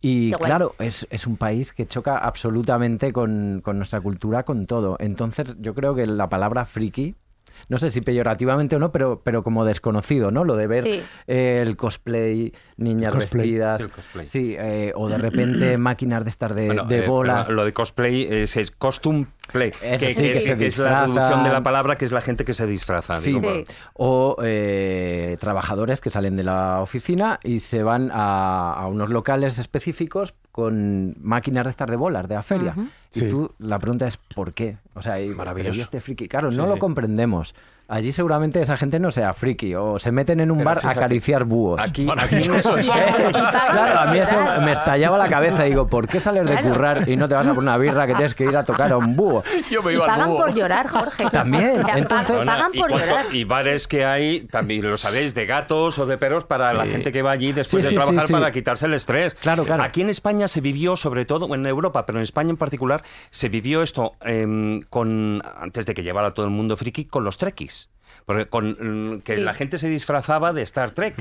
y 0.00 0.32
claro, 0.32 0.74
es, 0.78 1.06
es 1.10 1.26
un 1.26 1.36
país 1.36 1.72
que 1.72 1.86
choca 1.86 2.18
absolutamente 2.18 3.12
con, 3.12 3.60
con 3.64 3.78
nuestra 3.78 4.00
cultura, 4.00 4.44
con 4.44 4.66
todo. 4.66 4.96
Entonces 5.00 5.56
yo 5.58 5.74
creo 5.74 5.94
que 5.94 6.06
la 6.06 6.28
palabra 6.28 6.64
friki, 6.64 7.16
no 7.68 7.78
sé 7.78 7.90
si 7.90 8.00
peyorativamente 8.00 8.76
o 8.76 8.78
no, 8.78 8.92
pero, 8.92 9.20
pero 9.24 9.42
como 9.42 9.64
desconocido, 9.64 10.30
¿no? 10.30 10.44
Lo 10.44 10.56
de 10.56 10.66
ver 10.66 10.84
Sí. 10.84 11.00
eh, 11.26 11.62
el 11.66 11.76
cosplay, 11.76 12.52
niñas 12.76 13.14
El 13.14 13.20
cosplay. 13.20 13.42
vestidas, 13.50 13.78
Sí, 13.78 13.82
el 13.84 13.90
cosplay. 13.90 14.26
sí, 14.26 14.56
eh, 14.58 14.92
o 14.94 15.08
de 15.08 15.18
repente 15.18 15.76
máquinas 15.78 16.24
de 16.24 16.30
estar 16.30 16.54
de, 16.54 16.66
Bueno, 16.66 16.84
de 16.84 17.04
eh, 17.04 17.06
bola. 17.08 17.46
lo 17.48 17.64
de 17.64 17.72
cosplay 17.72 18.22
es, 18.28 18.56
es 18.56 18.70
costume 18.70 19.26
Eso 19.82 20.06
que, 20.06 20.14
sí, 20.14 20.22
que 20.22 20.32
que 20.32 20.32
es, 20.32 20.44
se 20.44 20.56
que 20.56 20.66
es 20.66 20.78
la 20.78 21.06
reducción 21.06 21.44
de 21.44 21.50
la 21.50 21.62
palabra, 21.62 21.96
que 21.96 22.04
es 22.04 22.12
la 22.12 22.20
gente 22.20 22.44
que 22.44 22.54
se 22.54 22.66
disfraza. 22.66 23.16
Sí, 23.16 23.32
digo, 23.32 23.54
Sí. 23.54 23.64
o 23.94 24.36
eh, 24.42 25.36
trabajadores 25.40 26.00
que 26.00 26.10
salen 26.10 26.36
de 26.36 26.44
la 26.44 26.80
oficina 26.80 27.40
y 27.42 27.60
se 27.60 27.82
van 27.82 28.10
a, 28.12 28.72
a 28.74 28.86
unos 28.86 29.10
locales 29.10 29.58
específicos 29.58 30.34
con 30.52 31.14
máquinas 31.20 31.64
de 31.64 31.70
estar 31.70 31.90
de 31.90 31.96
bolas 31.96 32.28
de 32.28 32.34
la 32.34 32.42
feria. 32.42 32.74
Y 33.14 33.20
Sí. 33.20 33.28
tú, 33.28 33.54
la 33.58 33.78
pregunta 33.78 34.06
es 34.06 34.16
¿por 34.16 34.52
qué? 34.52 34.76
O 34.94 35.02
sea, 35.02 35.20
y, 35.20 35.28
Maravilloso. 35.28 35.54
pero 35.70 35.74
¿y 35.74 35.80
este 35.80 36.00
friki? 36.00 36.28
Claro, 36.28 36.50
no 36.50 36.64
Sí, 36.64 36.68
lo 36.68 36.78
comprendemos. 36.78 37.54
Allí 37.90 38.12
seguramente 38.12 38.60
esa 38.60 38.76
gente 38.76 39.00
no 39.00 39.10
sea 39.10 39.32
friki 39.32 39.74
o 39.74 39.98
se 39.98 40.12
meten 40.12 40.40
en 40.40 40.50
un 40.50 40.58
Pero 40.58 40.66
bar 40.68 40.80
a 40.84 40.90
acariciar 40.90 41.44
búhos. 41.44 41.80
Aquí, 41.82 42.04
Bueno, 42.04 42.20
aquí 42.20 42.36
eso 42.36 42.56
eso 42.56 42.76
es. 42.76 42.86
Claro, 42.90 44.00
a 44.00 44.06
mí 44.12 44.18
eso 44.18 44.36
me 44.62 44.72
estallaba 44.72 45.16
la 45.16 45.28
cabeza. 45.30 45.62
Digo, 45.64 45.86
¿por 45.88 46.06
qué 46.06 46.20
sales 46.20 46.44
de 46.46 46.52
Claro. 46.52 46.68
currar 46.68 47.08
y 47.08 47.16
no 47.16 47.26
te 47.28 47.34
vas 47.34 47.46
a 47.46 47.54
por 47.54 47.62
una 47.62 47.78
birra 47.78 48.06
que 48.06 48.12
tienes 48.14 48.34
que 48.34 48.44
ir 48.44 48.54
a 48.56 48.62
tocar 48.62 48.92
a 48.92 48.98
un 48.98 49.16
búho? 49.16 49.42
Yo 49.70 49.82
me 49.82 49.92
Y 49.92 49.94
iba 49.94 50.04
al 50.04 50.10
pagan 50.10 50.28
búho. 50.28 50.36
por 50.36 50.54
llorar, 50.54 50.86
Jorge. 50.88 51.30
También, 51.30 51.70
O 51.80 51.84
sea, 51.84 51.94
pa- 51.94 51.98
entonces- 51.98 52.36
Bueno, 52.36 52.52
pagan 52.52 52.70
y, 52.74 52.78
por 52.78 52.90
cuánto- 52.90 53.06
llorar. 53.06 53.26
y 53.34 53.44
bares 53.44 53.88
que 53.88 54.04
hay, 54.04 54.40
también 54.42 54.82
lo 54.82 54.96
sabéis, 54.98 55.32
de 55.34 55.46
gatos 55.46 55.98
o 55.98 56.04
de 56.04 56.18
perros 56.18 56.44
para 56.44 56.74
la 56.74 56.84
gente 56.84 57.10
que 57.10 57.22
va 57.22 57.30
allí 57.30 57.52
después 57.52 57.82
Sí, 57.84 57.86
de 57.86 57.90
sí, 57.90 57.96
trabajar 57.96 58.26
sí. 58.26 58.32
para 58.34 58.50
quitarse 58.52 58.84
el 58.84 58.92
estrés. 58.92 59.34
Claro, 59.34 59.64
claro. 59.64 59.82
Aquí 59.82 60.02
en 60.02 60.10
España 60.10 60.46
se 60.46 60.60
vivió, 60.60 60.94
sobre 60.96 61.24
todo 61.24 61.54
en 61.54 61.64
Europa, 61.64 62.04
pero 62.04 62.18
en 62.18 62.22
España 62.24 62.50
en 62.50 62.58
particular, 62.58 63.00
se 63.30 63.48
vivió 63.48 63.80
esto 63.82 64.12
em, 64.20 64.82
con 64.90 65.40
antes 65.58 65.86
de 65.86 65.94
que 65.94 66.02
llevara 66.02 66.32
todo 66.32 66.44
el 66.44 66.52
mundo 66.52 66.76
friki, 66.76 67.06
con 67.06 67.24
los 67.24 67.38
trekkies. 67.38 67.77
Porque 68.28 68.44
con, 68.44 68.76
mm, 69.14 69.20
que 69.22 69.36
Sí. 69.36 69.40
la 69.42 69.54
gente 69.54 69.78
se 69.78 69.88
disfrazaba 69.88 70.52
de 70.52 70.60
Star 70.60 70.90
Trek. 70.90 71.14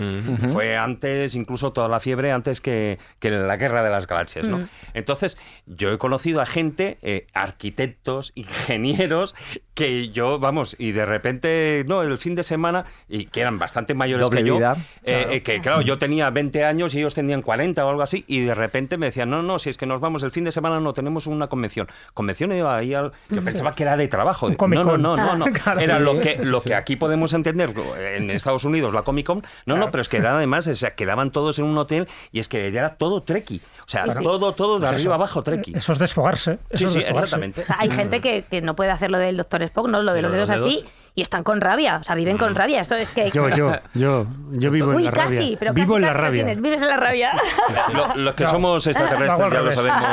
Fue 0.49 0.75
antes, 0.75 1.35
incluso 1.35 1.71
toda 1.71 1.87
la 1.87 2.01
fiebre, 2.01 2.33
antes 2.33 2.59
que, 2.59 2.99
que 3.19 3.29
la 3.31 3.55
guerra 3.55 3.81
de 3.81 3.89
las 3.89 4.07
galaxias. 4.07 4.45
¿no? 4.49 4.67
Entonces, 4.93 5.37
yo 5.65 5.93
he 5.93 5.97
conocido 5.97 6.41
a 6.41 6.45
gente, 6.45 6.97
eh, 7.01 7.25
arquitectos, 7.33 8.33
ingenieros, 8.35 9.35
que 9.73 10.09
yo, 10.09 10.37
vamos, 10.39 10.75
y 10.79 10.91
de 10.91 11.05
repente, 11.05 11.85
no, 11.87 12.01
el 12.01 12.17
fin 12.17 12.35
de 12.35 12.43
semana, 12.43 12.83
y 13.07 13.25
que 13.27 13.39
eran 13.39 13.57
bastante 13.57 13.93
mayores 13.93 14.25
Doble 14.25 14.41
que 14.41 14.47
yo, 14.49 14.57
vida, 14.57 14.75
eh, 15.03 15.13
claro. 15.21 15.31
eh, 15.31 15.43
que 15.43 15.61
claro, 15.61 15.81
yo 15.83 15.97
tenía 15.97 16.29
20 16.29 16.65
años 16.65 16.93
y 16.93 16.99
ellos 16.99 17.13
tenían 17.13 17.41
40 17.41 17.85
o 17.85 17.89
algo 17.89 18.01
así, 18.01 18.25
y 18.27 18.41
de 18.41 18.53
repente 18.53 18.97
me 18.97 19.05
decían, 19.05 19.29
no, 19.29 19.41
no, 19.43 19.59
si 19.59 19.69
es 19.69 19.77
que 19.77 19.85
nos 19.85 20.01
vamos 20.01 20.23
el 20.23 20.31
fin 20.31 20.43
de 20.43 20.51
semana, 20.51 20.81
no, 20.81 20.91
tenemos 20.91 21.25
una 21.25 21.47
convención. 21.47 21.87
Convención, 22.13 22.51
yo, 22.51 22.69
ahí 22.69 22.93
al- 22.93 23.13
yo 23.29 23.41
pensaba 23.45 23.73
que 23.73 23.83
era 23.83 23.95
de 23.95 24.09
trabajo. 24.09 24.49
No, 24.49 24.67
no, 24.67 24.97
no, 24.97 25.15
no, 25.15 25.37
no. 25.37 25.45
Claro. 25.53 25.79
Era 25.79 25.99
lo 25.99 26.19
que, 26.19 26.37
lo 26.43 26.59
que 26.59 26.75
aquí 26.75 26.96
podemos 26.97 27.33
entender 27.33 27.73
en 27.97 28.29
Estados 28.31 28.63
Unidos, 28.65 28.93
la 28.93 29.03
Comic 29.03 29.25
Con. 29.25 29.41
No, 29.65 29.77
no, 29.77 29.89
pero 29.91 30.01
es 30.01 30.09
que 30.09 30.17
era 30.17 30.35
además, 30.35 30.67
o 30.67 30.73
sea, 30.75 30.95
quedaban 30.95 31.31
todos 31.31 31.59
en 31.59 31.65
un 31.65 31.77
hotel 31.77 32.07
y 32.31 32.39
es 32.39 32.49
que 32.49 32.67
era 32.67 32.95
todo 32.95 33.21
treki. 33.23 33.61
O 33.85 33.89
sea, 33.89 34.05
todo, 34.05 34.51
todo 34.53 34.75
de 34.75 34.79
Pues 34.81 34.89
arriba 34.91 35.01
eso. 35.01 35.13
abajo 35.13 35.43
treki. 35.43 35.73
Eso 35.77 35.93
es 35.93 35.99
desfogarse. 35.99 36.59
Eso 36.69 36.77
Sí, 36.77 36.85
es 36.85 36.91
sí, 36.93 36.99
desfogarse. 36.99 37.23
exactamente. 37.23 37.61
O 37.61 37.65
sea, 37.65 37.77
hay 37.79 37.89
gente 37.91 38.21
que, 38.21 38.43
que 38.43 38.61
no 38.61 38.75
puede 38.75 38.91
hacer 38.91 39.09
lo 39.11 39.17
del 39.17 39.37
doctor 39.37 39.61
Spock, 39.63 39.87
¿no? 39.87 40.01
Lo 40.01 40.13
de 40.13 40.19
Sí, 40.19 40.23
los 40.23 40.31
lo 40.31 40.37
de 40.37 40.45
dedos 40.45 40.61
los 40.61 40.65
así. 40.65 40.85
Y 41.17 41.23
están 41.23 41.43
con 41.43 41.59
rabia, 41.61 41.97
o 41.97 42.03
sea, 42.03 42.13
viven 42.13 42.37
con 42.37 42.53
rabia. 42.53 42.79
Esto 42.79 42.93
es 42.95 43.09
que... 43.09 43.31
Yo, 43.31 43.49
yo, 43.49 43.71
yo, 43.95 44.27
yo 44.51 44.69
vivo 44.69 44.91
Uy, 44.91 44.97
en 44.97 45.05
la 45.05 45.09
rabia. 45.11 45.39
casi, 45.39 45.57
pero 45.57 45.73
vivo 45.73 45.95
casi, 45.95 45.95
en 45.95 46.01
la 46.03 46.13
rabia. 46.13 46.43
tienes, 46.45 46.61
vives 46.61 46.79
en 46.83 46.87
la 46.89 46.97
rabia. 46.97 47.31
Lo- 47.93 48.15
los 48.15 48.35
que 48.35 48.43
No. 48.43 48.49
somos 48.51 48.85
extraterrestres 48.85 49.51
ya 49.51 49.61
lo 49.61 49.71
sabemos. 49.71 50.03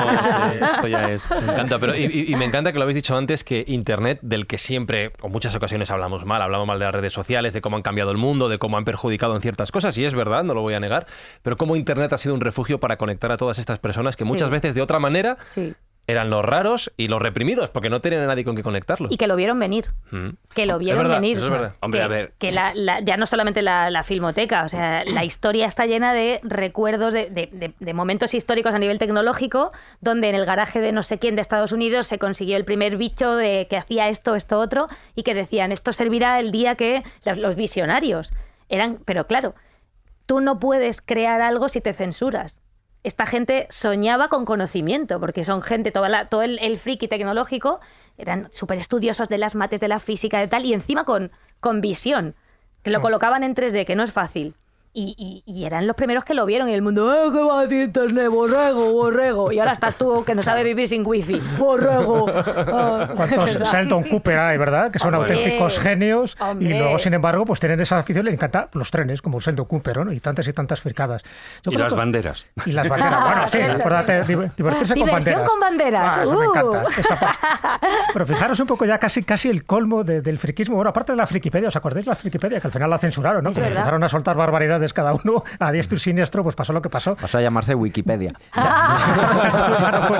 eh, 0.54 0.60
esto 0.74 0.86
ya 0.88 1.10
es. 1.10 1.30
Me 1.30 1.52
encanta, 1.52 1.78
pero 1.78 1.94
y, 1.94 2.04
y- 2.06 2.32
y 2.32 2.36
me 2.36 2.46
encanta 2.46 2.72
que 2.72 2.78
lo 2.78 2.84
habéis 2.84 2.94
dicho 2.96 3.14
antes 3.14 3.44
que 3.44 3.64
Internet, 3.68 4.18
del 4.22 4.46
que 4.46 4.56
siempre, 4.56 5.12
o 5.20 5.28
muchas 5.28 5.54
ocasiones 5.54 5.90
hablamos 5.90 6.24
mal, 6.24 6.40
hablamos 6.40 6.66
mal 6.66 6.78
de 6.78 6.86
las 6.86 6.94
redes 6.94 7.12
sociales, 7.12 7.52
de 7.52 7.60
cómo 7.60 7.76
han 7.76 7.82
cambiado 7.82 8.10
el 8.10 8.16
mundo, 8.16 8.48
de 8.48 8.58
cómo 8.58 8.78
han 8.78 8.86
perjudicado 8.86 9.34
en 9.36 9.42
ciertas 9.42 9.70
cosas, 9.72 9.98
y 9.98 10.06
es 10.06 10.14
verdad, 10.14 10.42
no 10.42 10.54
lo 10.54 10.62
voy 10.62 10.72
a 10.72 10.80
negar, 10.80 11.06
pero 11.42 11.58
cómo 11.58 11.76
Internet 11.76 12.14
ha 12.14 12.16
sido 12.16 12.34
un 12.34 12.40
refugio 12.40 12.80
para 12.80 12.96
conectar 12.96 13.30
a 13.30 13.36
todas 13.36 13.58
estas 13.58 13.78
personas 13.78 14.16
que 14.16 14.24
muchas 14.24 14.48
Sí. 14.48 14.52
veces 14.52 14.74
de 14.74 14.80
otra 14.80 14.98
manera 15.00 15.36
Sí. 15.52 15.74
Eran 16.06 16.28
los 16.28 16.44
raros 16.44 16.92
y 16.98 17.08
los 17.08 17.22
reprimidos, 17.22 17.70
porque 17.70 17.88
no 17.88 18.00
tenían 18.00 18.22
a 18.22 18.26
nadie 18.26 18.44
con 18.44 18.54
que 18.56 18.62
conectarlo. 18.62 19.08
Y 19.10 19.16
que 19.16 19.26
lo 19.26 19.36
vieron 19.36 19.58
venir. 19.58 19.86
Mm. 20.10 20.28
Que 20.54 20.66
lo 20.66 20.74
Es 20.74 20.78
vieron 20.80 21.02
verdad, 21.04 21.20
venir. 21.20 21.36
eso 21.38 21.46
es 21.46 21.52
verdad. 21.52 21.74
Hombre, 21.80 22.02
a 22.02 22.08
ver. 22.08 22.32
que 22.38 22.52
la- 22.52 22.74
la- 22.74 23.00
ya 23.00 23.16
no 23.16 23.24
solamente 23.26 23.62
la, 23.62 23.88
la 23.90 24.02
filmoteca, 24.02 24.64
o 24.64 24.68
sea, 24.68 25.02
la 25.06 25.24
historia 25.24 25.66
está 25.66 25.86
llena 25.86 26.12
de 26.12 26.40
recuerdos 26.42 27.14
de, 27.14 27.30
de- 27.30 27.48
de- 27.52 27.72
de 27.78 27.94
momentos 27.94 28.34
históricos 28.34 28.74
a 28.74 28.78
nivel 28.78 28.98
tecnológico, 28.98 29.72
donde 30.02 30.28
en 30.28 30.34
el 30.34 30.44
garaje 30.44 30.80
de 30.80 30.92
no 30.92 31.02
sé 31.02 31.18
quién 31.18 31.36
de 31.36 31.40
Estados 31.40 31.72
Unidos 31.72 32.06
se 32.06 32.18
consiguió 32.18 32.56
el 32.58 32.64
primer 32.66 32.96
bicho 32.98 33.34
de 33.36 33.66
que 33.70 33.76
hacía 33.78 34.08
esto, 34.10 34.34
esto, 34.34 34.58
otro, 34.60 34.88
y 35.14 35.22
que 35.22 35.34
decían, 35.34 35.72
esto 35.72 35.92
servirá 35.92 36.38
el 36.38 36.50
día 36.50 36.74
que 36.74 37.02
los, 37.24 37.38
los 37.38 37.56
visionarios 37.56 38.32
eran, 38.68 38.98
pero 39.04 39.26
claro, 39.26 39.54
tú 40.26 40.40
no 40.40 40.58
puedes 40.58 41.00
crear 41.00 41.40
algo 41.40 41.68
si 41.68 41.80
te 41.80 41.92
censuras. 41.92 42.60
Esta 43.04 43.26
gente 43.26 43.66
soñaba 43.70 44.28
con 44.28 44.44
conocimiento, 44.44 45.20
porque 45.20 45.44
son 45.44 45.62
gente, 45.62 45.92
toda 45.92 46.08
la- 46.08 46.26
todo 46.26 46.42
el, 46.42 46.58
el 46.60 46.78
friki 46.78 47.06
tecnológico, 47.06 47.78
eran 48.18 48.48
súper 48.50 48.78
estudiosos 48.78 49.28
de 49.28 49.38
las 49.38 49.54
mates, 49.54 49.78
de 49.78 49.88
la 49.88 49.98
física, 50.00 50.40
de 50.40 50.48
tal, 50.48 50.64
y 50.64 50.72
encima 50.74 51.04
con, 51.04 51.30
con 51.60 51.80
visión, 51.80 52.34
que 52.82 52.90
lo 52.90 53.00
colocaban 53.02 53.44
en 53.44 53.54
3D, 53.54 53.84
que 53.86 53.94
no 53.94 54.02
es 54.02 54.12
fácil. 54.12 54.54
Y, 54.96 55.16
y- 55.18 55.42
y 55.44 55.64
eran 55.64 55.88
los 55.88 55.96
primeros 55.96 56.24
que 56.24 56.34
lo 56.34 56.46
vieron 56.46 56.68
y 56.68 56.72
el 56.72 56.80
mundo, 56.80 57.12
¡eh, 57.12 57.32
qué 57.32 57.40
va 57.40 57.58
a 57.58 57.62
decir 57.62 57.82
internet, 57.82 58.28
borrego, 58.28 58.92
borrego! 58.92 59.50
Y 59.50 59.58
ahora 59.58 59.72
estás 59.72 59.96
tú 59.96 60.22
que 60.24 60.36
no 60.36 60.42
sabe 60.42 60.62
vivir 60.62 60.86
sin 60.88 61.04
wifi, 61.04 61.40
borrego. 61.58 62.26
Ah, 62.76 63.08
¿Cuántos 63.16 63.54
¿verdad? 63.58 63.72
Sheldon 63.72 64.04
Cooper 64.04 64.38
hay, 64.38 64.56
verdad? 64.56 64.90
Que 64.92 64.98
son 65.00 65.12
Hombre. 65.14 65.34
auténticos 65.34 65.78
genios 65.80 66.36
Hombre. 66.40 66.68
y 66.68 66.78
luego, 66.78 66.98
sin 67.00 67.12
embargo, 67.14 67.44
pues 67.44 67.58
tienen 67.60 67.80
esa 67.80 67.98
afición, 67.98 68.24
les 68.24 68.34
encanta 68.34 68.68
los 68.74 68.90
trenes, 68.90 69.20
como 69.20 69.40
Sheldon 69.40 69.66
Cooper, 69.66 70.04
¿no? 70.04 70.12
Y 70.12 70.20
tantas 70.20 70.46
y 70.46 70.52
tantas 70.52 70.80
fricadas. 70.80 71.22
Yo 71.64 71.72
Y 71.72 71.76
las 71.76 71.92
que- 71.92 71.98
banderas. 71.98 72.46
Y 72.64 72.72
las 72.72 72.88
banderas. 72.88 73.20
Bueno, 73.24 73.48
sí, 73.48 73.60
acuérdate, 73.60 74.22
div- 74.24 74.54
divertirse 74.56 74.94
con 74.94 75.10
banderas. 75.10 75.48
con 75.48 75.60
banderas. 75.60 76.14
Ah, 76.18 76.22
eso 76.22 76.32
me 76.38 76.46
Uh. 76.48 76.50
encanta. 76.50 76.84
esa 76.98 77.16
parte. 77.20 77.86
Pero 78.12 78.26
fijaros 78.26 78.60
un 78.60 78.66
poco 78.68 78.84
ya 78.84 78.98
casi, 78.98 79.24
casi 79.24 79.48
el 79.48 79.64
colmo 79.64 80.04
de- 80.04 80.20
del 80.20 80.38
friquismo. 80.38 80.76
Bueno, 80.76 80.90
aparte 80.90 81.12
de 81.12 81.16
la 81.18 81.26
frikipedia, 81.26 81.68
¿os 81.68 81.76
acordáis 81.76 82.04
de 82.06 82.10
la 82.10 82.14
frikipedia? 82.16 82.60
Que 82.60 82.68
al 82.68 82.72
final 82.72 82.88
la 82.90 82.98
censuraron, 82.98 83.42
¿no? 83.42 83.50
Es 83.50 83.56
Que 83.56 83.60
verdad. 83.62 83.78
empezaron 83.78 84.04
a 84.04 84.08
soltar 84.08 84.36
barbaridades 84.36 84.83
cada 84.92 85.12
uno 85.14 85.44
a 85.58 85.72
diestro 85.72 85.96
y 85.96 86.00
siniestro, 86.00 86.42
pues 86.42 86.54
pasó 86.56 86.72
lo 86.72 86.82
que 86.82 86.90
pasó. 86.90 87.16
Pasó 87.16 87.38
a 87.38 87.40
llamarse 87.40 87.74
Wikipedia. 87.74 88.32
Fue. 90.08 90.18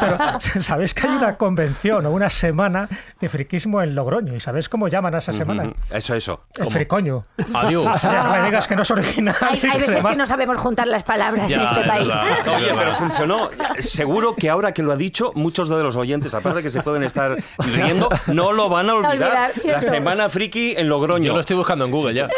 Pero 0.00 0.62
sabéis 0.62 0.94
que 0.94 1.06
hay 1.06 1.14
una 1.16 1.36
convención 1.36 2.06
o 2.06 2.10
una 2.10 2.28
semana 2.30 2.88
de 3.20 3.28
friquismo 3.28 3.82
en 3.82 3.94
Logroño. 3.94 4.34
¿Y 4.34 4.40
sabéis 4.40 4.68
cómo 4.68 4.88
llaman 4.88 5.14
a 5.14 5.18
esa 5.18 5.32
semana? 5.32 5.64
Eso, 5.90 6.14
eso. 6.14 6.44
El 6.58 6.70
fricoño. 6.70 7.22
Adiós. 7.54 7.86
Ya 8.06 8.22
no 8.22 8.32
me 8.32 8.42
digas 8.44 8.66
que 8.68 8.76
no 8.76 8.82
es 8.82 8.90
original. 8.90 9.34
Hay, 9.40 9.60
veces 9.80 10.04
que 10.04 10.16
no 10.16 10.26
sabemos 10.26 10.56
juntar 10.58 10.86
las 10.86 11.02
palabras 11.02 11.48
Ya, 11.50 11.56
en 11.56 11.62
este 11.66 11.80
es 11.80 11.86
país. 11.86 12.08
verdad. 12.08 12.24
Oye, 12.56 12.74
pero 12.78 12.94
funcionó. 12.94 13.50
Seguro 13.78 14.36
que 14.36 14.48
ahora 14.48 14.72
que 14.72 14.82
lo 14.82 14.92
ha 14.92 14.96
dicho, 14.96 15.32
muchos 15.34 15.68
de 15.68 15.82
los 15.82 15.96
oyentes, 15.96 16.34
aparte 16.34 16.58
de 16.58 16.62
que 16.62 16.70
se 16.70 16.82
pueden 16.82 17.02
estar 17.02 17.36
riendo, 17.58 18.08
no 18.28 18.52
lo 18.52 18.68
van 18.68 18.90
a 18.90 18.94
olvidar. 18.94 19.50
olvidar, 19.50 19.52
La 19.64 19.82
semana 19.82 20.28
friki 20.28 20.74
en 20.76 20.88
Logroño. 20.88 21.26
Yo 21.26 21.34
lo 21.34 21.40
estoy 21.40 21.56
buscando 21.56 21.84
en 21.84 21.90
Google 21.90 22.14
ya. 22.14 22.28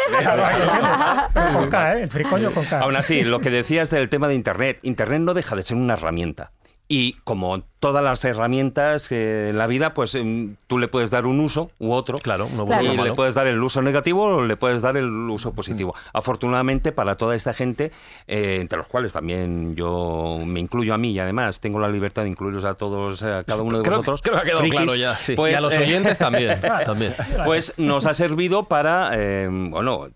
Con 1.59 1.69
K, 1.69 1.97
¿eh? 1.97 2.03
El 2.03 2.09
fricoño 2.09 2.51
con 2.51 2.65
K. 2.65 2.79
Aún 2.79 2.95
así, 2.95 3.23
lo 3.23 3.39
que 3.39 3.49
decías 3.49 3.89
del 3.89 4.09
tema 4.09 4.27
de 4.27 4.35
Internet, 4.35 4.79
Internet 4.83 5.21
no 5.21 5.33
deja 5.33 5.55
de 5.55 5.63
ser 5.63 5.77
una 5.77 5.93
herramienta. 5.93 6.51
Y 6.91 7.13
como 7.23 7.61
todas 7.79 8.03
las 8.03 8.25
herramientas 8.25 9.11
eh, 9.11 9.49
en 9.49 9.59
la 9.59 9.67
vida, 9.67 9.93
pues 9.93 10.15
em, 10.15 10.55
tú 10.65 10.79
le 10.79 10.87
puedes 10.87 11.11
dar 11.11 11.27
un 11.27 11.39
uso 11.39 11.69
u 11.77 11.91
otro. 11.91 12.17
Claro, 12.17 12.49
uno 12.51 12.65
Claro. 12.65 12.83
Y 12.83 12.97
le 12.97 13.13
puedes 13.13 13.35
dar 13.35 13.45
el 13.45 13.61
uso 13.61 13.83
negativo 13.83 14.23
o 14.23 14.43
le 14.43 14.57
puedes 14.57 14.81
dar 14.81 14.97
el 14.97 15.05
uso 15.05 15.53
positivo. 15.53 15.93
Afortunadamente 16.13 16.91
para 16.91 17.13
toda 17.13 17.35
esta 17.35 17.53
gente, 17.53 17.91
eh, 18.25 18.57
entre 18.59 18.79
los 18.79 18.87
cuales 18.87 19.13
también 19.13 19.75
yo 19.75 20.39
me 20.43 20.59
incluyo 20.59 20.95
a 20.95 20.97
mí 20.97 21.11
y 21.11 21.19
además 21.19 21.59
tengo 21.59 21.77
la 21.77 21.89
libertad 21.89 22.23
de 22.23 22.29
incluiros 22.29 22.65
a 22.65 22.73
todos, 22.73 23.21
a 23.21 23.43
cada 23.43 23.61
uno 23.61 23.77
de 23.77 23.83
Creo, 23.83 23.97
vosotros. 23.97 24.23
creo 24.23 24.33
que 24.33 24.39
ha 24.39 24.43
quedado 24.45 24.59
frikis, 24.61 24.79
claro 24.79 24.95
ya. 24.95 25.13
sí. 25.13 25.35
pues, 25.35 25.51
y 25.51 25.55
a 25.55 25.61
los 25.61 25.73
eh, 25.75 25.83
oyentes 25.83 26.17
también. 26.17 26.59
también. 26.85 27.13
pues 27.45 27.75
nos 27.77 28.07
ha 28.07 28.15
servido 28.15 28.63
para, 28.63 29.11
eh, 29.13 29.47
bueno, 29.47 30.07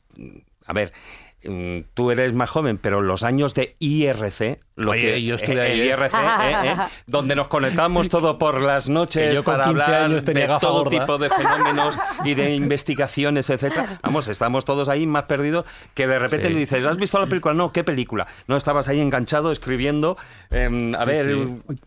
a 0.65 0.73
ver, 0.73 0.91
tú 1.93 2.11
eres 2.11 2.33
más 2.33 2.49
joven, 2.49 2.77
pero 2.77 3.01
los 3.01 3.23
años 3.23 3.53
de 3.53 3.75
IRC, 3.79 4.59
lo 4.75 4.91
Oye, 4.91 5.01
que 5.01 5.23
yo 5.23 5.35
estuve 5.35 5.55
eh, 5.55 5.61
ahí, 5.61 5.71
el 5.73 5.81
¿eh? 5.81 5.85
IRC, 5.87 6.13
eh, 6.15 6.61
eh, 6.65 6.75
donde 7.05 7.35
nos 7.35 7.47
conectamos 7.47 8.09
todo 8.09 8.37
por 8.37 8.61
las 8.61 8.89
noches 8.89 9.41
para 9.41 9.65
15 9.65 9.81
hablar 9.83 10.23
de 10.23 10.47
todo 10.59 10.83
gorda. 10.85 10.89
tipo 10.99 11.17
de 11.17 11.29
fenómenos 11.37 11.99
y 12.23 12.33
de 12.33 12.55
investigaciones, 12.55 13.49
etcétera. 13.49 13.99
Vamos, 14.01 14.27
estamos 14.27 14.65
todos 14.65 14.89
ahí 14.89 15.05
más 15.05 15.23
perdidos 15.23 15.65
que 15.93 16.07
de 16.07 16.17
repente 16.19 16.47
Sí. 16.47 16.53
le 16.53 16.59
dices, 16.59 16.85
¿has 16.85 16.97
visto 16.97 17.19
la 17.19 17.27
película? 17.27 17.53
No, 17.53 17.71
¿qué 17.71 17.83
película? 17.83 18.25
No, 18.47 18.55
estabas 18.57 18.87
ahí 18.87 18.99
enganchado 19.01 19.51
escribiendo, 19.51 20.17
em, 20.49 20.95
a 20.95 21.01
Sí, 21.01 21.05
ver, 21.05 21.25
sí. 21.25 21.31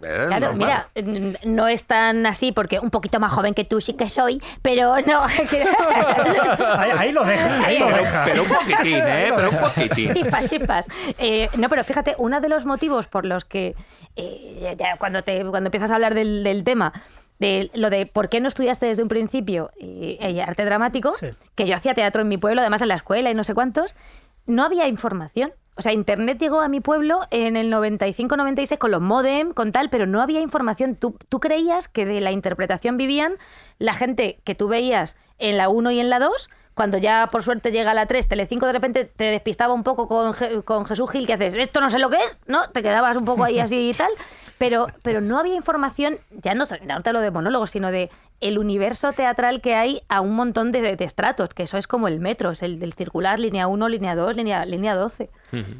eh, 0.03 0.25
Claro, 0.29 0.53
normal. 0.53 0.87
mira, 0.95 1.39
no 1.45 1.69
es 1.69 1.85
tan 1.85 2.25
así 2.27 2.53
porque 2.53 2.79
un 2.79 2.91
poquito 2.91 3.19
más 3.21 3.33
joven 3.33 3.55
que 3.55 3.65
tú 3.65 3.81
sí 3.81 3.95
que 3.95 4.09
soy, 4.09 4.41
pero 4.63 4.95
no. 5.07 5.25
Ahí, 6.79 6.91
ahí 6.99 7.13
lo 7.13 7.25
deja, 7.25 7.65
ahí 7.65 7.79
lo 7.79 7.87
Pero, 7.87 7.99
deja. 7.99 8.25
pero 8.25 8.43
un 8.43 8.49
poquitín, 8.49 8.95
¿eh? 8.97 9.33
Pero 9.35 9.46
un 9.51 9.59
poquitín. 9.59 10.13
Chispas, 10.13 10.51
chispas. 10.51 10.89
Eh, 11.19 11.49
no, 11.59 11.69
pero 11.69 11.85
fíjate, 11.85 12.15
uno 12.19 12.41
de 12.41 12.49
los 12.49 12.65
motivos 12.65 13.07
por 13.07 13.25
los 13.25 13.45
que 13.45 13.75
eh, 14.17 14.75
ya 14.79 14.97
cuando, 14.99 15.23
te, 15.23 15.45
cuando 15.45 15.69
empiezas 15.69 15.91
a 15.91 15.95
hablar 15.95 16.15
del, 16.15 16.43
del 16.45 16.65
tema, 16.65 16.93
de 17.39 17.71
lo 17.75 17.91
de 17.91 18.07
por 18.07 18.29
qué 18.29 18.41
no 18.41 18.49
estudiaste 18.49 18.87
desde 18.87 19.03
un 19.03 19.09
principio 19.09 19.71
eh, 19.79 20.17
eh, 20.21 20.43
arte 20.43 20.65
dramático, 20.65 21.13
Sí. 21.13 21.29
que 21.55 21.67
yo 21.67 21.77
hacía 21.77 21.93
teatro 21.95 22.23
en 22.23 22.29
mi 22.29 22.39
pueblo, 22.39 22.61
además 22.63 22.81
en 22.83 22.89
la 22.89 22.95
escuela 22.95 23.31
y 23.31 23.35
no 23.35 23.45
sé 23.45 23.53
cuántos, 23.55 23.95
no 24.47 24.65
había 24.65 24.89
información. 24.89 25.53
O 25.79 25.83
sea, 25.83 25.93
Internet 25.93 26.39
llegó 26.39 26.63
a 26.63 26.69
mi 26.69 26.81
pueblo 26.81 27.21
en 27.31 27.55
el 27.57 27.71
95-96 27.71 28.79
con 28.79 28.91
los 28.91 29.03
modem, 29.03 29.53
con 29.53 29.73
tal, 29.73 29.91
pero 29.91 30.07
no 30.07 30.23
había 30.23 30.41
información. 30.41 30.97
Tú, 30.97 31.19
tú 31.29 31.39
creías 31.39 31.89
que 31.89 32.07
de 32.07 32.23
la 32.23 32.33
interpretación 32.33 32.97
vivían 32.97 33.35
la 33.79 33.93
gente 33.93 34.41
que 34.45 34.55
tú 34.55 34.69
veías 34.69 35.19
en 35.39 35.59
la 35.59 35.69
1 35.69 35.91
y 35.91 36.01
en 36.01 36.09
la 36.09 36.19
2, 36.19 36.49
cuando 36.77 36.99
ya 36.99 37.29
por 37.33 37.43
suerte 37.43 37.72
llega 37.72 37.95
la 37.95 38.05
3, 38.07 38.29
Telecinco 38.29 38.66
de 38.66 38.72
repente 38.74 39.05
te 39.07 39.24
despistaba 39.24 39.72
un 39.72 39.83
poco 39.83 40.07
con, 40.07 40.35
Je- 40.35 40.62
con 40.62 40.85
Jesús 40.85 41.11
Gil, 41.11 41.27
que 41.27 41.33
haces, 41.33 41.55
esto 41.55 41.81
no 41.81 41.89
sé 41.91 41.99
lo 41.99 42.11
que 42.11 42.18
es, 42.22 42.39
¿no? 42.47 42.68
Te 42.68 42.83
quedabas 42.83 43.16
un 43.16 43.24
poco 43.24 43.43
ahí 43.45 43.59
así 43.59 43.89
y 43.89 43.93
tal, 43.97 44.11
pero, 44.59 44.87
pero 45.03 45.20
no 45.22 45.39
había 45.39 45.55
información, 45.55 46.18
ya 46.31 46.55
no, 46.55 46.66
no 46.87 47.01
te 47.03 47.12
lo 47.14 47.20
de 47.20 47.31
monólogos, 47.31 47.70
sino 47.70 47.91
de 47.91 48.11
el 48.41 48.59
universo 48.59 49.12
teatral 49.12 49.61
que 49.61 49.74
hay 49.74 50.03
a 50.09 50.20
un 50.20 50.34
montón 50.34 50.72
de, 50.72 50.97
de 50.97 51.05
estratos, 51.05 51.51
que 51.55 51.62
eso 51.64 51.78
es 51.78 51.87
como 51.87 52.09
el 52.09 52.20
metro, 52.20 52.51
es 52.51 52.62
el 52.62 52.78
del 52.78 52.93
circular, 52.93 53.39
línea 53.41 53.66
1, 53.66 53.89
línea 53.89 54.14
2, 54.14 54.37
línea, 54.37 54.64
línea 54.64 54.95
12. 54.95 55.30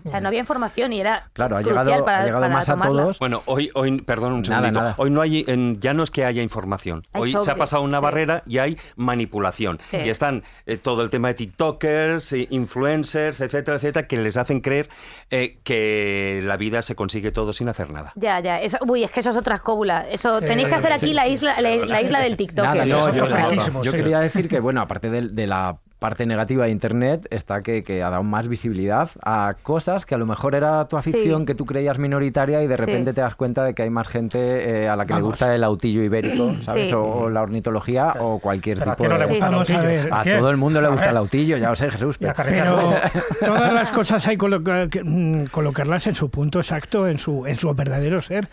O 0.05 0.09
sea, 0.09 0.21
no 0.21 0.29
había 0.29 0.41
información 0.41 0.93
y 0.93 1.01
era 1.01 1.29
Claro, 1.35 1.57
ha 1.57 1.61
crucial 1.63 1.85
llegado, 1.85 2.05
para, 2.05 2.19
ha 2.21 2.25
llegado 2.25 2.43
para 2.45 2.55
más 2.55 2.69
a 2.69 2.77
todos. 2.77 3.19
Bueno, 3.19 3.43
hoy, 3.47 3.69
hoy 3.75 4.01
perdón 4.01 4.33
un 4.35 4.43
Nada, 4.43 4.61
segundito. 4.63 4.81
nada. 4.81 4.95
Hoy 4.97 5.11
no 5.11 5.21
hay, 5.21 5.45
en- 5.49 5.79
ya 5.81 5.93
no 5.93 6.03
es 6.03 6.11
que 6.11 6.25
haya 6.25 6.41
información. 6.41 7.07
Hay 7.13 7.23
hoy 7.23 7.37
se 7.45 7.51
ha 7.51 7.57
pasado 7.57 7.83
una 7.83 7.99
sí. 7.99 8.03
barrera 8.05 8.43
y 8.47 8.59
hay 8.59 8.79
manipulación. 8.97 9.79
Sí. 9.91 9.99
Y 10.05 10.09
están 10.09 10.45
eh, 10.67 10.77
todo 10.77 11.03
el 11.03 11.11
tema 11.11 11.29
de 11.29 11.35
TikTokers, 11.35 12.33
eh, 12.33 12.47
influencers, 12.51 13.41
etcétera, 13.41 13.77
etcétera, 13.77 14.07
que 14.07 14.17
les 14.17 14.37
hacen 14.37 14.61
creer 14.61 14.89
eh, 15.31 15.59
que 15.65 16.41
la 16.45 16.57
vida 16.57 16.81
se 16.83 16.95
consigue 16.95 17.33
todo 17.33 17.53
sin 17.53 17.69
hacer 17.69 17.91
nada. 17.91 18.13
Ya, 18.15 18.41
ya. 18.41 18.61
Eso, 18.61 18.79
uy, 18.87 19.05
es 19.05 19.11
que 19.11 19.21
eso 19.21 19.31
es 19.31 19.37
otra 19.37 19.57
escóbula. 19.57 20.07
Eso, 20.09 20.39
Sí, 20.41 20.47
tenéis 20.47 20.69
que 20.69 20.75
hacer 20.75 20.93
aquí 20.93 21.07
sí, 21.09 21.13
la 21.15 21.25
sí. 21.25 21.33
isla, 21.33 21.61
la, 21.61 21.77
la 21.77 22.03
isla 22.03 22.21
del 22.21 22.37
TikTok. 22.37 22.46
Nada, 22.55 22.85
no, 22.85 23.13
yo, 23.13 23.83
yo 23.83 23.93
quería 23.93 24.21
decir 24.21 24.49
que, 24.49 24.61
bueno, 24.61 24.81
aparte 24.81 25.11
de, 25.11 25.23
de 25.29 25.47
la 25.47 25.77
parte 25.99 26.27
negativa 26.27 26.67
de 26.67 26.71
Internet, 26.73 27.27
está 27.31 27.63
que, 27.63 27.83
que 27.83 28.03
ha 28.03 28.11
dado 28.11 28.23
más 28.23 28.49
visibilidad 28.49 29.09
a 29.25 29.55
cosas 29.63 30.05
que 30.05 30.15
a 30.15 30.19
lo 30.19 30.27
mejor 30.27 30.55
era 30.55 30.87
tu 30.89 30.99
afición 30.99 31.41
Sí. 31.41 31.47
que 31.47 31.55
tú 31.55 31.65
creías 31.65 31.99
minoritaria 31.99 32.63
y 32.63 32.67
de 32.67 32.77
repente 32.77 33.13
Sí. 33.13 33.15
te 33.15 33.21
das 33.23 33.35
cuenta 33.35 33.65
de 33.65 33.73
que 33.75 33.83
hay 33.83 33.89
más 33.89 34.07
gente 34.07 34.39
eh, 34.83 34.89
a 34.91 34.95
la 34.95 35.05
que 35.07 35.15
le 35.15 35.21
Vamos. 35.21 35.31
gusta 35.31 35.55
el 35.55 35.65
autillo 35.65 36.03
ibérico, 36.03 36.53
¿sabes? 36.63 36.91
Sí. 36.91 36.95
O, 36.95 37.03
o 37.03 37.31
la 37.31 37.41
ornitología 37.41 38.15
o 38.21 38.39
cualquier 38.41 38.79
Pero 38.79 38.91
a 38.93 38.95
tipo 38.95 39.09
quién 39.09 39.11
no 39.11 39.17
le 39.19 39.25
de... 39.25 39.31
gusta 39.31 39.51
Vamos 39.51 39.71
a 39.71 39.81
ver. 39.81 40.09
A 40.13 40.23
todo 40.23 40.51
el 40.51 40.57
mundo 40.59 40.83
le 40.83 40.89
gusta 40.89 41.09
el 41.11 41.17
autillo, 41.17 41.57
ya 41.57 41.71
lo 41.71 41.77
sé, 41.77 41.91
Jesús. 41.91 42.19
Pero-. 42.19 42.35
Pero 42.37 42.93
todas 43.47 43.73
las 43.73 43.91
cosas 43.91 44.27
hay 44.29 44.37
que, 44.37 45.03
mm, 45.03 45.47
colocarlas 45.47 46.07
en 46.09 46.15
su 46.15 46.29
punto 46.29 46.59
exacto, 46.61 47.09
en 47.09 47.17
su, 47.19 47.47
en 47.47 47.55
su 47.57 47.73
verdadero 47.75 48.21
ser. 48.21 48.51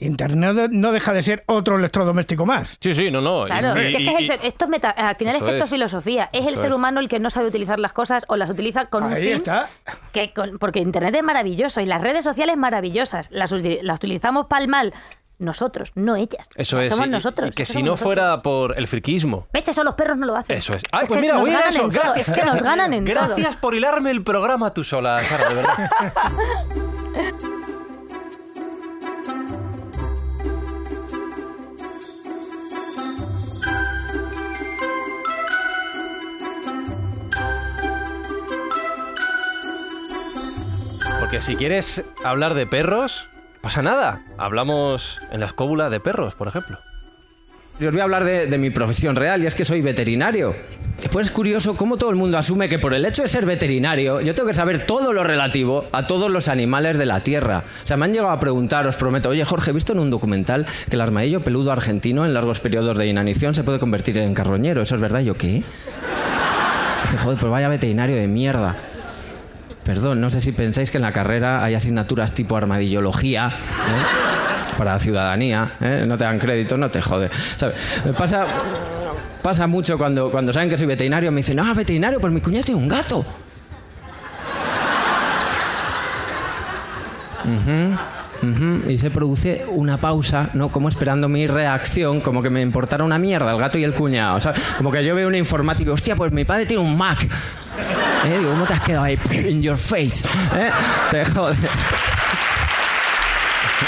Internet 0.00 0.70
no 0.72 0.92
deja 0.92 1.12
de 1.12 1.22
ser 1.22 1.44
otro 1.46 1.76
electrodoméstico 1.76 2.46
más. 2.46 2.78
Sí, 2.80 2.94
sí, 2.94 3.10
no, 3.10 3.20
no. 3.20 3.44
Claro, 3.44 3.80
y- 3.82 3.86
si 3.88 3.96
es 3.96 4.02
que 4.16 4.22
es 4.22 4.30
el- 4.30 4.46
esto 4.46 4.64
es 4.64 4.70
meta- 4.70 4.90
al 4.90 5.14
final 5.16 5.36
es 5.36 5.42
que 5.42 5.50
esto 5.52 5.64
es. 5.64 5.70
filosofía. 5.70 6.30
Es 6.32 6.46
el 6.46 6.56
ser 6.56 6.70
es. 6.70 6.74
humano 6.74 7.00
el 7.00 7.08
que 7.08 7.18
no 7.20 7.30
sabe 7.30 7.46
utilizar 7.48 7.78
las 7.78 7.92
cosas 7.92 8.24
o 8.28 8.36
las 8.36 8.48
utiliza 8.50 8.86
con 8.86 9.04
un 9.04 9.12
Ahí 9.12 9.22
fin. 9.24 9.32
está. 9.34 9.68
Que 10.12 10.32
con- 10.32 10.58
porque 10.58 10.78
Internet 10.80 11.14
es 11.14 11.22
maravilloso 11.22 11.80
y 11.80 11.86
las 11.86 12.02
redes 12.02 12.24
sociales 12.24 12.56
maravillosas. 12.56 13.28
Las, 13.30 13.52
uti- 13.52 13.80
las 13.82 13.96
utilizamos 13.98 14.46
para 14.46 14.62
el 14.62 14.68
mal 14.68 14.94
nosotros, 15.38 15.92
no 15.94 16.16
ellas. 16.16 16.48
Eso 16.54 16.76
O 16.76 16.78
sea, 16.80 16.82
es. 16.84 16.90
Somos 16.90 17.06
y- 17.06 17.10
nosotros. 17.10 17.48
y 17.50 17.52
que 17.52 17.64
si 17.64 17.78
no 17.82 17.92
nosotros. 17.92 18.00
fuera 18.00 18.42
por 18.42 18.76
el 18.78 18.86
friquismo. 18.88 19.46
¿Ves? 19.52 19.68
Eso 19.68 19.82
los 19.84 19.94
perros 19.94 20.18
no 20.18 20.26
lo 20.26 20.36
hacen. 20.36 20.56
Eso 20.58 20.74
es. 20.74 20.82
Ay, 20.92 21.04
pues 21.08 21.20
mira, 21.20 21.38
voy 21.38 21.50
a 21.50 21.60
eso. 21.60 21.88
Gracias. 21.88 22.28
Es 22.28 22.34
que 22.34 22.44
nos 22.44 22.62
ganan 22.62 22.92
en 22.92 23.04
todo. 23.06 23.14
Gracias 23.14 23.56
por 23.56 23.74
hilarme 23.74 24.10
el 24.10 24.22
programa 24.22 24.74
tú 24.74 24.84
sola, 24.84 25.18
Sara, 25.22 25.48
de 25.48 25.54
verdad. 25.54 25.90
Porque 41.30 41.46
si 41.46 41.54
quieres 41.54 42.02
hablar 42.24 42.54
de 42.54 42.66
perros, 42.66 43.28
pasa 43.60 43.82
nada. 43.82 44.20
Hablamos 44.36 45.20
en 45.30 45.38
la 45.38 45.46
escóbula 45.46 45.88
de 45.88 46.00
perros, 46.00 46.34
por 46.34 46.48
ejemplo. 46.48 46.80
Yo 47.78 47.86
os 47.86 47.92
voy 47.92 48.00
a 48.00 48.02
hablar 48.02 48.24
de, 48.24 48.46
de 48.46 48.58
mi 48.58 48.70
profesión 48.70 49.14
real 49.14 49.40
y 49.40 49.46
es 49.46 49.54
que 49.54 49.64
soy 49.64 49.80
veterinario. 49.80 50.56
Pues 51.12 51.28
es 51.28 51.32
curioso 51.32 51.76
cómo 51.76 51.98
todo 51.98 52.10
el 52.10 52.16
mundo 52.16 52.36
asume 52.36 52.68
que 52.68 52.80
por 52.80 52.94
el 52.94 53.04
hecho 53.04 53.22
de 53.22 53.28
ser 53.28 53.46
veterinario 53.46 54.20
yo 54.20 54.34
tengo 54.34 54.48
que 54.48 54.54
saber 54.54 54.86
todo 54.86 55.12
lo 55.12 55.22
relativo 55.22 55.84
a 55.92 56.04
todos 56.08 56.32
los 56.32 56.48
animales 56.48 56.98
de 56.98 57.06
la 57.06 57.20
Tierra. 57.20 57.62
O 57.84 57.86
sea, 57.86 57.96
me 57.96 58.06
han 58.06 58.12
llegado 58.12 58.32
a 58.32 58.40
preguntar, 58.40 58.88
os 58.88 58.96
prometo, 58.96 59.28
oye 59.28 59.44
Jorge, 59.44 59.70
he 59.70 59.74
visto 59.74 59.92
en 59.92 60.00
un 60.00 60.10
documental 60.10 60.66
que 60.88 60.96
el 60.96 61.00
armadillo 61.00 61.42
peludo 61.42 61.70
argentino 61.70 62.26
en 62.26 62.34
largos 62.34 62.58
periodos 62.58 62.98
de 62.98 63.06
inanición 63.06 63.54
se 63.54 63.62
puede 63.62 63.78
convertir 63.78 64.18
en 64.18 64.34
carroñero. 64.34 64.82
¿Eso 64.82 64.96
es 64.96 65.00
verdad? 65.00 65.20
¿Y 65.20 65.26
¿Yo 65.26 65.36
qué? 65.36 65.62
Dice, 67.04 67.18
joder, 67.18 67.38
pues 67.38 67.52
vaya 67.52 67.68
veterinario 67.68 68.16
de 68.16 68.26
mierda. 68.26 68.76
Perdón, 69.84 70.20
no 70.20 70.30
sé 70.30 70.40
si 70.40 70.52
pensáis 70.52 70.90
que 70.90 70.98
en 70.98 71.02
la 71.02 71.12
carrera 71.12 71.64
hay 71.64 71.74
asignaturas 71.74 72.32
tipo 72.34 72.56
armadillología 72.56 73.48
¿eh? 73.48 74.74
para 74.76 74.92
la 74.92 74.98
ciudadanía. 74.98 75.72
¿eh? 75.80 76.04
No 76.06 76.18
te 76.18 76.24
dan 76.24 76.38
crédito, 76.38 76.76
no 76.76 76.90
te 76.90 77.00
jode. 77.00 77.30
Me 78.04 78.12
pasa, 78.12 78.46
pasa 79.42 79.66
mucho 79.66 79.96
cuando, 79.96 80.30
cuando 80.30 80.52
saben 80.52 80.68
que 80.68 80.78
soy 80.78 80.86
veterinario. 80.86 81.32
Me 81.32 81.38
dicen, 81.38 81.58
ah, 81.60 81.72
veterinario, 81.74 82.20
pues 82.20 82.32
mi 82.32 82.40
cuñado 82.40 82.64
tiene 82.64 82.80
un 82.80 82.88
gato. 82.88 83.24
Y 88.88 88.96
se 88.96 89.10
produce 89.10 89.64
una 89.68 89.98
pausa, 89.98 90.50
¿no? 90.54 90.70
Como 90.70 90.88
esperando 90.88 91.28
mi 91.28 91.46
reacción, 91.46 92.20
como 92.20 92.42
que 92.42 92.50
me 92.50 92.62
importara 92.62 93.04
una 93.04 93.18
mierda 93.18 93.50
el 93.52 93.58
gato 93.58 93.78
y 93.78 93.84
el 93.84 93.92
cuñado. 93.92 94.38
Como 94.78 94.90
que 94.90 95.04
yo 95.04 95.14
veo 95.14 95.28
un 95.28 95.34
informático, 95.34 95.92
hostia, 95.92 96.16
pues 96.16 96.32
mi 96.32 96.44
padre 96.44 96.66
tiene 96.66 96.82
un 96.82 96.96
Mac. 96.96 97.26
¿Eh? 98.26 98.38
Digo, 98.38 98.50
¿cómo 98.50 98.64
te 98.66 98.74
has 98.74 98.80
quedado 98.80 99.04
ahí? 99.04 99.18
In 99.48 99.62
your 99.62 99.76
face. 99.76 100.26
¿Eh? 100.54 100.70
Te 101.10 101.24
jodes. 101.24 101.58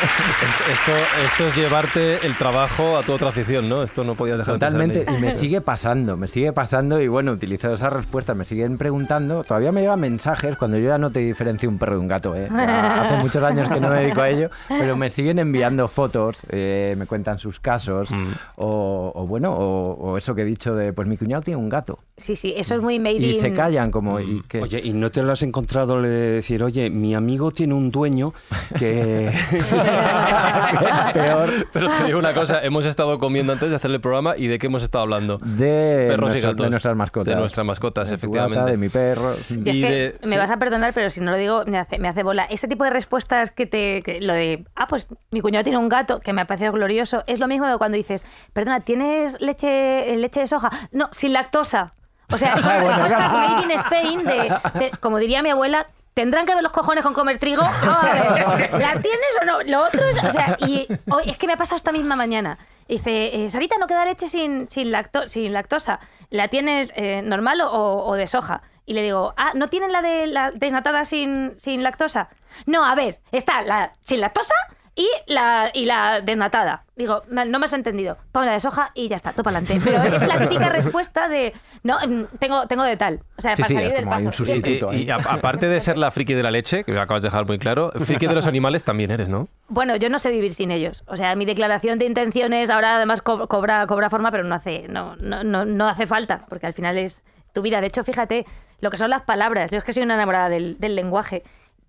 Esto, 0.02 0.92
esto 1.24 1.48
es 1.48 1.56
llevarte 1.56 2.26
el 2.26 2.34
trabajo 2.36 2.96
a 2.96 3.02
tu 3.02 3.12
otra 3.12 3.28
afición, 3.28 3.68
¿no? 3.68 3.82
Esto 3.84 4.02
no 4.02 4.14
podías 4.16 4.38
dejar 4.38 4.54
Totalmente, 4.54 5.04
y 5.08 5.20
me 5.20 5.30
sigue 5.32 5.60
pasando, 5.60 6.16
me 6.16 6.26
sigue 6.26 6.52
pasando 6.52 7.00
y 7.00 7.06
bueno, 7.08 7.32
utilizo 7.32 7.72
esas 7.72 7.92
respuestas, 7.92 8.36
me 8.36 8.44
siguen 8.44 8.78
preguntando, 8.78 9.44
todavía 9.44 9.70
me 9.70 9.82
llevan 9.82 10.00
mensajes 10.00 10.56
cuando 10.56 10.76
yo 10.78 10.88
ya 10.88 10.98
no 10.98 11.10
te 11.10 11.20
diferencio 11.20 11.68
un 11.68 11.78
perro 11.78 11.94
de 11.94 12.00
un 12.00 12.08
gato, 12.08 12.34
¿eh? 12.34 12.48
Ya 12.50 13.02
hace 13.02 13.22
muchos 13.22 13.44
años 13.44 13.68
que 13.68 13.78
no 13.80 13.90
me 13.90 14.00
dedico 14.00 14.22
a 14.22 14.28
ello, 14.28 14.50
pero 14.68 14.96
me 14.96 15.08
siguen 15.08 15.38
enviando 15.38 15.86
fotos, 15.86 16.42
eh, 16.48 16.94
me 16.98 17.06
cuentan 17.06 17.38
sus 17.38 17.60
casos, 17.60 18.10
Mm. 18.10 18.32
o, 18.56 19.12
o 19.14 19.26
bueno, 19.26 19.52
o, 19.52 19.92
o 19.94 20.18
eso 20.18 20.34
que 20.34 20.42
he 20.42 20.44
dicho 20.44 20.74
de, 20.74 20.92
pues 20.92 21.06
mi 21.08 21.16
cuñado 21.16 21.42
tiene 21.42 21.58
un 21.58 21.68
gato, 21.68 21.98
Sí, 22.16 22.36
sí, 22.36 22.54
eso 22.56 22.74
es 22.76 22.82
muy 22.82 22.98
made 23.00 23.14
y 23.16 23.30
in... 23.34 23.40
se 23.40 23.52
callan 23.52 23.90
como, 23.90 24.20
y 24.20 24.42
que... 24.42 24.60
Oye, 24.62 24.80
¿y 24.84 24.92
no 24.92 25.10
te 25.10 25.22
lo 25.22 25.32
has 25.32 25.42
encontrado 25.42 26.00
de 26.02 26.08
decir, 26.08 26.62
oye, 26.62 26.88
mi 26.90 27.14
amigo 27.16 27.50
tiene 27.50 27.74
un 27.74 27.90
dueño 27.90 28.32
que... 28.78 29.32
es 31.06 31.12
peor 31.12 31.50
Pero 31.72 31.90
te 31.90 32.04
digo 32.04 32.18
una 32.18 32.34
cosa, 32.34 32.62
hemos 32.62 32.86
estado 32.86 33.18
comiendo 33.18 33.52
antes 33.52 33.70
de 33.70 33.76
hacer 33.76 33.90
el 33.90 34.00
programa 34.00 34.36
y 34.36 34.46
de 34.46 34.58
qué 34.58 34.66
hemos 34.66 34.82
estado 34.82 35.02
hablando. 35.04 35.38
de, 35.38 36.06
Perros 36.08 36.30
y 36.30 36.32
nuestro- 36.32 36.50
gatos. 36.52 36.64
de 36.66 36.70
nuestras 36.70 36.96
mascotas. 36.96 37.34
De 37.34 37.40
nuestras 37.40 37.66
mascotas, 37.66 38.08
De 38.08 38.14
efectivamente. 38.16 38.58
gata, 38.58 38.70
de 38.70 38.76
mi 38.76 38.88
perro. 38.88 39.34
Y 39.50 39.80
de- 39.82 40.16
me 40.22 40.28
sí. 40.30 40.36
vas 40.36 40.50
a 40.50 40.56
perdonar, 40.56 40.92
pero 40.94 41.10
si 41.10 41.20
no 41.20 41.30
lo 41.32 41.36
digo, 41.36 41.64
me 41.66 41.78
hace, 41.78 41.98
me 41.98 42.08
hace 42.08 42.22
bola. 42.22 42.44
Ese 42.44 42.68
tipo 42.68 42.84
de 42.84 42.90
respuestas 42.90 43.50
que 43.52 43.66
te. 43.66 44.02
que 44.02 44.20
lo 44.20 44.32
de. 44.32 44.64
Ah, 44.76 44.86
pues 44.88 45.06
mi 45.30 45.40
cuñado 45.40 45.64
tiene 45.64 45.78
un 45.78 45.88
gato, 45.88 46.20
que 46.20 46.32
me 46.32 46.42
ha 46.42 46.46
parecido 46.46 46.72
glorioso. 46.72 47.22
Es 47.26 47.40
lo 47.40 47.48
mismo 47.48 47.66
que 47.70 47.78
cuando 47.78 47.96
dices, 47.96 48.24
perdona, 48.52 48.80
¿tienes 48.80 49.40
leche, 49.40 50.16
leche 50.16 50.40
de 50.40 50.46
soja? 50.46 50.70
No, 50.92 51.08
sin 51.12 51.32
lactosa. 51.32 51.94
O 52.30 52.38
sea, 52.38 52.56
son 52.56 52.72
Bueno, 52.82 52.88
respuestas 53.02 53.30
claro. 53.30 53.48
made 53.48 53.62
in 53.64 53.70
Spain 53.72 54.24
de, 54.24 54.78
de- 54.78 54.90
como 55.00 55.18
diría 55.18 55.42
mi 55.42 55.50
abuela. 55.50 55.86
¿Tendrán 56.14 56.44
que 56.46 56.54
ver 56.54 56.62
los 56.62 56.72
cojones 56.72 57.02
con 57.04 57.14
comer 57.14 57.38
trigo? 57.38 57.62
No, 57.84 57.92
a 57.92 58.54
ver, 58.56 58.72
¿la 58.72 58.92
tienes 59.00 59.30
o 59.40 59.44
no? 59.44 59.62
Lo 59.62 59.84
otro 59.86 60.04
es, 60.04 60.22
o 60.22 60.30
sea, 60.30 60.56
y 60.60 60.86
hoy, 61.10 61.22
es 61.26 61.36
que 61.38 61.46
me 61.46 61.54
ha 61.54 61.56
pasado 61.56 61.76
esta 61.76 61.92
misma 61.92 62.16
mañana. 62.16 62.58
Dice, 62.88 63.44
eh, 63.44 63.50
Sarita, 63.50 63.76
no 63.78 63.86
queda 63.86 64.04
leche 64.04 64.28
sin, 64.28 64.68
sin, 64.68 64.90
lacto- 64.92 65.26
sin 65.28 65.52
lactosa. 65.52 66.00
¿La 66.28 66.48
tienes 66.48 66.90
eh, 66.94 67.22
normal 67.22 67.60
o, 67.62 68.04
o 68.06 68.14
de 68.14 68.26
soja? 68.26 68.62
Y 68.84 68.94
le 68.94 69.02
digo, 69.02 69.32
ah, 69.36 69.52
¿no 69.54 69.68
tienen 69.68 69.92
la 69.92 70.02
de 70.02 70.26
la 70.26 70.50
desnatada 70.50 71.04
sin, 71.04 71.54
sin 71.58 71.82
lactosa? 71.82 72.28
No, 72.66 72.84
a 72.84 72.94
ver, 72.94 73.20
está 73.30 73.62
la 73.62 73.92
sin 74.00 74.20
lactosa 74.20 74.54
y 74.94 75.08
la, 75.26 75.70
y 75.72 75.86
la 75.86 76.20
desnatada. 76.20 76.84
Digo, 76.96 77.22
no, 77.30 77.58
me 77.58 77.64
has 77.64 77.72
entendido. 77.72 78.18
Pon 78.30 78.44
la 78.44 78.52
de 78.52 78.60
soja 78.60 78.90
y 78.94 79.08
ya 79.08 79.16
está, 79.16 79.32
todo 79.32 79.42
para 79.42 79.56
adelante. 79.58 79.82
Pero 79.90 80.02
es 80.16 80.26
la 80.26 80.38
típica 80.40 80.68
respuesta 80.68 81.28
de, 81.28 81.54
no, 81.82 81.96
mm, 82.06 82.24
tengo, 82.38 82.66
tengo 82.66 82.82
de 82.82 82.96
tal. 82.98 83.20
O 83.38 83.40
sea, 83.40 83.56
Sí, 83.56 83.62
para 83.62 83.68
sí, 83.68 83.74
salir 83.74 83.88
es 83.88 83.94
del 83.94 84.04
paso. 84.08 84.92
Y, 84.92 85.04
y 85.04 85.10
a- 85.10 85.16
aparte 85.16 85.66
de 85.68 85.80
ser 85.80 85.96
la 85.96 86.10
friki 86.10 86.34
de 86.34 86.42
la 86.42 86.50
leche, 86.50 86.84
que 86.84 86.92
me 86.92 87.00
acabas 87.00 87.22
de 87.22 87.28
dejar 87.28 87.46
muy 87.46 87.58
claro, 87.58 87.90
friki 88.04 88.26
de 88.26 88.34
los 88.34 88.46
animales 88.46 88.84
también 88.84 89.10
eres, 89.10 89.28
¿no? 89.30 89.48
Bueno, 89.68 89.96
yo 89.96 90.10
no 90.10 90.18
sé 90.18 90.30
vivir 90.30 90.52
sin 90.52 90.70
ellos. 90.70 91.04
O 91.06 91.16
sea, 91.16 91.34
mi 91.36 91.46
declaración 91.46 91.98
de 91.98 92.04
intenciones 92.04 92.68
ahora 92.68 92.96
además 92.96 93.22
co- 93.22 93.48
cobra, 93.48 93.86
cobra 93.86 94.10
forma, 94.10 94.30
pero 94.30 94.44
no 94.44 94.54
hace, 94.54 94.86
no, 94.88 95.16
no, 95.16 95.42
no, 95.42 95.64
no 95.64 95.88
hace 95.88 96.06
falta, 96.06 96.44
porque 96.50 96.66
al 96.66 96.74
final 96.74 96.98
es 96.98 97.22
tu 97.54 97.62
vida. 97.62 97.80
De 97.80 97.86
hecho, 97.86 98.04
fíjate 98.04 98.44
lo 98.80 98.90
que 98.90 98.98
son 98.98 99.08
las 99.10 99.22
palabras. 99.22 99.70
Yo 99.70 99.78
es 99.78 99.84
que 99.84 99.92
soy 99.94 100.02
una 100.02 100.14
enamorada 100.14 100.48
del, 100.50 100.78
del 100.78 100.94
lenguaje. 100.96 101.42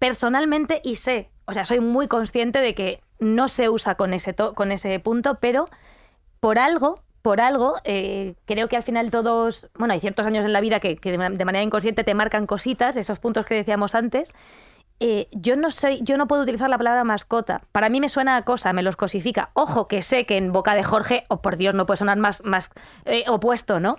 Personalmente, 0.03 0.81
y 0.83 0.95
sé, 0.95 1.29
o 1.45 1.53
sea, 1.53 1.63
soy 1.63 1.79
muy 1.79 2.09
consciente 2.09 2.59
de 2.59 2.75
que 2.75 2.99
no 3.19 3.47
se 3.47 3.69
usa 3.69 3.95
con 3.95 4.13
ese, 4.13 4.35
con 4.35 4.73
ese 4.73 4.99
punto, 4.99 5.35
pero 5.39 5.69
por 6.41 6.59
algo, 6.59 6.99
por 7.21 7.39
algo, 7.39 7.75
eh, 7.85 8.33
creo 8.43 8.67
que 8.67 8.75
al 8.75 8.83
final 8.83 9.11
todos, 9.11 9.69
bueno, 9.75 9.93
hay 9.93 10.01
ciertos 10.01 10.25
años 10.25 10.43
en 10.43 10.51
la 10.51 10.59
vida 10.59 10.81
que, 10.81 10.95
de 11.01 11.17
ma- 11.17 11.29
de 11.29 11.45
manera 11.45 11.63
inconsciente 11.63 12.03
te 12.03 12.15
marcan 12.15 12.47
cositas, 12.47 12.97
esos 12.97 13.19
puntos 13.19 13.45
que 13.45 13.55
decíamos 13.55 13.95
antes. 13.95 14.33
Eh, 14.99 15.29
yo 15.31 15.55
no 15.55 15.71
soy, 15.71 16.01
yo 16.03 16.17
no 16.17 16.27
puedo 16.27 16.43
utilizar 16.43 16.69
la 16.69 16.77
palabra 16.77 17.05
mascota. 17.05 17.61
Para 17.71 17.87
mí 17.87 18.01
me 18.01 18.09
suena 18.09 18.35
a 18.35 18.41
cosa, 18.43 18.73
me 18.73 18.83
los 18.83 18.97
cosifica. 18.97 19.51
Ojo, 19.53 19.87
que 19.87 20.01
sé 20.01 20.25
que 20.25 20.35
en 20.35 20.51
boca 20.51 20.75
de 20.75 20.83
Jorge, 20.83 21.23
o 21.29 21.41
por 21.41 21.55
Dios, 21.55 21.75
no 21.75 21.85
puede 21.85 21.99
sonar 21.99 22.17
más, 22.17 22.43
más 22.43 22.71
eh, 23.05 23.23
opuesto, 23.29 23.79
¿no? 23.79 23.95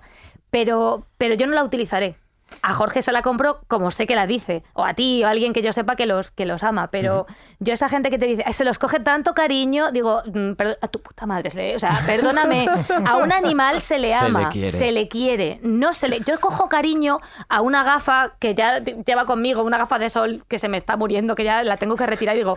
Pero, 0.50 1.06
pero 1.16 1.34
yo 1.34 1.46
no 1.46 1.54
la 1.54 1.64
utilizaré. 1.64 2.16
A 2.62 2.72
Jorge 2.74 3.02
se 3.02 3.10
la 3.10 3.22
compro 3.22 3.60
como 3.68 3.90
sé 3.90 4.06
que 4.06 4.14
la 4.14 4.26
dice, 4.26 4.62
o 4.74 4.84
a 4.84 4.94
ti, 4.94 5.24
o 5.24 5.26
a 5.26 5.30
alguien 5.30 5.52
que 5.52 5.60
yo 5.62 5.72
sepa 5.72 5.96
que 5.96 6.06
los, 6.06 6.30
que 6.30 6.46
los 6.46 6.62
ama, 6.62 6.88
pero 6.90 7.26
yo 7.58 7.72
esa 7.74 7.88
gente 7.88 8.10
que 8.10 8.18
te 8.18 8.26
dice, 8.26 8.42
"Ay, 8.46 8.52
se 8.52 8.64
los 8.64 8.78
coge 8.78 9.00
tanto 9.00 9.34
cariño, 9.34 9.90
digo, 9.92 10.22
mm, 10.26 10.52
pero 10.52 10.76
a 10.80 10.88
tu 10.88 11.00
puta 11.00 11.26
madre, 11.26 11.50
se 11.50 11.58
le- 11.58 11.76
o 11.76 11.78
sea, 11.78 12.00
perdóname, 12.06 12.66
a 13.06 13.16
un 13.16 13.32
animal 13.32 13.80
se 13.80 13.98
le 13.98 14.08
Se 14.10 14.14
le 14.20 14.26
ama, 14.26 14.48
quiere. 14.50 14.70
se 14.70 14.92
le 14.92 15.08
quiere, 15.08 15.58
no 15.62 15.94
se 15.94 16.08
le... 16.08 16.20
Yo 16.20 16.38
cojo 16.38 16.68
cariño 16.68 17.18
a 17.48 17.60
una 17.60 17.82
gafa 17.82 18.34
que 18.38 18.54
ya 18.54 18.78
lleva 18.80 19.24
conmigo, 19.26 19.62
una 19.62 19.78
gafa 19.78 19.98
de 19.98 20.10
sol 20.10 20.44
que 20.48 20.58
se 20.58 20.68
me 20.68 20.76
está 20.76 20.96
muriendo, 20.96 21.34
que 21.34 21.44
ya 21.44 21.62
la 21.64 21.76
tengo 21.76 21.96
que 21.96 22.06
retirar 22.06 22.34
y 22.36 22.38
digo, 22.40 22.56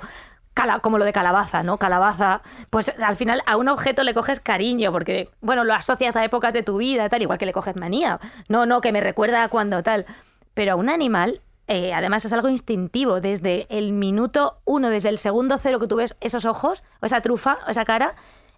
como 0.82 0.98
lo 0.98 1.06
de 1.06 1.14
calabaza, 1.14 1.64
¿no? 1.64 1.78
Calabaza, 1.78 2.42
pues 2.70 2.92
al 3.00 3.16
final 3.16 3.42
a 3.46 3.58
un 3.58 3.68
objeto 3.68 4.04
le 4.04 4.14
coges 4.14 4.40
cariño, 4.40 4.92
porque, 4.92 5.30
bueno, 5.42 5.64
lo 5.64 5.74
asocias 5.74 6.16
a 6.16 6.24
épocas 6.24 6.54
de 6.54 6.64
tu 6.64 6.78
vida, 6.78 7.10
tal, 7.10 7.22
igual 7.22 7.38
que 7.38 7.46
le 7.46 7.54
coges 7.54 7.76
manía. 7.76 8.20
No, 8.48 8.66
no, 8.66 8.82
que 8.82 8.92
me 8.92 9.02
recuerda 9.02 9.44
a 9.44 9.50
cuando 9.50 9.84
tal. 9.84 10.06
Pero 10.54 10.74
a 10.74 10.76
un 10.76 10.90
animal, 10.90 11.42
eh, 11.68 11.94
además 11.94 12.26
es 12.26 12.34
algo 12.34 12.50
instintivo, 12.50 13.22
desde 13.22 13.68
el 13.70 13.94
minuto 13.94 14.60
uno, 14.66 14.90
desde 14.90 15.10
el 15.10 15.18
segundo 15.18 15.58
cero 15.58 15.80
que 15.80 15.88
tú 15.88 15.98
ves 15.98 16.16
esos 16.22 16.46
ojos, 16.46 16.84
o 17.02 17.06
esa 17.06 17.22
trufa, 17.22 17.60
o 17.68 17.72
esa 17.72 17.86
cara, 17.86 18.16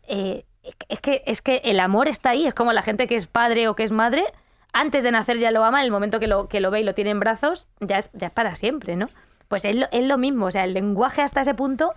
eh, 0.08 0.46
es, 0.88 1.02
que, 1.02 1.24
es 1.26 1.42
que 1.42 1.62
el 1.66 1.80
amor 1.80 2.08
está 2.08 2.32
ahí, 2.32 2.46
es 2.46 2.54
como 2.54 2.74
la 2.74 2.82
gente 2.82 3.08
que 3.08 3.16
es 3.16 3.28
padre 3.28 3.68
o 3.68 3.76
que 3.76 3.84
es 3.84 3.92
madre, 3.92 4.24
antes 4.72 5.04
de 5.04 5.12
nacer 5.12 5.40
ya 5.40 5.52
lo 5.52 5.64
ama, 5.66 5.84
el 5.84 5.92
momento 5.92 6.20
que 6.20 6.28
lo, 6.28 6.48
que 6.48 6.60
lo 6.60 6.72
ve 6.72 6.82
y 6.82 6.84
lo 6.84 6.94
tiene 6.94 7.10
en 7.10 7.20
brazos, 7.20 7.68
ya 7.80 7.98
es, 7.98 8.10
ya 8.14 8.28
es 8.28 8.34
para 8.34 8.56
siempre, 8.56 8.96
¿no? 8.96 9.10
Pues 9.50 9.66
es 9.66 9.76
lo, 9.76 9.88
es 9.92 10.08
lo 10.08 10.18
mismo, 10.18 10.46
o 10.46 10.52
sea, 10.52 10.64
el 10.64 10.74
lenguaje 10.74 11.22
hasta 11.22 11.42
ese 11.42 11.54
punto, 11.54 11.94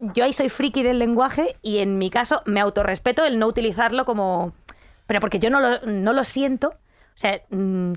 yo 0.00 0.24
ahí 0.24 0.32
soy 0.32 0.48
friki 0.48 0.82
del 0.82 0.98
lenguaje 0.98 1.56
y 1.62 1.78
en 1.78 1.98
mi 1.98 2.10
caso 2.10 2.42
me 2.46 2.60
autorrespeto 2.60 3.24
el 3.24 3.38
no 3.38 3.46
utilizarlo 3.46 4.04
como... 4.04 4.52
Pero 5.06 5.20
porque 5.20 5.38
yo 5.38 5.50
no 5.50 5.60
lo, 5.60 5.80
no 5.82 6.12
lo 6.14 6.24
siento, 6.24 6.68
o 6.68 7.16
sea, 7.16 7.40
mm, 7.50 7.92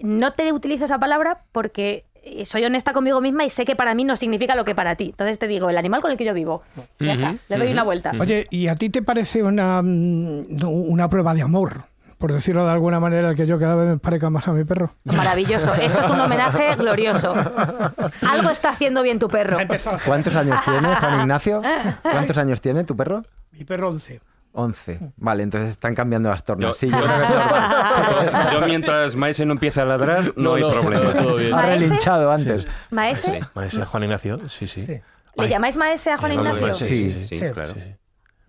no 0.00 0.32
te 0.32 0.52
utilizo 0.52 0.84
esa 0.84 0.98
palabra 0.98 1.44
porque 1.52 2.04
eh, 2.24 2.44
soy 2.46 2.64
honesta 2.64 2.92
conmigo 2.92 3.20
misma 3.20 3.44
y 3.44 3.50
sé 3.50 3.64
que 3.64 3.76
para 3.76 3.94
mí 3.94 4.04
no 4.04 4.16
significa 4.16 4.54
lo 4.54 4.64
que 4.64 4.74
para 4.74 4.96
ti. 4.96 5.06
Entonces 5.10 5.38
te 5.38 5.46
digo, 5.46 5.70
el 5.70 5.78
animal 5.78 6.02
con 6.02 6.10
el 6.10 6.16
que 6.16 6.24
yo 6.24 6.34
vivo. 6.34 6.62
Ya 6.98 7.12
está, 7.12 7.36
le 7.48 7.58
doy 7.58 7.72
una 7.72 7.84
vuelta. 7.84 8.12
Oye, 8.20 8.46
¿y 8.50 8.66
a 8.66 8.76
ti 8.76 8.90
te 8.90 9.02
parece 9.02 9.42
una, 9.42 9.82
mm, 9.82 10.64
una 10.64 11.08
prueba 11.08 11.34
de 11.34 11.42
amor? 11.42 11.91
Por 12.22 12.32
decirlo 12.32 12.64
de 12.64 12.70
alguna 12.70 13.00
manera, 13.00 13.30
el 13.30 13.36
que 13.36 13.48
yo 13.48 13.58
cada 13.58 13.74
vez 13.74 13.88
me 13.88 13.98
parezca 13.98 14.30
más 14.30 14.46
a 14.46 14.52
mi 14.52 14.62
perro. 14.62 14.94
Maravilloso. 15.02 15.74
Eso 15.74 16.00
es 16.02 16.06
un 16.08 16.20
homenaje 16.20 16.76
glorioso. 16.76 17.34
Algo 17.34 18.48
está 18.50 18.70
haciendo 18.70 19.02
bien 19.02 19.18
tu 19.18 19.26
perro. 19.26 19.58
¿Cuántos 20.06 20.36
años 20.36 20.60
tiene, 20.64 20.94
Juan 20.94 21.20
Ignacio? 21.22 21.60
¿Cuántos 22.00 22.38
años 22.38 22.60
tiene 22.60 22.84
tu 22.84 22.96
perro? 22.96 23.24
Mi 23.50 23.64
perro 23.64 23.88
11. 23.88 24.20
11. 24.52 25.00
Vale, 25.16 25.42
entonces 25.42 25.70
están 25.70 25.96
cambiando 25.96 26.30
las 26.30 26.44
tornas. 26.44 26.68
Yo- 26.68 26.74
Sí, 26.74 26.88
yo. 26.88 26.98
Yo 28.52 28.66
mientras 28.68 29.16
Maese 29.16 29.44
no 29.44 29.54
empiece 29.54 29.80
a 29.80 29.84
ladrar, 29.84 30.32
no, 30.36 30.54
hay 30.54 30.62
problema. 30.62 31.14
todo 31.14 31.34
bien. 31.36 31.52
Ha 31.54 31.62
relinchado 31.62 32.30
antes. 32.30 32.66
¿Maese? 32.90 33.40
Maese 33.54 33.84
Juan 33.84 34.04
Ignacio, 34.04 34.48
sí, 34.48 34.68
sí. 34.68 34.86
¿Le 35.34 35.48
llamáis 35.48 35.76
maese 35.76 36.12
a 36.12 36.18
Juan 36.18 36.32
Ignacio? 36.34 36.72
Sí, 36.74 36.84
sí, 36.84 37.24
sí, 37.24 37.38
sí, 37.40 37.46
claro. 37.52 37.74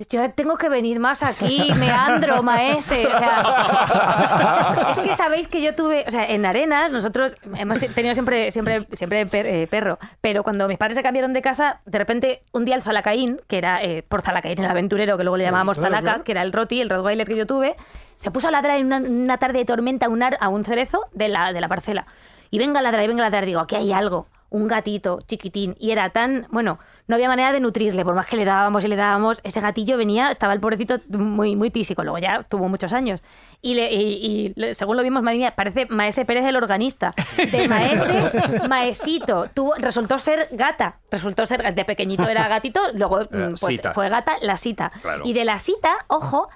Yo 0.09 0.29
tengo 0.31 0.57
que 0.57 0.69
venir 0.69 0.99
más 0.99 1.21
aquí, 1.23 1.71
meandro, 1.77 2.41
maese. 2.43 3.05
O 3.07 3.17
sea, 3.17 4.87
es 4.91 4.99
que 4.99 5.15
sabéis 5.15 5.47
que 5.47 5.61
yo 5.61 5.75
tuve, 5.75 6.03
o 6.07 6.11
sea, 6.11 6.25
en 6.29 6.45
Arenas 6.45 6.91
nosotros 6.91 7.35
hemos 7.55 7.79
tenido 7.79 8.13
siempre, 8.13 8.51
siempre, 8.51 8.87
siempre 8.91 9.25
per- 9.27 9.45
eh, 9.45 9.67
perro, 9.67 9.99
pero 10.19 10.43
cuando 10.43 10.67
mis 10.67 10.77
padres 10.77 10.95
se 10.97 11.03
cambiaron 11.03 11.31
de 11.33 11.41
casa, 11.41 11.79
de 11.85 11.99
repente 11.99 12.41
un 12.51 12.65
día 12.65 12.75
el 12.75 12.81
Zalacaín, 12.81 13.39
que 13.47 13.57
era 13.57 13.83
eh, 13.83 14.03
por 14.07 14.21
Zalacaín 14.23 14.59
el 14.59 14.69
aventurero, 14.69 15.15
que 15.17 15.23
luego 15.23 15.37
le 15.37 15.43
llamábamos 15.43 15.77
claro, 15.77 15.91
Zalaca, 15.93 16.11
claro. 16.11 16.23
que 16.23 16.31
era 16.31 16.41
el 16.41 16.51
roti, 16.53 16.81
el 16.81 16.89
Rottweiler 16.89 17.27
que 17.27 17.35
yo 17.35 17.45
tuve, 17.45 17.75
se 18.15 18.31
puso 18.31 18.47
a 18.47 18.51
ladrar 18.51 18.79
en 18.79 18.87
una, 18.87 18.97
una 18.97 19.37
tarde 19.37 19.59
de 19.59 19.65
tormenta 19.65 20.07
a 20.07 20.09
un, 20.09 20.23
ar- 20.23 20.37
a 20.41 20.49
un 20.49 20.65
cerezo 20.65 21.01
de 21.13 21.27
la, 21.29 21.53
de 21.53 21.61
la 21.61 21.67
parcela. 21.67 22.07
Y 22.49 22.57
venga 22.59 22.79
a 22.79 22.83
ladrar, 22.83 23.03
y 23.03 23.07
venga 23.07 23.21
a 23.23 23.27
ladrar, 23.29 23.45
digo, 23.45 23.59
aquí 23.59 23.75
hay 23.75 23.91
algo. 23.93 24.27
Un 24.49 24.67
gatito 24.67 25.17
chiquitín. 25.27 25.75
Y 25.79 25.89
era 25.91 26.09
tan. 26.11 26.45
Bueno, 26.51 26.77
no 27.13 27.15
había 27.17 27.27
manera 27.27 27.51
de 27.51 27.59
nutrirle. 27.59 28.03
Por 28.03 28.15
más 28.15 28.25
que 28.25 28.35
le 28.35 28.43
dábamos 28.43 28.83
y 28.83 28.87
le 28.87 28.95
dábamos, 28.95 29.39
ese 29.43 29.61
gatillo 29.61 29.97
venía, 29.97 30.31
estaba 30.31 30.51
el 30.53 30.59
pobrecito 30.59 30.97
muy, 31.09 31.55
muy 31.55 31.69
tísico. 31.69 32.03
Luego 32.03 32.17
ya 32.17 32.41
tuvo 32.41 32.67
muchos 32.69 32.91
años. 32.91 33.21
Y, 33.61 33.75
le- 33.75 33.93
y- 33.93 34.53
según 34.73 34.97
lo 34.97 35.03
vimos, 35.03 35.21
madre 35.21 35.37
mía, 35.37 35.53
parece 35.55 35.85
Maese 35.85 36.25
Pérez 36.25 36.43
el 36.45 36.55
organista. 36.55 37.13
De 37.51 37.67
Maese, 37.67 38.31
Maesito. 38.67 39.47
Tuvo, 39.53 39.75
resultó 39.75 40.17
ser 40.17 40.47
gata. 40.51 40.97
Resultó 41.11 41.45
ser. 41.45 41.73
De 41.75 41.85
pequeñito 41.85 42.27
era 42.27 42.47
gatito, 42.47 42.81
luego 42.95 43.21
Eh, 43.21 43.27
mm, 43.31 43.55
pues, 43.61 43.81
fue 43.93 44.09
gata, 44.09 44.33
la 44.41 44.57
cita. 44.57 44.91
Claro. 45.01 45.21
Y 45.25 45.33
de 45.33 45.45
la 45.45 45.59
cita, 45.59 45.91
ojo, 46.07 46.49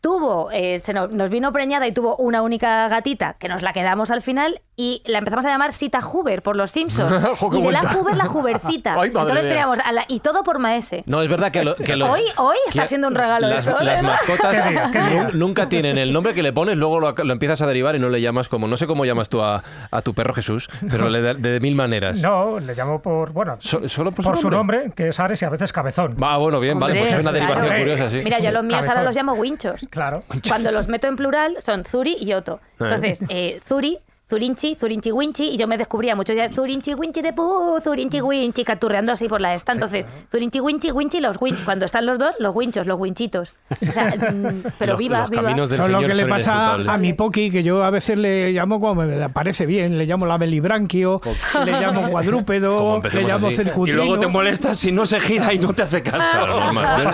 tuvo, 0.00 0.50
eh, 0.52 0.78
se 0.78 0.92
nos, 0.92 1.10
nos 1.10 1.28
vino 1.28 1.52
preñada 1.52 1.86
y 1.86 1.92
tuvo 1.92 2.16
una 2.16 2.42
única 2.42 2.88
gatita 2.88 3.34
que 3.38 3.48
nos 3.48 3.62
la 3.62 3.72
quedamos 3.72 4.10
al 4.10 4.22
final 4.22 4.60
y 4.80 5.02
la 5.06 5.18
empezamos 5.18 5.44
a 5.44 5.48
llamar 5.48 5.72
Sita 5.72 6.00
Hoover 6.00 6.40
por 6.40 6.54
los 6.56 6.70
Simpsons. 6.70 7.10
Y 7.52 7.60
de 7.62 7.72
la. 7.72 7.80
Hoover 7.82 8.16
la 8.16 8.26
Hoovercita. 8.26 8.94
Ay, 8.98 9.08
Entonces 9.08 9.34
mía. 9.34 9.42
teníamos 9.48 9.80
a 9.84 9.90
la- 9.90 10.04
y 10.06 10.20
todo 10.20 10.44
por 10.44 10.60
Maese. 10.60 11.02
No, 11.06 11.20
es 11.20 11.28
verdad 11.28 11.50
que, 11.50 11.64
lo- 11.64 11.74
que 11.74 11.96
los- 11.96 12.08
Hoy, 12.08 12.22
hoy 12.36 12.56
está 12.68 12.86
siendo 12.86 13.08
un 13.08 13.16
regalo 13.16 13.48
las, 13.48 13.66
esto. 13.66 13.82
las 13.82 14.00
¿verdad? 14.00 14.02
mascotas 14.02 14.52
Qué 14.92 14.98
qué 14.98 15.28
nunca 15.36 15.68
tienen 15.68 15.98
el 15.98 16.12
nombre 16.12 16.32
que 16.32 16.44
le 16.44 16.52
pones, 16.52 16.76
luego 16.76 17.00
lo, 17.00 17.12
lo 17.12 17.32
empiezas 17.32 17.60
a 17.60 17.66
derivar 17.66 17.96
y 17.96 17.98
no 17.98 18.08
le 18.08 18.20
llamas 18.20 18.48
como, 18.48 18.68
no 18.68 18.76
sé 18.76 18.86
cómo 18.86 19.04
llamas 19.04 19.28
tú 19.28 19.42
a, 19.42 19.64
a 19.90 20.02
tu 20.02 20.14
perro 20.14 20.32
Jesús, 20.32 20.68
pero 20.88 21.08
le 21.08 21.22
da- 21.22 21.34
de, 21.34 21.58
mil 21.58 21.74
maneras. 21.74 22.20
No, 22.20 22.60
le 22.60 22.72
llamo 22.76 23.02
por, 23.02 23.32
bueno, 23.32 23.56
So- 23.58 23.88
solo 23.88 24.12
por, 24.12 24.24
por 24.24 24.36
su 24.36 24.42
su 24.42 24.50
nombre. 24.50 24.78
nombre, 24.78 24.94
que 24.94 25.08
es 25.08 25.18
Ares 25.18 25.42
y 25.42 25.44
a 25.44 25.48
veces 25.50 25.72
Cabezón. 25.72 26.16
Va, 26.22 26.36
bueno, 26.36 26.60
bien, 26.60 26.78
vale, 26.78 27.00
pues 27.00 27.14
es 27.14 27.18
una 27.18 27.32
derivación 27.32 27.66
claro. 27.66 27.80
curiosa, 27.80 28.10
sí. 28.10 28.20
Mira, 28.22 28.38
yo 28.38 28.52
los 28.52 28.62
míos 28.62 28.86
ahora 28.86 29.02
los 29.02 29.16
llamo 29.16 29.32
winchos. 29.32 29.80
Claro. 29.90 30.22
Cuando 30.46 30.70
los 30.70 30.86
meto 30.86 31.08
en 31.08 31.16
plural 31.16 31.56
son 31.58 31.82
Zuri 31.84 32.16
y 32.20 32.32
Otto. 32.32 32.60
Entonces, 32.78 33.24
eh, 33.28 33.60
Zuri, 33.66 33.98
Zurinchi, 34.28 34.74
Zurinchi 34.74 35.10
Winchi, 35.10 35.44
y 35.48 35.56
yo 35.56 35.66
me 35.66 35.78
descubría 35.78 36.14
muchos 36.14 36.36
días 36.36 36.54
Zurinchi 36.54 36.92
Winchi 36.92 37.22
de 37.22 37.32
pu, 37.32 37.80
Zurinchi 37.82 38.20
Winchi, 38.20 38.62
caturreando 38.62 39.12
así 39.12 39.26
por 39.26 39.40
la 39.40 39.54
esta. 39.54 39.72
Entonces, 39.72 40.04
Zurinchi 40.30 40.60
Winchi, 40.60 40.90
Winchi, 40.92 41.20
los 41.20 41.36
win 41.40 41.56
Cuando 41.64 41.86
están 41.86 42.04
los 42.04 42.18
dos, 42.18 42.34
los 42.38 42.54
winchos, 42.54 42.86
los 42.86 42.98
winchitos. 43.00 43.54
O 43.88 43.92
sea, 43.92 44.04
mm, 44.32 44.62
pero 44.78 44.92
Los- 44.92 44.98
viva, 44.98 45.20
los 45.20 45.30
viva. 45.30 45.52
es 45.52 45.88
lo 45.88 46.00
que 46.00 46.14
le 46.14 46.20
son 46.22 46.28
pasa 46.28 46.74
a 46.74 46.98
mi 46.98 47.14
Poki, 47.14 47.50
que 47.50 47.62
yo 47.62 47.82
a 47.82 47.90
veces 47.90 48.18
le 48.18 48.52
llamo 48.52 48.78
como 48.80 48.96
me 49.06 49.28
parece 49.30 49.64
bien. 49.64 49.96
Le 49.96 50.04
llamo 50.04 50.26
la 50.26 50.36
belibranquio, 50.36 51.22
le 51.64 51.72
llamo 51.72 52.08
cuadrúpedo, 52.10 53.00
le 53.10 53.22
llamo 53.22 53.48
así. 53.48 53.62
Y 53.86 53.92
luego 53.92 54.18
te 54.18 54.26
molestas 54.26 54.78
si 54.78 54.92
no 54.92 55.06
se 55.06 55.20
gira 55.20 55.54
y 55.54 55.58
no 55.58 55.72
te 55.72 55.84
hace 55.84 56.02
caso. 56.02 56.46
Normal. 56.46 57.10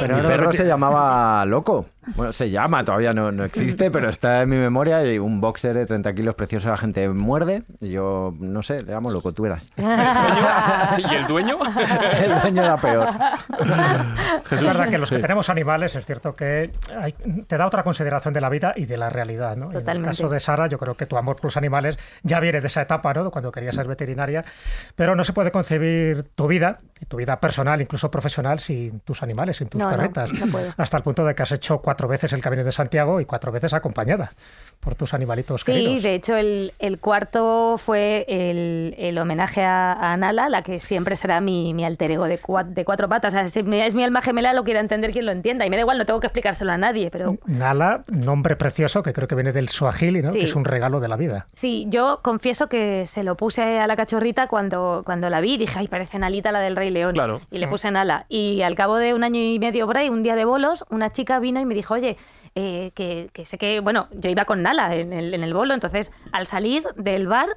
Pero 0.00 0.16
mi 0.16 0.22
perro 0.22 0.52
se 0.52 0.66
llamaba 0.66 1.46
Loco. 1.46 1.86
Bueno, 2.16 2.32
se 2.32 2.50
llama, 2.50 2.84
todavía 2.84 3.12
no, 3.12 3.30
no 3.30 3.44
existe, 3.44 3.90
pero 3.90 4.08
está 4.08 4.42
en 4.42 4.48
mi 4.50 4.56
memoria 4.56 5.04
y 5.04 5.18
un 5.18 5.40
boxer 5.40 5.74
de 5.76 5.86
30 5.86 6.12
kilos 6.14 6.34
precioso, 6.34 6.68
la 6.68 6.76
gente 6.76 7.08
muerde 7.08 7.62
y 7.80 7.90
yo, 7.90 8.34
no 8.40 8.62
sé, 8.62 8.82
le 8.82 8.92
llamo 8.92 9.10
Loco, 9.10 9.32
tú 9.32 9.46
eras. 9.46 9.68
¿Y 9.76 11.14
el 11.14 11.26
dueño? 11.26 11.58
El 12.22 12.40
dueño 12.40 12.62
era 12.62 12.76
peor. 12.76 13.08
Es 14.50 14.62
verdad 14.62 14.88
que 14.90 14.98
los 14.98 15.08
que 15.10 15.18
tenemos 15.18 15.48
animales 15.48 15.94
es 15.96 16.04
cierto 16.04 16.34
que 16.34 16.70
hay- 16.98 17.14
te 17.46 17.56
da 17.56 17.66
otra 17.66 17.82
consideración 17.82 18.34
de 18.34 18.40
la 18.40 18.48
vida 18.48 18.74
y 18.76 18.84
de 18.86 18.96
la 18.96 19.08
realidad. 19.08 19.56
¿no? 19.56 19.70
En 19.72 19.88
el 19.88 20.02
caso 20.02 20.28
de 20.28 20.40
Sara, 20.40 20.66
yo 20.66 20.78
creo 20.78 20.94
que 20.94 21.06
tu 21.06 21.16
amor 21.16 21.36
por 21.36 21.44
los 21.46 21.56
animales 21.56 21.98
ya 22.22 22.40
viene 22.40 22.60
de 22.60 22.66
esa 22.66 22.82
etapa, 22.82 23.12
¿no? 23.14 23.30
cuando 23.30 23.50
querías 23.52 23.74
ser 23.74 23.86
veterinaria, 23.86 24.44
pero 24.96 25.14
no 25.16 25.24
se 25.24 25.32
puede 25.32 25.50
concebir 25.50 26.24
tu 26.34 26.46
vida, 26.48 26.78
tu 27.06 27.16
vida 27.16 27.38
personal, 27.40 27.80
incluso 27.80 28.10
profesional, 28.10 28.60
sin 28.60 29.00
tus 29.00 29.22
animales, 29.22 29.56
sin 29.56 29.68
tus 29.68 29.78
No, 29.80 29.90
no, 29.90 29.96
perretas. 29.96 30.32
no 30.32 30.46
puedo. 30.50 30.72
Hasta 30.76 30.96
el 30.96 31.02
punto 31.02 31.24
de 31.24 31.34
que 31.34 31.42
has 31.42 31.52
hecho 31.52 31.78
cuatro 31.78 32.08
veces 32.08 32.32
el 32.32 32.40
Camino 32.40 32.64
de 32.64 32.72
Santiago 32.72 33.20
y 33.20 33.24
cuatro 33.24 33.50
veces 33.52 33.72
acompañada 33.72 34.32
por 34.82 34.96
tus 34.96 35.14
animalitos 35.14 35.62
Sí, 35.62 35.72
queridos. 35.72 36.02
de 36.02 36.14
hecho 36.16 36.36
el, 36.36 36.72
el 36.80 36.98
cuarto 36.98 37.76
fue 37.78 38.24
el, 38.26 38.94
el 38.98 39.16
homenaje 39.16 39.62
a, 39.62 39.92
a 39.92 40.16
Nala, 40.16 40.48
la 40.48 40.62
que 40.62 40.80
siempre 40.80 41.14
será 41.14 41.40
mi, 41.40 41.72
mi 41.72 41.84
alter 41.84 42.10
ego 42.10 42.24
de, 42.24 42.40
cua- 42.42 42.64
de 42.66 42.84
cuatro 42.84 43.08
patas. 43.08 43.32
O 43.32 43.36
sea, 43.38 43.42
es, 43.46 43.64
mi- 43.64 43.80
es 43.80 43.94
mi 43.94 44.02
alma 44.02 44.20
gemela, 44.20 44.52
lo 44.54 44.64
quiera 44.64 44.80
entender 44.80 45.12
quien 45.12 45.24
lo 45.26 45.30
entienda. 45.32 45.64
Y 45.64 45.70
me 45.70 45.76
da 45.76 45.82
igual, 45.82 45.98
no 45.98 46.04
tengo 46.04 46.18
que 46.18 46.26
explicárselo 46.26 46.72
a 46.72 46.78
nadie, 46.78 47.10
pero 47.12 47.36
Nala, 47.46 48.02
nombre 48.08 48.56
precioso 48.56 49.02
que 49.04 49.12
creo 49.12 49.28
que 49.28 49.36
viene 49.36 49.52
del 49.52 49.68
suajili, 49.68 50.20
¿no? 50.20 50.32
Sí. 50.32 50.40
que 50.40 50.44
es 50.46 50.56
un 50.56 50.64
regalo 50.64 50.98
de 50.98 51.06
la 51.08 51.16
vida. 51.16 51.46
sí, 51.52 51.86
yo 51.88 52.18
confieso 52.22 52.66
que 52.68 53.06
se 53.06 53.22
lo 53.22 53.36
puse 53.36 53.78
a 53.78 53.86
la 53.86 53.94
cachorrita 53.94 54.48
cuando, 54.48 55.02
cuando 55.06 55.30
la 55.30 55.40
vi. 55.40 55.58
Dije, 55.58 55.78
ay, 55.78 55.86
parece 55.88 56.18
Nalita 56.18 56.50
la 56.50 56.58
del 56.60 56.74
Rey 56.74 56.90
León. 56.90 57.12
Claro. 57.14 57.40
Y 57.52 57.58
le 57.58 57.68
puse 57.68 57.90
Nala. 57.92 58.26
Y 58.28 58.62
al 58.62 58.74
cabo 58.74 58.96
de 58.96 59.14
un 59.14 59.22
año 59.22 59.38
y 59.40 59.60
medio 59.60 59.86
por 59.86 59.96
ahí, 59.98 60.08
un 60.08 60.24
día 60.24 60.34
de 60.34 60.44
bolos, 60.44 60.84
una 60.90 61.10
chica 61.12 61.38
vino 61.38 61.60
y 61.60 61.66
me 61.66 61.74
dijo, 61.74 61.94
oye, 61.94 62.16
eh, 62.54 62.90
que, 62.94 63.30
que 63.32 63.44
sé 63.44 63.58
que, 63.58 63.80
bueno, 63.80 64.08
yo 64.12 64.30
iba 64.30 64.44
con 64.44 64.62
Nala 64.62 64.94
en 64.94 65.12
el, 65.12 65.34
en 65.34 65.42
el 65.42 65.54
bolo, 65.54 65.74
entonces 65.74 66.12
al 66.32 66.46
salir 66.46 66.84
del 66.96 67.26
bar, 67.26 67.48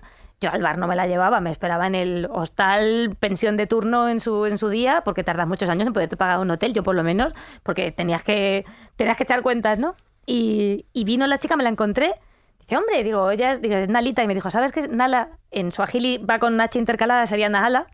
yo 0.41 0.51
al 0.51 0.61
bar 0.61 0.77
no 0.77 0.87
me 0.87 0.95
la 0.95 1.07
llevaba, 1.07 1.39
me 1.41 1.51
esperaba 1.51 1.87
en 1.87 1.95
el 1.95 2.27
hostal, 2.31 3.15
pensión 3.19 3.57
de 3.57 3.67
turno 3.67 4.09
en 4.09 4.19
su, 4.19 4.45
en 4.45 4.57
su 4.57 4.69
día, 4.69 5.01
porque 5.03 5.23
tardas 5.23 5.47
muchos 5.47 5.69
años 5.69 5.87
en 5.87 5.93
poderte 5.93 6.17
pagar 6.17 6.39
un 6.39 6.51
hotel, 6.51 6.73
yo 6.73 6.83
por 6.83 6.95
lo 6.95 7.03
menos, 7.03 7.33
porque 7.63 7.91
tenías 7.91 8.23
que, 8.23 8.65
tenías 8.95 9.17
que 9.17 9.23
echar 9.23 9.41
cuentas, 9.41 9.79
¿no? 9.79 9.95
Y, 10.25 10.85
y 10.93 11.03
vino 11.03 11.27
la 11.27 11.39
chica, 11.39 11.55
me 11.55 11.63
la 11.63 11.69
encontré, 11.69 12.13
dice, 12.59 12.77
hombre, 12.77 13.03
digo, 13.03 13.31
ella 13.31 13.51
es, 13.51 13.61
digo, 13.61 13.75
es 13.75 13.89
Nalita, 13.89 14.23
y 14.23 14.27
me 14.27 14.35
dijo, 14.35 14.49
¿sabes 14.51 14.71
qué? 14.71 14.87
Nala, 14.87 15.29
en 15.51 15.71
suajili 15.71 16.17
va 16.17 16.39
con 16.39 16.59
H 16.59 16.79
intercalada, 16.79 17.25
sería 17.27 17.49
Nahala, 17.49 17.87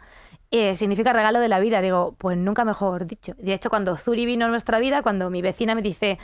eh, 0.51 0.75
significa 0.75 1.13
regalo 1.13 1.39
de 1.39 1.47
la 1.47 1.59
vida. 1.59 1.81
Digo, 1.81 2.15
pues 2.17 2.37
nunca 2.37 2.65
mejor 2.65 3.07
dicho. 3.07 3.33
De 3.37 3.53
hecho, 3.53 3.69
cuando 3.69 3.95
Zuri 3.95 4.25
vino 4.25 4.45
a 4.45 4.49
nuestra 4.49 4.79
vida, 4.79 5.01
cuando 5.01 5.29
mi 5.29 5.41
vecina 5.41 5.75
me 5.75 5.81
dice, 5.81 6.19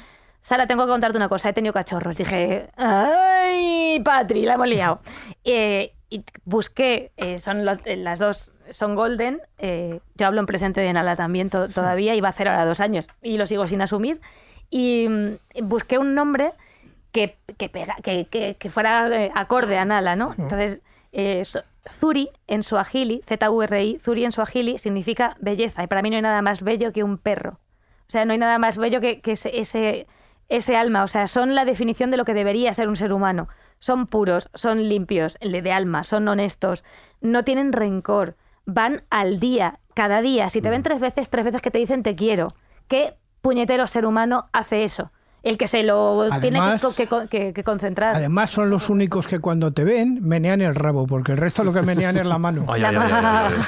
Sara, 0.48 0.66
tengo 0.66 0.86
que 0.86 0.92
contarte 0.92 1.18
una 1.18 1.28
cosa, 1.28 1.50
he 1.50 1.54
tenido 1.54 1.74
cachorros. 1.74 2.16
Dije, 2.16 2.70
¡ay, 2.78 4.00
Patri, 4.00 4.44
la 4.44 4.54
hemos 4.54 4.70
liado! 4.70 5.02
Eh, 5.44 5.92
y 6.10 6.24
busqué, 6.46 7.12
eh, 7.18 7.38
son 7.38 7.66
los- 7.66 7.80
eh, 7.84 7.98
las 7.98 8.18
dos, 8.20 8.50
son 8.70 8.96
Golden. 8.96 9.42
yo 10.16 10.26
hablo 10.26 10.40
en 10.40 10.46
presente 10.46 10.80
de 10.80 10.94
Nala 10.94 11.18
también 11.18 11.50
to- 11.50 11.68
todavía, 11.68 12.16
iba 12.16 12.30
a 12.30 12.32
hacer 12.32 12.48
ahora 12.48 12.64
dos 12.66 12.80
años 12.80 13.06
y 13.22 13.36
lo 13.38 13.46
sigo 13.46 13.68
sin 13.68 13.82
asumir. 13.82 14.22
Y 14.70 15.08
mm, 15.10 15.68
busqué 15.68 15.98
un 15.98 16.16
nombre 16.16 16.54
que, 17.12 17.36
que, 17.58 17.70
pega- 17.70 17.98
que, 18.02 18.28
que- 18.28 18.56
que 18.58 18.70
fuera 18.70 19.10
acorde 19.36 19.78
a 19.78 19.84
Nala, 19.84 20.16
¿no? 20.16 20.34
Entonces, 20.38 20.82
so- 21.44 21.64
Zuri 21.90 22.30
en 22.48 22.64
suajili, 22.64 23.22
Z-U-R-I, 23.28 24.00
Zuri 24.02 24.24
en 24.24 24.32
suajili 24.32 24.78
significa 24.78 25.36
belleza. 25.42 25.84
Y 25.84 25.88
para 25.88 26.02
mí 26.02 26.10
no 26.10 26.16
hay 26.16 26.22
nada 26.22 26.42
más 26.42 26.62
bello 26.64 26.94
que 26.94 27.04
un 27.04 27.18
perro. 27.18 27.60
O 28.08 28.12
sea, 28.12 28.24
no 28.24 28.32
hay 28.32 28.38
nada 28.40 28.58
más 28.60 28.78
bello 28.78 29.02
que, 29.02 29.20
que 29.20 29.34
ese, 29.34 29.60
ese, 29.60 30.08
ese 30.50 30.76
alma. 30.76 31.04
O 31.04 31.08
sea, 31.08 31.28
son 31.28 31.56
la 31.56 31.66
definición 31.66 32.12
de 32.12 32.18
lo 32.18 32.26
que 32.26 32.34
debería 32.34 32.74
ser 32.74 32.88
un 32.90 32.96
ser 32.96 33.14
humano. 33.14 33.48
Son 33.80 34.08
puros, 34.08 34.50
son 34.54 34.88
limpios, 34.90 35.38
de 35.42 35.62
de 35.62 35.72
alma, 35.72 36.04
son 36.04 36.28
honestos, 36.28 36.84
no 37.22 37.44
tienen 37.44 37.74
rencor, 37.74 38.36
van 38.66 39.04
al 39.10 39.40
día, 39.40 39.80
cada 39.94 40.22
día. 40.22 40.50
Si 40.50 40.62
te 40.62 40.70
ven 40.70 40.84
tres 40.84 41.00
veces, 41.00 41.30
tres 41.30 41.46
veces 41.46 41.62
que 41.62 41.72
te 41.72 41.78
dicen 41.78 42.02
te 42.04 42.16
quiero. 42.16 42.48
¿Qué 42.88 43.16
puñetero 43.42 43.86
ser 43.88 44.06
humano 44.06 44.46
hace 44.54 44.84
eso? 44.84 45.12
El 45.44 45.58
que 45.58 45.68
se 45.68 45.84
lo 45.84 46.28
tiene 46.42 46.58
que, 46.58 46.64
Además- 46.66 46.96
que 46.98 47.08
co- 47.08 47.28
que- 47.30 47.54
que 47.54 47.64
concentrar. 47.64 48.16
Además 48.16 48.50
son 48.50 48.70
los 48.72 48.90
únicos 48.90 49.28
que 49.28 49.40
cuando 49.40 49.72
te 49.72 49.84
ven 49.84 50.20
menean 50.24 50.62
el 50.62 50.74
rabo, 50.76 51.06
porque 51.06 51.32
el 51.34 51.38
resto 51.38 51.64
lo 51.64 51.72
que 51.72 51.84
menean 51.84 52.18
es 52.18 52.26
la 52.26 52.38
mano. 52.40 52.66
Ay. 52.68 52.82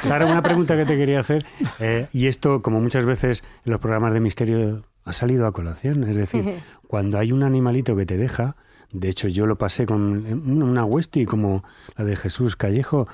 Sara, 0.01 0.25
una 0.25 0.41
pregunta 0.41 0.75
que 0.75 0.86
te 0.86 0.97
quería 0.97 1.19
hacer, 1.19 1.45
eh, 1.80 2.07
y 2.11 2.27
esto, 2.27 2.61
como 2.61 2.82
muchas 2.82 3.05
veces 3.05 3.43
en 3.65 3.71
los 3.71 3.80
programas 3.80 4.13
de 4.13 4.19
misterio, 4.19 4.84
ha 5.10 5.14
salido 5.14 5.45
a 5.47 5.51
colación. 5.51 6.03
Es 6.03 6.16
decir, 6.16 6.53
cuando 6.88 7.18
hay 7.18 7.32
un 7.32 7.43
animalito 7.43 7.95
que 7.95 8.05
te 8.05 8.18
deja, 8.18 8.55
De 8.91 9.07
hecho, 9.07 9.28
yo 9.28 9.45
lo 9.45 9.55
pasé 9.55 9.86
con 9.86 10.26
eh, 10.26 10.34
una 10.34 10.84
Westy 10.84 11.26
como 11.28 11.64
la 11.95 12.05
de 12.05 12.16
Jesús 12.16 12.55
Callejo. 12.55 13.07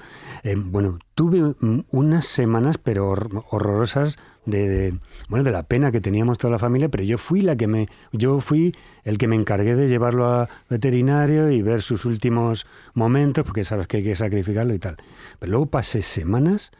Eh, 0.43 0.55
bueno, 0.55 0.99
tuve 1.15 1.53
mm, 1.59 1.81
unas 1.91 2.25
semanas, 2.25 2.77
pero 2.77 3.09
hor- 3.11 3.43
horrorosas, 3.51 4.15
de, 4.45 4.69
de, 4.69 4.99
bueno, 5.27 5.43
de 5.43 5.51
la 5.51 5.63
pena 5.63 5.91
que 5.91 5.99
teníamos 5.99 6.37
toda 6.37 6.51
la 6.51 6.59
familia, 6.59 6.87
pero 6.87 7.03
yo 7.03 7.17
fui 7.17 7.41
la 7.41 7.57
que 7.57 7.67
me, 7.67 7.89
yo 8.13 8.39
fui 8.39 8.71
el 9.03 9.17
que 9.17 9.27
me 9.27 9.35
encargué 9.35 9.75
de 9.75 9.89
llevarlo 9.89 10.25
a 10.27 10.47
veterinario 10.69 11.51
y 11.51 11.61
ver 11.61 11.81
sus 11.81 12.05
últimos 12.05 12.65
momentos, 12.93 13.43
porque 13.43 13.65
sabes 13.65 13.87
que 13.87 13.97
hay 13.97 14.03
que 14.05 14.15
sacrificarlo 14.15 14.73
y 14.73 14.79
tal. 14.79 14.95
Pero 15.39 15.51
luego 15.51 15.65
pasé 15.65 16.01
semanas 16.01 16.71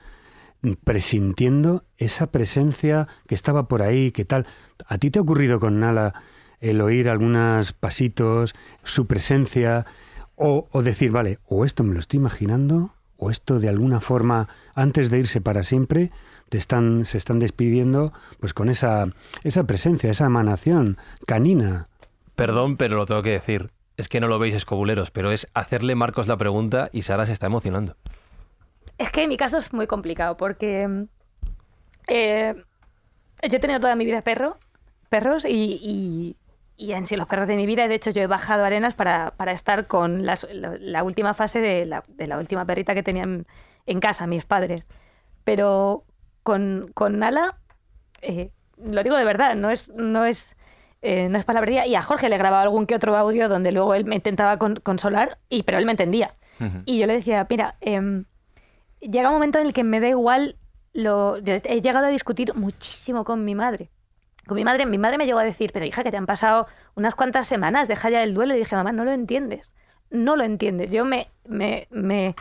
presintiendo 0.74 1.84
esa 1.98 2.32
presencia 2.32 3.08
que 3.28 3.36
estaba 3.36 3.68
por 3.68 3.82
ahí, 3.82 4.12
que 4.12 4.26
tal. 4.26 4.48
¿A 4.88 4.98
ti 4.98 5.12
te 5.12 5.20
ha 5.20 5.22
ocurrido 5.22 5.60
con 5.60 5.80
Nala 5.80 6.14
el 6.60 6.82
oír 6.82 7.10
algunos 7.10 7.74
pasitos, 7.74 8.56
su 8.84 9.06
presencia, 9.06 9.86
o, 10.36 10.68
o 10.72 10.82
decir, 10.82 11.12
vale, 11.12 11.40
o 11.48 11.66
esto 11.66 11.84
me 11.84 11.94
lo 11.94 12.00
estoy 12.00 12.18
imaginando, 12.18 12.92
o 13.18 13.30
esto 13.30 13.60
de 13.60 13.70
alguna 13.70 14.02
forma, 14.02 14.50
antes 14.74 15.10
de 15.10 15.20
irse 15.20 15.42
para 15.42 15.64
siempre, 15.64 16.12
te 16.50 16.58
están, 16.58 17.06
se 17.06 17.18
están 17.18 17.40
despidiendo 17.40 18.14
pues 18.40 18.54
con 18.54 18.70
esa, 18.70 19.08
esa 19.44 19.66
presencia, 19.66 20.12
esa 20.12 20.26
emanación 20.26 20.98
canina? 21.26 21.88
Perdón, 22.36 22.78
pero 22.78 22.98
lo 22.98 23.06
tengo 23.06 23.24
que 23.24 23.32
decir. 23.32 23.70
Es 23.98 24.10
que 24.10 24.20
no 24.20 24.28
lo 24.28 24.40
veis 24.40 24.56
escobuleros, 24.56 25.10
pero 25.12 25.32
es 25.32 25.48
hacerle 25.54 25.96
Marcos 25.96 26.28
la 26.28 26.36
pregunta 26.36 26.90
y 26.92 27.04
Sara 27.04 27.26
se 27.26 27.32
está 27.32 27.48
emocionando. 27.48 27.96
Es 28.98 29.10
que 29.12 29.24
en 29.24 29.30
mi 29.30 29.38
caso 29.38 29.58
es 29.58 29.74
muy 29.74 29.88
complicado 29.88 30.38
porque 30.38 31.06
eh, 32.08 32.56
yo 33.50 33.58
he 33.58 33.60
tenido 33.60 33.80
toda 33.80 33.96
mi 33.96 34.06
vida 34.06 34.22
perro, 34.22 34.58
perros 35.10 35.46
y, 35.46 35.80
y, 35.82 36.36
y 36.78 36.94
han 36.94 37.06
sido 37.06 37.20
los 37.20 37.28
perros 37.28 37.48
de 37.48 37.56
mi 37.56 37.66
vida. 37.66 37.88
De 37.88 37.96
hecho, 37.96 38.12
yo 38.12 38.22
he 38.22 38.28
bajado 38.28 38.64
arenas 38.64 38.94
para, 38.94 39.32
para 39.32 39.52
estar 39.52 39.88
con 39.88 40.26
las- 40.26 40.48
la, 40.52 40.76
la 40.80 41.04
última 41.04 41.34
fase 41.34 41.60
de 41.60 41.86
la, 41.86 42.04
de 42.08 42.28
la 42.28 42.38
última 42.38 42.66
perrita 42.66 42.94
que 42.94 43.04
tenían 43.04 43.46
en 43.86 44.00
casa 44.00 44.28
mis 44.28 44.46
padres. 44.46 44.86
Pero 45.44 46.04
con, 46.44 46.92
con 46.94 47.20
Nala, 47.20 47.58
eh, 48.22 48.50
lo 48.84 49.04
digo 49.04 49.16
de 49.18 49.26
verdad, 49.26 49.56
no 49.56 49.70
es, 49.70 49.90
no 49.90 50.26
es, 50.26 50.56
eh, 51.02 51.28
no 51.30 51.38
es 51.38 51.46
palabrería. 51.46 51.86
Y 51.86 51.96
a 51.96 52.02
Jorge 52.02 52.30
le 52.30 52.38
grababa 52.38 52.64
algún 52.64 52.88
que 52.88 52.96
otro 52.96 53.16
audio 53.16 53.48
donde 53.50 53.72
luego 53.72 53.94
él 53.94 54.06
me 54.06 54.16
intentaba 54.16 54.58
con- 54.58 54.78
consolar, 54.78 55.38
y, 55.50 55.64
pero 55.64 55.78
él 55.78 55.86
me 55.86 55.92
entendía. 55.92 56.34
Y 56.86 56.98
yo 57.00 57.06
le 57.06 57.14
decía, 57.14 57.46
mira, 57.50 57.76
em, 57.82 58.24
llega 59.10 59.30
un 59.30 59.36
momento 59.36 59.60
en 59.60 59.68
el 59.68 59.74
que 59.74 59.84
me 59.84 60.00
da 60.00 60.08
igual 60.08 60.58
lo 60.94 61.38
he 61.38 61.82
llegado 61.82 62.06
a 62.06 62.10
discutir 62.10 62.56
muchísimo 62.56 63.24
con 63.24 63.44
mi 63.44 63.54
madre. 63.54 63.90
Con 64.48 64.56
mi 64.56 64.64
madre 64.64 64.86
mi 64.86 64.98
madre 64.98 65.18
me 65.18 65.26
llegó 65.26 65.40
a 65.40 65.44
decir 65.44 65.72
pero 65.74 65.86
hija 65.86 66.04
que 66.04 66.12
te 66.12 66.18
han 66.18 66.26
pasado 66.26 66.68
unas 66.96 67.16
cuantas 67.16 67.48
semanas 67.48 67.88
deja 67.88 68.10
ya 68.10 68.24
el 68.24 68.34
duelo 68.34 68.56
y 68.56 68.60
dije 68.60 68.76
mamá 68.76 68.92
no 68.92 69.04
lo 69.04 69.12
entiendes 69.12 69.74
no 70.12 70.36
lo 70.36 70.44
entiendes 70.44 70.92
yo 70.92 71.04
me 71.04 71.32
me, 71.46 71.88
me... 71.90 72.36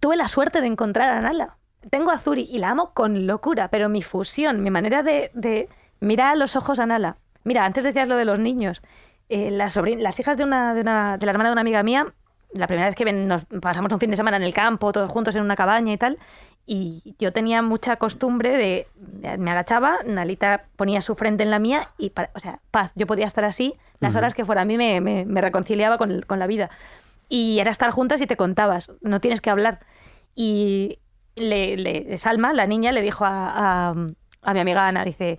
tuve 0.00 0.16
la 0.16 0.28
suerte 0.28 0.60
de 0.60 0.66
encontrar 0.66 1.10
a 1.10 1.20
Nala. 1.20 1.58
Tengo 1.90 2.10
a 2.10 2.18
Zuri 2.18 2.48
y 2.50 2.58
la 2.58 2.70
amo 2.70 2.92
con 2.94 3.26
locura 3.26 3.68
pero 3.68 3.88
mi 3.88 4.02
fusión 4.02 4.62
mi 4.62 4.70
manera 4.70 5.02
de, 5.02 5.30
de 5.34 5.68
mirar 6.00 6.32
a 6.32 6.36
los 6.36 6.56
ojos 6.56 6.78
a 6.78 6.86
Nala. 6.86 7.18
Mira 7.44 7.64
antes 7.64 7.84
decías 7.84 8.08
lo 8.08 8.16
de 8.16 8.24
los 8.24 8.38
niños. 8.38 8.82
Eh, 9.28 9.50
las, 9.50 9.76
las 9.76 10.20
hijas 10.20 10.36
de 10.36 10.44
una, 10.44 10.74
de 10.74 10.80
una 10.80 11.16
de 11.18 11.26
la 11.26 11.32
hermana 11.32 11.50
de 11.50 11.52
una 11.52 11.60
amiga 11.60 11.82
mía 11.82 12.14
la 12.54 12.66
primera 12.66 12.88
vez 12.88 12.96
que 12.96 13.04
ven- 13.04 13.26
nos 13.28 13.44
pasamos 13.60 13.92
un 13.92 13.98
fin 14.00 14.10
de 14.10 14.16
semana 14.16 14.36
en 14.36 14.42
el 14.42 14.54
campo, 14.54 14.92
todos 14.92 15.08
juntos 15.10 15.34
en 15.36 15.42
una 15.42 15.56
cabaña 15.56 15.92
y 15.92 15.96
tal, 15.98 16.18
y 16.66 17.14
yo 17.18 17.32
tenía 17.32 17.60
mucha 17.62 17.96
costumbre 17.96 18.56
de, 18.56 18.86
me 19.38 19.50
agachaba, 19.50 19.98
Nalita 20.06 20.64
ponía 20.76 21.00
su 21.00 21.14
frente 21.16 21.42
en 21.42 21.50
la 21.50 21.58
mía 21.58 21.88
y, 21.98 22.10
pa- 22.10 22.30
o 22.34 22.40
sea, 22.40 22.60
paz, 22.70 22.92
yo 22.94 23.06
podía 23.06 23.26
estar 23.26 23.44
así 23.44 23.74
las 24.00 24.14
horas 24.18 24.34
que 24.34 24.44
fuera, 24.44 24.62
a 24.62 24.64
mí 24.64 24.76
me, 24.76 25.00
me- 25.00 25.24
me 25.24 25.40
reconciliaba 25.40 25.96
con, 25.98 26.22
con 26.22 26.38
la 26.38 26.46
vida. 26.46 26.70
Y 27.28 27.58
era 27.60 27.70
estar 27.70 27.90
juntas 27.90 28.20
y 28.20 28.26
te 28.26 28.36
contabas, 28.36 28.92
no 29.00 29.20
tienes 29.20 29.40
que 29.40 29.50
hablar. 29.50 29.80
Y 30.34 30.98
le, 31.34 31.76
le- 31.76 32.18
Salma, 32.18 32.52
la 32.52 32.66
niña, 32.66 32.92
le 32.92 33.00
dijo 33.02 33.24
a, 33.24 33.88
a- 33.90 33.94
a 34.42 34.54
mi 34.54 34.60
amiga 34.60 34.86
Ana, 34.86 35.04
dice, 35.04 35.38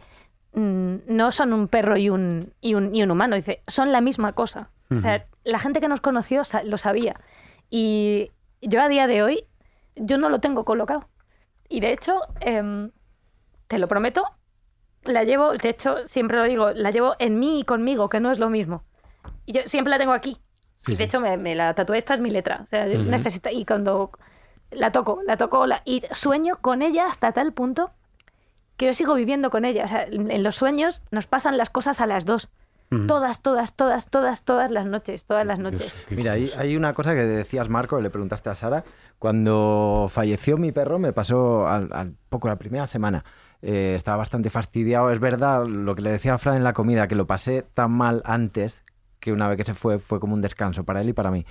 "Mm, 0.53 0.95
no 1.07 1.31
son 1.31 1.53
un 1.53 1.67
perro 1.67 1.97
y 1.97 2.09
un, 2.09 2.53
y 2.61 2.73
un, 2.73 2.93
y 2.95 3.03
un 3.03 3.11
humano, 3.11 3.35
dice, 3.35 3.61
son 3.67 3.91
la 3.91 4.01
misma 4.01 4.33
cosa. 4.33 4.69
O 4.97 4.99
sea. 4.99 5.25
La 5.43 5.59
gente 5.59 5.79
que 5.79 5.87
nos 5.87 6.01
conoció 6.01 6.43
lo 6.65 6.77
sabía. 6.77 7.19
Y 7.69 8.31
yo 8.61 8.81
a 8.81 8.87
día 8.87 9.07
de 9.07 9.23
hoy, 9.23 9.45
yo 9.95 10.17
no 10.17 10.29
lo 10.29 10.39
tengo 10.39 10.65
colocado. 10.65 11.09
Y 11.69 11.79
de 11.79 11.91
hecho, 11.91 12.21
em, 12.39 12.91
te 13.67 13.77
lo 13.77 13.87
prometo, 13.87 14.23
la 15.03 15.23
llevo, 15.23 15.53
de 15.53 15.69
hecho, 15.69 16.07
siempre 16.07 16.37
lo 16.37 16.43
digo, 16.43 16.71
la 16.71 16.91
llevo 16.91 17.15
en 17.19 17.39
mí 17.39 17.59
y 17.59 17.63
conmigo, 17.63 18.09
que 18.09 18.19
no 18.19 18.31
es 18.31 18.39
lo 18.39 18.49
mismo. 18.49 18.83
Y 19.45 19.53
yo 19.53 19.61
siempre 19.65 19.91
la 19.91 19.97
tengo 19.97 20.13
aquí. 20.13 20.37
Sí, 20.77 20.95
de 20.95 21.03
hecho, 21.03 21.19
me, 21.19 21.37
me 21.37 21.55
la 21.55 21.73
tatué, 21.73 21.97
esta 21.97 22.13
es 22.13 22.19
mi 22.19 22.29
letra. 22.29 22.61
O 22.63 22.67
sea, 22.67 22.85
necesito, 22.85 23.49
y 23.49 23.65
cuando 23.65 24.11
la 24.71 24.91
toco, 24.91 25.21
la 25.25 25.37
toco, 25.37 25.65
la, 25.65 25.81
y 25.85 26.03
sueño 26.11 26.57
con 26.61 26.81
ella 26.81 27.07
hasta 27.07 27.31
tal 27.31 27.53
punto 27.53 27.91
que 28.77 28.87
yo 28.87 28.93
sigo 28.93 29.13
viviendo 29.15 29.49
con 29.49 29.65
ella. 29.65 29.85
O 29.85 29.87
sea, 29.87 30.03
en 30.03 30.29
en 30.31 30.43
los 30.43 30.55
sueños 30.55 31.01
nos 31.11 31.27
pasan 31.27 31.57
las 31.57 31.69
cosas 31.69 32.01
a 32.01 32.07
las 32.07 32.25
dos. 32.25 32.49
Todas, 33.07 33.41
todas, 33.41 33.75
todas, 33.75 34.09
todas, 34.09 34.43
todas 34.43 34.71
las 34.71 34.85
noches, 34.85 35.25
todas 35.25 35.45
las 35.45 35.59
noches. 35.59 35.93
Mira, 36.09 36.33
hay, 36.33 36.49
hay 36.57 36.75
una 36.75 36.93
cosa 36.93 37.13
que 37.13 37.23
decías, 37.23 37.69
Marco, 37.69 37.99
le 38.01 38.09
preguntaste 38.09 38.49
a 38.49 38.55
Sara. 38.55 38.83
Cuando 39.19 40.07
falleció 40.09 40.57
mi 40.57 40.71
perro, 40.71 40.99
me 40.99 41.13
pasó 41.13 41.67
al, 41.67 41.89
al 41.93 42.15
poco, 42.29 42.47
la 42.47 42.57
primera 42.57 42.87
semana. 42.87 43.23
Eh, 43.61 43.93
estaba 43.95 44.17
bastante 44.17 44.49
fastidiado. 44.49 45.09
Es 45.11 45.19
verdad 45.19 45.65
lo 45.65 45.95
que 45.95 46.01
le 46.01 46.11
decía 46.11 46.33
a 46.33 46.37
Fran 46.37 46.57
en 46.57 46.63
la 46.63 46.73
comida, 46.73 47.07
que 47.07 47.15
lo 47.15 47.25
pasé 47.25 47.65
tan 47.73 47.91
mal 47.91 48.21
antes 48.25 48.83
que 49.19 49.31
una 49.31 49.47
vez 49.47 49.57
que 49.57 49.63
se 49.63 49.73
fue, 49.73 49.99
fue 49.99 50.19
como 50.19 50.33
un 50.33 50.41
descanso 50.41 50.83
para 50.83 51.01
él 51.01 51.09
y 51.09 51.13
para 51.13 51.31
mí. 51.31 51.45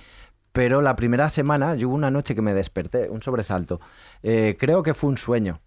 Pero 0.51 0.83
la 0.83 0.95
primera 0.95 1.31
semana, 1.31 1.73
yo 1.73 1.89
hubo 1.89 1.95
una 1.95 2.11
noche 2.11 2.35
que 2.35 2.43
me 2.43 2.53
desperté, 2.53 3.09
un 3.09 3.23
sobresalto. 3.23 3.81
Eh, 4.21 4.55
creo 4.59 4.83
que 4.83 4.93
fue 4.93 5.09
un 5.09 5.17
sueño. 5.17 5.59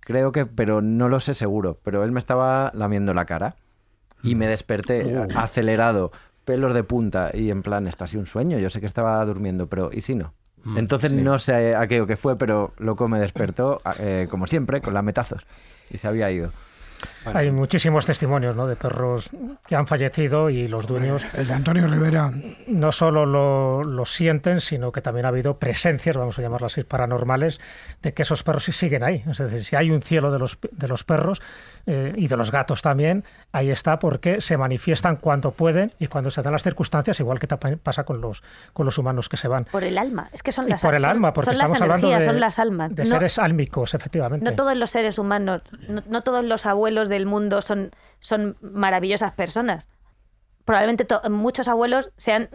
Creo 0.00 0.32
que, 0.32 0.44
pero 0.44 0.82
no 0.82 1.08
lo 1.08 1.18
sé 1.20 1.34
seguro. 1.34 1.80
Pero 1.82 2.04
él 2.04 2.12
me 2.12 2.20
estaba 2.20 2.70
lamiendo 2.74 3.14
la 3.14 3.24
cara 3.24 3.56
y 4.26 4.34
me 4.34 4.46
desperté 4.48 5.16
Oh. 5.16 5.26
acelerado, 5.38 6.12
pelos 6.44 6.74
de 6.74 6.84
punta 6.84 7.30
y 7.34 7.50
en 7.50 7.62
plan, 7.62 7.86
está 7.86 8.04
así 8.04 8.16
un 8.16 8.26
sueño. 8.26 8.58
Yo 8.58 8.70
sé 8.70 8.80
que 8.80 8.86
estaba 8.86 9.24
durmiendo, 9.24 9.66
pero 9.68 9.90
¿y 9.92 10.00
si 10.02 10.14
no? 10.14 10.34
Mm, 10.64 10.78
Entonces 10.78 11.10
sí. 11.12 11.16
no 11.16 11.38
sé 11.38 11.74
aquello 11.74 12.06
que 12.06 12.16
fue, 12.16 12.36
pero 12.36 12.72
loco 12.78 13.08
me 13.08 13.18
despertó, 13.18 13.78
eh, 13.98 14.26
como 14.30 14.46
siempre, 14.46 14.80
con 14.80 14.94
lametazos. 14.94 15.46
Y 15.90 15.98
se 15.98 16.08
había 16.08 16.30
ido. 16.30 16.52
Hay 17.26 17.50
muchísimos 17.50 18.06
testimonios 18.06 18.56
¿no? 18.56 18.66
de 18.66 18.74
perros 18.74 19.28
que 19.68 19.76
han 19.76 19.86
fallecido 19.86 20.48
y 20.48 20.66
los 20.66 20.86
dueños 20.86 21.26
El 21.34 21.46
de 21.46 21.52
Antonio 21.52 21.86
Rivera. 21.86 22.32
no 22.68 22.90
solo 22.90 23.26
lo, 23.26 23.84
lo 23.84 24.06
sienten, 24.06 24.62
sino 24.62 24.92
que 24.92 25.02
también 25.02 25.26
ha 25.26 25.28
habido 25.28 25.58
presencias, 25.58 26.16
vamos 26.16 26.38
a 26.38 26.42
llamarlas 26.42 26.72
así, 26.72 26.84
paranormales, 26.84 27.60
de 28.02 28.14
que 28.14 28.22
esos 28.22 28.42
perros 28.42 28.64
sí 28.64 28.72
siguen 28.72 29.02
ahí. 29.04 29.22
Es 29.30 29.36
decir, 29.38 29.62
si 29.62 29.76
hay 29.76 29.90
un 29.90 30.00
cielo 30.00 30.32
de 30.32 30.38
los, 30.38 30.58
de 30.72 30.88
los 30.88 31.04
perros 31.04 31.42
eh, 31.86 32.12
y 32.16 32.26
de 32.26 32.36
los 32.36 32.50
gatos 32.50 32.82
también, 32.82 33.24
ahí 33.52 33.70
está 33.70 33.98
porque 34.00 34.40
se 34.40 34.56
manifiestan 34.56 35.16
cuando 35.16 35.52
pueden 35.52 35.92
y 36.00 36.08
cuando 36.08 36.30
se 36.30 36.42
dan 36.42 36.52
las 36.52 36.62
circunstancias, 36.64 37.20
igual 37.20 37.38
que 37.38 37.46
pasa 37.46 38.04
con 38.04 38.20
los, 38.20 38.42
con 38.72 38.86
los 38.86 38.98
humanos 38.98 39.28
que 39.28 39.36
se 39.36 39.46
van. 39.48 39.66
Por 39.66 39.84
el 39.84 39.96
alma, 39.98 40.28
es 40.32 40.42
que 40.42 40.50
son 40.52 40.66
Y 40.66 40.70
las 40.70 40.82
por 40.82 40.94
el 40.94 41.04
alma, 41.04 41.32
porque 41.32 41.50
son 41.50 41.58
las 41.58 41.70
estamos 41.70 41.82
hablando 41.82 42.08
de, 42.18 42.24
son 42.24 42.40
las 42.40 42.58
almas. 42.58 42.94
de 42.94 43.04
No- 43.04 43.10
seres 43.10 43.38
álmicos, 43.38 43.94
efectivamente. 43.94 44.44
No 44.44 44.56
todos 44.56 44.76
los 44.76 44.90
seres 44.90 45.18
humanos, 45.18 45.62
no, 45.88 46.02
no 46.08 46.22
todos 46.22 46.44
los 46.44 46.66
abuelos 46.66 47.08
del 47.08 47.26
mundo 47.26 47.62
son, 47.62 47.92
son 48.18 48.56
maravillosas 48.60 49.32
personas. 49.34 49.88
Probablemente 50.64 51.06
muchos 51.30 51.68
abuelos 51.68 52.10
sean 52.16 52.48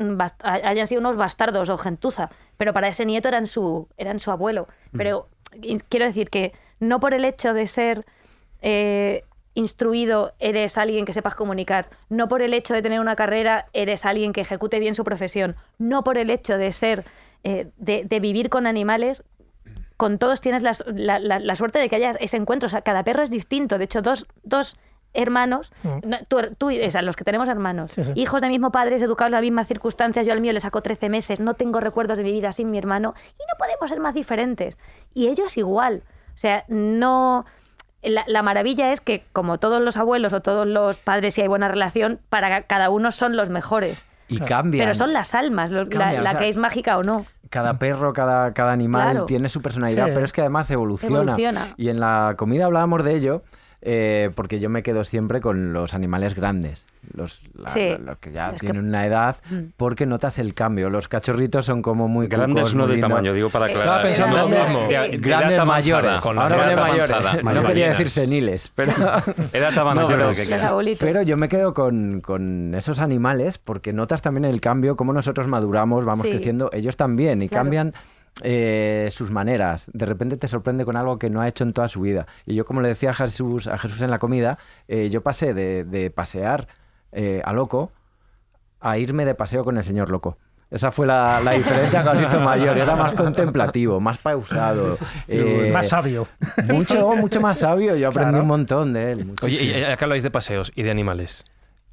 hayan 0.43 0.85
sido 0.87 0.99
unos 0.99 1.15
bastardos 1.15 1.69
o 1.69 1.77
gentuza, 1.77 2.29
pero 2.57 2.73
para 2.73 2.89
ese 2.89 3.05
nieto 3.05 3.29
eran 3.29 3.47
su, 3.47 3.87
eran 3.95 4.19
su 4.19 4.31
abuelo. 4.31 4.67
Pero 4.91 5.29
y 5.53 5.79
quiero 5.79 6.05
decir 6.07 6.29
que 6.29 6.51
no 6.81 6.99
por 6.99 7.13
el 7.13 7.23
hecho 7.23 7.53
de 7.53 7.67
ser 7.67 8.05
eh, 8.61 9.23
instruido 9.53 10.33
eres 10.39 10.77
alguien 10.77 11.05
que 11.05 11.13
sepas 11.13 11.35
comunicar, 11.35 11.89
no 12.09 12.27
por 12.27 12.41
el 12.41 12.53
hecho 12.53 12.73
de 12.73 12.81
tener 12.81 12.99
una 12.99 13.15
carrera 13.15 13.65
eres 13.73 14.05
alguien 14.05 14.31
que 14.33 14.41
ejecute 14.41 14.79
bien 14.79 14.95
su 14.95 15.03
profesión, 15.03 15.55
no 15.77 16.03
por 16.03 16.17
el 16.17 16.29
hecho 16.29 16.57
de 16.57 16.71
ser, 16.71 17.03
eh, 17.43 17.67
de, 17.77 18.05
de 18.05 18.19
vivir 18.19 18.49
con 18.49 18.65
animales 18.67 19.23
con 19.97 20.17
todos 20.17 20.41
tienes 20.41 20.63
la, 20.63 20.71
la- 20.87 21.19
la- 21.19 21.39
la 21.39 21.55
suerte 21.55 21.77
de 21.77 21.87
que 21.89 21.95
haya 21.97 22.09
ese 22.19 22.35
encuentro. 22.37 22.65
O 22.65 22.69
sea, 22.71 22.81
cada 22.81 23.03
perro 23.03 23.21
es 23.21 23.29
distinto. 23.29 23.77
De 23.77 23.83
hecho, 23.83 24.01
dos, 24.01 24.25
dos 24.41 24.75
hermanos, 25.13 25.71
Mm. 25.83 25.99
no, 26.09 26.17
tú, 26.27 26.37
tú, 26.57 26.71
o 26.71 26.89
sea, 26.89 27.03
los 27.03 27.15
que 27.15 27.23
tenemos 27.23 27.47
hermanos, 27.47 27.91
Sí, 27.91 28.03
sí. 28.05 28.11
hijos 28.15 28.41
de 28.41 28.47
mismo 28.49 28.71
padres, 28.71 29.01
educados 29.03 29.27
en 29.29 29.33
las 29.33 29.41
mismas 29.41 29.67
circunstancias, 29.67 30.25
yo 30.25 30.33
al 30.33 30.41
mío 30.41 30.53
le 30.53 30.59
saco 30.59 30.81
13 30.81 31.09
meses, 31.09 31.39
no 31.39 31.53
tengo 31.53 31.79
recuerdos 31.81 32.17
de 32.17 32.23
mi 32.23 32.31
vida 32.31 32.51
sin 32.51 32.71
mi 32.71 32.79
hermano 32.79 33.13
y 33.27 33.43
no 33.51 33.57
podemos 33.59 33.89
ser 33.91 33.99
más 33.99 34.15
diferentes. 34.15 34.77
Y 35.13 35.27
ellos 35.27 35.55
igual. 35.57 36.01
O 36.33 36.37
sea, 36.39 36.63
no... 36.67 37.45
La, 38.03 38.23
la 38.27 38.41
maravilla 38.41 38.91
es 38.93 38.99
que, 39.01 39.23
como 39.31 39.57
todos 39.59 39.81
los 39.81 39.97
abuelos 39.97 40.33
o 40.33 40.41
todos 40.41 40.65
los 40.67 40.97
padres, 40.97 41.35
si 41.35 41.41
hay 41.41 41.47
buena 41.47 41.67
relación, 41.67 42.19
para 42.29 42.63
cada 42.63 42.89
uno 42.89 43.11
son 43.11 43.35
los 43.37 43.49
mejores. 43.49 44.01
Y 44.27 44.39
cambian. 44.39 44.83
Pero 44.85 44.95
son 44.95 45.13
las 45.13 45.35
almas, 45.35 45.71
lo- 45.71 45.83
la, 45.85 46.09
o 46.19 46.23
sea, 46.23 46.37
que 46.37 46.47
es 46.49 46.57
mágica 46.57 46.97
o 46.97 47.03
no. 47.03 47.25
Cada 47.49 47.77
perro, 47.77 48.13
cada, 48.13 48.53
cada 48.53 48.71
animal 48.71 49.11
Claro. 49.11 49.25
tiene 49.25 49.49
su 49.49 49.61
personalidad, 49.61 50.05
Sí. 50.05 50.11
pero 50.13 50.25
es 50.25 50.31
que 50.31 50.39
además 50.41 50.71
evoluciona. 50.71 51.17
Evoluciona. 51.17 51.73
Y 51.75 51.89
en 51.89 51.99
la 51.99 52.35
comida 52.37 52.65
hablábamos 52.65 53.03
de 53.03 53.13
ello. 53.15 53.43
Eh, 53.83 54.29
porque 54.35 54.59
yo 54.59 54.69
me 54.69 54.83
quedo 54.83 55.03
siempre 55.03 55.41
con 55.41 55.73
los 55.73 55.93
animales 55.95 56.35
grandes, 56.35 56.85
los, 57.13 57.41
la- 57.55 57.69
Sí. 57.69 57.89
los 58.05 58.19
que 58.19 58.31
ya 58.31 58.51
Los 58.51 58.61
que- 58.61 58.67
tienen 58.67 58.85
una 58.87 59.07
edad, 59.07 59.37
Mm. 59.49 59.57
porque 59.75 60.05
notas 60.05 60.37
el 60.37 60.53
cambio. 60.53 60.89
Los 60.91 61.07
cachorritos 61.07 61.65
son 61.65 61.81
como 61.81 62.07
muy 62.07 62.27
Grandes 62.27 62.61
cucos, 62.63 62.75
no 62.75 62.85
muy 62.85 62.95
de 62.95 63.01
tamaño, 63.01 63.33
digo 63.33 63.49
para 63.49 63.65
Eh, 63.67 63.69
aclarar. 63.71 64.03
Lo 64.03 64.43
en 64.45 64.51
mismo. 64.51 64.87
de- 64.87 64.99
De- 64.99 65.09
de 65.09 65.17
grandes 65.17 65.51
edad 65.57 65.65
mayores. 65.65 66.21
con 66.21 66.37
Ahora 66.37 66.67
de 66.67 66.73
edad 66.73 66.81
mayores. 66.87 67.11
avanzada. 67.11 67.53
No 67.53 67.63
quería 67.63 67.89
decir 67.89 68.09
seniles, 68.11 68.71
pero 68.75 68.91
Edad 69.53 69.77
avanzada. 69.77 69.93
No, 69.93 70.07
pero- 70.07 70.95
pero 70.99 71.21
yo 71.23 71.37
me 71.37 71.49
quedo 71.49 71.73
con, 71.73 72.21
con 72.21 72.75
esos 72.75 72.99
animales 72.99 73.57
porque 73.57 73.93
notas 73.93 74.21
también 74.21 74.45
el 74.45 74.61
cambio, 74.61 74.95
cómo 74.95 75.11
nosotros 75.11 75.47
maduramos, 75.47 76.05
vamos 76.05 76.21
Sí. 76.25 76.29
creciendo, 76.29 76.69
ellos 76.71 76.97
también, 76.97 77.41
y 77.41 77.49
Claro. 77.49 77.63
cambian 77.63 77.93
eh, 78.43 79.09
sus 79.11 79.29
maneras. 79.31 79.89
De 79.93 80.05
repente 80.05 80.37
te 80.37 80.47
sorprende 80.47 80.85
con 80.85 80.95
algo 80.97 81.19
que 81.19 81.29
no 81.29 81.41
ha 81.41 81.47
hecho 81.47 81.63
en 81.63 81.73
toda 81.73 81.87
su 81.87 82.01
vida. 82.01 82.27
Y 82.45 82.55
yo, 82.55 82.65
como 82.65 82.81
le 82.81 82.87
decía 82.89 83.11
a 83.11 83.13
Jesús, 83.13 83.67
a 83.67 83.77
Jesús 83.77 84.01
en 84.01 84.09
la 84.11 84.19
comida, 84.19 84.57
eh, 84.87 85.09
yo 85.09 85.21
pasé 85.21 85.53
de, 85.53 85.83
de 85.83 86.09
pasear 86.11 86.67
eh, 87.11 87.41
a 87.45 87.53
loco 87.53 87.91
a 88.79 88.97
irme 88.97 89.25
de 89.25 89.35
paseo 89.35 89.63
con 89.63 89.77
el 89.77 89.83
señor 89.83 90.09
loco. 90.09 90.37
Esa 90.71 90.89
fue 90.89 91.05
la, 91.05 91.41
la 91.41 91.51
diferencia 91.51 92.01
que 92.01 92.09
os 92.09 92.21
hizo 92.21 92.39
mayor. 92.39 92.77
Era 92.77 92.95
más 92.95 93.13
contemplativo, 93.13 93.99
más 93.99 94.17
pausado. 94.19 94.97
eh, 95.27 95.69
Más 95.73 95.89
sabio. 95.89 96.27
Mucho, 96.69 97.09
mucho 97.17 97.41
más 97.41 97.59
sabio. 97.59 97.95
Yo 97.97 98.07
aprendí 98.07 98.29
Claro. 98.31 98.43
un 98.43 98.47
montón 98.47 98.93
de 98.93 99.11
él. 99.11 99.33
Oye, 99.43 99.63
y 99.65 99.71
que 99.97 100.03
habláis 100.03 100.23
de 100.23 100.31
paseos 100.31 100.71
y 100.73 100.83
de 100.83 100.89
animales. 100.91 101.43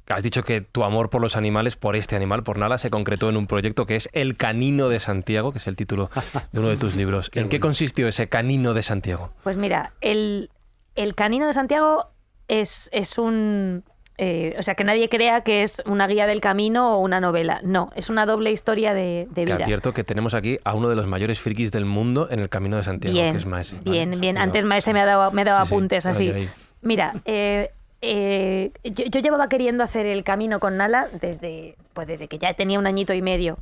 Has 0.09 0.23
dicho 0.23 0.43
que 0.43 0.61
tu 0.61 0.83
amor 0.83 1.09
por 1.11 1.21
los 1.21 1.35
animales, 1.35 1.75
por 1.75 1.95
este 1.95 2.15
animal, 2.15 2.41
por 2.43 2.57
Nala, 2.57 2.77
se 2.79 2.89
concretó 2.89 3.29
en 3.29 3.37
un 3.37 3.45
proyecto 3.45 3.85
que 3.85 3.95
es 3.95 4.09
El 4.11 4.37
Canino 4.37 4.89
de 4.89 4.99
Santiago, 4.99 5.51
que 5.51 5.59
es 5.59 5.67
el 5.67 5.75
título 5.75 6.09
de 6.51 6.59
uno 6.59 6.69
de 6.69 6.77
tus 6.77 6.95
libros. 6.97 7.29
¿En 7.35 7.47
qué 7.49 7.59
consistió 7.59 8.07
ese 8.07 8.27
Canino 8.27 8.73
de 8.73 8.81
Santiago? 8.83 9.31
Pues 9.43 9.55
mira, 9.57 9.93
el, 10.01 10.49
el 10.95 11.13
Canino 11.13 11.45
de 11.45 11.53
Santiago 11.53 12.07
es, 12.47 12.89
es 12.91 13.19
un... 13.19 13.83
eh, 14.17 14.55
o 14.57 14.63
sea, 14.63 14.73
que 14.73 14.83
nadie 14.83 15.09
crea 15.09 15.41
que 15.41 15.61
es 15.61 15.81
una 15.85 16.07
guía 16.07 16.25
del 16.25 16.41
camino 16.41 16.95
o 16.95 16.99
una 17.01 17.19
novela. 17.21 17.61
No, 17.63 17.91
es 17.95 18.09
una 18.09 18.25
doble 18.25 18.49
historia 18.51 18.95
de, 18.95 19.27
de 19.29 19.45
vida. 19.45 19.55
advierto 19.63 19.93
que 19.93 20.03
tenemos 20.03 20.33
aquí 20.33 20.57
a 20.63 20.73
uno 20.73 20.89
de 20.89 20.95
los 20.95 21.05
mayores 21.05 21.39
frikis 21.39 21.71
del 21.71 21.85
mundo 21.85 22.27
en 22.31 22.39
el 22.39 22.49
Camino 22.49 22.77
de 22.77 22.83
Santiago, 22.83 23.13
Bien, 23.13 23.33
que 23.33 23.37
es 23.37 23.45
Maese. 23.45 23.79
bien, 23.83 24.09
Vale, 24.09 24.21
bien. 24.21 24.37
Antes 24.39 24.65
Maese 24.65 24.91
me 24.91 25.01
ha 25.01 25.05
dado, 25.05 25.31
me 25.31 25.43
ha 25.43 25.45
dado 25.45 25.63
Sí, 25.63 25.69
sí, 25.69 25.75
apuntes 25.75 26.05
ahí, 26.07 26.11
así. 26.13 26.29
ahí. 26.31 26.49
Mira, 26.81 27.13
eh, 27.25 27.69
eh, 28.01 28.71
yo, 28.83 29.05
yo 29.05 29.19
llevaba 29.19 29.49
queriendo 29.49 29.83
hacer 29.83 30.05
el 30.05 30.23
camino 30.23 30.59
con 30.59 30.77
Nala 30.77 31.07
desde, 31.21 31.75
pues 31.93 32.07
desde 32.07 32.27
que 32.27 32.37
ya 32.37 32.53
tenía 32.53 32.79
un 32.79 32.87
añito 32.87 33.13
y 33.13 33.21
medio. 33.21 33.57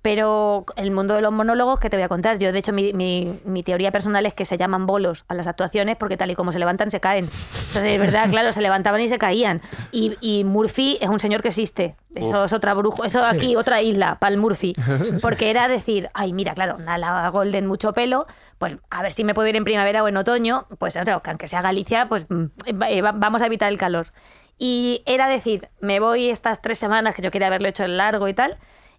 Pero 0.00 0.64
el 0.74 0.90
mundo 0.90 1.14
de 1.14 1.22
los 1.22 1.30
monólogos, 1.30 1.78
que 1.78 1.88
te 1.88 1.96
voy 1.96 2.02
a 2.02 2.08
contar? 2.08 2.36
Yo, 2.40 2.50
de 2.50 2.58
hecho, 2.58 2.72
mi, 2.72 2.92
mi- 2.92 3.38
mi 3.44 3.62
teoría 3.62 3.92
personal 3.92 4.26
es 4.26 4.34
que 4.34 4.44
se 4.44 4.58
llaman 4.58 4.84
bolos 4.84 5.24
a 5.28 5.34
las 5.34 5.46
actuaciones 5.46 5.96
porque 5.96 6.16
tal 6.16 6.28
y 6.32 6.34
como 6.34 6.50
se 6.50 6.58
levantan, 6.58 6.90
se 6.90 6.98
caen. 6.98 7.26
Entonces, 7.68 7.82
de 7.84 7.98
verdad, 7.98 8.28
claro, 8.28 8.52
se 8.52 8.60
levantaban 8.62 9.00
y 9.00 9.08
se 9.08 9.16
caían. 9.18 9.62
Y, 9.92 10.16
y 10.20 10.42
Murphy 10.42 10.98
es 11.00 11.08
un 11.08 11.20
señor 11.20 11.40
que 11.42 11.48
existe. 11.48 11.94
Eso 12.16 12.40
Uf. 12.40 12.46
es 12.46 12.52
otra 12.52 12.74
brujo. 12.74 13.04
Eso 13.04 13.24
aquí, 13.24 13.54
otra 13.54 13.80
isla, 13.80 14.16
Pal 14.18 14.38
Murphy. 14.38 14.74
Porque 15.22 15.50
era 15.50 15.68
decir, 15.68 16.10
ay, 16.14 16.32
mira, 16.32 16.54
claro, 16.54 16.78
Nala 16.78 17.28
Golden, 17.28 17.68
mucho 17.68 17.92
pelo, 17.92 18.26
pues 18.62 18.76
a 18.90 19.02
ver 19.02 19.12
si 19.12 19.24
me 19.24 19.34
puedo 19.34 19.48
ir 19.48 19.56
en 19.56 19.64
primavera 19.64 20.04
o 20.04 20.06
en 20.08 20.16
otoño, 20.16 20.66
pues 20.78 20.96
o 20.96 21.02
sea, 21.02 21.20
aunque 21.24 21.48
sea 21.48 21.62
Galicia, 21.62 22.06
pues 22.08 22.26
mm, 22.28 22.44
eh, 22.66 23.02
va- 23.02 23.10
vamos 23.10 23.42
a 23.42 23.46
evitar 23.46 23.72
el 23.72 23.76
calor. 23.76 24.12
Y 24.56 25.02
era 25.04 25.26
decir, 25.26 25.68
me 25.80 25.98
voy 25.98 26.30
estas 26.30 26.62
tres 26.62 26.78
semanas 26.78 27.16
que 27.16 27.22
yo 27.22 27.32
quería 27.32 27.48
haberlo 27.48 27.66
hecho 27.66 27.82
en 27.82 27.96
largo 27.96 28.28
y 28.28 28.34
tal, 28.34 28.58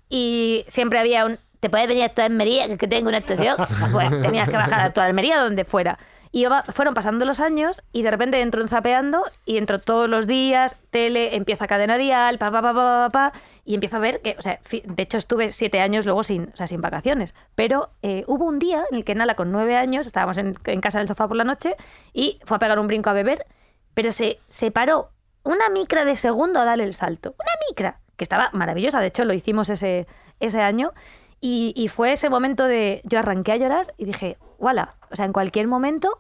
y 0.10 0.66
siempre 0.68 1.00
había 1.00 1.26
un, 1.26 1.40
te 1.62 1.70
puedes 1.70 1.88
venir 1.88 2.04
a 2.04 2.10
tu 2.10 2.22
Almería, 2.22 2.76
que- 2.78 2.88
tengo 2.90 3.08
una 3.08 3.20
actuación. 3.20 3.56
Pues 3.94 4.10
tenías 4.22 4.50
que 4.50 4.58
bajar 4.58 4.82
a 4.82 4.92
tu 4.92 5.00
Almería, 5.00 5.40
donde 5.40 5.64
fuera. 5.64 5.98
Y 6.34 6.46
fueron 6.74 6.94
pasando 6.94 7.24
los 7.24 7.40
años 7.40 7.84
y 7.94 8.02
de 8.02 8.12
repente 8.12 8.42
entro 8.42 8.60
en 8.60 8.68
Zapeando 8.68 9.24
y 9.46 9.58
entro 9.58 9.80
todos 9.80 10.10
los 10.10 10.28
días, 10.28 10.76
tele, 10.90 11.36
empieza 11.38 11.68
cadena 11.68 11.98
dial, 11.98 12.38
pa, 12.38 12.48
pa, 12.48 12.62
pa, 12.62 12.74
pa, 12.74 12.82
pa, 12.84 13.10
pa, 13.32 13.40
y 13.66 13.76
empiezo 13.76 13.98
a 13.98 14.00
ver 14.00 14.22
que, 14.22 14.36
o 14.38 14.42
sea, 14.42 14.60
de 14.72 15.04
hecho 15.04 15.18
estuve 15.18 15.52
siete 15.52 15.80
años 15.80 16.06
luego 16.06 16.24
sin, 16.24 16.50
o 16.54 16.56
sea, 16.56 16.68
sin 16.68 16.82
vacaciones. 16.82 17.34
Pero 17.56 17.92
eh, 18.02 18.24
hubo 18.28 18.46
un 18.46 18.60
día 18.60 18.84
en 18.92 18.98
el 18.98 19.06
que 19.06 19.16
Nala 19.16 19.36
con 19.36 19.52
nueve 19.52 19.78
años, 19.78 20.06
estábamos 20.06 20.38
en, 20.38 20.56
en 20.66 20.82
casa 20.82 21.00
del 21.00 21.08
sofá 21.08 21.28
por 21.28 21.38
la 21.38 21.44
noche 21.44 21.76
y 22.14 22.40
fue 22.44 22.58
a 22.58 22.60
pegar 22.60 22.80
un 22.80 22.88
brinco 22.88 23.10
a 23.10 23.14
beber, 23.14 23.46
pero 23.94 24.12
se, 24.12 24.40
se 24.50 24.72
paró 24.72 25.12
una 25.44 25.70
micra 25.70 26.06
de 26.06 26.16
segundo 26.16 26.60
a 26.60 26.66
darle 26.66 26.84
el 26.84 26.94
salto. 26.94 27.36
Una 27.40 27.52
micra, 27.70 28.00
que 28.18 28.24
estaba 28.24 28.50
maravillosa, 28.54 29.00
de 29.00 29.08
hecho 29.08 29.26
lo 29.26 29.34
hicimos 29.34 29.70
ese, 29.70 30.08
ese 30.40 30.62
año. 30.62 30.92
Y, 31.40 31.74
y 31.76 31.90
fue 31.90 32.14
ese 32.14 32.30
momento 32.30 32.66
de. 32.66 33.02
Yo 33.04 33.20
arranqué 33.20 33.52
a 33.52 33.58
llorar 33.58 33.94
y 33.98 34.06
dije, 34.06 34.38
¡wala! 34.60 34.96
O 35.12 35.16
sea, 35.18 35.26
en 35.26 35.34
cualquier 35.34 35.68
momento, 35.68 36.20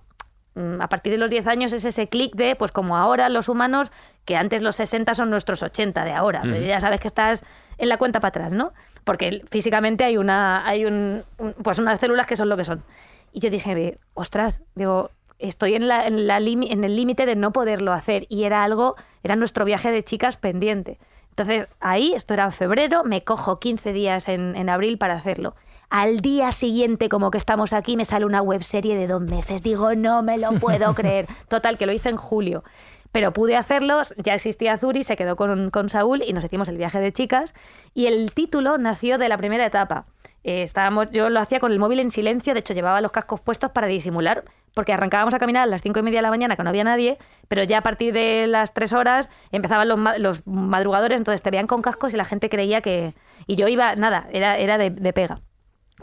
a 0.79 0.87
partir 0.87 1.11
de 1.11 1.17
los 1.17 1.29
10 1.29 1.47
años, 1.47 1.73
es 1.73 1.83
ese 1.85 2.07
clic 2.07 2.35
de, 2.35 2.55
pues 2.55 2.71
como 2.71 2.95
ahora 2.97 3.27
los 3.29 3.49
humanos, 3.49 3.91
que 4.25 4.35
antes 4.35 4.61
los 4.61 4.75
60 4.75 5.13
son 5.15 5.29
nuestros 5.29 5.63
80 5.63 6.05
de 6.05 6.11
ahora. 6.13 6.41
Ujú. 6.41 6.53
Ya 6.65 6.79
sabes 6.79 6.99
que 6.99 7.07
estás 7.07 7.43
en 7.77 7.89
la 7.89 7.97
cuenta 7.97 8.19
para 8.19 8.29
atrás, 8.29 8.51
¿no? 8.51 8.71
Porque 9.03 9.43
físicamente 9.49 10.03
hay, 10.03 10.17
una, 10.17 10.65
hay 10.67 10.85
un, 10.85 11.23
un- 11.37 11.53
pues 11.63 11.79
unas 11.79 11.99
células 11.99 12.27
que 12.27 12.35
son 12.37 12.49
lo 12.49 12.55
que 12.57 12.63
son. 12.65 12.83
Y 13.31 13.39
yo 13.39 13.49
dije, 13.49 13.97
ostras, 14.13 14.61
digo, 14.75 15.09
estoy 15.39 15.73
en, 15.73 15.87
la, 15.87 16.05
en, 16.05 16.27
la 16.27 16.39
limi- 16.39 16.71
en 16.71 16.83
el 16.83 16.95
límite 16.95 17.25
de 17.25 17.35
no 17.35 17.51
poderlo 17.51 17.91
hacer. 17.91 18.25
Y 18.29 18.43
era 18.43 18.63
algo, 18.63 18.95
era 19.23 19.35
nuestro 19.35 19.65
viaje 19.65 19.91
de 19.91 20.03
chicas 20.03 20.37
pendiente. 20.37 20.99
Entonces, 21.31 21.67
ahí, 21.79 22.13
esto 22.13 22.35
era 22.35 22.43
en 22.45 22.51
febrero, 22.51 23.03
me 23.03 23.23
cojo 23.23 23.59
15 23.59 23.91
días 23.91 24.29
en, 24.29 24.55
en 24.55 24.69
abril 24.69 24.99
para 24.99 25.15
hacerlo. 25.15 25.55
Al 25.95 26.21
día 26.21 26.51
siguiente, 26.51 27.07
como 27.07 27.29
que 27.29 27.37
estamos 27.37 27.71
aquí, 27.71 27.95
me 27.97 28.03
sale 28.05 28.25
una 28.25 28.41
webserie 28.41 28.95
de 28.97 29.05
dos 29.05 29.21
meses. 29.21 29.61
Digo, 29.61 29.93
no 29.93 30.23
me 30.23 30.39
lo 30.39 30.53
puedo 30.53 30.95
creer. 30.95 31.27
Total, 31.47 31.77
que 31.77 31.85
lo 31.85 31.91
hice 31.91 32.09
en 32.09 32.17
julio. 32.17 32.63
Pero 33.11 33.31
pude 33.31 33.55
hacerlo, 33.55 34.01
ya 34.17 34.33
existía 34.33 34.75
Zuri, 34.79 35.03
se 35.03 35.15
quedó 35.15 35.35
con, 35.35 35.69
con 35.69 35.89
Saúl 35.89 36.23
y 36.25 36.33
nos 36.33 36.43
hicimos 36.43 36.67
el 36.67 36.77
viaje 36.77 36.99
de 36.99 37.11
chicas. 37.13 37.53
Y 37.93 38.07
el 38.07 38.31
título 38.33 38.79
nació 38.79 39.19
de 39.19 39.29
la 39.29 39.37
primera 39.37 39.67
etapa. 39.67 40.07
Eh, 40.43 40.63
estábamos, 40.63 41.11
yo 41.11 41.29
lo 41.29 41.39
hacía 41.39 41.59
con 41.59 41.71
el 41.71 41.77
móvil 41.77 41.99
en 41.99 42.09
silencio, 42.09 42.55
de 42.55 42.61
hecho 42.61 42.73
llevaba 42.73 42.99
los 42.99 43.11
cascos 43.11 43.39
puestos 43.39 43.69
para 43.69 43.85
disimular, 43.85 44.45
porque 44.73 44.93
arrancábamos 44.93 45.35
a 45.35 45.39
caminar 45.39 45.61
a 45.61 45.67
las 45.67 45.83
cinco 45.83 45.99
y 45.99 46.01
media 46.01 46.17
de 46.17 46.23
la 46.23 46.31
mañana 46.31 46.55
que 46.55 46.63
no 46.63 46.69
había 46.69 46.83
nadie, 46.83 47.19
pero 47.47 47.63
ya 47.63 47.77
a 47.77 47.81
partir 47.81 48.13
de 48.15 48.47
las 48.47 48.73
tres 48.73 48.93
horas 48.93 49.29
empezaban 49.51 49.87
los, 49.87 49.99
ma- 49.99 50.17
los 50.17 50.41
madrugadores, 50.47 51.19
entonces 51.19 51.43
te 51.43 51.51
veían 51.51 51.67
con 51.67 51.83
cascos 51.83 52.15
y 52.15 52.17
la 52.17 52.25
gente 52.25 52.49
creía 52.49 52.81
que... 52.81 53.13
Y 53.45 53.55
yo 53.57 53.67
iba, 53.67 53.95
nada, 53.95 54.27
era, 54.33 54.57
era 54.57 54.79
de, 54.79 54.89
de 54.89 55.13
pega. 55.13 55.39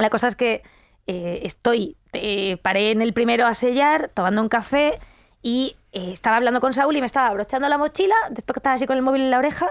La 0.00 0.10
cosa 0.10 0.28
es 0.28 0.36
que 0.36 0.62
eh, 1.06 1.40
estoy, 1.44 1.96
eh, 2.12 2.56
paré 2.62 2.90
en 2.90 3.02
el 3.02 3.12
primero 3.12 3.46
a 3.46 3.54
sellar, 3.54 4.10
tomando 4.14 4.40
un 4.42 4.48
café 4.48 4.98
y 5.42 5.76
eh, 5.92 6.10
estaba 6.12 6.36
hablando 6.36 6.60
con 6.60 6.72
Saúl 6.72 6.96
y 6.96 7.00
me 7.00 7.06
estaba 7.06 7.28
abrochando 7.28 7.68
la 7.68 7.78
mochila, 7.78 8.14
de 8.30 8.38
esto 8.38 8.52
que 8.52 8.58
estaba 8.58 8.74
así 8.74 8.86
con 8.86 8.96
el 8.96 9.02
móvil 9.02 9.22
en 9.22 9.30
la 9.30 9.38
oreja, 9.38 9.68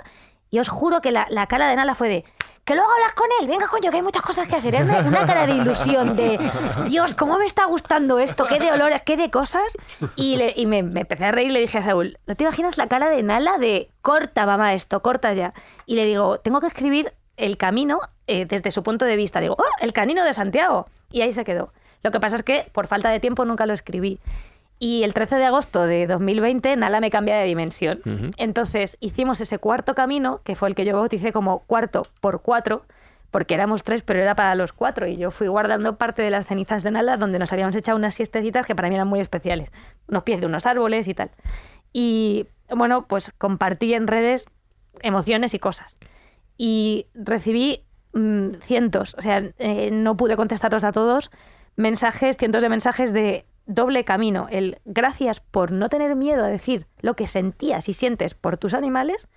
y 0.51 0.59
os 0.59 0.67
juro 0.69 1.01
que 1.01 1.11
la, 1.11 1.27
la 1.29 1.45
cara 1.47 1.67
de 1.69 1.75
Nala 1.75 1.93
fue 1.93 2.09
de, 2.09 2.25
que 2.65 2.73
luego 2.75 2.91
hablas 2.91 3.13
con 3.13 3.27
él, 3.39 3.47
venga 3.47 3.67
coño, 3.67 3.91
que 3.91 3.97
hay 3.97 4.03
muchas 4.03 4.23
cosas 4.23 4.47
que 4.47 4.55
hacer. 4.55 4.75
Una, 4.83 4.99
una 5.01 5.25
cara 5.27 5.45
de 5.45 5.53
ilusión, 5.53 6.15
de, 6.15 6.39
Dios, 6.87 7.13
¿cómo 7.15 7.37
me 7.37 7.45
está 7.45 7.65
gustando 7.65 8.17
esto? 8.19 8.45
¿Qué 8.47 8.57
de 8.59 8.71
olores, 8.71 9.01
qué 9.03 9.15
de 9.15 9.29
cosas? 9.29 9.77
Y, 10.15 10.35
le- 10.37 10.53
y 10.55 10.65
me, 10.65 10.81
me 10.83 11.01
empecé 11.01 11.25
a 11.25 11.31
reír 11.31 11.49
y 11.49 11.53
le 11.53 11.59
dije 11.59 11.77
a 11.77 11.83
Saúl, 11.83 12.17
¿no 12.25 12.35
te 12.35 12.43
imaginas 12.43 12.77
la 12.77 12.87
cara 12.87 13.09
de 13.09 13.21
Nala 13.23 13.57
de, 13.59 13.89
corta 14.01 14.45
mamá 14.47 14.73
esto, 14.73 15.01
corta 15.01 15.33
ya? 15.33 15.53
Y 15.85 15.95
le 15.95 16.05
digo, 16.05 16.39
tengo 16.39 16.59
que 16.61 16.67
escribir 16.67 17.13
el 17.39 17.57
camino 17.57 17.99
eh, 18.27 18.45
desde 18.45 18.71
su 18.71 18.83
punto 18.83 19.05
de 19.05 19.15
vista. 19.15 19.39
Digo, 19.39 19.55
¡oh, 19.57 19.83
el 19.83 19.93
camino 19.93 20.23
de 20.23 20.33
Santiago! 20.33 20.87
Y 21.11 21.21
ahí 21.21 21.31
se 21.31 21.43
quedó. 21.43 21.73
Lo 22.03 22.11
que 22.11 22.19
pasa 22.19 22.35
es 22.35 22.43
que 22.43 22.67
por 22.71 22.87
falta 22.87 23.09
de 23.09 23.19
tiempo 23.19 23.45
nunca 23.45 23.65
lo 23.65 23.73
escribí. 23.73 24.19
Y 24.77 25.03
el 25.03 25.13
13 25.13 25.35
de 25.35 25.45
agosto 25.45 25.85
de 25.85 26.07
2020 26.07 26.75
Nala 26.77 27.01
me 27.01 27.09
cambia 27.09 27.37
de 27.37 27.45
dimensión. 27.45 28.01
Entonces 28.37 28.97
hicimos 29.01 29.41
ese 29.41 29.59
cuarto 29.59 29.93
camino, 29.93 30.41
que 30.43 30.55
fue 30.55 30.69
el 30.69 30.75
que 30.75 30.85
yo 30.85 30.95
bauticé 30.95 31.33
como 31.33 31.59
cuarto 31.59 32.03
por 32.21 32.41
cuatro, 32.41 32.83
porque 33.29 33.55
éramos 33.55 33.83
tres, 33.83 34.03
pero 34.03 34.19
era 34.19 34.35
para 34.35 34.55
los 34.55 34.71
cuatro. 34.71 35.05
Y 35.05 35.17
yo 35.17 35.31
fui 35.31 35.47
guardando 35.47 35.97
parte 35.97 36.21
de 36.21 36.29
las 36.29 36.47
cenizas 36.47 36.83
de 36.83 36.91
Nala, 36.91 37.17
donde 37.17 37.39
nos 37.39 37.51
habíamos 37.51 37.75
echado 37.75 37.97
unas 37.97 38.15
siestecitas 38.15 38.65
que 38.65 38.73
para 38.73 38.87
mí 38.87 38.95
eran 38.95 39.07
muy 39.07 39.19
especiales. 39.19 39.69
Unos 40.07 40.23
pies 40.23 40.39
de 40.39 40.45
unos 40.45 40.65
árboles 40.65 41.09
y 41.09 41.13
tal. 41.13 41.31
Y 41.91 42.47
bueno, 42.69 43.05
pues 43.05 43.33
compartí 43.37 43.93
en 43.93 44.07
redes 44.07 44.47
emociones 45.01 45.53
y 45.53 45.59
cosas. 45.59 45.97
Y 46.61 47.05
recibí 47.15 47.83
mm, 48.13 48.55
cientos, 48.63 49.15
o 49.17 49.21
sea, 49.21 49.41
eh, 49.59 49.91
no 49.91 50.17
pude 50.17 50.35
contestarlos 50.35 50.83
a 50.83 50.91
todos, 50.91 51.31
mensajes, 51.77 52.35
cientos 52.35 52.61
de 52.61 52.67
mensajes 52.67 53.13
de 53.13 53.45
doble 53.65 54.03
camino. 54.03 54.47
El 54.51 54.77
gracias 54.83 55.39
por 55.39 55.71
no 55.71 55.87
tener 55.87 56.15
miedo 56.17 56.43
a 56.43 56.47
decir 56.47 56.85
lo 57.01 57.13
que 57.15 57.27
sentías 57.27 57.87
y 57.87 57.93
sientes 57.93 58.33
por 58.35 58.57
tus 58.57 58.73
animales, 58.73 59.29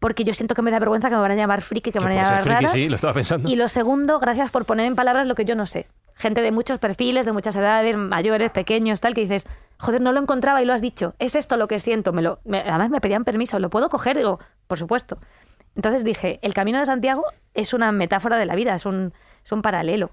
porque 0.00 0.22
yo 0.24 0.34
siento 0.34 0.54
que 0.54 0.60
me 0.60 0.70
da 0.70 0.78
vergüenza 0.78 1.08
que 1.08 1.14
me 1.14 1.20
van 1.22 1.30
a 1.30 1.34
llamar 1.36 1.62
friki, 1.62 1.92
que 1.92 1.98
me 2.00 2.06
van 2.06 2.18
a 2.18 2.22
llamar 2.24 2.42
friki, 2.42 2.54
rara. 2.56 2.68
sí, 2.68 2.86
lo 2.88 2.94
estaba 2.96 3.14
pensando. 3.14 3.48
Y 3.48 3.56
lo 3.56 3.68
segundo, 3.70 4.18
gracias 4.20 4.50
por 4.50 4.66
poner 4.66 4.84
en 4.84 4.96
palabras 4.96 5.26
lo 5.26 5.34
que 5.34 5.46
yo 5.46 5.56
no 5.56 5.64
sé. 5.64 5.86
Gente 6.14 6.42
de 6.42 6.52
muchos 6.52 6.78
perfiles, 6.78 7.24
de 7.24 7.32
muchas 7.32 7.56
edades, 7.56 7.96
mayores, 7.96 8.50
pequeños, 8.50 9.00
tal, 9.00 9.14
que 9.14 9.22
dices, 9.22 9.46
joder, 9.78 10.02
no 10.02 10.12
lo 10.12 10.20
encontraba 10.20 10.60
y 10.60 10.66
lo 10.66 10.74
has 10.74 10.82
dicho. 10.82 11.14
Es 11.18 11.34
esto 11.34 11.56
lo 11.56 11.68
que 11.68 11.78
siento. 11.80 12.12
Me 12.12 12.20
lo, 12.22 12.38
me- 12.44 12.60
además 12.60 12.90
me 12.90 13.00
pedían 13.00 13.24
permiso, 13.24 13.58
¿lo 13.58 13.70
puedo 13.70 13.88
coger? 13.88 14.16
Digo, 14.18 14.38
por 14.66 14.78
supuesto. 14.78 15.18
Entonces 15.76 16.04
dije, 16.04 16.38
el 16.42 16.54
camino 16.54 16.78
de 16.78 16.86
Santiago 16.86 17.24
es 17.54 17.72
una 17.74 17.92
metáfora 17.92 18.38
de 18.38 18.46
la 18.46 18.56
vida, 18.56 18.74
es 18.74 18.86
un, 18.86 19.12
es 19.44 19.52
un 19.52 19.62
paralelo. 19.62 20.10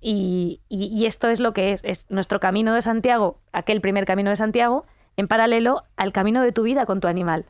Y, 0.00 0.60
y- 0.70 1.04
esto 1.04 1.28
es 1.28 1.40
lo 1.40 1.52
que 1.52 1.72
es, 1.72 1.84
es 1.84 2.06
nuestro 2.08 2.40
camino 2.40 2.72
de 2.74 2.80
Santiago, 2.80 3.38
aquel 3.52 3.82
primer 3.82 4.06
camino 4.06 4.30
de 4.30 4.36
Santiago, 4.36 4.86
en 5.16 5.28
paralelo 5.28 5.82
al 5.96 6.12
camino 6.12 6.42
de 6.42 6.52
tu 6.52 6.62
vida 6.62 6.86
con 6.86 7.00
tu 7.00 7.08
animal. 7.08 7.44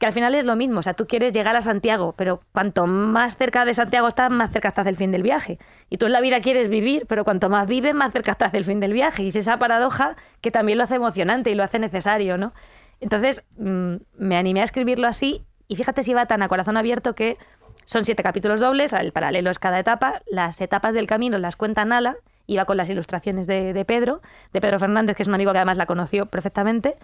Que 0.00 0.06
al 0.06 0.12
final 0.12 0.34
es 0.34 0.44
lo 0.44 0.56
mismo, 0.56 0.80
o 0.80 0.82
sea, 0.82 0.94
tú 0.94 1.06
quieres 1.06 1.32
llegar 1.32 1.54
a 1.54 1.60
Santiago, 1.60 2.12
pero 2.16 2.40
cuanto 2.50 2.88
más 2.88 3.36
cerca 3.36 3.64
de 3.64 3.72
Santiago 3.72 4.08
estás, 4.08 4.32
más 4.32 4.50
cerca 4.50 4.68
estás 4.68 4.84
del 4.84 4.96
fin 4.96 5.12
del 5.12 5.22
viaje. 5.22 5.60
Y 5.90 5.98
tú 5.98 6.06
en 6.06 6.12
la 6.12 6.20
vida 6.20 6.40
quieres 6.40 6.68
vivir, 6.68 7.06
pero 7.06 7.22
cuanto 7.22 7.48
más 7.48 7.68
vives, 7.68 7.94
más 7.94 8.12
cerca 8.12 8.32
estás 8.32 8.50
del 8.50 8.64
fin 8.64 8.80
del 8.80 8.92
viaje. 8.94 9.22
Y 9.22 9.28
es 9.28 9.36
esa 9.36 9.58
paradoja 9.58 10.16
que 10.40 10.50
también 10.50 10.78
lo 10.78 10.84
hace 10.84 10.96
emocionante 10.96 11.50
y 11.50 11.54
lo 11.54 11.62
hace 11.62 11.78
necesario, 11.78 12.36
¿no? 12.36 12.52
Entonces 12.98 13.44
mm, 13.58 13.94
me 14.18 14.36
animé 14.36 14.62
a 14.62 14.64
escribirlo 14.64 15.06
así 15.06 15.44
y 15.68 15.76
fíjate 15.76 16.02
si 16.02 16.14
va 16.14 16.26
tan 16.26 16.42
a 16.42 16.48
corazón 16.48 16.76
abierto 16.76 17.14
que 17.14 17.38
son 17.84 18.04
siete 18.04 18.22
capítulos 18.22 18.60
dobles, 18.60 18.92
el 18.92 19.12
paralelo 19.12 19.50
es 19.50 19.58
cada 19.58 19.78
etapa, 19.78 20.22
las 20.30 20.60
etapas 20.60 20.94
del 20.94 21.06
camino 21.06 21.38
las 21.38 21.56
cuenta 21.56 21.84
Nala, 21.84 22.16
iba 22.46 22.64
con 22.64 22.76
las 22.76 22.90
ilustraciones 22.90 23.46
de, 23.46 23.72
de 23.72 23.84
Pedro, 23.84 24.20
de 24.52 24.60
Pedro 24.60 24.78
Fernández, 24.78 25.16
que 25.16 25.22
es 25.22 25.28
un 25.28 25.34
amigo 25.34 25.52
que 25.52 25.58
además 25.58 25.78
la 25.78 25.86
conoció 25.86 26.26
perfectamente, 26.26 26.96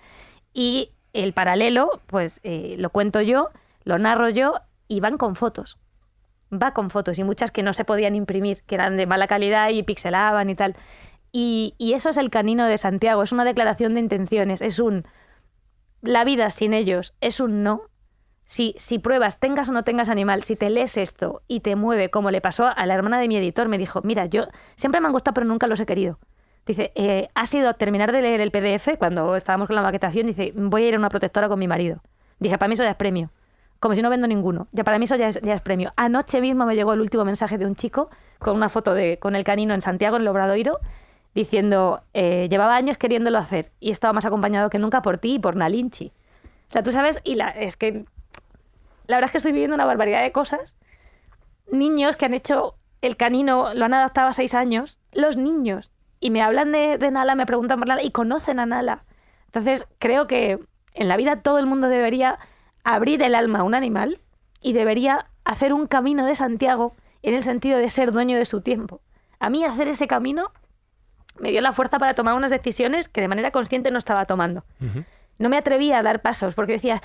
y 0.52 0.92
el 1.12 1.32
paralelo, 1.32 2.00
pues 2.06 2.40
eh, 2.42 2.76
lo 2.78 2.90
cuento 2.90 3.20
yo, 3.20 3.50
lo 3.84 3.98
narro 3.98 4.28
yo 4.28 4.54
y 4.86 5.00
van 5.00 5.18
con 5.18 5.36
fotos. 5.36 5.78
Va 6.52 6.72
con 6.72 6.90
fotos 6.90 7.18
y 7.18 7.24
muchas 7.24 7.50
que 7.50 7.62
no 7.62 7.72
se 7.72 7.84
podían 7.84 8.14
imprimir, 8.14 8.62
que 8.62 8.74
eran 8.74 8.96
de 8.96 9.06
mala 9.06 9.26
calidad 9.26 9.70
y 9.70 9.82
pixelaban 9.82 10.48
y 10.50 10.54
tal. 10.54 10.76
Y, 11.30 11.74
y 11.78 11.92
eso 11.92 12.10
es 12.10 12.16
el 12.16 12.30
canino 12.30 12.66
de 12.66 12.78
Santiago, 12.78 13.22
es 13.22 13.32
una 13.32 13.44
declaración 13.44 13.94
de 13.94 14.00
intenciones, 14.00 14.62
es 14.62 14.78
un... 14.78 15.04
La 16.00 16.24
vida 16.24 16.50
sin 16.50 16.74
ellos 16.74 17.14
es 17.20 17.40
un 17.40 17.62
no. 17.62 17.82
Si, 18.48 18.74
si 18.78 18.98
pruebas, 18.98 19.38
tengas 19.38 19.68
o 19.68 19.72
no 19.72 19.84
tengas 19.84 20.08
animal, 20.08 20.42
si 20.42 20.56
te 20.56 20.70
lees 20.70 20.96
esto 20.96 21.42
y 21.48 21.60
te 21.60 21.76
mueve, 21.76 22.08
como 22.08 22.30
le 22.30 22.40
pasó 22.40 22.66
a 22.74 22.86
la 22.86 22.94
hermana 22.94 23.20
de 23.20 23.28
mi 23.28 23.36
editor, 23.36 23.68
me 23.68 23.76
dijo, 23.76 24.00
mira, 24.04 24.24
yo 24.24 24.44
siempre 24.74 25.02
me 25.02 25.06
han 25.06 25.12
gustado 25.12 25.34
pero 25.34 25.46
nunca 25.46 25.66
los 25.66 25.78
he 25.80 25.84
querido. 25.84 26.18
Dice, 26.64 26.90
eh, 26.94 27.28
ha 27.34 27.44
sido 27.44 27.74
terminar 27.74 28.10
de 28.10 28.22
leer 28.22 28.40
el 28.40 28.50
PDF 28.50 28.96
cuando 28.96 29.36
estábamos 29.36 29.66
con 29.66 29.76
la 29.76 29.82
maquetación. 29.82 30.28
Dice, 30.28 30.54
voy 30.56 30.84
a 30.84 30.88
ir 30.88 30.94
a 30.94 30.98
una 30.98 31.10
protectora 31.10 31.46
con 31.46 31.58
mi 31.58 31.68
marido. 31.68 32.00
Dije, 32.38 32.56
para 32.56 32.68
mí 32.68 32.72
eso 32.72 32.84
ya 32.84 32.92
es 32.92 32.96
premio. 32.96 33.30
Como 33.80 33.94
si 33.94 34.00
no 34.00 34.08
vendo 34.08 34.26
ninguno. 34.26 34.66
Ya 34.72 34.82
para 34.82 34.98
mí 34.98 35.04
eso 35.04 35.16
ya 35.16 35.28
es, 35.28 35.60
premio. 35.60 35.92
Anoche 35.96 36.40
mismo 36.40 36.64
me 36.64 36.74
llegó 36.74 36.94
el 36.94 37.02
último 37.02 37.26
mensaje 37.26 37.58
de 37.58 37.66
un 37.66 37.76
chico 37.76 38.08
con 38.38 38.56
una 38.56 38.70
foto 38.70 38.94
de 38.94 39.18
con 39.18 39.36
el 39.36 39.44
canino 39.44 39.74
en 39.74 39.82
Santiago, 39.82 40.16
en 40.16 40.22
el 40.22 40.28
Obradoiro, 40.28 40.78
diciendo, 41.34 42.00
eh, 42.14 42.48
llevaba 42.48 42.76
años 42.76 42.96
queriéndolo 42.96 43.36
hacer 43.36 43.72
y 43.78 43.90
estaba 43.90 44.14
más 44.14 44.24
acompañado 44.24 44.70
que 44.70 44.78
nunca 44.78 45.02
por 45.02 45.18
ti 45.18 45.34
y 45.34 45.38
por 45.38 45.54
Nalinchi. 45.54 46.12
O 46.68 46.72
sea, 46.72 46.82
tú 46.82 46.92
sabes, 46.92 47.20
y 47.24 47.34
la, 47.34 47.50
es 47.50 47.76
que 47.76 48.06
la 49.08 49.16
verdad 49.16 49.28
es 49.28 49.32
que 49.32 49.38
estoy 49.38 49.52
viviendo 49.52 49.74
una 49.74 49.86
barbaridad 49.86 50.22
de 50.22 50.30
cosas. 50.30 50.76
Niños 51.72 52.16
que 52.16 52.26
han 52.26 52.34
hecho 52.34 52.76
el 53.00 53.16
canino, 53.16 53.74
lo 53.74 53.86
han 53.86 53.94
adaptado 53.94 54.28
a 54.28 54.32
seis 54.32 54.54
años. 54.54 54.98
Los 55.12 55.36
niños 55.36 55.90
y 56.20 56.30
me 56.30 56.42
hablan 56.42 56.72
de, 56.72 56.98
de, 56.98 57.10
Nala, 57.10 57.34
me 57.34 57.46
preguntan 57.46 57.78
por 57.78 57.88
Nala 57.88 58.02
y 58.02 58.10
conocen 58.10 58.60
a 58.60 58.66
Nala. 58.66 59.04
Entonces, 59.46 59.86
creo 59.98 60.26
que 60.26 60.58
en 60.94 61.08
la 61.08 61.16
vida 61.16 61.42
todo 61.42 61.58
el 61.58 61.66
mundo 61.66 61.88
debería 61.88 62.38
abrir 62.84 63.22
el 63.22 63.34
alma 63.34 63.60
a 63.60 63.62
un 63.62 63.74
animal 63.74 64.20
y 64.60 64.72
debería 64.72 65.26
hacer 65.44 65.72
un 65.72 65.86
camino 65.86 66.26
de 66.26 66.34
Santiago 66.34 66.94
en 67.22 67.34
el 67.34 67.42
sentido 67.42 67.78
de 67.78 67.88
ser 67.88 68.12
dueño 68.12 68.36
de 68.36 68.44
su 68.44 68.60
tiempo. 68.60 69.00
A 69.40 69.48
mí 69.48 69.64
hacer 69.64 69.88
ese 69.88 70.06
camino 70.06 70.52
me 71.38 71.50
dio 71.50 71.60
la 71.60 71.72
fuerza 71.72 71.98
para 71.98 72.14
tomar 72.14 72.34
unas 72.34 72.50
decisiones 72.50 73.08
que 73.08 73.20
de 73.20 73.28
manera 73.28 73.50
consciente 73.52 73.90
no 73.90 73.98
estaba 73.98 74.26
tomando. 74.26 74.64
Uh 74.80 74.84
-huh. 74.84 75.04
No 75.38 75.48
me 75.48 75.56
atrevía 75.56 75.98
a 75.98 76.02
dar 76.02 76.20
pasos 76.20 76.54
porque 76.54 76.72
decía, 76.72 77.00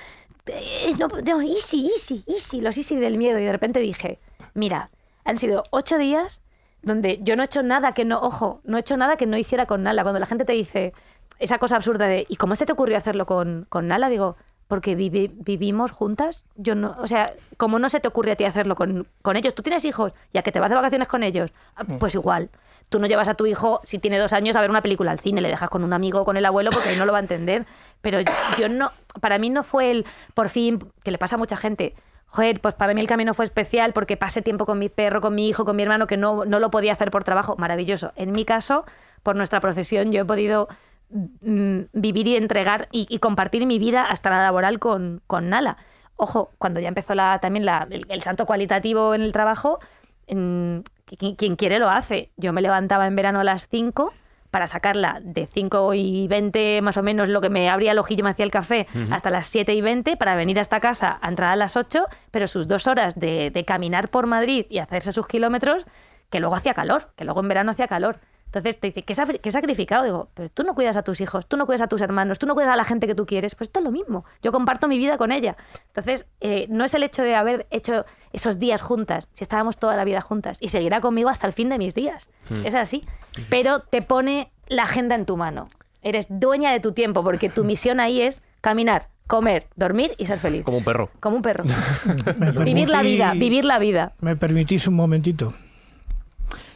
no, 0.97 1.07
no, 1.07 1.41
easy, 1.41 1.89
easy, 1.93 2.23
easy, 2.27 2.61
los 2.61 2.77
easy 2.77 2.95
del 2.97 3.17
miedo. 3.17 3.39
Y 3.39 3.45
de 3.45 3.51
repente 3.51 3.79
dije, 3.79 4.19
mira, 4.53 4.89
han 5.23 5.37
sido 5.37 5.63
ocho 5.71 5.97
días 5.97 6.41
donde 6.81 7.19
yo 7.23 7.35
no 7.35 7.43
he 7.43 7.45
hecho 7.45 7.63
nada 7.63 7.93
que 7.93 8.05
no, 8.05 8.19
ojo, 8.19 8.61
no 8.65 8.77
he 8.77 8.81
hecho 8.81 8.97
nada 8.97 9.15
que 9.15 9.25
no 9.25 9.37
hiciera 9.37 9.65
con 9.65 9.83
Nala. 9.83 10.03
Cuando 10.03 10.19
la 10.19 10.25
gente 10.25 10.45
te 10.45 10.53
dice 10.53 10.93
esa 11.39 11.57
cosa 11.57 11.77
absurda 11.77 12.05
de, 12.07 12.25
¿y 12.27 12.35
cómo 12.35 12.55
se 12.55 12.65
te 12.65 12.73
ocurrió 12.73 12.97
hacerlo 12.97 13.25
con, 13.25 13.65
con 13.69 13.87
Nala? 13.87 14.09
Digo, 14.09 14.35
porque 14.67 14.95
vivi, 14.95 15.31
vivimos 15.33 15.91
juntas. 15.91 16.43
Yo 16.55 16.75
no, 16.75 16.95
o 16.99 17.07
sea, 17.07 17.33
¿cómo 17.57 17.79
no 17.79 17.89
se 17.89 17.99
te 17.99 18.07
ocurre 18.07 18.33
a 18.33 18.35
ti 18.35 18.43
hacerlo 18.43 18.75
con, 18.75 19.07
con 19.21 19.37
ellos? 19.37 19.55
¿Tú 19.55 19.63
tienes 19.63 19.85
hijos? 19.85 20.13
¿Ya 20.33 20.41
que 20.41 20.51
te 20.51 20.59
vas 20.59 20.69
de 20.69 20.75
vacaciones 20.75 21.07
con 21.07 21.23
ellos? 21.23 21.51
Pues 21.99 22.15
igual. 22.15 22.49
Tú 22.89 22.99
no 22.99 23.07
llevas 23.07 23.27
a 23.27 23.33
tu 23.33 23.45
hijo, 23.45 23.79
si 23.83 23.99
tiene 23.99 24.19
dos 24.19 24.33
años, 24.33 24.55
a 24.55 24.61
ver 24.61 24.69
una 24.69 24.81
película 24.81 25.11
al 25.11 25.19
cine, 25.19 25.41
le 25.41 25.49
dejas 25.49 25.69
con 25.69 25.83
un 25.83 25.93
amigo 25.93 26.21
o 26.21 26.25
con 26.25 26.37
el 26.37 26.45
abuelo 26.45 26.69
porque 26.71 26.89
ahí 26.89 26.97
no 26.97 27.05
lo 27.05 27.11
va 27.11 27.19
a 27.19 27.21
entender. 27.21 27.65
Pero 28.01 28.19
yo 28.57 28.69
no, 28.69 28.91
para 29.19 29.37
mí 29.39 29.49
no 29.49 29.63
fue 29.63 29.91
el, 29.91 30.05
por 30.33 30.49
fin, 30.49 30.91
que 31.03 31.11
le 31.11 31.17
pasa 31.17 31.35
a 31.35 31.39
mucha 31.39 31.57
gente, 31.57 31.95
joder, 32.33 32.59
pues 32.61 32.73
para 32.73 32.93
mí 32.93 33.01
el 33.01 33.07
camino 33.07 33.33
fue 33.33 33.45
especial 33.45 33.93
porque 33.93 34.17
pasé 34.17 34.41
tiempo 34.41 34.65
con 34.65 34.79
mi 34.79 34.89
perro, 34.89 35.21
con 35.21 35.35
mi 35.35 35.47
hijo, 35.47 35.65
con 35.65 35.75
mi 35.75 35.83
hermano, 35.83 36.07
que 36.07 36.17
no, 36.17 36.45
no 36.45 36.59
lo 36.59 36.71
podía 36.71 36.93
hacer 36.93 37.11
por 37.11 37.23
trabajo. 37.23 37.55
Maravilloso. 37.57 38.11
En 38.15 38.31
mi 38.31 38.43
caso, 38.43 38.85
por 39.21 39.35
nuestra 39.35 39.59
profesión, 39.59 40.11
yo 40.11 40.21
he 40.21 40.25
podido 40.25 40.67
mm, 41.09 41.81
vivir 41.93 42.27
y 42.27 42.35
entregar 42.35 42.87
y, 42.91 43.19
compartir 43.19 43.65
mi 43.67 43.77
vida 43.77 44.05
hasta 44.05 44.31
la 44.31 44.41
laboral 44.43 44.79
con, 44.79 45.21
con 45.27 45.49
Nala. 45.49 45.77
Ojo, 46.15 46.51
cuando 46.57 46.79
ya 46.79 46.87
empezó 46.87 47.13
la, 47.13 47.39
también 47.39 47.65
la, 47.65 47.87
el, 47.89 48.05
el, 48.09 48.21
salto 48.23 48.45
cualitativo 48.45 49.13
en 49.13 49.21
el 49.21 49.31
trabajo, 49.31 49.79
en, 50.25 50.83
quien, 51.17 51.35
quien, 51.35 51.55
quiere 51.55 51.79
lo 51.79 51.89
hace. 51.89 52.31
Yo 52.37 52.53
me 52.53 52.61
levantaba 52.61 53.07
en 53.07 53.15
verano 53.15 53.39
a 53.39 53.43
las 53.43 53.67
5 53.67 54.13
para 54.53 54.67
sacarla 54.67 55.19
de 55.23 55.47
5 55.47 55.95
y 55.95 56.27
20 56.27 56.83
más 56.83 56.95
o 56.97 57.01
menos 57.01 57.27
lo 57.27 57.41
que 57.41 57.49
me 57.49 57.71
abría 57.71 57.91
el 57.91 57.97
ojillo 57.97 58.23
me 58.23 58.29
hacía 58.29 58.45
el 58.45 58.51
café 58.51 58.85
uh 58.93 58.97
-huh. 58.97 59.07
hasta 59.15 59.31
las 59.31 59.47
7 59.47 59.73
y 59.73 59.81
20 59.81 60.15
para 60.15 60.35
venir 60.35 60.59
a 60.59 60.61
esta 60.61 60.79
casa 60.79 61.17
a 61.19 61.27
entrar 61.27 61.49
a 61.51 61.55
las 61.55 61.75
8 61.75 62.05
pero 62.29 62.45
sus 62.45 62.67
dos 62.67 62.85
horas 62.85 63.19
de, 63.19 63.49
de, 63.49 63.65
caminar 63.65 64.09
por 64.09 64.27
Madrid 64.27 64.67
y 64.69 64.77
hacerse 64.77 65.11
sus 65.11 65.25
kilómetros 65.25 65.87
que 66.29 66.39
luego 66.39 66.55
hacía 66.55 66.75
calor 66.75 67.09
que 67.15 67.25
luego 67.25 67.39
en 67.39 67.47
verano 67.47 67.71
hacía 67.71 67.87
calor 67.87 68.19
entonces 68.53 68.79
te 68.79 68.87
dice 68.87 69.03
¿qué, 69.03 69.39
qué 69.39 69.51
sacrificado 69.51 70.03
digo 70.03 70.29
pero 70.33 70.49
tú 70.49 70.63
no 70.63 70.75
cuidas 70.75 70.95
a 70.95 71.01
tus 71.01 71.21
hijos 71.21 71.47
tú 71.47 71.57
no 71.57 71.65
cuidas 71.65 71.81
a 71.81 71.87
tus 71.87 72.01
hermanos 72.01 72.37
tú 72.37 72.45
no 72.45 72.53
cuidas 72.53 72.71
a 72.71 72.75
la 72.75 72.83
gente 72.83 73.07
que 73.07 73.15
tú 73.15 73.25
quieres 73.25 73.55
pues 73.55 73.69
esto 73.69 73.79
es 73.79 73.83
lo 73.83 73.91
mismo 73.91 74.25
yo 74.41 74.51
comparto 74.51 74.87
mi 74.87 74.97
vida 74.97 75.17
con 75.17 75.31
ella 75.31 75.57
entonces 75.87 76.27
eh, 76.39 76.67
no 76.69 76.85
es 76.85 76.93
el 76.93 77.03
hecho 77.03 77.23
de 77.23 77.35
haber 77.35 77.67
hecho 77.71 78.05
esos 78.33 78.59
días 78.59 78.81
juntas, 78.81 79.29
si 79.31 79.43
estábamos 79.43 79.77
toda 79.77 79.95
la 79.95 80.03
vida 80.03 80.19
juntas, 80.19 80.57
y 80.59 80.69
seguirá 80.69 80.99
conmigo 80.99 81.29
hasta 81.29 81.47
el 81.47 81.53
fin 81.53 81.69
de 81.69 81.77
mis 81.77 81.93
días. 81.93 82.29
Mm. 82.49 82.65
Es 82.65 82.75
así. 82.75 83.05
Pero 83.49 83.81
te 83.81 84.01
pone 84.01 84.51
la 84.67 84.83
agenda 84.83 85.15
en 85.15 85.25
tu 85.25 85.37
mano. 85.37 85.67
Eres 86.01 86.25
dueña 86.29 86.71
de 86.71 86.79
tu 86.79 86.91
tiempo, 86.91 87.23
porque 87.23 87.49
tu 87.49 87.63
misión 87.63 87.99
ahí 87.99 88.21
es 88.21 88.41
caminar, 88.59 89.07
comer, 89.27 89.67
dormir 89.75 90.13
y 90.17 90.25
ser 90.25 90.39
feliz. 90.39 90.65
Como 90.65 90.79
un 90.79 90.83
perro. 90.83 91.09
Como 91.19 91.37
un 91.37 91.41
perro. 91.41 91.63
vivir 92.65 92.89
la 92.89 93.03
vida, 93.03 93.33
vivir 93.33 93.63
la 93.63 93.79
vida. 93.79 94.13
¿Me 94.19 94.35
permitís 94.35 94.87
un 94.87 94.95
momentito? 94.95 95.53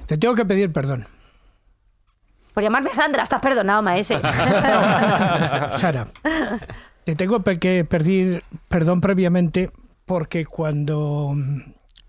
Te 0.05 0.17
tengo 0.17 0.35
que 0.35 0.45
pedir 0.45 0.71
perdón. 0.71 1.07
Por 2.57 2.63
llamarme 2.63 2.91
Sandra, 2.95 3.21
estás 3.21 3.39
perdonado, 3.39 3.83
maese. 3.83 4.19
Sara, 5.77 6.07
te 7.03 7.13
tengo 7.13 7.43
que 7.43 7.85
pedir 7.85 8.43
perdón 8.67 8.99
previamente 8.99 9.69
porque 10.07 10.43
cuando 10.43 11.35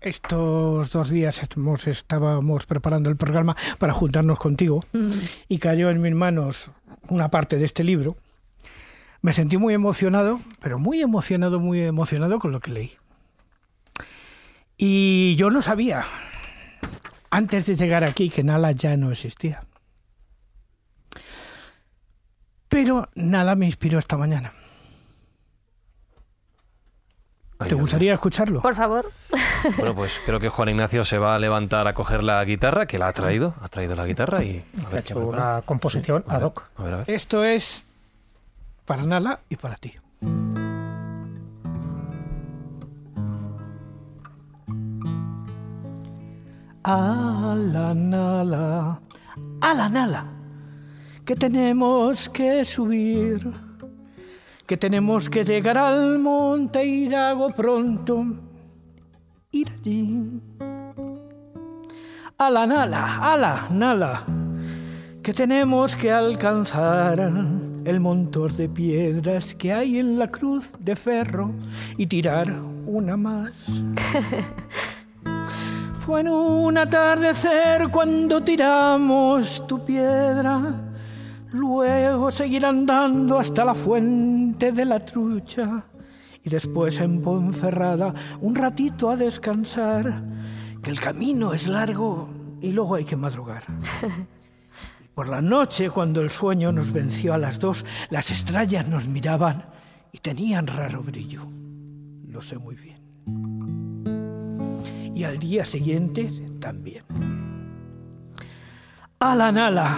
estos 0.01 0.91
dos 0.91 1.09
días 1.11 1.43
estamos, 1.43 1.85
estábamos 1.85 2.65
preparando 2.65 3.11
el 3.11 3.15
programa 3.15 3.55
para 3.77 3.93
juntarnos 3.93 4.39
contigo 4.39 4.79
mm. 4.91 5.11
y 5.49 5.59
cayó 5.59 5.91
en 5.91 6.01
mis 6.01 6.15
manos 6.15 6.71
una 7.09 7.29
parte 7.29 7.57
de 7.57 7.65
este 7.65 7.83
libro, 7.83 8.17
me 9.21 9.33
sentí 9.33 9.57
muy 9.57 9.75
emocionado, 9.75 10.41
pero 10.63 10.79
muy 10.79 10.99
emocionado, 10.99 11.59
muy 11.59 11.81
emocionado 11.81 12.39
con 12.39 12.51
lo 12.51 12.59
que 12.59 12.71
leí. 12.71 12.91
Y 14.79 15.35
yo 15.35 15.51
no 15.51 15.61
sabía, 15.61 16.05
antes 17.29 17.67
de 17.67 17.75
llegar 17.75 18.03
aquí, 18.03 18.31
que 18.31 18.43
Nala 18.43 18.71
ya 18.71 18.97
no 18.97 19.11
existía. 19.11 19.68
Pero 22.69 23.09
Nala 23.15 23.55
me 23.55 23.65
inspiró 23.65 23.99
esta 23.99 24.15
mañana. 24.15 24.53
¿Te 27.67 27.75
gustaría 27.75 28.13
escucharlo? 28.13 28.61
Por 28.61 28.73
favor. 28.73 29.11
Bueno, 29.75 29.93
pues 29.93 30.21
creo 30.25 30.39
que 30.39 30.47
Juan 30.47 30.69
Ignacio 30.69 31.03
se 31.03 31.17
va 31.17 31.35
a 31.35 31.39
levantar 31.39 31.89
a 31.89 31.93
coger 31.93 32.23
la 32.23 32.41
guitarra, 32.45 32.85
que 32.85 32.97
la 32.97 33.09
ha 33.09 33.13
traído, 33.13 33.53
ha 33.61 33.67
traído 33.67 33.95
la 33.95 34.05
guitarra 34.05 34.41
y... 34.43 34.63
Ha 34.89 34.99
hecho 34.99 35.19
una 35.19 35.61
composición 35.65 36.23
ad 36.29 36.43
hoc. 36.43 36.63
A 36.77 36.83
ver, 36.83 36.93
a 36.93 36.97
ver. 36.99 37.09
Esto 37.09 37.43
es 37.43 37.83
para 38.85 39.03
Nala 39.03 39.41
y 39.49 39.57
para 39.57 39.75
ti. 39.75 39.93
A 46.85 47.55
la 47.57 47.93
Nala, 47.93 49.01
a 49.59 49.73
la 49.73 49.89
Nala, 49.89 50.25
que 51.29 51.35
tenemos 51.35 52.27
que 52.27 52.65
subir 52.65 53.53
que 54.65 54.75
tenemos 54.77 55.29
que 55.29 55.45
llegar 55.45 55.77
al 55.77 56.17
monte 56.17 56.83
Hidalgo 56.83 57.51
pronto, 57.51 58.25
ir 59.51 59.71
allí. 59.79 60.41
A 62.35 62.49
la 62.49 62.65
nala, 62.65 63.19
a 63.31 63.37
la 63.37 63.67
nala, 63.69 64.23
que 65.21 65.31
tenemos 65.31 65.95
que 65.95 66.11
alcanzar 66.11 67.19
el 67.19 67.99
montón 67.99 68.57
de 68.57 68.67
piedras 68.67 69.53
que 69.53 69.71
hay 69.71 69.99
en 69.99 70.17
la 70.17 70.31
cruz 70.31 70.71
de 70.79 70.95
ferro 70.95 71.51
y 71.95 72.07
tirar 72.07 72.59
una 72.87 73.15
más. 73.15 73.53
Fue 76.07 76.21
en 76.21 76.29
un 76.29 76.75
atardecer 76.75 77.89
cuando 77.89 78.41
tiramos 78.41 79.67
tu 79.67 79.85
piedra 79.85 80.88
luego 81.51 82.31
seguir 82.31 82.65
andando 82.65 83.39
hasta 83.39 83.65
la 83.65 83.75
fuente 83.75 84.71
de 84.71 84.85
la 84.85 85.03
trucha 85.03 85.83
y 86.43 86.49
después 86.49 86.99
en 86.99 87.21
Ponferrada 87.21 88.13
un 88.41 88.55
ratito 88.55 89.09
a 89.09 89.15
descansar, 89.15 90.21
que 90.81 90.89
el 90.89 90.99
camino 90.99 91.53
es 91.53 91.67
largo 91.67 92.29
y 92.61 92.71
luego 92.71 92.95
hay 92.95 93.05
que 93.05 93.15
madrugar. 93.15 93.63
Y 95.03 95.07
por 95.13 95.27
la 95.27 95.41
noche, 95.41 95.89
cuando 95.89 96.21
el 96.21 96.29
sueño 96.29 96.71
nos 96.71 96.91
venció 96.91 97.33
a 97.33 97.37
las 97.37 97.59
dos, 97.59 97.85
las 98.09 98.31
estrellas 98.31 98.87
nos 98.87 99.07
miraban 99.07 99.65
y 100.11 100.19
tenían 100.19 100.67
raro 100.67 101.03
brillo. 101.03 101.41
Lo 102.27 102.41
sé 102.41 102.57
muy 102.57 102.75
bien. 102.75 102.99
Y 105.13 105.23
al 105.23 105.37
día 105.37 105.65
siguiente 105.65 106.31
también. 106.59 107.03
Ala 109.19 109.51
nala, 109.51 109.97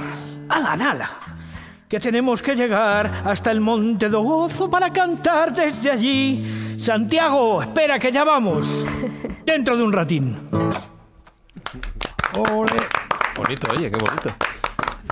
ala 0.49 0.75
nala, 0.75 1.11
que 1.91 1.99
tenemos 1.99 2.41
que 2.41 2.55
llegar 2.55 3.23
hasta 3.25 3.51
el 3.51 3.59
Monte 3.59 4.07
do 4.07 4.21
Gozo 4.21 4.69
para 4.69 4.93
cantar 4.93 5.51
desde 5.51 5.91
allí. 5.91 6.77
Santiago, 6.79 7.61
espera 7.61 7.99
que 7.99 8.13
ya 8.13 8.23
vamos. 8.23 8.87
Dentro 9.45 9.75
de 9.75 9.83
un 9.83 9.91
ratín. 9.91 10.37
Ole. 12.37 12.77
Bonito, 13.35 13.67
oye, 13.73 13.91
qué 13.91 13.99
bonito. 13.99 14.33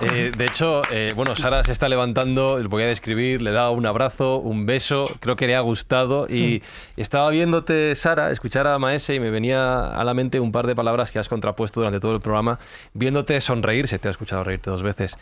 Eh, 0.02 0.30
de 0.36 0.44
hecho, 0.46 0.80
eh, 0.90 1.10
bueno, 1.14 1.36
Sara 1.36 1.62
se 1.62 1.72
está 1.72 1.88
levantando, 1.88 2.58
le 2.58 2.68
voy 2.68 2.82
a 2.84 2.86
describir, 2.86 3.42
le 3.42 3.50
da 3.50 3.70
un 3.70 3.84
abrazo, 3.84 4.38
un 4.38 4.64
beso, 4.64 5.04
creo 5.20 5.36
que 5.36 5.46
le 5.46 5.54
ha 5.54 5.60
gustado 5.60 6.26
y 6.26 6.62
estaba 6.96 7.28
viéndote, 7.28 7.94
Sara, 7.94 8.30
escuchar 8.30 8.66
a 8.66 8.78
Maese 8.78 9.14
y 9.14 9.20
me 9.20 9.30
venía 9.30 9.88
a 9.88 10.02
la 10.04 10.14
mente 10.14 10.40
un 10.40 10.52
par 10.52 10.66
de 10.66 10.74
palabras 10.74 11.10
que 11.10 11.18
has 11.18 11.28
contrapuesto 11.28 11.80
durante 11.80 12.00
todo 12.00 12.14
el 12.14 12.20
programa, 12.22 12.58
viéndote 12.94 13.38
sonreír, 13.42 13.88
se 13.88 13.98
te 13.98 14.08
ha 14.08 14.10
escuchado 14.10 14.42
reírte 14.42 14.70
dos 14.70 14.82
veces, 14.82 15.18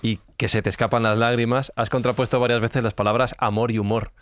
y 0.00 0.18
que 0.38 0.48
se 0.48 0.62
te 0.62 0.70
escapan 0.70 1.02
las 1.02 1.18
lágrimas, 1.18 1.70
has 1.76 1.90
contrapuesto 1.90 2.40
varias 2.40 2.60
veces 2.60 2.82
las 2.82 2.94
palabras 2.94 3.34
amor 3.38 3.70
y 3.70 3.78
humor. 3.78 4.12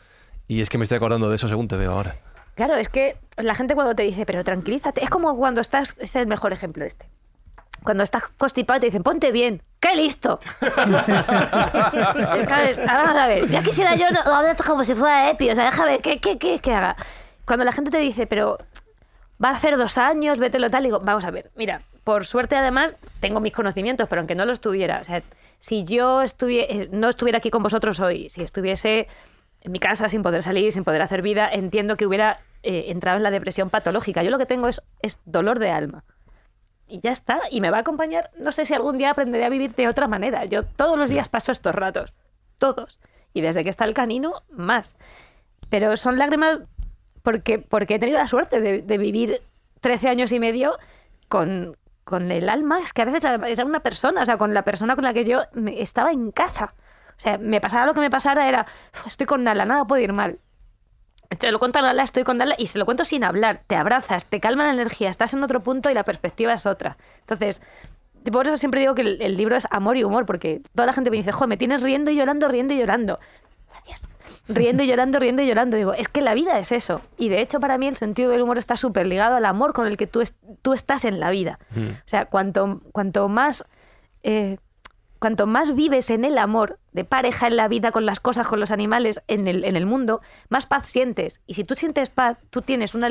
Y 0.49 0.61
es 0.61 0.69
que 0.69 0.78
me 0.78 0.85
estoy 0.85 0.97
acordando 0.97 1.28
de 1.28 1.37
eso 1.37 1.49
según 1.49 1.69
te 1.69 1.77
veo 1.77 1.93
ahora. 1.93 2.16
Claro, 2.57 2.74
es 2.74 2.89
que 2.89 3.16
la 3.37 3.55
gente 3.55 3.74
cuando 3.74 3.95
te 3.95 4.03
dice, 4.03 4.27
pero 4.27 4.43
tranquilízate, 4.43 5.05
es 5.05 5.09
como 5.09 5.37
cuando 5.37 5.61
estás, 5.61 5.97
es 6.01 6.16
el 6.16 6.27
mejor 6.27 6.53
ejemplo 6.53 6.85
este. 6.85 7.07
Cuando 7.82 8.02
estás 8.05 8.24
constipado 8.36 8.81
te 8.81 8.86
dicen, 8.86 9.02
ponte 9.02 9.32
bien, 9.32 9.62
¡qué 9.81 9.94
listo! 9.97 10.39
¿Sabes? 12.48 12.78
Ahora 12.81 13.02
Vamos 13.05 13.16
a 13.16 13.27
ver, 13.28 13.48
ya 13.48 13.62
quisiera 13.62 13.94
yo 13.97 14.11
no, 14.11 14.20
hablar 14.32 14.57
como 14.57 14.85
si 14.85 14.94
fuera 14.94 15.31
Epi, 15.31 15.51
o 15.51 15.55
sea, 15.55 15.65
déjame, 15.66 15.98
¿qué, 16.01 16.19
qué, 16.20 16.39
qué, 16.39 16.59
qué 16.59 16.73
haga? 16.74 16.97
Cuando 17.47 17.65
la 17.65 17.73
gente 17.73 17.90
te 17.90 17.98
dice, 17.98 18.27
pero 18.27 18.59
va 19.43 19.51
a 19.51 19.52
hacer 19.55 19.77
dos 19.77 19.98
años, 19.98 20.39
vételo 20.39 20.70
tal, 20.70 20.82
digo, 20.85 21.01
vamos 21.01 21.24
a 21.24 21.31
ver, 21.31 21.51
mira, 21.57 21.81
por 22.05 22.24
suerte 22.27 22.57
además 22.57 22.94
tengo 23.20 23.40
mis 23.40 23.52
conocimientos, 23.52 24.09
pero 24.09 24.20
aunque 24.20 24.35
no 24.35 24.44
los 24.44 24.61
tuviera, 24.61 24.98
o 25.01 25.05
sea, 25.05 25.23
si 25.59 25.85
yo 25.85 26.23
estuvie- 26.23 26.89
no 26.90 27.09
estuviera 27.09 27.39
aquí 27.39 27.51
con 27.51 27.62
vosotros 27.62 28.01
hoy, 28.01 28.28
si 28.28 28.43
estuviese 28.43 29.09
en 29.62 29.73
mi 29.73 29.78
casa 29.78 30.09
sin 30.09 30.23
poder 30.23 30.43
salir, 30.43 30.73
sin 30.73 30.85
poder 30.85 31.02
hacer 31.02 31.23
vida, 31.23 31.48
entiendo 31.51 31.97
que 31.97 32.07
hubiera 32.07 32.40
eh, 32.62 32.86
entrado 32.89 33.16
en 33.19 33.23
la 33.23 33.31
depresión 33.31 33.69
patológica. 33.70 34.23
Yo 34.23 34.31
lo 34.31 34.39
que 34.39 34.47
tengo 34.47 34.69
es, 34.69 34.82
es 35.02 35.19
dolor 35.24 35.59
de 35.59 35.70
alma. 35.70 36.05
Y 36.90 37.00
ya 37.00 37.12
está, 37.12 37.42
y 37.50 37.60
me 37.60 37.70
va 37.70 37.78
a 37.78 37.80
acompañar, 37.80 38.30
no 38.36 38.50
sé 38.50 38.64
si 38.64 38.74
algún 38.74 38.98
día 38.98 39.10
aprenderé 39.10 39.44
a 39.44 39.48
vivir 39.48 39.74
de 39.74 39.88
otra 39.88 40.08
manera. 40.08 40.44
Yo 40.44 40.64
todos 40.64 40.98
los 40.98 41.08
días 41.08 41.28
paso 41.28 41.52
estos 41.52 41.74
ratos, 41.74 42.12
todos. 42.58 42.98
Y 43.32 43.40
desde 43.42 43.62
que 43.62 43.70
está 43.70 43.84
el 43.84 43.94
canino, 43.94 44.42
más. 44.50 44.96
Pero 45.68 45.96
son 45.96 46.18
lágrimas 46.18 46.62
porque, 47.22 47.58
porque 47.60 47.94
he 47.94 47.98
tenido 48.00 48.18
la 48.18 48.26
suerte 48.26 48.60
de, 48.60 48.98
vivir 48.98 49.40
13 49.80 50.08
años 50.08 50.32
y 50.32 50.40
medio 50.40 50.76
con, 51.28 51.76
con 52.02 52.32
el 52.32 52.48
alma, 52.48 52.80
es 52.80 52.92
que 52.92 53.02
a 53.02 53.04
veces 53.04 53.24
era 53.24 53.64
una 53.64 53.80
persona, 53.80 54.22
o 54.22 54.26
sea, 54.26 54.36
con 54.36 54.52
la 54.52 54.62
persona 54.62 54.96
con 54.96 55.04
la 55.04 55.14
que 55.14 55.24
yo 55.24 55.42
estaba 55.76 56.10
en 56.10 56.32
casa. 56.32 56.74
O 57.16 57.20
sea, 57.20 57.38
me 57.38 57.60
pasara 57.60 57.86
lo 57.86 57.94
que 57.94 58.00
me 58.00 58.10
pasara, 58.10 58.48
era, 58.48 58.66
"Uf, 58.94 59.06
estoy 59.06 59.26
con 59.26 59.44
Nala, 59.44 59.64
nada 59.64 59.84
puede 59.84 60.02
ir 60.02 60.12
mal. 60.12 60.40
Se 61.39 61.51
lo 61.52 61.59
cuento 61.59 61.78
a 61.78 61.82
Nala, 61.82 62.02
estoy 62.02 62.24
con 62.24 62.39
Nala, 62.39 62.55
y 62.59 62.66
se 62.66 62.78
lo 62.78 62.85
cuento 62.85 63.05
sin 63.05 63.23
hablar. 63.24 63.62
Te 63.66 63.77
abrazas, 63.77 64.24
te 64.24 64.40
calma 64.40 64.65
la 64.65 64.73
energía, 64.73 65.11
estás 65.11 65.32
en 65.35 65.43
otro 65.44 65.61
punto 65.61 65.90
y 65.90 65.94
la 65.94 66.02
perspectiva 66.05 66.52
es 66.55 66.66
otra. 66.66 66.97
Entonces, 67.20 67.62
por 68.32 68.47
eso 68.47 68.57
siempre 68.57 68.81
digo 68.81 68.94
que 68.94 69.02
el, 69.02 69.23
el 69.23 69.36
libro 69.36 69.55
es 69.57 69.66
amor 69.70 69.97
y 69.97 70.02
humor, 70.05 70.27
porque 70.27 70.61
toda 70.74 70.86
la 70.86 70.93
gente 70.93 71.11
me 71.11 71.16
dice, 71.16 71.31
joder, 71.32 71.48
me 71.48 71.57
tienes 71.57 71.82
riendo 71.82 72.11
y 72.11 72.16
llorando, 72.16 72.48
riendo 72.48 72.74
y 72.74 72.78
llorando. 72.78 73.20
Gracias. 73.73 74.02
Riendo 74.48 74.82
y 74.82 74.89
llorando, 74.89 75.20
riendo 75.20 75.43
y 75.43 75.47
llorando. 75.47 75.77
Digo, 75.77 75.93
es 75.94 76.09
que 76.09 76.20
la 76.20 76.35
vida 76.35 76.59
es 76.59 76.73
eso. 76.73 77.01
Y 77.16 77.28
de 77.28 77.40
hecho, 77.40 77.61
para 77.61 77.78
mí, 77.78 77.86
el 77.86 77.94
sentido 77.97 78.31
del 78.32 78.43
humor 78.43 78.59
está 78.59 78.77
súper 78.77 79.07
ligado 79.07 79.36
al 79.36 79.44
amor 79.44 79.73
con 79.73 79.86
el 79.86 79.97
que 79.97 80.09
tú, 80.09 80.20
es- 80.23 80.35
tú 80.62 80.73
estás 80.73 81.05
en 81.05 81.20
la 81.20 81.31
vida. 81.31 81.61
O 81.77 82.09
sea, 82.09 82.27
cuanto, 82.27 82.81
cuanto 82.93 83.28
más. 83.28 83.65
eh, 84.24 84.59
cuanto 85.20 85.47
más 85.47 85.74
vives 85.74 86.10
en 86.10 86.24
el 86.24 86.38
amor 86.38 86.78
de 86.92 87.05
pareja 87.05 87.47
en 87.47 87.56
la 87.56 87.68
vida, 87.68 87.92
con 87.92 88.06
las 88.06 88.18
cosas, 88.18 88.48
con 88.48 88.59
los 88.59 88.72
animales, 88.72 89.20
en 89.28 89.47
el, 89.47 89.64
en 89.64 89.76
el 89.76 89.86
mundo, 89.86 90.22
más 90.48 90.66
paz 90.66 90.88
sientes. 90.88 91.40
Y 91.47 91.55
si 91.55 91.62
tú 91.62 91.76
sientes 91.76 92.09
paz, 92.09 92.38
tú 92.51 92.62
tienes 92.62 92.94
una... 92.94 93.09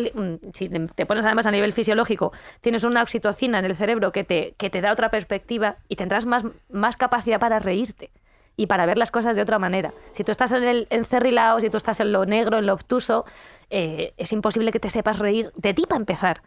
Si 0.54 0.68
te 0.68 0.80
te 0.88 1.06
pones 1.06 1.24
además 1.24 1.46
a 1.46 1.52
nivel 1.52 1.72
fisiológico, 1.72 2.34
tienes 2.62 2.84
una 2.84 3.02
oxitocina 3.04 3.60
en 3.60 3.66
el 3.66 3.76
cerebro 3.76 4.12
que 4.12 4.24
te, 4.24 4.56
que 4.58 4.70
te 4.70 4.82
da 4.82 4.92
otra 4.92 5.12
perspectiva 5.12 5.78
y 5.88 5.96
tendrás 5.96 6.26
más, 6.26 6.44
más 6.70 6.98
capacidad 6.98 7.40
para 7.40 7.60
reírte 7.60 8.10
y 8.58 8.66
para 8.66 8.86
ver 8.86 8.98
las 8.98 9.12
cosas 9.12 9.38
de 9.38 9.44
otra 9.44 9.60
manera. 9.60 9.94
Si 10.12 10.24
tú 10.26 10.32
estás 10.32 10.52
en 10.52 10.64
el 10.64 10.88
encerrilado, 10.90 11.62
si 11.62 11.70
tú 11.70 11.78
estás 11.78 12.00
en 12.02 12.12
lo 12.12 12.26
negro, 12.26 12.58
en 12.58 12.66
lo 12.66 12.74
obtuso, 12.74 13.24
eh, 13.70 14.14
es 14.18 14.34
imposible 14.34 14.72
que 14.72 14.80
te 14.80 14.90
sepas 14.90 15.20
reír 15.20 15.52
de 15.56 15.74
ti 15.74 15.84
para 15.88 16.00
empezar. 16.00 16.42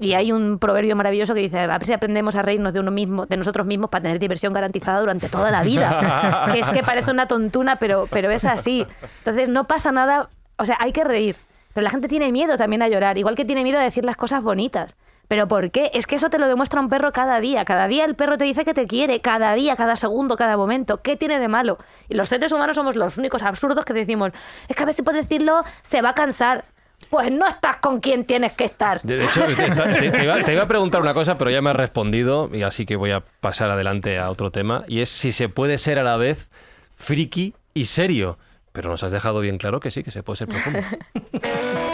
Y 0.00 0.14
hay 0.14 0.30
un 0.30 0.58
proverbio 0.58 0.94
maravilloso 0.94 1.34
que 1.34 1.40
dice, 1.40 1.58
a 1.58 1.66
ver 1.66 1.86
si 1.86 1.92
aprendemos 1.92 2.36
a 2.36 2.42
reírnos 2.42 2.72
de 2.72 2.80
uno 2.80 2.90
mismo, 2.90 3.26
de 3.26 3.36
nosotros 3.36 3.66
mismos 3.66 3.90
para 3.90 4.02
tener 4.02 4.18
diversión 4.18 4.52
garantizada 4.52 5.00
durante 5.00 5.28
toda 5.28 5.50
la 5.50 5.62
vida. 5.62 6.48
que 6.52 6.60
es 6.60 6.70
que 6.70 6.82
parece 6.82 7.10
una 7.10 7.26
tontuna, 7.26 7.76
pero, 7.76 8.06
pero 8.10 8.30
es 8.30 8.44
así. 8.44 8.86
Entonces 9.18 9.48
no 9.48 9.64
pasa 9.64 9.90
nada, 9.90 10.28
o 10.56 10.64
sea, 10.64 10.76
hay 10.80 10.92
que 10.92 11.02
reír. 11.02 11.36
Pero 11.74 11.84
la 11.84 11.90
gente 11.90 12.08
tiene 12.08 12.30
miedo 12.32 12.56
también 12.56 12.82
a 12.82 12.88
llorar, 12.88 13.18
igual 13.18 13.34
que 13.34 13.44
tiene 13.44 13.62
miedo 13.62 13.78
a 13.78 13.82
decir 13.82 14.04
las 14.04 14.16
cosas 14.16 14.42
bonitas. 14.42 14.96
¿Pero 15.28 15.46
por 15.46 15.70
qué? 15.70 15.90
Es 15.92 16.06
que 16.06 16.16
eso 16.16 16.30
te 16.30 16.38
lo 16.38 16.48
demuestra 16.48 16.80
un 16.80 16.88
perro 16.88 17.12
cada 17.12 17.38
día. 17.38 17.64
Cada 17.66 17.86
día 17.86 18.06
el 18.06 18.14
perro 18.14 18.38
te 18.38 18.44
dice 18.44 18.64
que 18.64 18.72
te 18.72 18.86
quiere, 18.86 19.20
cada 19.20 19.52
día, 19.52 19.76
cada 19.76 19.94
segundo, 19.96 20.36
cada 20.36 20.56
momento. 20.56 21.02
¿Qué 21.02 21.16
tiene 21.16 21.38
de 21.38 21.48
malo? 21.48 21.76
Y 22.08 22.14
los 22.14 22.30
seres 22.30 22.50
humanos 22.50 22.76
somos 22.76 22.96
los 22.96 23.18
únicos 23.18 23.42
absurdos 23.42 23.84
que 23.84 23.92
decimos, 23.92 24.32
es 24.68 24.74
que 24.74 24.82
a 24.82 24.86
ver 24.86 24.94
si 24.94 25.02
puedes 25.02 25.28
decirlo, 25.28 25.62
se 25.82 26.00
va 26.00 26.10
a 26.10 26.14
cansar. 26.14 26.64
Pues 27.10 27.30
no 27.32 27.46
estás 27.48 27.76
con 27.76 28.00
quien 28.00 28.24
tienes 28.24 28.52
que 28.52 28.64
estar. 28.64 29.00
De 29.02 29.24
hecho, 29.24 29.44
te, 29.46 29.54
te- 29.54 30.10
te 30.10 30.24
iba, 30.24 30.42
te 30.44 30.52
iba 30.52 30.62
a 30.62 30.68
preguntar 30.68 31.00
una 31.00 31.14
cosa, 31.14 31.38
pero 31.38 31.50
ya 31.50 31.62
me 31.62 31.70
has 31.70 31.76
respondido, 31.76 32.50
y 32.52 32.62
así 32.62 32.84
que 32.86 32.96
voy 32.96 33.12
a 33.12 33.22
pasar 33.40 33.70
adelante 33.70 34.18
a 34.18 34.28
otro 34.30 34.50
tema, 34.50 34.84
y 34.88 35.00
es 35.00 35.08
si 35.08 35.32
se 35.32 35.48
puede 35.48 35.78
ser 35.78 35.98
a 35.98 36.02
la 36.02 36.16
vez 36.16 36.48
friki 36.96 37.54
y 37.74 37.86
serio. 37.86 38.38
Pero 38.72 38.90
nos 38.90 39.02
has 39.02 39.10
dejado 39.12 39.40
bien 39.40 39.58
claro 39.58 39.80
que 39.80 39.90
sí, 39.90 40.02
que 40.02 40.10
se 40.10 40.22
puede 40.22 40.36
ser 40.36 40.48
profundo. 40.48 40.80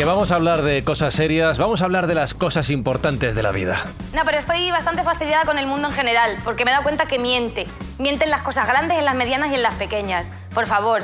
Porque 0.00 0.08
vamos 0.08 0.32
a 0.32 0.36
hablar 0.36 0.62
de 0.62 0.82
cosas 0.82 1.12
serias, 1.12 1.58
vamos 1.58 1.82
a 1.82 1.84
hablar 1.84 2.06
de 2.06 2.14
las 2.14 2.32
cosas 2.32 2.70
importantes 2.70 3.34
de 3.34 3.42
la 3.42 3.50
vida. 3.50 3.84
No, 4.14 4.22
pero 4.24 4.38
estoy 4.38 4.70
bastante 4.70 5.02
fastidiada 5.02 5.44
con 5.44 5.58
el 5.58 5.66
mundo 5.66 5.88
en 5.88 5.92
general, 5.92 6.38
porque 6.42 6.64
me 6.64 6.70
he 6.70 6.72
dado 6.72 6.84
cuenta 6.84 7.04
que 7.04 7.18
miente. 7.18 7.66
Miente 7.98 8.24
en 8.24 8.30
las 8.30 8.40
cosas 8.40 8.66
grandes, 8.66 8.98
en 8.98 9.04
las 9.04 9.14
medianas 9.14 9.50
y 9.50 9.56
en 9.56 9.62
las 9.62 9.74
pequeñas. 9.74 10.26
Por 10.54 10.64
favor. 10.64 11.02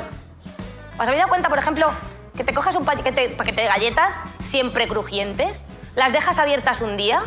¿Os 0.95 1.01
habéis 1.01 1.17
dado 1.17 1.29
cuenta, 1.29 1.47
por 1.47 1.59
ejemplo, 1.59 1.91
que 2.35 2.43
te 2.43 2.55
coges 2.55 2.75
un 2.75 2.85
paquete, 2.85 3.29
paquete 3.37 3.61
de 3.61 3.67
galletas, 3.67 4.23
siempre 4.39 4.87
crujientes, 4.87 5.67
las 5.95 6.11
dejas 6.11 6.39
abiertas 6.39 6.81
un 6.81 6.97
día 6.97 7.21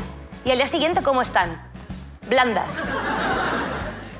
y 0.44 0.50
al 0.50 0.56
día 0.56 0.66
siguiente, 0.66 1.04
¿cómo 1.04 1.22
están? 1.22 1.62
Blandas. 2.28 2.80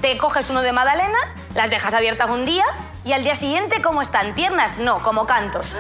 Te 0.01 0.17
coges 0.19 0.51
uno 0.51 0.63
de 0.63 0.71
magdalenas, 0.71 1.35
las 1.57 1.69
dejas 1.69 1.95
abiertas 1.95 2.31
un 2.31 2.45
día 2.45 2.65
y 3.05 3.13
al 3.13 3.25
día 3.25 3.35
siguiente, 3.35 3.83
¿cómo 3.83 4.03
están? 4.03 4.37
¿Tiernas? 4.37 4.79
No, 4.79 5.03
como 5.03 5.27
cantos. 5.27 5.75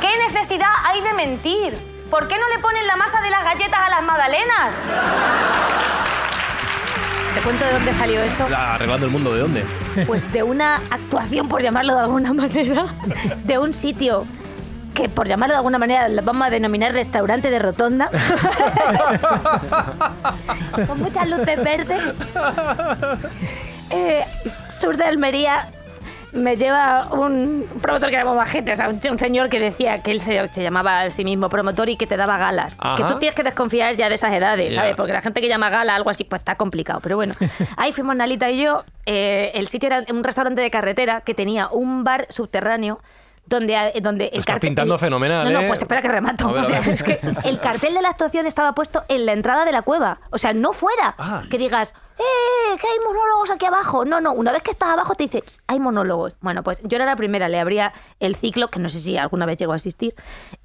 ¿Qué 0.00 0.08
necesidad 0.26 0.68
hay 0.84 1.00
de 1.00 1.12
mentir? 1.14 1.78
¿Por 2.10 2.28
qué 2.28 2.36
no 2.38 2.48
le 2.48 2.58
ponen 2.60 2.86
la 2.86 2.96
masa 2.96 3.20
de 3.20 3.30
las 3.30 3.44
galletas 3.44 3.80
a 3.80 3.90
las 3.90 4.02
magdalenas? 4.02 4.74
¿Te 7.34 7.40
cuento 7.40 7.64
de 7.64 7.72
dónde 7.72 7.92
salió 7.94 8.22
eso? 8.22 8.46
Arreglando 8.54 9.06
el 9.06 9.12
mundo, 9.12 9.34
¿de 9.34 9.40
dónde? 9.40 9.64
Pues 10.06 10.30
de 10.32 10.42
una 10.42 10.76
actuación, 10.90 11.48
por 11.48 11.62
llamarlo 11.62 11.94
de 11.94 12.00
alguna 12.00 12.32
manera, 12.32 12.86
de 13.44 13.58
un 13.58 13.74
sitio 13.74 14.24
que, 14.94 15.08
por 15.08 15.28
llamarlo 15.28 15.54
de 15.54 15.58
alguna 15.58 15.78
manera, 15.78 16.08
lo 16.08 16.22
vamos 16.22 16.46
a 16.46 16.50
denominar 16.50 16.92
restaurante 16.92 17.50
de 17.50 17.58
rotonda, 17.58 18.10
con 20.86 21.00
muchas 21.00 21.28
luces 21.28 21.62
verdes, 21.62 22.16
eh, 23.90 24.24
sur 24.70 24.96
de 24.96 25.04
Almería, 25.04 25.70
me 26.32 26.56
lleva 26.56 27.08
un 27.12 27.66
promotor 27.80 28.10
que 28.10 28.16
era 28.16 28.24
muy 28.24 28.36
majete, 28.36 28.72
o 28.72 28.76
sea, 28.76 28.88
un, 28.88 29.00
un 29.10 29.18
señor 29.18 29.48
que 29.48 29.58
decía 29.58 30.02
que 30.02 30.10
él 30.10 30.20
se, 30.20 30.46
se 30.48 30.62
llamaba 30.62 31.00
a 31.02 31.10
sí 31.10 31.24
mismo 31.24 31.48
promotor 31.48 31.88
y 31.88 31.96
que 31.96 32.06
te 32.06 32.16
daba 32.16 32.38
galas. 32.38 32.76
Ajá. 32.78 32.96
Que 32.96 33.04
tú 33.04 33.18
tienes 33.18 33.34
que 33.34 33.42
desconfiar 33.42 33.96
ya 33.96 34.08
de 34.08 34.14
esas 34.16 34.32
edades. 34.32 34.74
¿sabes? 34.74 34.94
Porque 34.96 35.12
la 35.12 35.22
gente 35.22 35.40
que 35.40 35.48
llama 35.48 35.70
gala, 35.70 35.94
algo 35.94 36.10
así, 36.10 36.24
pues 36.24 36.40
está 36.40 36.56
complicado. 36.56 37.00
Pero 37.00 37.16
bueno, 37.16 37.34
ahí 37.76 37.92
fuimos 37.92 38.14
Nalita 38.16 38.50
y 38.50 38.62
yo. 38.62 38.84
eh, 39.06 39.52
el 39.54 39.68
sitio 39.68 39.86
era 39.88 40.04
un 40.10 40.22
restaurante 40.22 40.60
de 40.60 40.70
carretera 40.70 41.22
que 41.22 41.34
tenía 41.34 41.68
un 41.68 42.04
bar 42.04 42.26
subterráneo 42.28 43.00
donde, 43.48 43.74
eh, 43.74 44.00
donde 44.02 44.24
el 44.26 44.40
estás 44.40 44.56
cartel- 44.56 44.60
pintando 44.68 44.94
el- 44.94 45.00
fenomenal, 45.00 45.44
No, 45.44 45.50
no, 45.50 45.60
¿eh? 45.60 45.68
pues 45.68 45.80
espera 45.82 46.02
que 46.02 46.08
remato. 46.08 46.48
A 46.48 46.52
ver, 46.52 46.60
O 46.62 46.64
a 46.64 46.68
sea, 46.68 46.80
ver. 46.80 46.88
es 46.90 47.02
que 47.02 47.20
el 47.44 47.60
cartel 47.60 47.94
de 47.94 48.02
la 48.02 48.08
actuación 48.10 48.46
estaba 48.46 48.74
puesto 48.74 49.04
en 49.08 49.26
la 49.26 49.32
entrada 49.32 49.64
de 49.64 49.72
la 49.72 49.82
cueva. 49.82 50.20
O 50.30 50.38
sea, 50.38 50.52
no 50.52 50.72
fuera. 50.72 51.14
Ah. 51.18 51.42
Que 51.50 51.56
digas, 51.58 51.94
¡eh! 52.18 52.76
Que 52.80 52.86
hay 52.86 52.98
monólogos 53.06 53.50
aquí 53.50 53.64
abajo. 53.66 54.04
No, 54.04 54.20
no. 54.20 54.32
Una 54.32 54.52
vez 54.52 54.62
que 54.62 54.70
estás 54.70 54.90
abajo 54.90 55.14
te 55.14 55.24
dices, 55.24 55.60
hay 55.66 55.78
monólogos. 55.80 56.36
Bueno, 56.40 56.62
pues 56.62 56.80
yo 56.82 56.96
era 56.96 57.06
la 57.06 57.16
primera, 57.16 57.48
le 57.48 57.58
abría 57.58 57.92
el 58.20 58.36
ciclo, 58.36 58.68
que 58.68 58.78
no 58.80 58.88
sé 58.88 59.00
si 59.00 59.16
alguna 59.16 59.46
vez 59.46 59.56
llegó 59.58 59.72
a 59.72 59.76
asistir. 59.76 60.14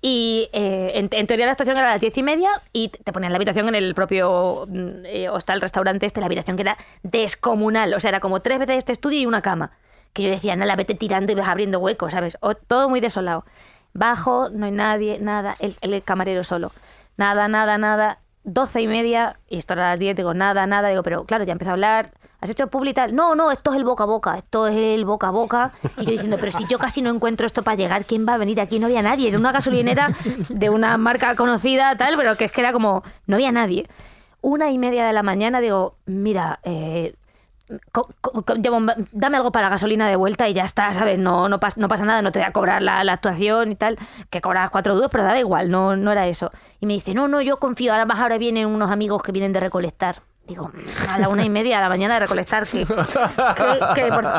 Y 0.01 0.49
eh, 0.53 0.91
en, 0.95 1.09
en 1.11 1.27
teoría 1.27 1.45
la 1.45 1.53
actuación 1.53 1.77
era 1.77 1.87
a 1.87 1.91
las 1.91 2.01
diez 2.01 2.17
y 2.17 2.23
media 2.23 2.49
y 2.73 2.89
te 2.89 3.13
ponían 3.13 3.31
la 3.31 3.37
habitación 3.37 3.67
en 3.69 3.75
el 3.75 3.95
propio 3.95 4.65
mm, 4.67 5.05
eh, 5.05 5.29
hostal, 5.29 5.61
restaurante 5.61 6.05
este, 6.05 6.19
la 6.19 6.25
habitación 6.25 6.55
que 6.57 6.63
era 6.63 6.77
descomunal. 7.03 7.93
O 7.93 7.99
sea, 7.99 8.09
era 8.09 8.19
como 8.19 8.41
tres 8.41 8.59
veces 8.59 8.77
este 8.77 8.91
estudio 8.91 9.19
y 9.19 9.25
una 9.25 9.41
cama. 9.41 9.71
Que 10.13 10.23
yo 10.23 10.29
decía, 10.29 10.55
la 10.55 10.75
vete 10.75 10.95
tirando 10.95 11.31
y 11.31 11.35
vas 11.35 11.47
abriendo 11.47 11.79
huecos, 11.79 12.11
¿sabes? 12.13 12.37
O- 12.41 12.55
todo 12.55 12.87
muy 12.89 12.99
desolado. 12.99 13.45
Bajo, 13.93 14.49
no 14.49 14.65
hay 14.65 14.71
nadie, 14.71 15.19
nada, 15.19 15.55
el, 15.59 15.75
el 15.81 16.01
camarero 16.03 16.43
solo. 16.43 16.71
Nada, 17.17 17.47
nada, 17.47 17.77
nada. 17.77 18.19
Doce 18.43 18.81
y 18.81 18.87
media, 18.87 19.39
y 19.47 19.57
esto 19.57 19.73
era 19.73 19.87
a 19.87 19.89
las 19.91 19.99
diez, 19.99 20.15
digo, 20.15 20.33
nada, 20.33 20.65
nada. 20.67 20.89
Digo, 20.89 21.03
pero 21.03 21.25
claro, 21.25 21.43
ya 21.43 21.53
empezó 21.53 21.69
a 21.71 21.73
hablar. 21.73 22.11
¿Has 22.41 22.49
hecho 22.49 22.63
el 22.63 22.69
publi 22.69 22.89
y 22.89 22.93
tal? 22.93 23.15
No, 23.15 23.35
no, 23.35 23.51
esto 23.51 23.71
es 23.71 23.77
el 23.77 23.85
boca 23.85 24.03
a 24.03 24.07
boca, 24.07 24.37
esto 24.37 24.67
es 24.67 24.75
el 24.75 25.05
boca 25.05 25.29
a 25.29 25.31
boca. 25.31 25.71
Y 25.97 26.05
yo 26.05 26.11
diciendo, 26.11 26.37
pero 26.39 26.51
si 26.51 26.65
yo 26.67 26.77
casi 26.77 27.01
no 27.01 27.09
encuentro 27.09 27.45
esto 27.47 27.63
para 27.63 27.77
llegar, 27.77 28.03
¿quién 28.03 28.27
va 28.27 28.33
a 28.33 28.37
venir 28.37 28.59
aquí? 28.59 28.79
No 28.79 28.87
había 28.87 29.01
nadie. 29.01 29.29
Era 29.29 29.37
una 29.39 29.53
gasolinera 29.53 30.13
de 30.49 30.69
una 30.69 30.97
marca 30.97 31.35
conocida, 31.35 31.95
tal, 31.95 32.17
pero 32.17 32.35
que 32.35 32.43
es 32.45 32.51
que 32.51 32.59
era 32.59 32.73
como, 32.73 33.01
no 33.27 33.37
había 33.37 33.51
nadie. 33.53 33.87
Una 34.41 34.71
y 34.71 34.77
media 34.77 35.05
de 35.07 35.13
la 35.13 35.23
mañana 35.23 35.61
digo, 35.61 35.95
mira, 36.05 36.59
eh, 36.63 37.15
dame 39.11 39.37
algo 39.37 39.51
para 39.51 39.65
la 39.65 39.69
gasolina 39.69 40.07
de 40.07 40.15
vuelta 40.15 40.47
y 40.47 40.53
ya 40.53 40.63
está, 40.63 40.93
¿sabes? 40.93 41.19
No, 41.19 41.49
no, 41.49 41.59
pas- 41.59 41.77
no 41.77 41.87
pasa 41.87 42.05
nada, 42.05 42.21
no 42.21 42.31
te 42.31 42.39
voy 42.39 42.47
a 42.47 42.51
cobrar 42.51 42.81
la, 42.81 42.99
actuación 42.99 43.71
y 43.71 43.75
tal, 43.75 43.97
que 44.29 44.41
cobras 44.41 44.69
cuatro 44.69 44.95
duros, 44.95 45.09
pero 45.11 45.23
da 45.23 45.37
igual, 45.39 45.69
no, 45.69 45.95
no 45.95 46.11
era 46.11 46.27
eso. 46.27 46.51
Y 46.79 46.85
me 46.85 46.93
dice, 46.93 47.13
no, 47.13 47.27
no, 47.27 47.41
yo 47.41 47.57
confío, 47.57 47.91
ahora 47.93 48.05
más 48.05 48.19
ahora 48.19 48.37
vienen 48.37 48.67
unos 48.67 48.91
amigos 48.91 49.21
que 49.21 49.31
vienen 49.31 49.53
de 49.53 49.59
recolectar. 49.59 50.21
Digo, 50.47 50.71
a 51.09 51.19
la 51.19 51.29
una 51.29 51.45
y 51.45 51.49
media 51.49 51.77
de 51.77 51.83
la 51.83 51.89
mañana 51.89 52.15
de 52.15 52.19
recolectar, 52.21 52.67
que, 52.67 52.85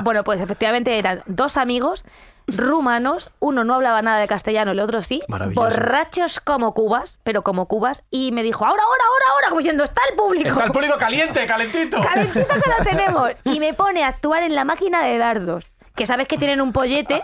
bueno, 0.02 0.22
pues 0.22 0.40
efectivamente 0.40 0.98
eran 0.98 1.22
dos 1.26 1.56
amigos 1.56 2.04
rumanos, 2.46 3.30
uno 3.40 3.64
no 3.64 3.74
hablaba 3.74 4.02
nada 4.02 4.18
de 4.18 4.26
castellano, 4.26 4.72
el 4.72 4.80
otro 4.80 5.02
sí, 5.02 5.22
borrachos 5.54 6.40
como 6.40 6.74
cubas, 6.74 7.18
pero 7.22 7.42
como 7.42 7.66
cubas, 7.66 8.04
y 8.10 8.32
me 8.32 8.42
dijo, 8.42 8.64
ahora, 8.64 8.82
ahora, 8.82 9.04
ahora, 9.08 9.24
ahora, 9.32 9.48
como 9.48 9.60
diciendo, 9.60 9.84
está 9.84 10.02
el 10.10 10.16
público. 10.16 10.48
Está 10.48 10.64
el 10.64 10.72
público 10.72 10.96
caliente, 10.98 11.46
calentito. 11.46 12.00
Calentito 12.00 12.46
que 12.46 12.70
lo 12.70 12.84
tenemos. 12.90 13.30
Y 13.44 13.60
me 13.60 13.74
pone 13.74 14.04
a 14.04 14.08
actuar 14.08 14.42
en 14.42 14.54
la 14.54 14.64
máquina 14.64 15.02
de 15.02 15.18
dardos. 15.18 15.64
Que 15.94 16.06
sabes 16.06 16.26
que 16.26 16.36
tienen 16.36 16.60
un 16.60 16.72
pollete. 16.72 17.22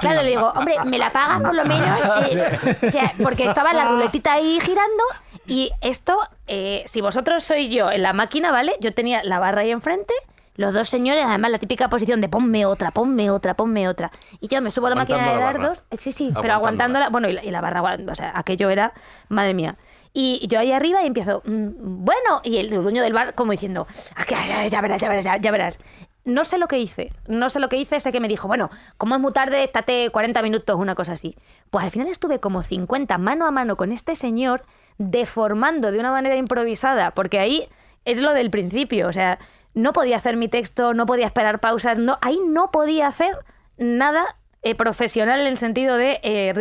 Claro, 0.00 0.22
le 0.22 0.30
digo, 0.30 0.48
hombre, 0.48 0.74
¿me 0.84 0.98
la 0.98 1.12
pagas 1.12 1.40
por 1.40 1.54
lo 1.54 1.64
menos? 1.64 1.88
Eh, 2.30 2.76
o 2.88 2.90
sea, 2.90 3.12
porque 3.22 3.44
estaba 3.44 3.72
la 3.72 3.84
ruletita 3.84 4.32
ahí 4.32 4.58
girando. 4.60 5.04
Y 5.46 5.70
esto, 5.80 6.18
eh, 6.48 6.82
si 6.86 7.00
vosotros 7.00 7.44
sois 7.44 7.70
yo 7.70 7.90
en 7.92 8.02
la 8.02 8.12
máquina, 8.12 8.50
¿vale? 8.50 8.74
Yo 8.80 8.92
tenía 8.92 9.22
la 9.22 9.38
barra 9.38 9.60
ahí 9.60 9.70
enfrente. 9.70 10.12
Los 10.58 10.74
dos 10.74 10.88
señores, 10.88 11.24
además 11.24 11.52
la 11.52 11.58
típica 11.58 11.88
posición 11.88 12.20
de 12.20 12.28
ponme 12.28 12.66
otra, 12.66 12.90
ponme 12.90 13.30
otra, 13.30 13.54
ponme 13.54 13.88
otra. 13.88 14.10
Y 14.40 14.48
yo 14.48 14.60
me 14.60 14.72
subo 14.72 14.88
a 14.88 14.90
la 14.90 14.96
máquina 14.96 15.20
de 15.20 15.34
la 15.34 15.38
dardos. 15.40 15.84
eh, 15.92 15.96
Sí, 15.96 16.10
sí, 16.10 16.32
pero 16.42 16.52
Aguantándola. 16.54 17.10
Bueno, 17.10 17.28
y 17.28 17.32
la, 17.32 17.44
y 17.44 17.50
la 17.52 17.60
barra, 17.60 17.80
o 18.10 18.14
sea, 18.16 18.32
aquello 18.34 18.68
era, 18.68 18.92
madre 19.28 19.54
mía. 19.54 19.76
Y 20.12 20.44
yo 20.48 20.58
ahí 20.58 20.72
arriba 20.72 21.00
y 21.04 21.06
empiezo, 21.06 21.42
"Mm, 21.44 21.68
bueno, 22.04 22.40
y 22.42 22.56
el 22.56 22.70
dueño 22.70 23.02
del 23.04 23.12
bar 23.12 23.34
como 23.36 23.52
diciendo, 23.52 23.86
"Ah, 24.16 24.24
ya 24.68 24.80
verás, 24.80 25.00
ya 25.00 25.08
verás, 25.08 25.24
ya, 25.24 25.36
ya 25.36 25.50
verás. 25.52 25.78
No 26.24 26.44
sé 26.44 26.58
lo 26.58 26.66
que 26.66 26.80
hice, 26.80 27.12
no 27.28 27.50
sé 27.50 27.60
lo 27.60 27.68
que 27.68 27.76
hice, 27.76 28.00
sé 28.00 28.10
que 28.10 28.18
me 28.18 28.26
dijo, 28.26 28.48
bueno, 28.48 28.68
como 28.96 29.14
es 29.14 29.20
muy 29.20 29.32
tarde, 29.32 29.62
estate 29.62 30.10
40 30.10 30.42
minutos, 30.42 30.76
una 30.76 30.96
cosa 30.96 31.12
así. 31.12 31.36
Pues 31.70 31.84
al 31.84 31.92
final 31.92 32.08
estuve 32.08 32.40
como 32.40 32.64
50 32.64 33.16
mano 33.16 33.46
a 33.46 33.52
mano 33.52 33.76
con 33.76 33.92
este 33.92 34.16
señor, 34.16 34.64
deformando 34.98 35.92
de 35.92 36.00
una 36.00 36.10
manera 36.10 36.34
improvisada, 36.36 37.12
porque 37.12 37.38
ahí 37.38 37.68
es 38.04 38.20
lo 38.20 38.32
del 38.34 38.50
principio, 38.50 39.06
o 39.08 39.12
sea, 39.12 39.38
no 39.78 39.92
podía 39.92 40.16
hacer 40.16 40.36
mi 40.36 40.48
texto, 40.48 40.94
no 40.94 41.06
podía 41.06 41.26
esperar 41.26 41.60
pausas, 41.60 41.98
no, 41.98 42.18
ahí 42.20 42.38
no 42.46 42.70
podía 42.70 43.06
hacer 43.06 43.38
nada 43.78 44.36
eh, 44.62 44.74
profesional 44.74 45.40
en 45.40 45.46
el 45.46 45.56
sentido 45.56 45.96
de 45.96 46.20
eh, 46.22 46.52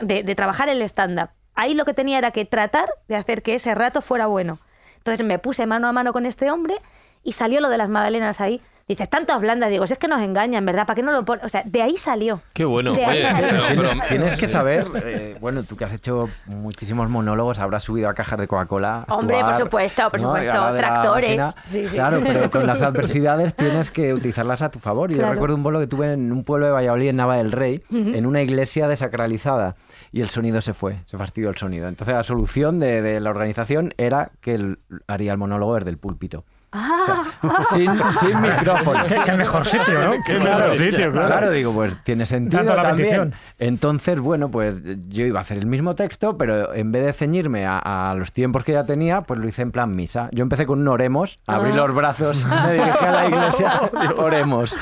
de, 0.00 0.34
trabajar 0.34 0.68
el 0.68 0.82
stand-up. 0.82 1.30
Ahí 1.54 1.74
lo 1.74 1.84
que 1.84 1.94
tenía 1.94 2.18
era 2.18 2.32
que 2.32 2.44
tratar 2.44 2.88
de 3.08 3.16
hacer 3.16 3.42
que 3.42 3.54
ese 3.54 3.74
rato 3.74 4.00
fuera 4.00 4.26
bueno. 4.26 4.58
Entonces 4.98 5.24
me 5.24 5.38
puse 5.38 5.66
mano 5.66 5.86
a 5.86 5.92
mano 5.92 6.12
con 6.12 6.26
este 6.26 6.50
hombre 6.50 6.76
y 7.22 7.32
salió 7.32 7.60
lo 7.60 7.68
de 7.68 7.78
las 7.78 7.88
magdalenas 7.88 8.40
ahí. 8.40 8.60
Dices, 8.86 9.08
tantas 9.08 9.40
blandas, 9.40 9.70
digo, 9.70 9.86
si 9.86 9.94
es 9.94 9.98
que 9.98 10.08
nos 10.08 10.20
engañan, 10.20 10.66
¿verdad? 10.66 10.86
¿Para 10.86 10.94
qué 10.96 11.02
no 11.02 11.10
lo 11.10 11.24
ponen? 11.24 11.42
O 11.46 11.48
sea, 11.48 11.62
de 11.64 11.80
ahí 11.80 11.96
salió. 11.96 12.42
Qué 12.52 12.66
bueno. 12.66 12.92
De 12.92 13.02
ahí 13.04 13.20
Oye, 13.20 13.26
salió. 13.28 13.48
pero- 13.48 13.62
pero- 13.68 13.82
Tienes, 13.88 14.08
tienes 14.08 14.36
que 14.36 14.46
saber, 14.48 14.84
eh, 15.02 15.38
bueno, 15.40 15.62
tú 15.62 15.74
que 15.76 15.86
has 15.86 15.92
hecho 15.94 16.28
muchísimos 16.44 17.08
monólogos, 17.08 17.58
habrás 17.60 17.82
subido 17.84 18.10
a 18.10 18.14
cajas 18.14 18.38
de 18.38 18.46
Coca-Cola. 18.46 19.06
Hombre, 19.08 19.40
por 19.40 19.54
supuesto, 19.56 20.10
por 20.10 20.20
¿no? 20.20 20.28
supuesto, 20.28 20.76
tractores. 20.76 21.38
máquina. 21.38 21.62
Sí, 21.72 21.88
sí. 21.88 21.94
Claro, 21.94 22.20
pero 22.22 22.50
con 22.50 22.66
las 22.66 22.82
adversidades 22.82 23.54
tienes 23.54 23.90
que 23.90 24.12
utilizarlas 24.12 24.60
a 24.60 24.70
tu 24.70 24.78
favor. 24.80 25.10
Y 25.10 25.14
Claro. 25.14 25.28
Yo 25.28 25.32
recuerdo 25.34 25.56
un 25.56 25.62
bolo 25.62 25.80
que 25.80 25.86
tuve 25.86 26.12
en 26.12 26.30
un 26.30 26.44
pueblo 26.44 26.66
de 26.66 26.72
Valladolid, 26.72 27.08
en 27.08 27.16
Nava 27.16 27.36
del 27.38 27.52
Rey, 27.52 27.80
en 27.90 28.26
una 28.26 28.42
iglesia 28.42 28.86
desacralizada. 28.86 29.76
Y 30.12 30.20
el 30.20 30.28
sonido 30.28 30.60
se 30.60 30.74
fue, 30.74 30.98
se 31.06 31.16
fastidió 31.16 31.48
el 31.48 31.56
sonido. 31.56 31.88
Entonces 31.88 32.14
la 32.14 32.22
solución 32.22 32.78
de, 32.80 33.00
de 33.00 33.18
la 33.18 33.30
organización 33.30 33.94
era 33.96 34.30
que 34.42 34.54
él 34.54 34.78
haría 35.06 35.32
el 35.32 35.38
monólogo 35.38 35.74
desde 35.76 35.88
el 35.90 35.96
púlpito. 35.98 36.44
Ah, 36.76 37.24
Sin, 37.72 37.88
sin 38.14 38.40
micrófono. 38.42 39.04
Qué, 39.06 39.16
qué 39.24 39.32
mejor 39.32 39.64
sitio, 39.64 39.94
¿no? 40.02 40.10
Qué 40.26 40.38
Claro, 40.38 40.58
mejor 40.70 40.74
sitio, 40.76 41.12
claro. 41.12 41.26
Claro, 41.28 41.50
digo, 41.50 41.72
pues 41.72 41.96
tiene 42.02 42.26
sentido 42.26 42.64
Dando 42.64 42.74
la 42.74 42.88
también. 42.88 43.10
bendición. 43.10 43.40
Entonces, 43.58 44.18
bueno, 44.20 44.50
pues 44.50 44.78
yo 45.08 45.24
iba 45.24 45.38
a 45.38 45.42
hacer 45.42 45.58
el 45.58 45.66
mismo 45.66 45.94
texto, 45.94 46.36
pero 46.36 46.74
en 46.74 46.90
vez 46.90 47.04
de 47.04 47.12
ceñirme 47.12 47.64
a, 47.64 47.78
a 48.10 48.14
los 48.14 48.32
tiempos 48.32 48.64
que 48.64 48.72
ya 48.72 48.84
tenía, 48.84 49.20
pues 49.22 49.38
lo 49.40 49.46
hice 49.48 49.62
en 49.62 49.70
plan 49.70 49.94
misa. 49.94 50.28
Yo 50.32 50.42
empecé 50.42 50.66
con 50.66 50.80
un 50.80 50.88
oremos, 50.88 51.38
abrí 51.46 51.70
Ah. 51.72 51.76
los 51.76 51.94
brazos, 51.94 52.44
me 52.44 52.72
dirigí 52.74 53.04
a 53.04 53.10
la 53.12 53.26
iglesia, 53.28 53.80
oremos. 54.16 54.76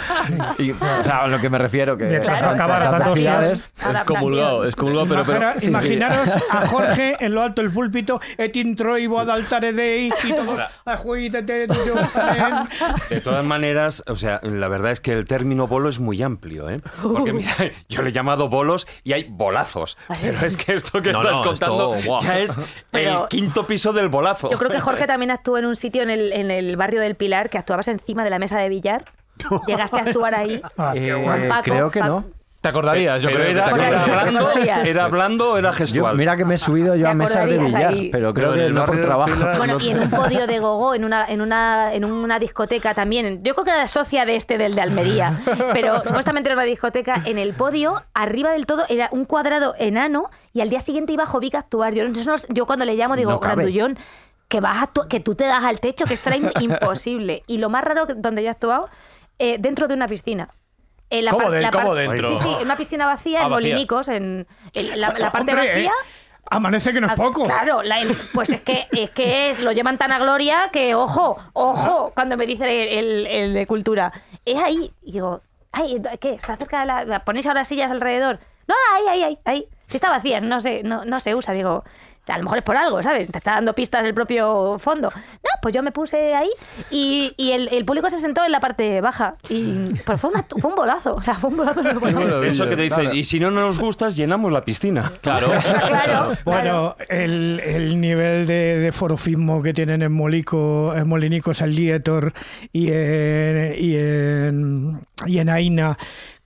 Y, 0.58 0.70
o 0.70 0.76
sea, 1.04 1.24
a 1.24 1.26
lo 1.26 1.38
que 1.40 1.50
me 1.50 1.58
refiero, 1.58 1.96
que 1.98 2.04
Mientras 2.06 2.40
dando 2.40 2.64
adversidades- 2.64 3.70
Es 3.76 4.04
comulgado, 4.06 4.64
es 4.64 4.74
comulgado, 4.76 5.08
pero, 5.08 5.22
pero- 5.24 5.38
Imagina- 5.38 5.54
sí, 5.54 5.60
sí. 5.60 5.68
imaginaros 5.68 6.28
a 6.50 6.66
Jorge 6.68 7.16
en 7.20 7.34
lo 7.34 7.42
alto 7.42 7.60
del 7.62 7.70
púlpito, 7.70 8.20
et 8.38 8.56
introibo 8.56 9.20
ad 9.20 9.28
altare 9.30 9.72
dei, 9.72 10.10
y 10.24 10.32
todos 10.32 10.60
a 10.86 10.96
Jerusalén. 11.84 12.54
De 13.10 13.20
todas 13.20 13.44
maneras, 13.44 14.02
o 14.06 14.14
sea, 14.14 14.40
la 14.42 14.68
verdad 14.68 14.92
es 14.92 15.00
que 15.00 15.12
el 15.12 15.24
término 15.26 15.66
bolo 15.66 15.88
es 15.88 15.98
muy 15.98 16.22
amplio, 16.22 16.68
¿eh? 16.70 16.80
Porque 17.02 17.32
mira, 17.32 17.52
yo 17.88 18.02
le 18.02 18.10
he 18.10 18.12
llamado 18.12 18.48
bolos 18.48 18.86
y 19.04 19.12
hay 19.12 19.24
bolazos. 19.28 19.96
Pero 20.20 20.46
es 20.46 20.56
que 20.56 20.74
esto 20.74 21.02
que 21.02 21.12
No, 21.12 21.20
estás 21.22 21.36
no, 21.36 21.42
contando 21.44 21.94
esto, 21.94 22.18
ya 22.22 22.38
es 22.38 22.58
Pero- 22.90 23.22
el 23.22 23.28
quinto 23.28 23.66
piso 23.66 23.92
del 23.92 24.08
bolazo. 24.08 24.50
Yo 24.50 24.58
creo 24.58 24.70
que 24.70 24.80
Jorge 24.80 25.06
también 25.06 25.30
actuó 25.30 25.58
en 25.58 25.66
un 25.66 25.76
sitio 25.76 26.02
en 26.02 26.10
el, 26.10 26.32
en 26.32 26.50
el 26.50 26.76
barrio 26.76 27.00
del 27.00 27.14
Pilar 27.16 27.50
que 27.50 27.58
actuabas 27.58 27.88
encima 27.88 28.24
de 28.24 28.30
la 28.30 28.38
mesa 28.38 28.58
de 28.58 28.68
billar. 28.68 29.04
Llegaste 29.66 29.96
a 29.98 30.02
actuar 30.02 30.34
ahí. 30.34 30.60
Ah, 30.76 30.92
Eh, 30.94 31.12
Juan 31.22 31.48
Paco, 31.48 31.62
creo 31.64 31.90
que 31.90 32.00
Paco. 32.00 32.12
no. 32.26 32.41
Te 32.62 32.68
acordarías, 32.68 33.20
yo 33.20 33.28
Pero 33.28 33.40
creo 33.40 33.50
era, 33.50 33.64
que 33.72 33.74
era 33.84 34.22
acordarías. 34.22 34.86
¿Era 34.86 35.04
hablando 35.04 35.50
o 35.50 35.58
era 35.58 35.70
Yo, 35.72 35.76
gestual? 35.76 36.16
mira 36.16 36.36
que 36.36 36.44
me 36.44 36.54
he 36.54 36.58
subido 36.58 36.94
yo 36.94 37.08
a 37.08 37.12
mesas 37.14 37.46
de 37.46 37.58
billar, 37.58 37.92
ahí. 37.92 38.08
pero 38.10 38.32
creo 38.32 38.50
Pero 38.52 38.60
que 38.62 38.66
el 38.68 38.74
no 38.74 38.86
por 38.86 39.00
trabajo. 39.00 39.34
Pilar- 39.34 39.58
Bueno, 39.58 39.78
no- 39.78 39.84
y 39.84 39.90
en 39.90 39.98
un 39.98 40.10
podio 40.10 40.46
de 40.46 40.58
gogo, 40.60 40.94
en 40.94 41.04
una, 41.04 41.26
en 41.26 41.40
una, 41.42 41.92
en 41.92 42.04
una 42.04 42.38
discoteca 42.38 42.94
también. 42.94 43.42
Yo 43.42 43.54
creo 43.54 43.64
que 43.64 43.70
era 43.72 43.88
socia 43.88 44.24
de 44.24 44.36
este 44.36 44.56
del 44.58 44.74
de 44.76 44.80
Almería, 44.80 45.40
pero 45.72 46.02
supuestamente 46.06 46.48
era 46.48 46.54
una 46.56 46.64
discoteca. 46.64 47.20
En 47.24 47.36
el 47.38 47.52
podio, 47.52 48.00
arriba 48.14 48.52
del 48.52 48.64
todo, 48.64 48.84
era 48.88 49.08
un 49.10 49.24
cuadrado 49.24 49.74
enano 49.78 50.30
y 50.52 50.60
al 50.60 50.70
día 50.70 50.80
siguiente 50.80 51.12
iba 51.12 51.26
Jovic 51.26 51.56
a 51.56 51.58
actuar. 51.58 51.92
Yo, 51.94 52.08
no- 52.08 52.36
yo 52.48 52.64
cuando 52.66 52.84
le 52.84 52.94
llamo 52.94 53.16
digo, 53.16 53.32
No. 53.32 53.40
Grandullón, 53.40 53.98
que, 54.46 54.60
vas 54.60 54.82
a 54.84 55.08
que 55.08 55.18
tú 55.18 55.34
te 55.34 55.44
das 55.46 55.64
al 55.64 55.80
techo, 55.80 56.04
que 56.04 56.14
esto 56.14 56.30
era 56.30 56.38
im- 56.38 56.62
imposible. 56.62 57.42
Y 57.48 57.58
lo 57.58 57.70
más 57.70 57.82
raro 57.82 58.06
donde 58.14 58.42
yo 58.42 58.48
he 58.48 58.50
actuado, 58.52 58.88
eh, 59.40 59.56
dentro 59.58 59.88
de 59.88 59.94
una 59.94 60.06
piscina. 60.06 60.46
En 61.18 61.26
¿Cómo 61.30 61.42
par- 61.44 61.52
de- 61.52 61.70
cómo 61.70 61.88
par- 61.88 61.96
dentro? 61.98 62.28
Sí, 62.36 62.36
sí, 62.42 62.54
en 62.58 62.62
una 62.66 62.76
piscina 62.76 63.06
vacía, 63.06 63.40
Ah, 63.40 63.44
en 63.44 63.50
vacía. 63.50 63.70
Molinicos, 63.72 64.08
en, 64.08 64.46
en 64.72 65.00
la, 65.00 65.12
la 65.12 65.30
parte 65.32 65.52
Hombre, 65.52 65.68
vacía. 65.68 65.90
eh, 65.90 65.90
amanece 66.50 66.92
que 66.92 67.00
no 67.00 67.06
es 67.06 67.12
Ah, 67.12 67.16
poco. 67.16 67.44
Claro, 67.44 67.82
la- 67.82 68.00
el- 68.00 68.16
pues 68.34 68.50
es 68.50 68.60
que 68.62 68.86
es 68.92 69.10
que 69.10 69.50
es, 69.50 69.60
lo 69.60 69.72
llevan 69.72 69.98
tan 69.98 70.10
a 70.12 70.18
gloria 70.18 70.70
que, 70.72 70.94
ojo, 70.94 71.36
ojo, 71.52 72.12
cuando 72.14 72.36
me 72.36 72.46
dice 72.46 72.64
el, 72.98 72.98
el- 72.98 73.26
el 73.26 73.54
de 73.54 73.66
cultura, 73.66 74.12
es 74.44 74.58
ahí. 74.62 74.92
Y 75.02 75.12
digo, 75.12 75.42
ay, 75.72 76.00
¿qué? 76.20 76.34
¿Está 76.34 76.56
cerca 76.56 76.80
de 76.80 76.86
la. 77.06 77.24
¿Ponéis 77.24 77.46
ahora 77.46 77.64
sillas 77.64 77.90
alrededor? 77.90 78.38
No, 78.66 78.74
ahí, 78.94 79.02
ahí, 79.08 79.22
ahí, 79.24 79.38
ahí. 79.44 79.66
Si 79.88 79.96
está 79.98 80.08
vacía, 80.08 80.40
no 80.40 80.60
se, 80.60 80.82
no, 80.82 81.04
no 81.04 81.20
se 81.20 81.34
usa. 81.34 81.52
Digo, 81.52 81.84
A 82.28 82.38
lo 82.38 82.44
mejor 82.44 82.58
es 82.58 82.64
por 82.64 82.76
algo, 82.76 83.02
¿sabes? 83.02 83.28
Te 83.32 83.38
está 83.38 83.54
dando 83.54 83.74
pistas 83.74 84.04
el 84.04 84.14
propio 84.14 84.78
fondo. 84.78 85.10
No, 85.14 85.50
pues 85.60 85.74
yo 85.74 85.82
me 85.82 85.90
puse 85.90 86.34
ahí 86.36 86.48
y, 86.88 87.34
y 87.36 87.50
el, 87.50 87.68
el 87.72 87.84
público 87.84 88.08
se 88.10 88.20
sentó 88.20 88.44
en 88.44 88.52
la 88.52 88.60
parte 88.60 89.00
baja. 89.00 89.34
Y 89.48 89.88
pues 90.06 90.20
fue, 90.20 90.30
una- 90.30 90.44
fue 90.48 90.70
un 90.70 90.76
bolazo. 90.76 91.14
O 91.16 91.22
sea, 91.22 91.34
fue 91.34 91.50
un 91.50 91.56
bolazo. 91.56 91.80
Eso 92.44 92.68
que 92.68 92.76
te 92.76 92.82
dices, 92.82 93.12
y 93.12 93.24
si 93.24 93.40
no 93.40 93.50
nos 93.50 93.80
gustas, 93.80 94.16
llenamos 94.16 94.52
la 94.52 94.64
piscina. 94.64 95.10
Claro. 95.22 95.48
Claro. 95.88 96.32
Bueno, 96.44 96.96
el, 97.08 97.60
el 97.64 98.00
nivel 98.00 98.46
de, 98.46 98.78
de 98.78 98.92
forofismo 98.92 99.62
que 99.62 99.72
tienen 99.74 100.02
en 100.02 100.12
Molico, 100.12 100.94
en 100.94 101.08
Molinicos, 101.08 101.60
en 101.60 101.70
Lietor 101.70 102.32
y 102.72 102.88
en, 102.92 103.74
y 103.78 103.96
en, 103.96 105.00
y 105.26 105.38
en 105.38 105.48
Aina 105.48 105.98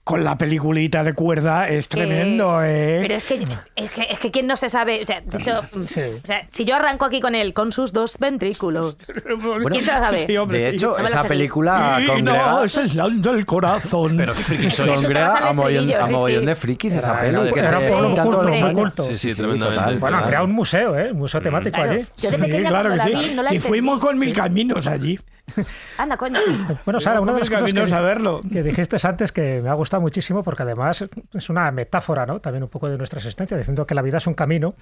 con 0.07 0.23
la 0.23 0.37
peliculita 0.37 1.03
de 1.03 1.11
cuerda 1.13 1.67
es 1.67 1.89
Que- 1.89 1.97
tremendo, 1.97 2.63
¿eh? 2.63 2.99
Pero 3.01 3.15
es 3.15 3.25
que, 3.25 3.43
es 3.75 3.91
que, 3.91 4.07
es 4.09 4.19
que 4.19 4.31
quién 4.31 4.47
no 4.47 4.55
se 4.55 4.69
sabe. 4.69 5.03
O 5.03 5.05
sea, 5.05 5.19
de 5.19 5.37
hecho, 5.37 5.61
Sí. 5.87 5.99
o 6.23 6.25
sea, 6.25 6.45
si 6.47 6.63
yo 6.63 6.77
arranco 6.77 7.03
aquí 7.03 7.19
con 7.19 7.35
él, 7.35 7.53
con 7.53 7.73
sus 7.73 7.91
dos 7.91 8.17
ventrículos. 8.17 8.95
¿Quién 9.69 9.83
se 9.83 9.91
la 9.91 10.01
sabe? 10.03 10.19
Sí, 10.19 10.37
hombre, 10.37 10.59
De 10.59 10.69
sí. 10.69 10.75
hecho, 10.77 10.95
No 10.97 11.03
la 11.03 11.09
esa 11.09 11.23
película 11.25 11.99
congrega, 12.07 12.51
no, 12.53 12.63
es 12.63 12.77
el 12.77 13.21
del 13.21 13.45
corazón. 13.45 14.15
Pero 14.15 14.33
qué 14.33 14.43
friki 14.43 14.71
sois. 14.71 14.91
congrega 14.91 15.37
el 15.39 15.43
a 15.49 15.53
mogollón, 15.53 15.87
sí, 15.87 15.93
sí. 16.39 16.45
de 16.45 16.55
frikis 16.55 16.93
esa 16.93 17.09
Era- 17.11 17.21
peli. 17.21 17.35
era 17.35 17.51
que 17.51 17.59
un 17.59 17.65
se 17.67 17.89
pueblo 17.89 18.07
dedican 18.07 18.07
muy 18.07 18.13
todos 18.15 18.23
culto, 18.23 18.41
los 18.43 18.47
muy 18.47 18.57
años. 18.69 18.73
culto. 18.79 19.03
Sí, 19.03 19.09
sí, 19.09 19.17
Sí, 19.17 19.31
sí, 19.31 19.37
tremendamente. 19.41 19.99
Bueno, 19.99 20.17
han 20.17 20.23
creado 20.25 20.45
un 20.45 20.51
museo, 20.53 20.97
¿eh? 20.97 21.11
Un 21.11 21.17
museo 21.17 21.41
temático 21.41 21.75
Claro. 21.75 21.91
allí. 21.91 22.05
Yo 22.17 22.31
de 22.31 22.37
pequeña 22.37 22.57
Sí, 22.61 22.65
claro 22.69 22.89
que 22.91 22.95
la 22.95 23.03
sí. 23.05 23.33
no 23.35 23.43
si 23.43 23.59
fuimos 23.59 23.99
con 23.99 24.17
mil 24.17 24.33
caminos 24.33 24.87
allí. 24.87 25.19
Anda, 25.97 26.17
coño. 26.17 26.39
Bueno, 26.85 26.99
Sara, 26.99 27.21
una 27.21 27.33
de 27.33 27.39
las 27.39 27.49
cosas 27.49 27.61
caminos 27.63 27.89
que, 27.89 27.95
a 27.95 28.01
verlo. 28.01 28.41
que 28.51 28.63
dijiste 28.63 28.97
antes 29.03 29.31
que 29.31 29.61
me 29.61 29.69
ha 29.69 29.73
gustado 29.73 30.01
muchísimo 30.01 30.43
porque 30.43 30.63
además 30.63 31.03
es 31.33 31.49
una 31.49 31.69
metáfora, 31.71 32.25
¿no? 32.25 32.39
También 32.39 32.63
un 32.63 32.69
poco 32.69 32.89
de 32.89 32.97
nuestra 32.97 33.19
existencia, 33.19 33.57
diciendo 33.57 33.85
que 33.85 33.95
la 33.95 34.01
vida 34.01 34.17
es 34.17 34.27
un 34.27 34.33
camino 34.33 34.75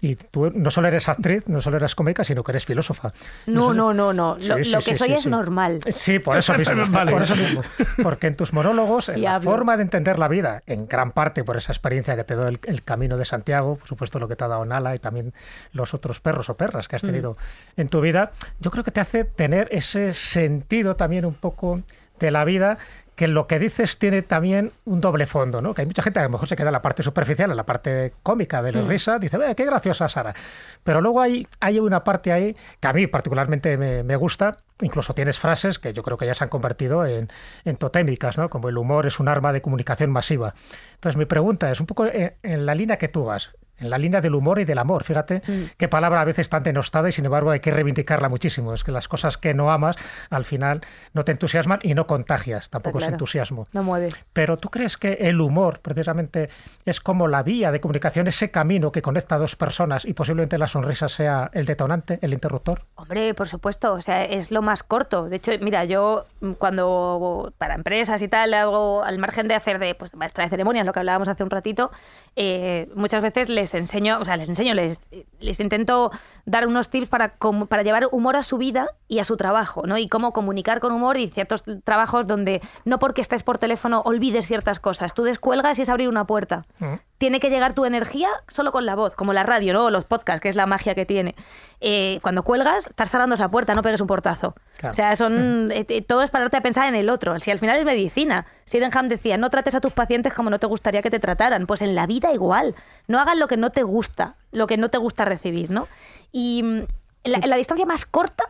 y 0.00 0.16
tú 0.16 0.50
no 0.54 0.70
solo 0.70 0.88
eres 0.88 1.08
actriz, 1.08 1.44
no 1.46 1.60
solo 1.60 1.76
eres 1.76 1.94
cómica, 1.94 2.24
sino 2.24 2.42
que 2.42 2.52
eres 2.52 2.64
filósofa. 2.64 3.12
No, 3.46 3.72
no, 3.72 3.92
no, 3.92 4.12
no. 4.12 4.36
Sí, 4.38 4.48
Lo, 4.48 4.64
sí, 4.64 4.70
lo 4.70 4.80
sí, 4.80 4.90
que 4.90 4.96
soy 4.96 5.08
sí, 5.08 5.14
es 5.14 5.22
sí. 5.22 5.28
normal. 5.28 5.80
Sí, 5.90 6.18
por 6.18 6.36
eso 6.36 6.54
mismo. 6.54 6.84
Vale. 6.88 7.12
Por 7.12 7.22
eso 7.22 7.36
mismo. 7.36 7.62
Porque 8.02 8.26
en 8.26 8.36
tus 8.36 8.52
monólogos, 8.52 9.08
en 9.08 9.22
la 9.22 9.40
forma 9.40 9.76
de 9.76 9.82
entender 9.82 10.18
la 10.18 10.28
vida, 10.28 10.62
en 10.66 10.86
gran 10.86 11.12
parte 11.12 11.44
por 11.44 11.56
esa 11.56 11.72
experiencia 11.72 12.16
que 12.16 12.24
te 12.24 12.34
dio 12.34 12.46
el, 12.46 12.58
el 12.64 12.82
camino 12.82 13.16
de 13.16 13.24
Santiago, 13.24 13.76
por 13.76 13.88
supuesto 13.88 14.18
lo 14.18 14.28
que 14.28 14.36
te 14.36 14.44
ha 14.44 14.48
dado 14.48 14.64
Nala 14.64 14.94
y 14.94 14.98
también 14.98 15.32
los 15.72 15.94
otros 15.94 16.20
perros 16.20 16.48
o 16.50 16.56
perras 16.56 16.88
que 16.88 16.96
has 16.96 17.02
tenido 17.02 17.36
en 17.76 17.88
tu 17.88 18.00
vida, 18.00 18.32
yo 18.60 18.70
creo 18.70 18.84
que 18.84 18.90
te 18.90 19.00
hace 19.00 19.24
tener 19.24 19.68
ese 19.70 20.03
sentido 20.12 20.96
también 20.96 21.24
un 21.24 21.34
poco 21.34 21.80
de 22.18 22.30
la 22.30 22.44
vida 22.44 22.78
que 23.14 23.28
lo 23.28 23.46
que 23.46 23.60
dices 23.60 23.98
tiene 23.98 24.22
también 24.22 24.72
un 24.84 25.00
doble 25.00 25.26
fondo, 25.26 25.60
¿no? 25.60 25.72
Que 25.72 25.82
hay 25.82 25.86
mucha 25.86 26.02
gente 26.02 26.18
que 26.18 26.22
a 26.22 26.24
lo 26.24 26.30
mejor 26.30 26.48
se 26.48 26.56
queda 26.56 26.68
en 26.70 26.72
la 26.72 26.82
parte 26.82 27.02
superficial, 27.04 27.48
en 27.50 27.56
la 27.56 27.64
parte 27.64 28.12
cómica 28.24 28.60
de 28.60 28.72
la 28.72 28.82
risa, 28.82 29.20
dice, 29.20 29.36
"Eh, 29.36 29.54
qué 29.54 29.64
graciosa 29.64 30.08
Sara. 30.08 30.34
Pero 30.82 31.00
luego 31.00 31.20
hay, 31.20 31.46
hay 31.60 31.78
una 31.78 32.02
parte 32.02 32.32
ahí 32.32 32.56
que 32.80 32.88
a 32.88 32.92
mí 32.92 33.06
particularmente 33.06 33.76
me, 33.76 34.02
me 34.02 34.16
gusta, 34.16 34.56
incluso 34.80 35.14
tienes 35.14 35.38
frases 35.38 35.78
que 35.78 35.92
yo 35.92 36.02
creo 36.02 36.16
que 36.18 36.26
ya 36.26 36.34
se 36.34 36.42
han 36.42 36.50
convertido 36.50 37.06
en, 37.06 37.28
en 37.64 37.76
totémicas, 37.76 38.36
¿no? 38.36 38.50
Como 38.50 38.68
el 38.68 38.76
humor 38.76 39.06
es 39.06 39.20
un 39.20 39.28
arma 39.28 39.52
de 39.52 39.62
comunicación 39.62 40.10
masiva. 40.10 40.54
Entonces 40.94 41.16
mi 41.16 41.24
pregunta 41.24 41.70
es 41.70 41.78
un 41.78 41.86
poco 41.86 42.06
en, 42.06 42.34
en 42.42 42.66
la 42.66 42.74
línea 42.74 42.96
que 42.96 43.06
tú 43.06 43.26
vas, 43.26 43.52
en 43.78 43.90
la 43.90 43.98
línea 43.98 44.20
del 44.20 44.34
humor 44.34 44.60
y 44.60 44.64
del 44.64 44.78
amor. 44.78 45.04
Fíjate 45.04 45.42
qué 45.76 45.88
palabra 45.88 46.20
a 46.20 46.24
veces 46.24 46.48
tan 46.48 46.62
denostada 46.62 47.08
y 47.08 47.12
sin 47.12 47.24
embargo 47.24 47.50
hay 47.50 47.60
que 47.60 47.70
reivindicarla 47.70 48.28
muchísimo. 48.28 48.72
Es 48.72 48.84
que 48.84 48.92
las 48.92 49.08
cosas 49.08 49.38
que 49.38 49.54
no 49.54 49.70
amas 49.70 49.96
al 50.30 50.44
final 50.44 50.80
no 51.12 51.24
te 51.24 51.32
entusiasman 51.32 51.80
y 51.82 51.94
no 51.94 52.06
contagias, 52.06 52.70
tampoco 52.70 52.98
es 52.98 53.08
entusiasmo. 53.08 53.66
No 53.72 53.82
mueve. 53.82 54.10
Pero 54.32 54.56
¿tú 54.56 54.68
crees 54.68 54.96
que 54.96 55.12
el 55.12 55.40
humor 55.40 55.80
precisamente 55.80 56.48
es 56.84 57.00
como 57.00 57.28
la 57.28 57.42
vía 57.42 57.72
de 57.72 57.80
comunicación, 57.80 58.26
ese 58.26 58.50
camino 58.50 58.92
que 58.92 59.02
conecta 59.02 59.36
a 59.36 59.38
dos 59.38 59.56
personas 59.56 60.04
y 60.04 60.14
posiblemente 60.14 60.58
la 60.58 60.66
sonrisa 60.66 61.08
sea 61.08 61.50
el 61.52 61.66
detonante, 61.66 62.18
el 62.22 62.32
interruptor? 62.32 62.84
Hombre, 62.94 63.34
por 63.34 63.48
supuesto, 63.48 63.92
o 63.94 64.00
sea, 64.00 64.24
es 64.24 64.50
lo 64.50 64.62
más 64.62 64.82
corto. 64.82 65.28
De 65.28 65.36
hecho, 65.36 65.52
mira, 65.60 65.84
yo 65.84 66.26
mm, 66.40 66.52
cuando 66.52 67.52
para 67.58 67.74
empresas 67.74 68.22
y 68.22 68.28
tal 68.28 68.54
hago, 68.54 69.02
al 69.02 69.18
margen 69.18 69.48
de 69.48 69.54
hacer 69.54 69.78
de 69.78 69.94
pues, 69.94 70.14
maestra 70.14 70.44
de 70.44 70.50
ceremonias, 70.50 70.86
lo 70.86 70.92
que 70.92 71.00
hablábamos 71.00 71.28
hace 71.28 71.42
un 71.42 71.50
ratito, 71.50 71.90
eh, 72.36 72.88
muchas 72.94 73.22
veces 73.22 73.48
les 73.48 73.74
enseño, 73.74 74.18
o 74.20 74.24
sea, 74.24 74.36
les 74.36 74.48
enseño, 74.48 74.74
les, 74.74 75.00
les 75.40 75.60
intento 75.60 76.10
dar 76.46 76.66
unos 76.66 76.88
tips 76.90 77.08
para, 77.08 77.34
para 77.68 77.82
llevar 77.82 78.08
humor 78.12 78.36
a 78.36 78.42
su 78.42 78.58
vida 78.58 78.88
y 79.08 79.18
a 79.18 79.24
su 79.24 79.36
trabajo, 79.36 79.86
¿no? 79.86 79.96
Y 79.98 80.08
cómo 80.08 80.32
comunicar 80.32 80.80
con 80.80 80.92
humor 80.92 81.16
y 81.16 81.28
ciertos 81.28 81.64
trabajos 81.84 82.26
donde 82.26 82.60
no 82.84 82.98
porque 82.98 83.20
estés 83.20 83.42
por 83.42 83.58
teléfono 83.58 84.02
olvides 84.04 84.46
ciertas 84.46 84.78
cosas. 84.80 85.14
Tú 85.14 85.22
descuelgas 85.24 85.78
y 85.78 85.82
es 85.82 85.88
abrir 85.88 86.08
una 86.08 86.26
puerta 86.26 86.64
Mm. 86.78 86.94
tiene 87.18 87.40
que 87.40 87.48
llegar 87.48 87.74
tu 87.74 87.84
energía 87.86 88.28
solo 88.48 88.72
con 88.72 88.84
la 88.84 88.94
voz, 88.94 89.14
como 89.14 89.32
la 89.32 89.42
radio, 89.44 89.72
¿no? 89.72 89.84
O 89.86 89.90
los 89.90 90.04
podcasts, 90.04 90.40
que 90.40 90.48
es 90.48 90.56
la 90.56 90.66
magia 90.66 90.94
que 90.94 91.06
tiene. 91.06 91.34
Eh, 91.80 92.18
cuando 92.22 92.42
cuelgas, 92.42 92.86
estás 92.88 93.10
cerrando 93.10 93.34
esa 93.34 93.48
puerta, 93.50 93.74
no 93.74 93.82
pegues 93.82 94.00
un 94.00 94.06
portazo. 94.06 94.54
Claro. 94.78 94.92
O 94.92 94.96
sea, 94.96 95.16
son, 95.16 95.70
eh, 95.72 95.86
eh, 95.88 96.02
todo 96.02 96.22
es 96.22 96.30
pararte 96.30 96.56
a 96.56 96.60
pensar 96.60 96.86
en 96.88 96.94
el 96.94 97.08
otro. 97.08 97.38
Si 97.38 97.50
al 97.50 97.58
final 97.58 97.78
es 97.78 97.84
medicina. 97.84 98.46
Sydenham 98.66 99.08
decía, 99.08 99.36
no 99.36 99.48
trates 99.50 99.74
a 99.74 99.80
tus 99.80 99.92
pacientes 99.92 100.32
como 100.34 100.50
no 100.50 100.58
te 100.58 100.66
gustaría 100.66 101.02
que 101.02 101.10
te 101.10 101.20
trataran. 101.20 101.66
Pues 101.66 101.82
en 101.82 101.94
la 101.94 102.06
vida 102.06 102.32
igual. 102.32 102.74
No 103.06 103.20
hagas 103.20 103.36
lo 103.36 103.48
que 103.48 103.56
no 103.56 103.70
te 103.70 103.82
gusta, 103.82 104.34
lo 104.52 104.66
que 104.66 104.76
no 104.76 104.88
te 104.88 104.98
gusta 104.98 105.24
recibir, 105.24 105.70
¿no? 105.70 105.86
Y 106.34 106.64
mm, 106.64 106.86
la, 107.22 107.38
la 107.46 107.56
distancia 107.56 107.86
más 107.86 108.04
corta 108.04 108.42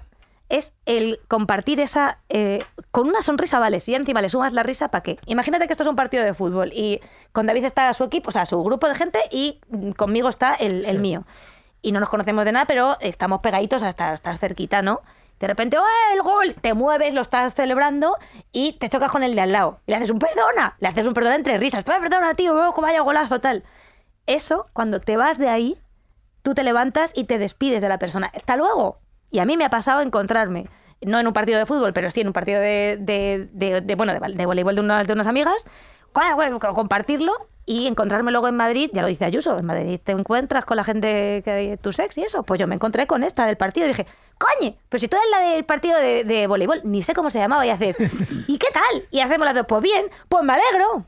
es 0.48 0.72
el 0.86 1.20
compartir 1.28 1.80
esa 1.80 2.18
eh, 2.30 2.64
con 2.90 3.06
una 3.08 3.20
sonrisa, 3.20 3.58
vale, 3.58 3.78
si 3.78 3.94
encima 3.94 4.22
le 4.22 4.30
sumas 4.30 4.54
la 4.54 4.62
risa, 4.62 4.88
¿para 4.88 5.02
qué? 5.02 5.18
Imagínate 5.26 5.66
que 5.66 5.72
esto 5.74 5.84
es 5.84 5.88
un 5.88 5.96
partido 5.96 6.24
de 6.24 6.32
fútbol 6.32 6.72
y 6.72 7.00
con 7.32 7.46
David 7.46 7.64
está 7.64 7.92
su 7.92 8.04
equipo, 8.04 8.30
o 8.30 8.32
sea, 8.32 8.46
su 8.46 8.62
grupo 8.64 8.88
de 8.88 8.94
gente 8.94 9.20
y 9.30 9.60
mm, 9.68 9.90
conmigo 9.92 10.30
está 10.30 10.54
el, 10.54 10.86
el 10.86 10.98
mío. 10.98 11.24
Y 11.82 11.92
no 11.92 12.00
nos 12.00 12.08
conocemos 12.08 12.46
de 12.46 12.52
nada, 12.52 12.64
pero 12.64 12.96
estamos 13.00 13.40
pegaditos 13.40 13.82
hasta 13.82 14.14
estar 14.14 14.36
cerquita, 14.38 14.80
¿no? 14.80 15.02
De 15.40 15.46
repente, 15.46 15.76
¡oh, 15.76 15.84
el 16.14 16.22
gol! 16.22 16.54
Te 16.54 16.72
mueves, 16.72 17.12
lo 17.12 17.20
estás 17.20 17.52
celebrando 17.52 18.16
y 18.50 18.78
te 18.78 18.88
chocas 18.88 19.10
con 19.10 19.22
el 19.22 19.34
de 19.34 19.42
al 19.42 19.52
lado. 19.52 19.80
Y 19.86 19.90
le 19.90 19.96
haces 19.98 20.08
un 20.10 20.18
perdona, 20.18 20.76
le 20.78 20.88
haces 20.88 21.06
un 21.06 21.12
perdona 21.12 21.34
entre 21.34 21.58
risas. 21.58 21.84
"Pero 21.84 22.00
Perdona, 22.00 22.34
tío, 22.34 22.54
oh, 22.54 22.80
vaya 22.80 23.02
golazo, 23.02 23.40
tal. 23.40 23.62
Eso, 24.26 24.68
cuando 24.72 25.00
te 25.00 25.18
vas 25.18 25.36
de 25.36 25.48
ahí, 25.50 25.76
tú 26.44 26.54
te 26.54 26.62
levantas 26.62 27.10
y 27.16 27.24
te 27.24 27.38
despides 27.38 27.82
de 27.82 27.88
la 27.88 27.98
persona. 27.98 28.30
Hasta 28.32 28.54
luego. 28.56 29.00
Y 29.32 29.40
a 29.40 29.44
mí 29.46 29.56
me 29.56 29.64
ha 29.64 29.70
pasado 29.70 30.00
encontrarme, 30.02 30.68
no 31.00 31.18
en 31.18 31.26
un 31.26 31.32
partido 31.32 31.58
de 31.58 31.66
fútbol, 31.66 31.92
pero 31.92 32.10
sí 32.10 32.20
en 32.20 32.28
un 32.28 32.32
partido 32.32 32.60
de, 32.60 32.98
de, 33.00 33.48
de- 33.52 33.80
de, 33.80 33.94
bueno, 33.96 34.12
de, 34.12 34.46
voleibol 34.46 34.74
de 34.76 34.80
unas, 34.80 35.06
de 35.08 35.12
unas 35.12 35.26
amigas, 35.26 35.66
compartirlo 36.74 37.32
y 37.66 37.86
encontrarme 37.86 38.30
luego 38.30 38.48
en 38.48 38.56
Madrid, 38.56 38.90
ya 38.92 39.02
lo 39.02 39.08
dice 39.08 39.24
Ayuso, 39.24 39.58
en 39.58 39.64
Madrid 39.64 40.00
te 40.02 40.12
encuentras 40.12 40.64
con 40.64 40.76
la 40.76 40.84
gente 40.84 41.42
que 41.44 41.78
tu 41.80 41.92
sex 41.92 42.18
y 42.18 42.22
eso. 42.22 42.42
Pues 42.42 42.60
yo 42.60 42.66
me 42.66 42.74
encontré 42.74 43.06
con 43.06 43.24
esta 43.24 43.46
del 43.46 43.56
partido 43.56 43.86
y 43.86 43.90
dije, 43.90 44.06
coño, 44.38 44.74
pero 44.88 45.00
si 45.00 45.08
tú 45.08 45.16
eres 45.16 45.28
la 45.30 45.50
del 45.50 45.64
partido 45.64 45.98
de, 45.98 46.24
de 46.24 46.46
voleibol, 46.46 46.80
ni 46.84 47.02
sé 47.02 47.14
cómo 47.14 47.30
se 47.30 47.38
llamaba, 47.38 47.64
y 47.66 47.70
haces, 47.70 47.96
¿y 48.46 48.58
qué 48.58 48.68
tal? 48.72 49.06
Y 49.10 49.20
hacemos 49.20 49.46
las 49.46 49.54
dos, 49.54 49.66
pues 49.66 49.82
bien, 49.82 50.06
pues 50.28 50.44
me 50.44 50.52
alegro. 50.52 51.04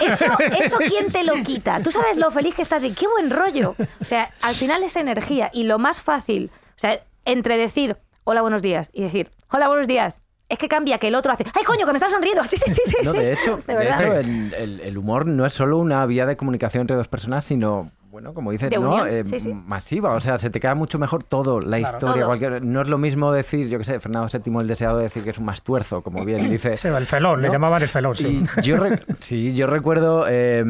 Eso, 0.00 0.26
eso 0.60 0.76
¿quién 0.78 1.10
te 1.10 1.24
lo 1.24 1.34
quita? 1.42 1.82
Tú 1.82 1.90
sabes 1.90 2.18
lo 2.18 2.30
feliz 2.30 2.54
que 2.54 2.62
estás 2.62 2.82
de 2.82 2.92
qué 2.92 3.06
buen 3.06 3.30
rollo. 3.30 3.74
O 4.00 4.04
sea, 4.04 4.30
al 4.42 4.54
final 4.54 4.82
es 4.82 4.96
energía 4.96 5.50
y 5.52 5.64
lo 5.64 5.78
más 5.78 6.02
fácil, 6.02 6.50
o 6.70 6.78
sea, 6.78 7.00
entre 7.24 7.56
decir 7.56 7.96
hola, 8.24 8.42
buenos 8.42 8.60
días 8.60 8.90
y 8.92 9.02
decir 9.02 9.30
hola, 9.50 9.68
buenos 9.68 9.86
días, 9.86 10.22
es 10.48 10.58
que 10.58 10.68
cambia 10.68 10.98
que 10.98 11.08
el 11.08 11.14
otro 11.14 11.32
hace, 11.32 11.44
¡ay, 11.54 11.64
coño, 11.64 11.84
que 11.86 11.92
me 11.92 11.98
está 11.98 12.08
sonriendo! 12.08 12.42
Sí, 12.44 12.56
sí, 12.56 12.72
sí, 12.74 12.82
sí. 12.86 12.96
No, 13.04 13.12
de 13.12 13.32
hecho, 13.32 13.60
de 13.66 13.74
de 13.74 13.90
hecho 13.90 14.12
el, 14.14 14.54
el- 14.54 14.80
el 14.80 14.98
humor 14.98 15.26
no 15.26 15.44
es 15.46 15.52
solo 15.52 15.78
una 15.78 16.04
vía 16.06 16.26
de 16.26 16.36
comunicación 16.36 16.82
entre 16.82 16.96
dos 16.96 17.08
personas, 17.08 17.44
sino, 17.44 17.90
bueno, 18.10 18.32
como 18.32 18.50
dices, 18.52 18.70
¿no? 18.80 19.04
Eh, 19.06 19.24
sí, 19.26 19.40
sí. 19.40 19.52
masiva. 19.52 20.14
O 20.14 20.20
sea, 20.20 20.38
se 20.38 20.48
te 20.50 20.58
queda 20.60 20.74
mucho 20.74 20.98
mejor 20.98 21.22
todo, 21.24 21.60
la 21.60 21.78
Claro. 21.78 21.96
historia, 21.96 22.14
Todo. 22.22 22.26
cualquier. 22.26 22.64
No 22.64 22.80
es 22.80 22.88
lo 22.88 22.96
mismo 22.96 23.32
decir, 23.32 23.68
yo 23.68 23.78
qué 23.78 23.84
sé, 23.84 24.00
Fernando 24.00 24.28
VII 24.32 24.58
el 24.60 24.66
deseado 24.68 24.98
decir 24.98 25.22
que 25.24 25.30
es 25.30 25.38
un 25.38 25.44
mastuerzo, 25.44 26.02
como 26.02 26.24
bien 26.24 26.48
dice. 26.50 26.76
Sí, 26.76 26.88
el 26.88 27.06
felón, 27.06 27.42
le 27.42 27.50
llamaban 27.50 27.82
el 27.82 27.88
felón, 27.88 28.14
sí. 28.16 28.42
Y 28.58 28.60
yo, 28.62 28.76
re- 28.78 29.02
sí, 29.20 29.54
yo 29.54 29.66
recuerdo 29.66 30.24
eh, 30.28 30.60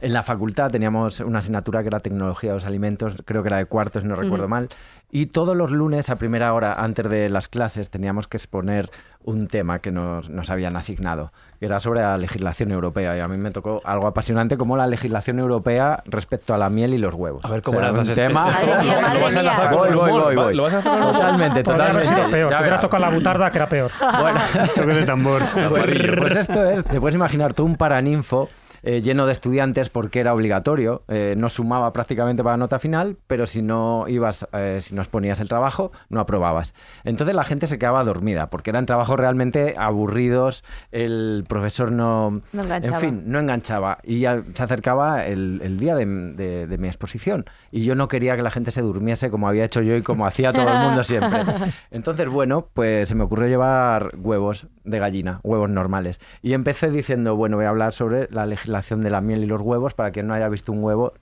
en 0.00 0.12
la 0.14 0.22
facultad 0.22 0.70
teníamos 0.70 1.20
una 1.20 1.40
asignatura 1.40 1.82
que 1.82 1.88
era 1.88 2.00
tecnología 2.00 2.50
de 2.50 2.54
los 2.56 2.64
alimentos, 2.64 3.14
creo 3.26 3.42
que 3.42 3.48
era 3.48 3.58
de 3.58 3.66
cuarto, 3.66 4.00
si 4.00 4.06
no 4.06 4.16
recuerdo 4.16 4.48
mal, 4.48 4.68
y 5.14 5.26
todos 5.26 5.54
los 5.54 5.70
lunes 5.70 6.08
a 6.08 6.16
primera 6.16 6.54
hora 6.54 6.72
antes 6.72 7.08
de 7.08 7.28
las 7.28 7.46
clases 7.46 7.90
teníamos 7.90 8.26
que 8.26 8.38
exponer 8.38 8.90
un 9.24 9.46
tema 9.46 9.78
que 9.78 9.90
nos, 9.92 10.30
nos 10.30 10.48
habían 10.50 10.74
asignado, 10.74 11.32
que 11.60 11.66
era 11.66 11.78
sobre 11.80 12.00
la 12.00 12.16
legislación 12.16 12.72
europea, 12.72 13.16
y 13.16 13.20
a 13.20 13.28
mí 13.28 13.36
me 13.36 13.50
tocó 13.50 13.82
algo 13.84 14.06
apasionante 14.06 14.56
como 14.56 14.76
la 14.76 14.86
legislación 14.86 15.38
europea 15.38 16.02
respecto 16.06 16.54
a 16.54 16.58
la 16.58 16.70
miel 16.70 16.94
y 16.94 16.98
los 16.98 17.14
huevos. 17.14 17.44
A 17.44 17.48
ver 17.50 17.60
cómo 17.62 17.78
O 17.78 17.80
sea, 17.82 17.92
lanzas 17.92 18.08
un 18.08 18.14
tema... 18.14 18.44
Madre 18.46 18.82
mía, 18.82 18.94
¿Lo 18.96 19.02
madre 19.02 19.20
vas 19.22 19.36
a 19.36 19.40
mía. 19.42 19.50
enlazar 19.52 19.68
con 19.70 19.78
Voy, 19.78 19.94
voy, 19.94 20.10
voy, 20.10 20.34
voy. 20.34 20.54
¿Lo 20.56 20.62
vas 20.64 20.74
a 20.74 20.78
hacer? 20.78 20.92
Totalmente, 20.92 21.52
haber 21.52 21.62
totalmente. 21.64 22.08
sido 22.08 22.30
peor. 22.30 22.50
Ya 22.50 22.56
Te 22.56 22.62
hubiera 22.62 22.80
tocado 22.80 23.04
la 23.04 23.10
butarda, 23.10 23.50
que 23.50 23.58
era 23.58 23.68
peor. 23.68 23.90
Bueno, 24.22 24.40
Toque 24.74 24.94
de 24.94 25.04
tambor. 25.04 25.42
pues, 25.68 25.86
pues 26.18 26.36
esto 26.38 26.64
es, 26.64 26.84
te 26.84 26.98
puedes 27.00 27.14
imaginar 27.14 27.52
tú 27.54 27.64
un 27.64 27.76
paraninfo 27.76 28.48
eh, 28.82 29.02
lleno 29.02 29.26
de 29.26 29.32
estudiantes 29.32 29.90
porque 29.90 30.20
era 30.20 30.34
obligatorio. 30.34 31.02
Eh, 31.08 31.34
no 31.36 31.48
sumaba 31.48 31.92
prácticamente 31.92 32.42
para 32.42 32.54
la 32.54 32.58
nota 32.58 32.78
final, 32.78 33.16
pero 33.26 33.46
si 33.46 33.62
no 33.62 34.06
ibas, 34.08 34.46
eh, 34.52 34.78
si 34.82 34.94
no 34.94 35.02
exponías 35.02 35.38
el 35.40 35.48
trabajo, 35.48 35.92
no 36.08 36.20
aprobabas. 36.20 36.74
Entonces 37.04 37.34
la 37.36 37.44
gente 37.44 37.66
se 37.66 37.78
quedaba 37.78 38.02
dormida 38.04 38.50
porque 38.50 38.70
eran 38.70 38.86
trabajos 38.86 39.16
realmente 39.18 39.74
aburridos. 39.76 40.64
El 40.90 41.44
profesor 41.48 41.92
no, 41.92 42.42
No 42.52 42.62
enganchaba. 42.62 42.96
en 42.96 43.00
fin, 43.00 43.22
no 43.26 43.38
enganchaba. 43.38 43.98
Y 44.02 44.20
ya 44.20 44.42
se 44.54 44.62
acercaba 44.62 45.26
el, 45.26 45.60
el 45.62 45.78
día 45.78 45.94
de, 45.94 46.04
de- 46.06 46.66
de 46.66 46.78
mi 46.78 46.88
exposición. 46.88 47.44
Y 47.70 47.84
yo 47.84 47.94
no 47.94 48.08
quería 48.08 48.34
que 48.36 48.42
la 48.42 48.50
gente 48.50 48.72
se 48.72 48.82
durmiese 48.82 49.30
como 49.30 49.48
había 49.48 49.64
hecho 49.64 49.80
yo 49.82 49.94
y 49.96 50.02
como 50.02 50.26
hacía 50.26 50.52
todo 50.52 50.68
el 50.68 50.78
mundo 50.78 51.04
siempre. 51.04 51.44
Entonces, 51.92 52.28
bueno, 52.28 52.66
pues 52.74 53.08
se 53.08 53.14
me 53.14 53.24
ocurrió 53.24 53.46
llevar 53.48 54.12
huevos 54.18 54.66
de 54.84 54.98
gallina, 54.98 55.38
huevos 55.44 55.70
normales. 55.70 56.20
Y 56.42 56.54
empecé 56.54 56.90
diciendo, 56.90 57.36
bueno, 57.36 57.56
voy 57.56 57.66
a 57.66 57.68
hablar 57.68 57.92
sobre 57.92 58.26
la 58.32 58.44
legislación 58.46 58.71
de 59.02 59.10
la 59.10 59.20
miel 59.20 59.44
y 59.44 59.46
los 59.46 59.60
huevos 59.60 59.94
para 59.94 60.10
quien 60.10 60.26
no 60.26 60.34
haya 60.34 60.48
visto 60.48 60.72
un 60.72 60.82
huevo. 60.82 61.12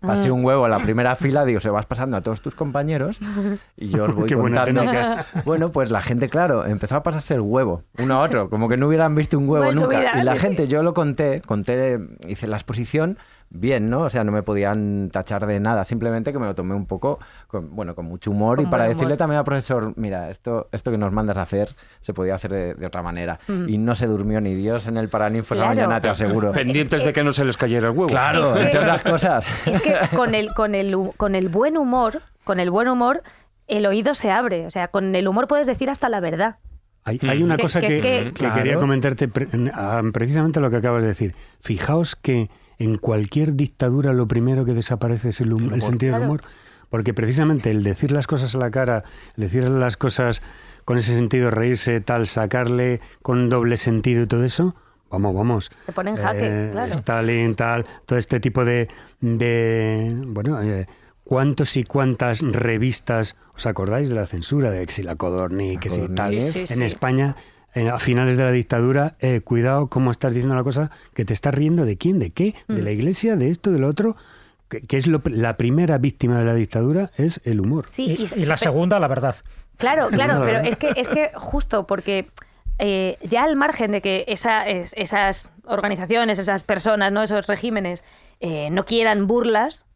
Pasé 0.00 0.30
Ah. 0.30 0.32
un 0.32 0.44
huevo 0.44 0.64
en 0.64 0.72
la 0.72 0.80
primera 0.82 1.14
fila, 1.14 1.44
digo, 1.44 1.60
se 1.60 1.70
vas 1.70 1.86
pasando 1.86 2.16
a 2.16 2.22
todos 2.22 2.40
tus 2.40 2.56
compañeros 2.56 3.20
y 3.76 3.86
yo 3.88 4.06
os 4.06 4.14
voy 4.16 4.26
Qué 4.28 4.34
contando. 4.34 4.82
Bueno, 5.44 5.70
pues 5.70 5.92
la 5.92 6.00
gente, 6.00 6.28
claro, 6.28 6.66
empezó 6.66 6.96
a 6.96 7.02
pasarse 7.04 7.34
el 7.34 7.40
huevo, 7.40 7.84
uno 7.98 8.14
a 8.14 8.24
otro, 8.24 8.50
como 8.50 8.68
que 8.68 8.76
no 8.76 8.88
hubieran 8.88 9.14
visto 9.14 9.38
un 9.38 9.48
huevo 9.48 9.64
Bueno, 9.66 9.82
nunca. 9.82 10.00
vida, 10.00 10.10
Y 10.20 10.24
la 10.24 10.32
sí. 10.34 10.40
gente, 10.40 10.66
yo 10.66 10.82
lo 10.82 10.92
conté, 10.92 11.40
conté, 11.46 12.00
hice 12.26 12.48
la 12.48 12.56
exposición 12.56 13.16
bien, 13.54 13.90
¿no? 13.90 14.00
O 14.02 14.10
sea, 14.10 14.24
no 14.24 14.32
me 14.32 14.42
podían 14.42 15.10
tachar 15.12 15.46
de 15.46 15.60
nada, 15.60 15.84
simplemente 15.84 16.32
que 16.32 16.38
me 16.38 16.46
lo 16.46 16.54
tomé 16.54 16.74
un 16.74 16.86
poco, 16.86 17.18
con, 17.48 17.74
bueno, 17.76 17.94
con 17.94 18.06
mucho 18.06 18.30
humor 18.30 18.56
Con 18.56 18.66
y 18.66 18.70
para 18.70 18.84
decirle 18.84 19.16
también 19.16 19.38
al 19.38 19.44
profesor, 19.44 19.92
mira, 19.96 20.30
esto, 20.30 20.68
esto 20.72 20.90
que 20.90 20.98
nos 20.98 21.12
mandas 21.12 21.36
a 21.36 21.42
hacer 21.42 21.68
se 22.00 22.14
podía 22.14 22.34
hacer 22.34 22.50
de, 22.52 22.74
de 22.74 22.86
otra 22.86 23.02
manera. 23.02 23.38
Mm. 23.48 23.68
Y 23.68 23.78
no 23.78 23.94
se 23.94 24.06
durmió 24.06 24.40
ni 24.40 24.54
Dios 24.54 24.86
en 24.86 24.96
el 24.96 25.08
Paraninfo 25.08 25.54
esa 25.54 25.64
Claro. 25.64 25.76
mañana, 25.76 26.00
te 26.00 26.08
aseguro. 26.08 26.52
Pendientes 26.52 27.04
de 27.04 27.12
que 27.12 27.22
no 27.22 27.32
se 27.32 27.44
les 27.44 27.56
cayera 27.56 27.88
el 27.90 27.96
huevo. 27.96 28.08
Claro, 28.08 28.46
Es 28.46 28.52
que- 28.52 28.62
entre 28.62 28.80
otras 28.80 29.02
cosas. 29.04 29.44
Es 29.66 29.82
que 29.82 29.94
con 30.16 30.34
el, 30.34 30.54
con, 30.54 30.74
el, 30.74 30.96
con 31.16 31.34
el 31.34 31.48
buen 31.48 31.76
humor, 31.76 32.22
con 32.44 32.58
el 32.60 32.70
buen 32.70 32.88
humor, 32.88 33.22
el 33.68 33.86
oído 33.86 34.14
se 34.14 34.30
abre. 34.30 34.66
O 34.66 34.70
sea, 34.70 34.88
con 34.88 35.14
el 35.14 35.28
humor 35.28 35.46
puedes 35.46 35.66
decir 35.66 35.90
hasta 35.90 36.08
la 36.08 36.20
verdad. 36.20 36.56
Hay, 37.04 37.18
hay 37.28 37.42
una 37.42 37.56
Que- 37.56 37.62
cosa 37.62 37.80
que- 37.80 37.88
que, 37.88 38.00
que- 38.00 38.24
que 38.26 38.32
Claro. 38.32 38.54
quería 38.54 38.78
comentarte 38.78 39.28
pre- 39.28 39.48
ah, 39.74 40.00
precisamente 40.12 40.60
lo 40.60 40.70
que 40.70 40.76
acabas 40.76 41.02
de 41.02 41.08
decir. 41.08 41.34
Fijaos 41.60 42.14
que 42.16 42.48
en 42.82 42.96
cualquier 42.98 43.54
dictadura 43.54 44.12
lo 44.12 44.26
primero 44.26 44.64
que 44.64 44.72
desaparece 44.74 45.28
es 45.30 45.40
el, 45.40 45.52
hum- 45.52 45.72
el 45.74 45.82
sentido 45.82 46.14
del 46.14 46.22
humor. 46.24 46.40
Porque 46.90 47.14
precisamente 47.14 47.70
el 47.70 47.82
decir 47.84 48.12
las 48.12 48.26
cosas 48.26 48.54
a 48.54 48.58
la 48.58 48.70
cara, 48.70 49.02
el 49.36 49.44
decir 49.44 49.62
las 49.64 49.96
cosas 49.96 50.42
con 50.84 50.98
ese 50.98 51.16
sentido, 51.16 51.50
reírse, 51.50 52.00
tal, 52.02 52.26
sacarle 52.26 53.00
con 53.22 53.48
doble 53.48 53.76
sentido 53.78 54.24
y 54.24 54.26
todo 54.26 54.44
eso, 54.44 54.74
vamos, 55.10 55.34
vamos. 55.34 55.70
Te 55.86 55.92
pone 55.92 56.10
en 56.10 56.16
jaque, 56.16 56.68
claro. 56.70 56.92
Stalin, 56.92 57.54
tal, 57.54 57.86
todo 58.04 58.18
este 58.18 58.40
tipo 58.40 58.64
de, 58.66 58.88
de 59.20 60.14
bueno, 60.26 60.60
eh, 60.60 60.86
cuántos 61.24 61.76
y 61.78 61.84
cuántas 61.84 62.40
revistas, 62.42 63.36
¿os 63.54 63.64
acordáis 63.66 64.10
de 64.10 64.16
la 64.16 64.26
censura 64.26 64.70
de 64.70 64.82
Exila 64.82 65.16
Codorni, 65.16 65.78
que 65.78 65.88
sí, 65.88 66.02
tal, 66.14 66.38
Sí, 66.40 66.66
sí, 66.66 66.72
en 66.74 66.78
sí. 66.80 66.82
España? 66.82 67.36
A 67.74 67.98
finales 67.98 68.36
de 68.36 68.44
la 68.44 68.52
dictadura, 68.52 69.16
eh, 69.20 69.40
cuidado 69.40 69.88
cómo 69.88 70.10
estás 70.10 70.34
diciendo 70.34 70.54
la 70.56 70.62
cosa, 70.62 70.90
que 71.14 71.24
te 71.24 71.32
estás 71.32 71.54
riendo 71.54 71.84
de 71.84 71.96
quién, 71.96 72.18
de 72.18 72.30
qué, 72.30 72.54
de 72.68 72.82
Mm. 72.82 72.84
la 72.84 72.90
iglesia, 72.90 73.36
de 73.36 73.48
esto, 73.50 73.70
de 73.72 73.78
lo 73.78 73.88
otro, 73.88 74.16
que, 74.68 74.80
que 74.80 74.96
es 74.96 75.06
lo, 75.06 75.20
la 75.24 75.56
primera 75.56 75.98
víctima 75.98 76.38
de 76.38 76.44
la 76.44 76.54
dictadura, 76.54 77.10
es 77.16 77.40
el 77.44 77.60
humor. 77.60 77.86
Sí, 77.88 78.14
Y, 78.18 78.22
y- 78.38 78.42
y 78.42 78.44
la 78.44 78.56
segunda, 78.56 78.98
la 78.98 79.08
verdad. 79.08 79.36
Claro, 79.78 80.08
claro, 80.08 80.38
la 80.38 80.44
pero 80.44 80.58
es 80.60 80.76
que, 80.76 80.92
es 80.96 81.08
que 81.08 81.30
justo 81.34 81.86
porque 81.86 82.28
eh, 82.78 83.18
ya 83.22 83.44
al 83.44 83.56
margen 83.56 83.90
de 83.92 84.00
que 84.00 84.24
esa, 84.28 84.64
es- 84.68 84.92
esas 84.96 85.48
organizaciones, 85.64 86.38
esas 86.38 86.62
personas, 86.62 87.12
¿no? 87.12 87.22
esos 87.22 87.46
regímenes 87.46 88.02
eh, 88.40 88.70
no 88.70 88.84
quieran 88.84 89.26
burlas, 89.26 89.86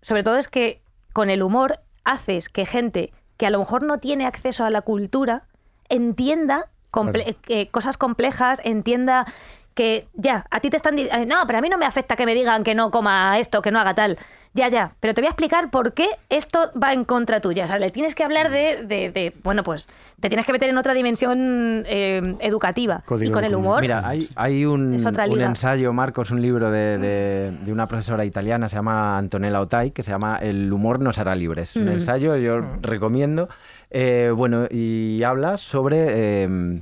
sobre 0.00 0.22
todo 0.22 0.36
es 0.38 0.48
que 0.48 0.80
con 1.12 1.30
el 1.30 1.42
humor 1.42 1.80
haces 2.04 2.48
que 2.48 2.66
gente 2.66 3.12
que 3.36 3.46
a 3.46 3.50
lo 3.50 3.58
mejor 3.58 3.82
no 3.84 3.98
tiene 3.98 4.26
acceso 4.26 4.64
a 4.64 4.70
la 4.70 4.82
cultura 4.82 5.44
entienda 5.88 6.70
comple- 6.92 7.36
eh, 7.48 7.68
cosas 7.68 7.96
complejas, 7.96 8.60
entienda 8.64 9.26
que 9.74 10.06
ya, 10.14 10.44
a 10.50 10.60
ti 10.60 10.70
te 10.70 10.76
están 10.76 10.96
diciendo, 10.96 11.34
no, 11.34 11.46
pero 11.46 11.58
a 11.58 11.62
mí 11.62 11.68
no 11.68 11.78
me 11.78 11.86
afecta 11.86 12.14
que 12.14 12.26
me 12.26 12.34
digan 12.34 12.62
que 12.62 12.74
no 12.74 12.90
coma 12.90 13.38
esto, 13.38 13.62
que 13.62 13.70
no 13.70 13.80
haga 13.80 13.94
tal. 13.94 14.18
Ya, 14.54 14.68
ya, 14.68 14.92
pero 15.00 15.14
te 15.14 15.22
voy 15.22 15.28
a 15.28 15.30
explicar 15.30 15.70
por 15.70 15.94
qué 15.94 16.08
esto 16.28 16.70
va 16.80 16.92
en 16.92 17.04
contra 17.04 17.40
tuya. 17.40 17.64
O 17.64 17.66
sea, 17.66 17.78
le 17.78 17.88
tienes 17.88 18.14
que 18.14 18.22
hablar 18.22 18.50
de, 18.50 18.84
de- 18.86 19.10
de- 19.10 19.34
bueno, 19.42 19.62
pues 19.62 19.86
te 20.20 20.28
tienes 20.28 20.44
que 20.44 20.52
meter 20.52 20.68
en 20.68 20.76
otra 20.76 20.92
dimensión 20.92 21.84
eh, 21.86 22.36
educativa. 22.40 23.02
Código 23.06 23.30
y 23.30 23.32
con 23.32 23.44
el 23.44 23.54
humor, 23.54 23.80
Mira, 23.80 24.06
hay, 24.06 24.28
hay 24.36 24.66
un, 24.66 24.92
ensayo, 25.40 25.92
Marcos, 25.94 26.30
un 26.30 26.42
libro 26.42 26.70
de, 26.70 26.98
de- 26.98 27.50
de 27.64 27.72
una 27.72 27.88
profesora 27.88 28.26
italiana, 28.26 28.68
se 28.68 28.76
llama 28.76 29.16
Antonella 29.16 29.58
Otay, 29.60 29.90
que 29.92 30.02
se 30.02 30.10
llama 30.10 30.36
El 30.42 30.70
humor 30.70 31.00
nos 31.00 31.18
hará 31.18 31.34
libres. 31.34 31.70
Es 31.70 31.76
un 31.76 31.86
Mm. 31.86 31.92
ensayo, 31.92 32.36
yo 32.36 32.60
recomiendo. 32.82 33.48
Eh, 33.90 34.32
bueno, 34.36 34.66
y 34.70 35.22
habla 35.22 35.56
sobre... 35.56 36.44
eh, 36.44 36.80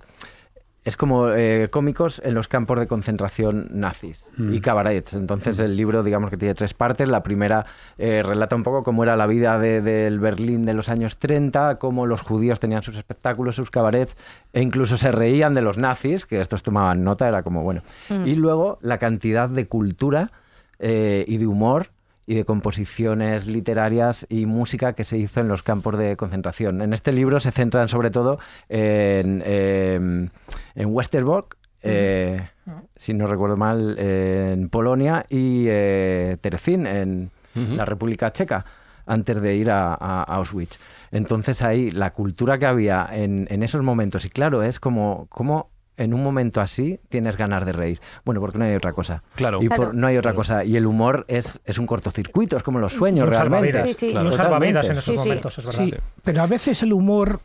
es 0.82 0.96
como 0.96 1.30
eh, 1.30 1.68
cómicos 1.70 2.22
en 2.24 2.32
los 2.34 2.48
campos 2.48 2.80
de 2.80 2.86
concentración 2.86 3.68
nazis 3.72 4.26
Mm. 4.38 4.54
y 4.54 4.60
cabarets. 4.60 5.12
Entonces 5.12 5.58
el 5.58 5.76
libro, 5.76 6.02
digamos 6.02 6.30
que 6.30 6.36
tiene 6.38 6.54
tres 6.54 6.72
partes. 6.72 7.06
La 7.08 7.22
primera 7.22 7.66
eh, 7.98 8.22
relata 8.24 8.56
un 8.56 8.62
poco 8.62 8.82
cómo 8.82 9.02
era 9.02 9.14
la 9.16 9.26
vida 9.26 9.58
de- 9.58 9.82
del 9.82 10.18
Berlín 10.20 10.64
de 10.64 10.72
los 10.74 10.88
años 10.88 11.18
30, 11.18 11.78
cómo 11.78 12.06
los 12.06 12.22
judíos 12.22 12.60
tenían 12.60 12.82
sus 12.82 12.96
espectáculos, 12.96 13.56
sus 13.56 13.70
cabarets, 13.70 14.16
e 14.54 14.62
incluso 14.62 14.96
se 14.96 15.12
reían 15.12 15.54
de 15.54 15.60
los 15.62 15.76
nazis, 15.76 16.24
que 16.24 16.40
estos 16.40 16.62
tomaban 16.62 17.04
nota, 17.04 17.28
era 17.28 17.42
como 17.42 17.62
bueno. 17.62 17.82
Mm. 18.08 18.26
Y 18.26 18.36
luego 18.36 18.78
la 18.80 18.96
cantidad 18.98 19.48
de 19.50 19.66
cultura 19.66 20.30
eh, 20.78 21.26
y 21.28 21.36
de 21.36 21.46
humor 21.46 21.88
y 22.26 22.34
de 22.34 22.44
composiciones 22.44 23.46
literarias 23.46 24.26
y 24.28 24.46
música 24.46 24.92
que 24.92 25.04
se 25.04 25.18
hizo 25.18 25.40
en 25.40 25.48
los 25.48 25.62
campos 25.62 25.98
de 25.98 26.16
concentración. 26.16 26.80
En 26.82 26.92
este 26.92 27.12
libro 27.12 27.40
se 27.40 27.50
centran 27.50 27.88
sobre 27.88 28.10
todo 28.10 28.38
en, 28.68 29.42
em, 29.44 30.28
en 30.74 30.94
Westerbork, 30.94 31.56
eh, 31.82 32.48
si 32.96 33.14
no 33.14 33.26
recuerdo 33.26 33.56
mal, 33.56 33.98
en 33.98 34.68
Polonia 34.68 35.24
y 35.28 35.64
eh, 35.68 36.36
Terezín, 36.40 36.86
en 36.86 37.30
la 37.54 37.84
República 37.84 38.32
Checa, 38.32 38.64
antes 39.06 39.40
de 39.40 39.56
ir 39.56 39.70
a, 39.70 39.94
a 39.94 40.22
Auschwitz. 40.22 40.78
Entonces 41.10 41.62
ahí 41.62 41.90
la 41.90 42.12
cultura 42.12 42.58
que 42.58 42.66
había 42.66 43.08
en, 43.10 43.48
en 43.50 43.62
esos 43.62 43.82
momentos, 43.82 44.24
y 44.24 44.30
claro, 44.30 44.62
es 44.62 44.78
como, 44.78 45.26
como 45.30 45.70
en 46.00 46.14
un 46.14 46.22
momento 46.22 46.60
así 46.60 46.98
tienes 47.08 47.36
ganas 47.36 47.64
de 47.66 47.72
reír. 47.72 48.00
Bueno, 48.24 48.40
porque 48.40 48.58
no 48.58 48.64
hay 48.64 48.74
otra 48.74 48.92
cosa. 48.92 49.22
Claro. 49.36 49.62
Y 49.62 49.68
por- 49.68 49.76
Claro. 49.76 49.92
no 49.92 50.06
hay 50.06 50.16
otra 50.16 50.34
cosa. 50.34 50.64
Y 50.64 50.76
el 50.76 50.86
humor 50.86 51.24
es, 51.28 51.60
es 51.64 51.78
un 51.78 51.86
cortocircuito, 51.86 52.56
es 52.56 52.62
como 52.62 52.78
los 52.78 52.92
sueños 52.92 53.24
un 53.24 53.30
realmente. 53.30 53.72
salvavidas. 53.72 53.96
Sí, 53.96 54.06
sí. 54.08 54.12
Y 54.12 54.16
un 54.16 54.32
salvavidas 54.32 54.86
en 54.86 54.92
esos 54.92 55.04
Sí, 55.04 55.10
sí. 55.12 55.16
momentos, 55.28 55.58
es 55.58 55.64
verdad. 55.66 55.84
Sí, 55.84 55.94
pero 56.24 56.42
a 56.42 56.46
veces 56.46 56.82
el 56.82 56.92
humor 56.92 57.40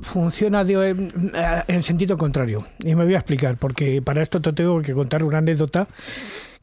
funciona 0.00 0.64
de, 0.64 0.90
eh, 0.90 1.62
en 1.68 1.82
sentido 1.82 2.16
contrario. 2.16 2.66
Y 2.80 2.94
me 2.94 3.04
voy 3.04 3.14
a 3.14 3.18
explicar, 3.18 3.56
porque 3.58 4.00
para 4.02 4.22
esto 4.22 4.40
te 4.40 4.52
tengo 4.52 4.80
que 4.82 4.94
contar 4.94 5.22
una 5.24 5.38
anécdota 5.38 5.88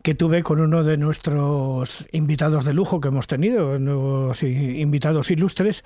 que 0.04 0.16
tuve 0.16 0.42
con 0.42 0.62
uno 0.62 0.84
de 0.86 0.96
nuestros 0.96 2.08
invitados 2.14 2.64
de 2.64 2.74
lujo 2.74 3.02
que 3.02 3.10
hemos 3.10 3.28
tenido, 3.28 3.78
nuevos 3.78 4.42
invitados 4.44 5.30
ilustres, 5.32 5.84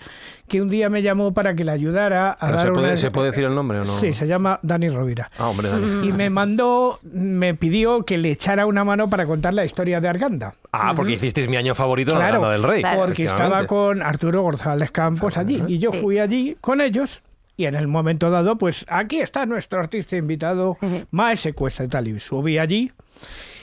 que 0.48 0.62
un 0.62 0.70
día 0.70 0.90
me 0.90 1.02
llamó 1.02 1.34
para 1.34 1.56
que 1.56 1.64
le 1.64 1.72
ayudara 1.72 2.32
a 2.32 2.38
Pero 2.40 2.58
dar 2.58 2.66
¿se, 2.68 2.72
puede, 2.72 2.88
una... 2.88 2.98
¿Se 2.98 3.12
puede 3.12 3.28
decir 3.32 3.46
el 3.46 3.56
nombre 3.56 3.80
o 3.80 3.86
no? 3.86 3.92
Sí, 3.92 4.14
se 4.14 4.28
llama 4.28 4.60
Dani 4.62 4.90
Rovira. 4.90 5.32
Ah, 5.40 5.50
hombre, 5.50 5.70
Dani. 5.70 6.08
Y 6.08 6.12
me 6.12 6.30
mandó, 6.30 7.00
me 7.04 7.56
pidió 7.56 8.04
que 8.06 8.18
le 8.20 8.32
echara 8.32 8.68
una 8.68 8.84
mano 8.84 9.10
para 9.10 9.26
contar 9.26 9.54
la 9.56 9.66
historia 9.66 10.00
de 10.00 10.08
Arganda. 10.08 10.54
Ah, 10.72 10.94
porque 10.96 11.14
hicisteis 11.14 11.50
mi 11.50 11.56
año 11.58 11.74
favorito 11.74 12.12
en 12.12 12.20
la 12.20 12.30
Claro, 12.30 12.50
del 12.52 12.62
Rey. 12.64 12.82
Claro. 12.82 13.00
Porque 13.06 13.24
estaba 13.24 13.66
con 13.66 14.04
Arturo 14.04 14.44
González 14.44 14.92
Campos 14.92 15.38
allí. 15.38 15.64
Y 15.68 15.80
yo 15.80 15.92
Sí. 15.94 15.98
fui 16.00 16.20
allí 16.20 16.56
con 16.62 16.80
ellos. 16.82 17.24
Y 17.58 17.66
en 17.66 17.76
el 17.76 17.88
momento 17.88 18.30
dado, 18.30 18.58
pues 18.58 18.86
aquí 18.88 19.20
está 19.20 19.46
nuestro 19.46 19.80
artista 19.80 20.16
invitado, 20.16 20.78
Ujú. 20.82 21.06
Maese 21.12 21.54
Cuesta 21.54 21.84
y 21.84 21.88
tal. 21.88 22.08
Y 22.08 22.20
subí 22.20 22.58
allí. 22.58 22.92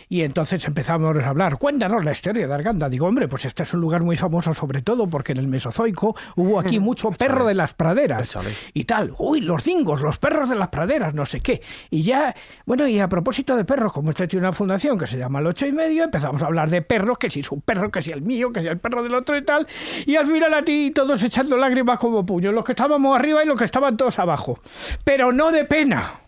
Y 0.09 0.23
entonces 0.23 0.65
empezamos 0.67 1.17
a 1.17 1.29
hablar, 1.29 1.59
cuéntanos 1.59 2.05
la 2.05 2.13
historia 2.13 2.47
de 2.47 2.55
Arganda. 2.55 2.89
Digo, 2.89 3.07
hombre, 3.07 3.29
pues 3.29 3.45
este 3.45 3.63
es 3.63 3.75
un 3.75 3.81
lugar 3.81 4.03
muy 4.03 4.17
famoso 4.17 4.55
sobre 4.55 4.83
todo 4.83 5.07
porque 5.07 5.33
en 5.33 5.39
el 5.39 5.47
Mesozoico 5.47 6.17
hubo 6.37 6.59
aquí 6.59 6.79
mucho 6.81 7.11
perro 7.11 7.45
de 7.45 7.55
las 7.55 7.75
praderas 7.75 8.37
y 8.73 8.85
tal. 8.85 9.15
Uy, 9.19 9.41
los 9.41 9.65
dingos, 9.65 10.03
los 10.03 10.19
perros 10.19 10.49
de 10.49 10.57
las 10.57 10.69
praderas, 10.69 11.15
no 11.15 11.27
sé 11.27 11.41
qué. 11.41 11.61
Y 11.91 12.03
ya, 12.03 12.35
bueno, 12.65 12.89
y 12.89 12.99
a 12.99 13.09
propósito 13.09 13.57
de 13.57 13.65
perros, 13.65 13.93
como 13.93 14.11
usted 14.11 14.29
tiene 14.29 14.47
una 14.47 14.53
fundación 14.53 14.99
que 14.99 15.07
se 15.07 15.19
llama 15.19 15.41
El 15.41 15.47
Ocho 15.49 15.67
y 15.67 15.73
Medio, 15.73 16.05
empezamos 16.05 16.43
a 16.43 16.47
hablar 16.47 16.71
de 16.71 16.83
perros, 16.83 17.19
que 17.19 17.29
si 17.31 17.43
su 17.43 17.61
perro, 17.61 17.91
que 17.91 18.03
si 18.03 18.11
el 18.11 18.23
mío, 18.23 18.53
que 18.53 18.63
si 18.63 18.69
el 18.69 18.79
perro 18.79 19.03
del 19.03 19.15
otro 19.15 19.37
y 19.37 19.43
tal. 19.43 19.67
Y 20.07 20.17
al 20.17 20.27
final 20.27 20.55
a 20.55 20.63
ti 20.63 20.91
todos 20.95 21.23
echando 21.23 21.57
lágrimas 21.57 21.99
como 21.99 22.25
puños, 22.25 22.55
los 22.55 22.65
que 22.65 22.73
estábamos 22.73 23.19
arriba 23.19 23.45
y 23.45 23.47
los 23.47 23.59
que 23.59 23.65
estaban 23.65 23.97
todos 23.97 24.19
abajo. 24.19 24.59
Pero 25.05 25.33
no 25.33 25.51
de 25.53 25.65
pena, 25.65 26.21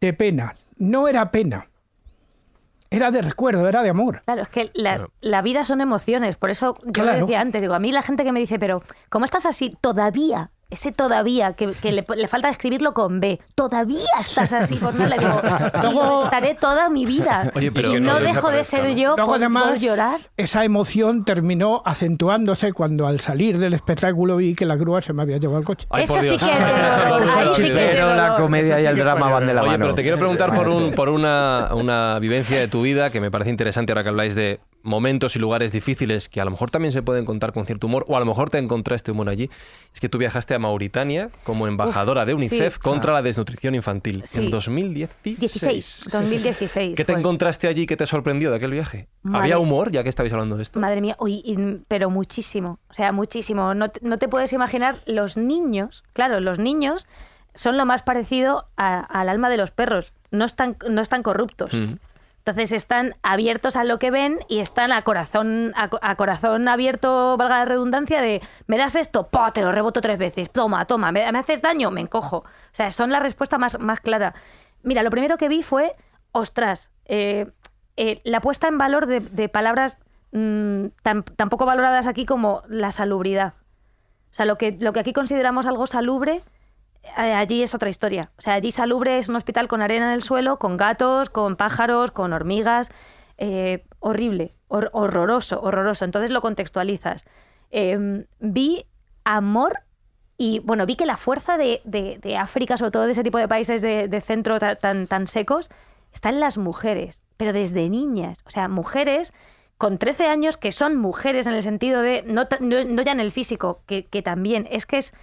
de 0.00 0.12
pena. 0.12 0.54
No 0.78 1.06
era 1.06 1.30
pena. 1.30 1.68
Era 2.92 3.10
de 3.10 3.22
recuerdo, 3.22 3.68
era 3.68 3.82
de 3.82 3.88
amor. 3.90 4.22
Claro, 4.24 4.42
es 4.42 4.48
que 4.48 4.70
las- 4.74 5.02
la 5.20 5.42
vida 5.42 5.64
son 5.64 5.80
emociones. 5.80 6.36
Por 6.36 6.50
eso 6.50 6.74
yo 6.84 7.04
lo 7.04 7.12
decía 7.22 7.40
antes. 7.40 7.60
Digo, 7.60 7.74
a 7.74 7.78
mí 7.80 7.90
la 7.90 8.02
gente 8.02 8.22
que 8.22 8.30
me 8.32 8.38
dice, 8.40 8.58
pero 8.58 8.82
¿cómo 9.08 9.24
estás 9.24 9.44
así 9.46 9.76
todavía? 9.80 10.50
Ese 10.72 10.90
todavía, 10.92 11.52
que, 11.52 11.72
que 11.72 11.92
le, 11.92 12.04
le 12.16 12.28
falta 12.28 12.48
escribirlo 12.50 12.92
con 12.94 13.20
B, 13.20 13.40
todavía 13.54 14.00
estás 14.20 14.52
así 14.52 14.74
por 14.76 14.94
no 14.94 15.06
le 15.06 15.18
digo, 15.18 15.40
Luego- 15.82 16.24
estaré 16.24 16.54
toda 16.54 16.88
mi 16.88 17.06
vida. 17.06 17.50
Oye, 17.54 17.70
pero 17.70 17.96
y 17.96 18.00
no, 18.00 18.14
no 18.14 18.20
dejo 18.20 18.50
de 18.50 18.64
ser 18.64 18.94
yo 18.94 19.14
Luego, 19.16 19.26
por, 19.32 19.36
además, 19.36 19.68
por 19.68 19.78
llorar. 19.78 20.18
esa 20.36 20.64
emoción 20.64 21.24
terminó 21.24 21.82
acentuándose 21.84 22.72
cuando 22.72 23.06
al 23.06 23.20
salir 23.20 23.58
del 23.58 23.74
espectáculo 23.74 24.36
vi 24.36 24.54
que 24.54 24.66
la 24.66 24.76
grúa 24.76 25.00
se 25.00 25.12
me 25.12 25.22
había 25.22 25.38
llevado 25.38 25.58
el 25.60 25.64
coche. 25.64 25.86
Ay, 25.90 26.04
Eso 26.04 26.14
sí 26.22 26.28
que 26.30 26.38
sí 27.54 27.62
Pero 27.72 28.14
la 28.14 28.34
comedia 28.36 28.80
y 28.80 28.86
el 28.86 28.96
drama 28.96 29.30
van 29.30 29.46
de 29.46 29.54
la 29.54 29.62
Oye, 29.62 29.70
mano. 29.72 29.84
pero 29.84 29.94
te 29.94 30.02
quiero 30.02 30.18
preguntar 30.18 30.54
por, 30.54 30.68
un, 30.68 30.90
Sí. 30.90 30.96
por 30.96 31.08
una, 31.08 31.70
una 31.74 32.18
vivencia 32.18 32.58
de 32.58 32.68
tu 32.68 32.80
vida 32.82 33.10
que 33.10 33.20
me 33.20 33.30
parece 33.30 33.50
interesante 33.50 33.92
ahora 33.92 34.02
que 34.02 34.08
habláis 34.08 34.34
de 34.34 34.58
momentos 34.84 35.36
y 35.36 35.38
lugares 35.38 35.70
difíciles 35.70 36.28
que 36.28 36.40
a 36.40 36.44
lo 36.44 36.50
mejor 36.50 36.70
también 36.70 36.90
se 36.90 37.02
pueden 37.02 37.24
contar 37.24 37.52
con 37.52 37.66
cierto 37.66 37.86
humor 37.86 38.04
o 38.08 38.16
a 38.16 38.20
lo 38.20 38.26
mejor 38.26 38.50
te 38.50 38.58
encontraste 38.58 39.12
humor 39.12 39.28
allí. 39.28 39.48
Es 39.94 40.00
que 40.00 40.08
tú 40.08 40.18
viajaste 40.18 40.54
a 40.54 40.58
Mauritania 40.62 41.28
como 41.44 41.66
embajadora 41.66 42.24
de 42.24 42.32
UNICEF 42.34 42.74
sí. 42.74 42.80
contra 42.80 43.12
la 43.12 43.20
desnutrición 43.20 43.74
infantil 43.74 44.22
Sí. 44.24 44.40
en 44.40 44.50
2016. 44.50 45.38
16, 45.38 46.08
2016. 46.10 46.94
¿Qué 46.96 47.04
te 47.04 47.12
encontraste 47.12 47.68
allí 47.68 47.86
que 47.86 47.96
te 47.96 48.06
sorprendió 48.06 48.50
de 48.50 48.56
aquel 48.56 48.70
viaje? 48.70 49.08
Madre- 49.22 49.38
¿Había 49.44 49.58
humor, 49.58 49.92
ya 49.92 50.02
que 50.02 50.08
estabais 50.08 50.32
hablando 50.32 50.56
de 50.56 50.62
esto? 50.62 50.80
Madre 50.80 51.00
mía, 51.00 51.16
uy, 51.18 51.82
pero 51.88 52.08
muchísimo, 52.10 52.78
o 52.88 52.94
sea, 52.94 53.12
muchísimo. 53.12 53.74
No, 53.74 53.90
te- 53.90 54.00
no 54.02 54.18
te 54.18 54.28
puedes 54.28 54.52
imaginar 54.52 54.96
los 55.06 55.36
niños, 55.36 56.04
claro, 56.12 56.40
los 56.40 56.58
niños 56.58 57.06
son 57.54 57.76
lo 57.76 57.84
más 57.84 58.02
parecido 58.02 58.66
a- 58.76 59.00
al 59.00 59.28
alma 59.28 59.50
de 59.50 59.58
los 59.58 59.70
perros, 59.70 60.12
no 60.30 60.44
están, 60.46 60.76
no 60.88 61.02
están 61.02 61.22
corruptos. 61.22 61.74
Mm. 61.74 61.94
Entonces 62.44 62.72
están 62.72 63.14
abiertos 63.22 63.76
a 63.76 63.84
lo 63.84 64.00
que 64.00 64.10
ven 64.10 64.40
y 64.48 64.58
están 64.58 64.90
a 64.90 65.02
corazón, 65.02 65.72
a, 65.76 65.88
a 66.02 66.16
corazón 66.16 66.66
abierto, 66.66 67.36
valga 67.36 67.60
la 67.60 67.64
redundancia, 67.66 68.20
de 68.20 68.42
me 68.66 68.76
das 68.76 68.96
esto, 68.96 69.28
¡pah! 69.28 69.52
te 69.52 69.62
lo 69.62 69.70
reboto 69.70 70.00
tres 70.00 70.18
veces, 70.18 70.50
toma, 70.50 70.84
toma, 70.86 71.12
me, 71.12 71.30
me 71.30 71.38
haces 71.38 71.62
daño, 71.62 71.92
me 71.92 72.00
encojo. 72.00 72.38
O 72.38 72.44
sea, 72.72 72.90
son 72.90 73.12
la 73.12 73.20
respuesta 73.20 73.58
más, 73.58 73.78
más 73.78 74.00
clara. 74.00 74.34
Mira, 74.82 75.04
lo 75.04 75.10
primero 75.10 75.38
que 75.38 75.48
vi 75.48 75.62
fue, 75.62 75.94
ostras, 76.32 76.90
eh, 77.04 77.46
eh, 77.96 78.20
la 78.24 78.40
puesta 78.40 78.66
en 78.66 78.76
valor 78.76 79.06
de, 79.06 79.20
de 79.20 79.48
palabras 79.48 80.00
mm, 80.32 80.86
tan, 81.04 81.22
tan 81.22 81.48
poco 81.48 81.64
valoradas 81.64 82.08
aquí 82.08 82.26
como 82.26 82.64
la 82.66 82.90
salubridad. 82.90 83.54
O 84.32 84.34
sea, 84.34 84.46
lo 84.46 84.58
que, 84.58 84.76
lo 84.80 84.92
que 84.92 84.98
aquí 84.98 85.12
consideramos 85.12 85.66
algo 85.66 85.86
salubre, 85.86 86.42
allí 87.16 87.62
es 87.62 87.74
otra 87.74 87.88
historia. 87.90 88.30
O 88.38 88.42
sea, 88.42 88.54
allí 88.54 88.70
salubre 88.70 89.18
es 89.18 89.28
un 89.28 89.36
hospital 89.36 89.68
con 89.68 89.82
arena 89.82 90.08
en 90.08 90.14
el 90.14 90.22
suelo, 90.22 90.58
con 90.58 90.76
gatos, 90.76 91.30
con 91.30 91.56
pájaros, 91.56 92.10
con 92.10 92.32
hormigas. 92.32 92.90
eh, 93.38 93.84
horrible, 93.98 94.54
hor- 94.68 94.90
horroroso, 94.92 95.60
horroroso. 95.62 96.04
Entonces 96.04 96.30
lo 96.30 96.40
contextualizas. 96.42 97.24
Eh, 97.70 98.24
vi 98.38 98.84
amor 99.24 99.80
y, 100.36 100.60
bueno, 100.60 100.86
vi 100.86 100.96
que 100.96 101.06
la 101.06 101.16
fuerza 101.16 101.56
de, 101.56 101.80
de- 101.84 102.36
África, 102.36 102.76
sobre 102.76 102.90
todo 102.92 103.06
de 103.06 103.12
ese 103.12 103.22
tipo 103.24 103.38
de 103.38 103.48
países 103.48 103.82
de, 103.82 104.06
de 104.08 104.20
centro 104.20 104.58
ta- 104.60 104.76
tan, 104.76 105.06
tan 105.08 105.26
secos, 105.26 105.70
está 106.12 106.28
en 106.28 106.38
las 106.40 106.56
mujeres, 106.58 107.24
pero 107.36 107.52
desde 107.52 107.88
niñas. 107.88 108.38
O 108.44 108.50
sea, 108.50 108.68
mujeres 108.68 109.32
con 109.78 109.98
13 109.98 110.26
años 110.26 110.56
que 110.56 110.70
son 110.70 110.96
mujeres 110.96 111.46
en 111.46 111.54
el 111.54 111.62
sentido 111.62 112.00
de, 112.02 112.22
no- 112.26 112.44
no 112.60 113.02
ya 113.02 113.12
en 113.12 113.20
el 113.20 113.32
físico, 113.32 113.82
que, 113.86 114.04
que 114.06 114.22
también, 114.22 114.68
es 114.70 114.86
que 114.86 114.98
es, 114.98 115.14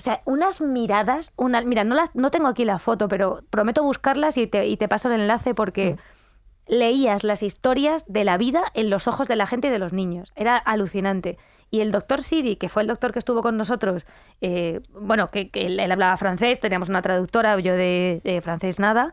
o 0.00 0.02
sea, 0.02 0.22
unas 0.24 0.62
miradas, 0.62 1.30
una, 1.36 1.60
mira, 1.60 1.84
no, 1.84 1.94
las, 1.94 2.14
no 2.14 2.30
tengo 2.30 2.48
aquí 2.48 2.64
la 2.64 2.78
foto, 2.78 3.06
pero 3.06 3.42
prometo 3.50 3.82
buscarlas 3.82 4.38
y 4.38 4.46
te, 4.46 4.66
y 4.66 4.78
te 4.78 4.88
paso 4.88 5.12
el 5.12 5.20
enlace 5.20 5.54
porque 5.54 5.98
leías 6.66 7.22
las 7.22 7.42
historias 7.42 8.10
de 8.10 8.24
la 8.24 8.38
vida 8.38 8.62
en 8.72 8.88
los 8.88 9.06
ojos 9.08 9.28
de 9.28 9.36
la 9.36 9.46
gente 9.46 9.68
y 9.68 9.70
de 9.70 9.78
los 9.78 9.92
niños. 9.92 10.32
Era 10.36 10.56
alucinante. 10.56 11.36
Y 11.70 11.82
el 11.82 11.92
doctor 11.92 12.22
Sidi, 12.22 12.56
que 12.56 12.70
fue 12.70 12.80
el 12.80 12.88
doctor 12.88 13.12
que 13.12 13.18
estuvo 13.18 13.42
con 13.42 13.58
nosotros, 13.58 14.06
eh, 14.40 14.80
bueno, 14.88 15.30
que, 15.30 15.50
que 15.50 15.66
él, 15.66 15.78
él 15.78 15.92
hablaba 15.92 16.16
francés, 16.16 16.60
teníamos 16.60 16.88
una 16.88 17.02
traductora, 17.02 17.60
yo 17.60 17.74
de, 17.74 18.22
de 18.24 18.40
francés 18.40 18.78
nada, 18.78 19.12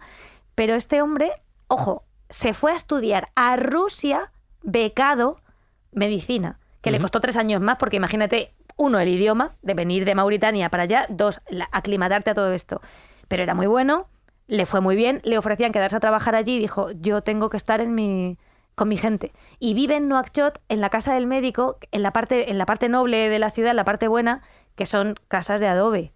pero 0.56 0.74
este 0.74 1.02
hombre, 1.02 1.34
ojo, 1.68 2.06
se 2.30 2.54
fue 2.54 2.72
a 2.72 2.78
estudiar 2.78 3.28
a 3.36 3.58
Rusia 3.58 4.32
becado 4.62 5.42
medicina, 5.92 6.60
que 6.82 6.92
le 6.92 7.02
costó 7.02 7.20
tres 7.20 7.36
años 7.36 7.60
más, 7.60 7.76
porque 7.78 7.98
imagínate, 7.98 8.54
uno, 8.78 9.00
el 9.00 9.10
idioma, 9.10 9.56
de 9.62 9.74
venir 9.74 10.06
de 10.06 10.16
Mauritania 10.16 10.70
para 10.70 10.84
allá, 10.84 11.06
dos, 11.10 11.42
la- 11.50 11.68
aclimatarte 11.72 12.30
a 12.30 12.34
todo 12.34 12.54
esto. 12.54 12.82
Pero 13.28 13.44
era 13.44 13.54
muy 13.54 13.68
bueno, 13.68 14.08
le 14.48 14.66
fue 14.66 14.80
muy 14.82 14.96
bien, 14.96 15.20
le 15.24 15.38
ofrecían 15.38 15.72
quedarse 15.72 15.98
a 15.98 16.00
trabajar 16.00 16.36
allí 16.36 16.56
y 16.56 16.60
dijo, 16.60 16.92
yo 16.92 17.22
tengo 17.22 17.50
que 17.50 17.58
estar 17.58 17.82
en 17.82 17.94
mi, 17.96 18.38
con 18.76 18.88
mi 18.88 18.96
gente. 18.98 19.34
Y 19.60 19.74
vive 19.74 19.96
en 19.96 20.08
Nouakchott, 20.08 20.60
en 20.70 20.80
la 20.80 20.90
casa 20.90 21.14
del 21.14 21.28
médico, 21.28 21.78
en 21.92 22.02
la 22.04 22.12
parte, 22.14 22.50
en 22.50 22.58
la 22.58 22.66
parte 22.66 22.88
noble 22.88 23.28
de 23.30 23.40
la 23.40 23.52
ciudad, 23.52 23.72
en 23.72 23.76
la 23.78 23.84
parte 23.86 24.08
buena, 24.08 24.42
que 24.76 24.86
son 24.86 25.16
casas 25.28 25.60
de 25.60 25.68
adobe. 25.68 26.14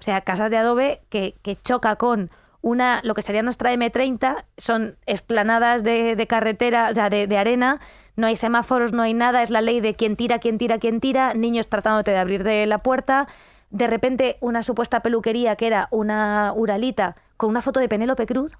O 0.00 0.02
sea, 0.02 0.20
casas 0.22 0.50
de 0.50 0.56
adobe 0.56 1.02
que, 1.10 1.34
que 1.42 1.56
choca 1.56 1.96
con 1.96 2.30
una, 2.62 3.00
lo 3.04 3.14
que 3.14 3.20
sería 3.22 3.42
nuestra 3.42 3.72
M30, 3.74 4.44
son 4.56 4.96
esplanadas 5.04 5.82
de, 5.84 6.16
de 6.16 6.26
carretera, 6.26 6.88
o 6.90 6.94
sea, 6.94 7.10
de, 7.10 7.26
de 7.26 7.36
arena, 7.36 7.80
no 8.16 8.26
hay 8.26 8.36
semáforos, 8.36 8.92
no 8.92 9.02
hay 9.02 9.14
nada, 9.14 9.42
es 9.42 9.50
la 9.50 9.60
ley 9.60 9.80
de 9.80 9.94
quién 9.94 10.16
tira, 10.16 10.38
quién 10.38 10.58
tira, 10.58 10.78
quién 10.78 11.00
tira, 11.00 11.34
niños 11.34 11.68
tratándote 11.68 12.10
de 12.12 12.18
abrir 12.18 12.44
de 12.44 12.66
la 12.66 12.78
puerta, 12.78 13.26
de 13.70 13.86
repente 13.86 14.36
una 14.40 14.62
supuesta 14.62 15.00
peluquería 15.00 15.56
que 15.56 15.66
era 15.66 15.88
una 15.90 16.52
uralita 16.54 17.16
con 17.36 17.50
una 17.50 17.60
foto 17.60 17.80
de 17.80 17.88
Penélope 17.88 18.26
Cruz, 18.26 18.52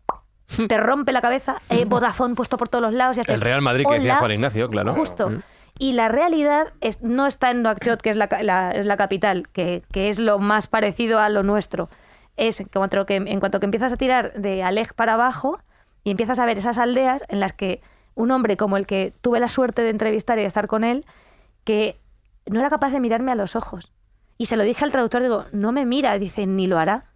te 0.69 0.77
rompe 0.79 1.13
la 1.13 1.21
cabeza, 1.21 1.57
eh, 1.71 1.85
Vodafone 1.87 2.35
puesto 2.35 2.57
por 2.57 2.69
todos 2.69 2.83
los 2.83 2.93
lados 2.95 3.17
y 3.17 3.21
haces, 3.21 3.35
El 3.35 3.41
Real 3.41 3.63
Madrid 3.63 3.85
que 3.89 3.95
decía. 3.95 4.17
Juan 4.17 4.33
Ignacio, 4.33 4.69
claro. 4.69 4.93
Justo. 4.93 5.31
Mm. 5.31 5.43
Y 5.79 5.93
la 5.95 6.09
realidad 6.09 6.69
es, 6.81 7.03
no 7.03 7.27
está 7.27 7.51
en 7.51 7.63
Nouakchott, 7.63 8.01
que 8.01 8.11
es 8.11 8.17
la, 8.17 8.29
la- 8.43 8.71
es 8.71 8.87
la 8.87 8.97
capital, 8.97 9.49
que, 9.53 9.83
que 9.93 10.09
es 10.09 10.21
lo 10.21 10.39
más 10.39 10.69
parecido 10.69 11.19
a 11.19 11.29
lo 11.29 11.43
nuestro. 11.43 11.89
Es 12.37 12.61
en 12.61 12.69
cuanto, 12.69 13.05
que, 13.07 13.17
en 13.17 13.41
cuanto 13.41 13.59
que 13.59 13.65
empiezas 13.67 13.93
a 13.93 13.97
tirar 13.97 14.33
de 14.35 14.63
Alej 14.63 14.93
para 14.95 15.15
abajo 15.15 15.59
y 16.05 16.13
empiezas 16.13 16.39
a 16.39 16.47
ver 16.47 16.59
esas 16.59 16.79
aldeas 16.79 17.25
en 17.29 17.41
las 17.41 17.53
que 17.55 17.81
un 18.15 18.31
hombre 18.31 18.57
como 18.57 18.77
el 18.77 18.87
que 18.87 19.13
tuve 19.21 19.41
la 19.41 19.49
suerte 19.49 19.83
de 19.83 19.91
entrevistar 19.91 20.39
y 20.39 20.43
de 20.43 20.47
estar 20.47 20.67
con 20.67 20.85
él, 20.85 21.05
que 21.65 22.01
no 22.47 22.61
era 22.61 22.71
capaz 22.71 22.91
de 22.91 23.01
mirarme 23.01 23.33
a 23.33 23.37
los 23.37 23.57
ojos. 23.57 23.93
Y 24.39 24.47
se 24.47 24.57
lo 24.57 24.65
dije 24.65 24.85
al 24.85 24.93
traductor, 24.93 25.23
digo, 25.23 25.47
no 25.53 25.73
me 25.73 25.87
mira, 25.87 26.19
dice, 26.19 26.47
ni 26.47 26.67
lo 26.67 26.79
hará, 26.79 27.07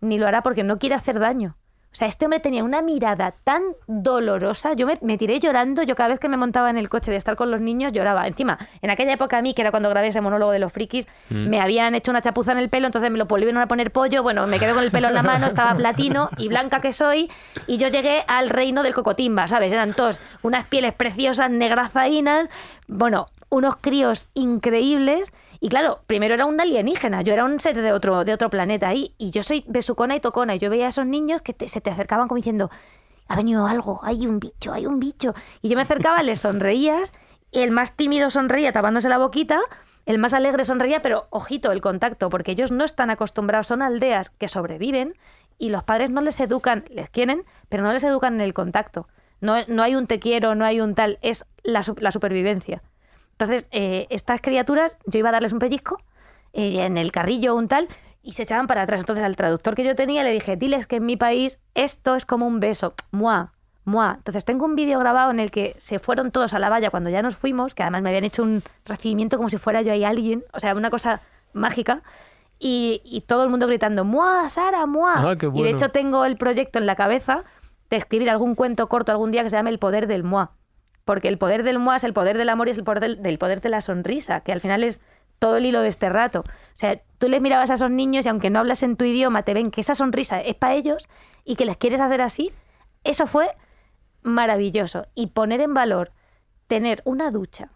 ni 0.00 0.18
lo 0.18 0.26
hará 0.26 0.42
porque 0.42 0.62
no 0.62 0.78
quiere 0.78 0.94
hacer 0.94 1.18
daño. 1.18 1.56
O 1.92 1.96
sea, 1.96 2.06
este 2.06 2.24
hombre 2.24 2.38
tenía 2.38 2.62
una 2.62 2.82
mirada 2.82 3.34
tan 3.42 3.62
dolorosa. 3.88 4.74
Yo 4.74 4.86
me, 4.86 4.96
me 5.02 5.18
tiré 5.18 5.40
llorando. 5.40 5.82
Yo 5.82 5.96
cada 5.96 6.10
vez 6.10 6.20
que 6.20 6.28
me 6.28 6.36
montaba 6.36 6.70
en 6.70 6.78
el 6.78 6.88
coche 6.88 7.10
de 7.10 7.16
estar 7.16 7.34
con 7.34 7.50
los 7.50 7.60
niños 7.60 7.92
lloraba. 7.92 8.28
Encima, 8.28 8.58
en 8.80 8.90
aquella 8.90 9.12
época 9.14 9.38
a 9.38 9.42
mí, 9.42 9.54
que 9.54 9.62
era 9.62 9.72
cuando 9.72 9.88
grabé 9.90 10.06
ese 10.08 10.20
monólogo 10.20 10.52
de 10.52 10.60
los 10.60 10.72
frikis, 10.72 11.06
Mm. 11.30 11.48
me 11.48 11.60
habían 11.60 11.94
hecho 11.96 12.10
una 12.12 12.20
chapuza 12.22 12.52
en 12.52 12.58
el 12.58 12.68
pelo, 12.68 12.86
entonces 12.86 13.10
me 13.10 13.18
lo 13.18 13.26
volvieron 13.26 13.60
a 13.60 13.66
poner 13.66 13.90
pollo. 13.90 14.22
Bueno, 14.22 14.46
me 14.46 14.58
quedé 14.60 14.72
con 14.72 14.84
el 14.84 14.90
pelo 14.92 15.08
en 15.08 15.14
la 15.14 15.22
mano, 15.22 15.46
estaba 15.46 15.74
platino 15.74 16.28
y 16.38 16.46
blanca 16.48 16.80
que 16.80 16.92
soy. 16.92 17.28
Y 17.66 17.76
yo 17.78 17.88
llegué 17.88 18.24
al 18.28 18.50
reino 18.50 18.82
del 18.84 18.94
cocotimba, 18.94 19.48
¿sabes? 19.48 19.72
Eran 19.72 19.92
todos 19.94 20.20
unas 20.42 20.66
pieles 20.68 20.94
preciosas, 20.94 21.50
negrazainas. 21.50 22.48
Bueno, 22.86 23.26
unos 23.48 23.76
críos 23.76 24.28
increíbles. 24.34 25.32
Y 25.60 25.68
claro, 25.68 26.00
primero 26.06 26.34
era 26.34 26.46
un 26.46 26.58
alienígena, 26.60 27.20
yo 27.22 27.34
era 27.34 27.44
un 27.44 27.60
ser 27.60 27.80
de 27.80 27.92
otro, 27.92 28.24
de 28.24 28.32
otro 28.32 28.48
planeta 28.48 28.88
ahí, 28.88 29.14
y 29.18 29.30
yo 29.30 29.42
soy 29.42 29.64
besucona 29.68 30.16
y 30.16 30.20
tocona, 30.20 30.54
y 30.54 30.58
yo 30.58 30.70
veía 30.70 30.86
a 30.86 30.88
esos 30.88 31.06
niños 31.06 31.42
que 31.42 31.52
te- 31.52 31.68
se 31.68 31.80
te 31.82 31.90
acercaban 31.90 32.28
como 32.28 32.36
diciendo, 32.36 32.70
ha 33.28 33.36
venido 33.36 33.66
algo, 33.66 34.00
hay 34.02 34.26
un 34.26 34.40
bicho, 34.40 34.72
hay 34.72 34.86
un 34.86 34.98
bicho. 34.98 35.34
Y 35.60 35.68
yo 35.68 35.76
me 35.76 35.82
acercaba, 35.82 36.22
les 36.22 36.40
sonreías, 36.40 37.12
y 37.52 37.60
el 37.60 37.70
más 37.72 37.94
tímido 37.94 38.30
sonreía 38.30 38.72
tapándose 38.72 39.08
la 39.10 39.18
boquita, 39.18 39.60
el 40.06 40.18
más 40.18 40.32
alegre 40.32 40.64
sonreía, 40.64 41.02
pero 41.02 41.26
ojito, 41.30 41.72
el 41.72 41.82
contacto, 41.82 42.30
porque 42.30 42.52
ellos 42.52 42.72
no 42.72 42.84
están 42.84 43.10
acostumbrados, 43.10 43.66
son 43.66 43.82
aldeas 43.82 44.30
que 44.30 44.48
sobreviven, 44.48 45.14
y 45.58 45.68
los 45.68 45.84
padres 45.84 46.10
no 46.10 46.22
les 46.22 46.40
educan, 46.40 46.84
les 46.88 47.10
quieren, 47.10 47.44
pero 47.68 47.82
no 47.82 47.92
les 47.92 48.02
educan 48.02 48.34
en 48.34 48.40
el 48.40 48.54
contacto. 48.54 49.08
No, 49.42 49.56
no 49.68 49.82
hay 49.82 49.94
un 49.94 50.06
te 50.06 50.18
quiero, 50.20 50.54
no 50.54 50.64
hay 50.64 50.80
un 50.80 50.94
tal, 50.94 51.18
es 51.20 51.44
la, 51.62 51.82
la 51.98 52.12
supervivencia. 52.12 52.82
Entonces, 53.40 53.66
eh, 53.70 54.06
estas 54.10 54.42
criaturas, 54.42 54.98
yo 55.06 55.18
iba 55.18 55.30
a 55.30 55.32
darles 55.32 55.54
un 55.54 55.60
pellizco 55.60 56.02
eh, 56.52 56.84
en 56.84 56.98
el 56.98 57.10
carrillo 57.10 57.56
un 57.56 57.68
tal 57.68 57.88
y 58.22 58.34
se 58.34 58.42
echaban 58.42 58.66
para 58.66 58.82
atrás. 58.82 59.00
Entonces, 59.00 59.24
al 59.24 59.34
traductor 59.34 59.74
que 59.74 59.82
yo 59.82 59.96
tenía 59.96 60.22
le 60.22 60.30
dije, 60.30 60.56
diles 60.56 60.86
que 60.86 60.96
en 60.96 61.06
mi 61.06 61.16
país 61.16 61.58
esto 61.74 62.16
es 62.16 62.26
como 62.26 62.46
un 62.46 62.60
beso, 62.60 62.92
muah, 63.12 63.52
muah. 63.86 64.16
Entonces, 64.18 64.44
tengo 64.44 64.66
un 64.66 64.76
vídeo 64.76 64.98
grabado 64.98 65.30
en 65.30 65.40
el 65.40 65.50
que 65.50 65.74
se 65.78 65.98
fueron 65.98 66.32
todos 66.32 66.52
a 66.52 66.58
la 66.58 66.68
valla 66.68 66.90
cuando 66.90 67.08
ya 67.08 67.22
nos 67.22 67.34
fuimos, 67.34 67.74
que 67.74 67.82
además 67.82 68.02
me 68.02 68.10
habían 68.10 68.24
hecho 68.24 68.42
un 68.42 68.62
recibimiento 68.84 69.38
como 69.38 69.48
si 69.48 69.56
fuera 69.56 69.80
yo 69.80 69.90
ahí 69.92 70.04
alguien, 70.04 70.44
o 70.52 70.60
sea, 70.60 70.74
una 70.74 70.90
cosa 70.90 71.22
mágica. 71.54 72.02
Y, 72.58 73.00
y 73.06 73.22
todo 73.22 73.42
el 73.42 73.48
mundo 73.48 73.66
gritando, 73.66 74.04
¡Muah, 74.04 74.50
Sara, 74.50 74.84
muah! 74.84 75.30
Ah, 75.30 75.34
Y 75.54 75.62
de 75.62 75.70
hecho 75.70 75.88
tengo 75.88 76.26
el 76.26 76.36
proyecto 76.36 76.78
en 76.78 76.84
la 76.84 76.94
cabeza 76.94 77.44
de 77.88 77.96
escribir 77.96 78.28
algún 78.28 78.54
cuento 78.54 78.86
corto 78.90 79.12
algún 79.12 79.30
día 79.30 79.42
que 79.42 79.48
se 79.48 79.56
llame 79.56 79.70
El 79.70 79.78
poder 79.78 80.06
del 80.08 80.24
muah. 80.24 80.50
Porque 81.04 81.28
el 81.28 81.38
poder 81.38 81.62
del 81.62 81.78
muah 81.78 81.96
es 81.96 82.04
el 82.04 82.12
poder 82.12 82.38
del 82.38 82.48
amor 82.48 82.68
y 82.68 82.72
es 82.72 82.78
el 82.78 82.84
poder 82.84 83.00
del, 83.00 83.22
del 83.22 83.38
poder 83.38 83.60
de 83.60 83.68
la 83.68 83.80
sonrisa, 83.80 84.40
que 84.40 84.52
al 84.52 84.60
final 84.60 84.84
es 84.84 85.00
todo 85.38 85.56
el 85.56 85.66
hilo 85.66 85.80
de 85.80 85.88
este 85.88 86.08
rato. 86.08 86.40
O 86.40 86.74
sea, 86.76 87.00
tú 87.18 87.28
les 87.28 87.40
mirabas 87.40 87.70
a 87.70 87.74
esos 87.74 87.90
niños 87.90 88.26
y 88.26 88.28
aunque 88.28 88.50
no 88.50 88.60
hablas 88.60 88.82
en 88.82 88.96
tu 88.96 89.04
idioma, 89.04 89.42
te 89.42 89.54
ven 89.54 89.70
que 89.70 89.80
esa 89.80 89.94
sonrisa 89.94 90.40
es 90.40 90.54
para 90.54 90.74
ellos 90.74 91.08
y 91.44 91.56
que 91.56 91.64
les 91.64 91.76
quieres 91.76 92.00
hacer 92.00 92.20
así. 92.20 92.52
Eso 93.02 93.26
fue 93.26 93.48
maravilloso. 94.22 95.06
Y 95.14 95.28
poner 95.28 95.60
en 95.60 95.74
valor 95.74 96.12
tener 96.66 97.02
una 97.04 97.30
ducha 97.30 97.70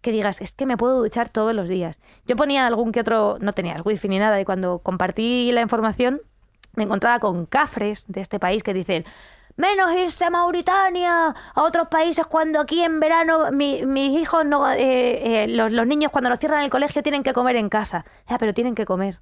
que 0.00 0.10
digas, 0.10 0.40
es 0.40 0.52
que 0.52 0.66
me 0.66 0.76
puedo 0.76 0.98
duchar 0.98 1.28
todos 1.28 1.54
los 1.54 1.68
días. 1.68 2.00
Yo 2.26 2.34
ponía 2.34 2.66
algún 2.66 2.90
que 2.90 3.00
otro, 3.00 3.38
no 3.40 3.52
tenías 3.52 3.82
wifi 3.84 4.08
ni 4.08 4.18
nada, 4.18 4.40
y 4.40 4.44
cuando 4.44 4.80
compartí 4.80 5.52
la 5.52 5.60
información 5.60 6.20
me 6.74 6.82
encontraba 6.82 7.20
con 7.20 7.46
cafres 7.46 8.04
de 8.08 8.20
este 8.20 8.40
país 8.40 8.62
que 8.62 8.74
dicen, 8.74 9.04
menos 9.56 9.92
irse 9.94 10.24
a 10.24 10.30
Mauritania, 10.30 11.34
a 11.54 11.62
otros 11.62 11.88
países 11.88 12.26
cuando 12.26 12.60
aquí 12.60 12.82
en 12.82 13.00
verano 13.00 13.50
mi- 13.52 13.84
mis 13.86 14.18
hijos, 14.20 14.44
no, 14.44 14.70
eh, 14.72 15.44
eh, 15.44 15.48
los, 15.48 15.72
los 15.72 15.86
niños 15.86 16.10
cuando 16.10 16.30
nos 16.30 16.38
cierran 16.38 16.62
el 16.62 16.70
colegio 16.70 17.02
tienen 17.02 17.22
que 17.22 17.32
comer 17.32 17.56
en 17.56 17.68
casa. 17.68 18.04
Ya, 18.28 18.38
pero 18.38 18.54
tienen 18.54 18.74
que 18.74 18.84
comer. 18.84 19.20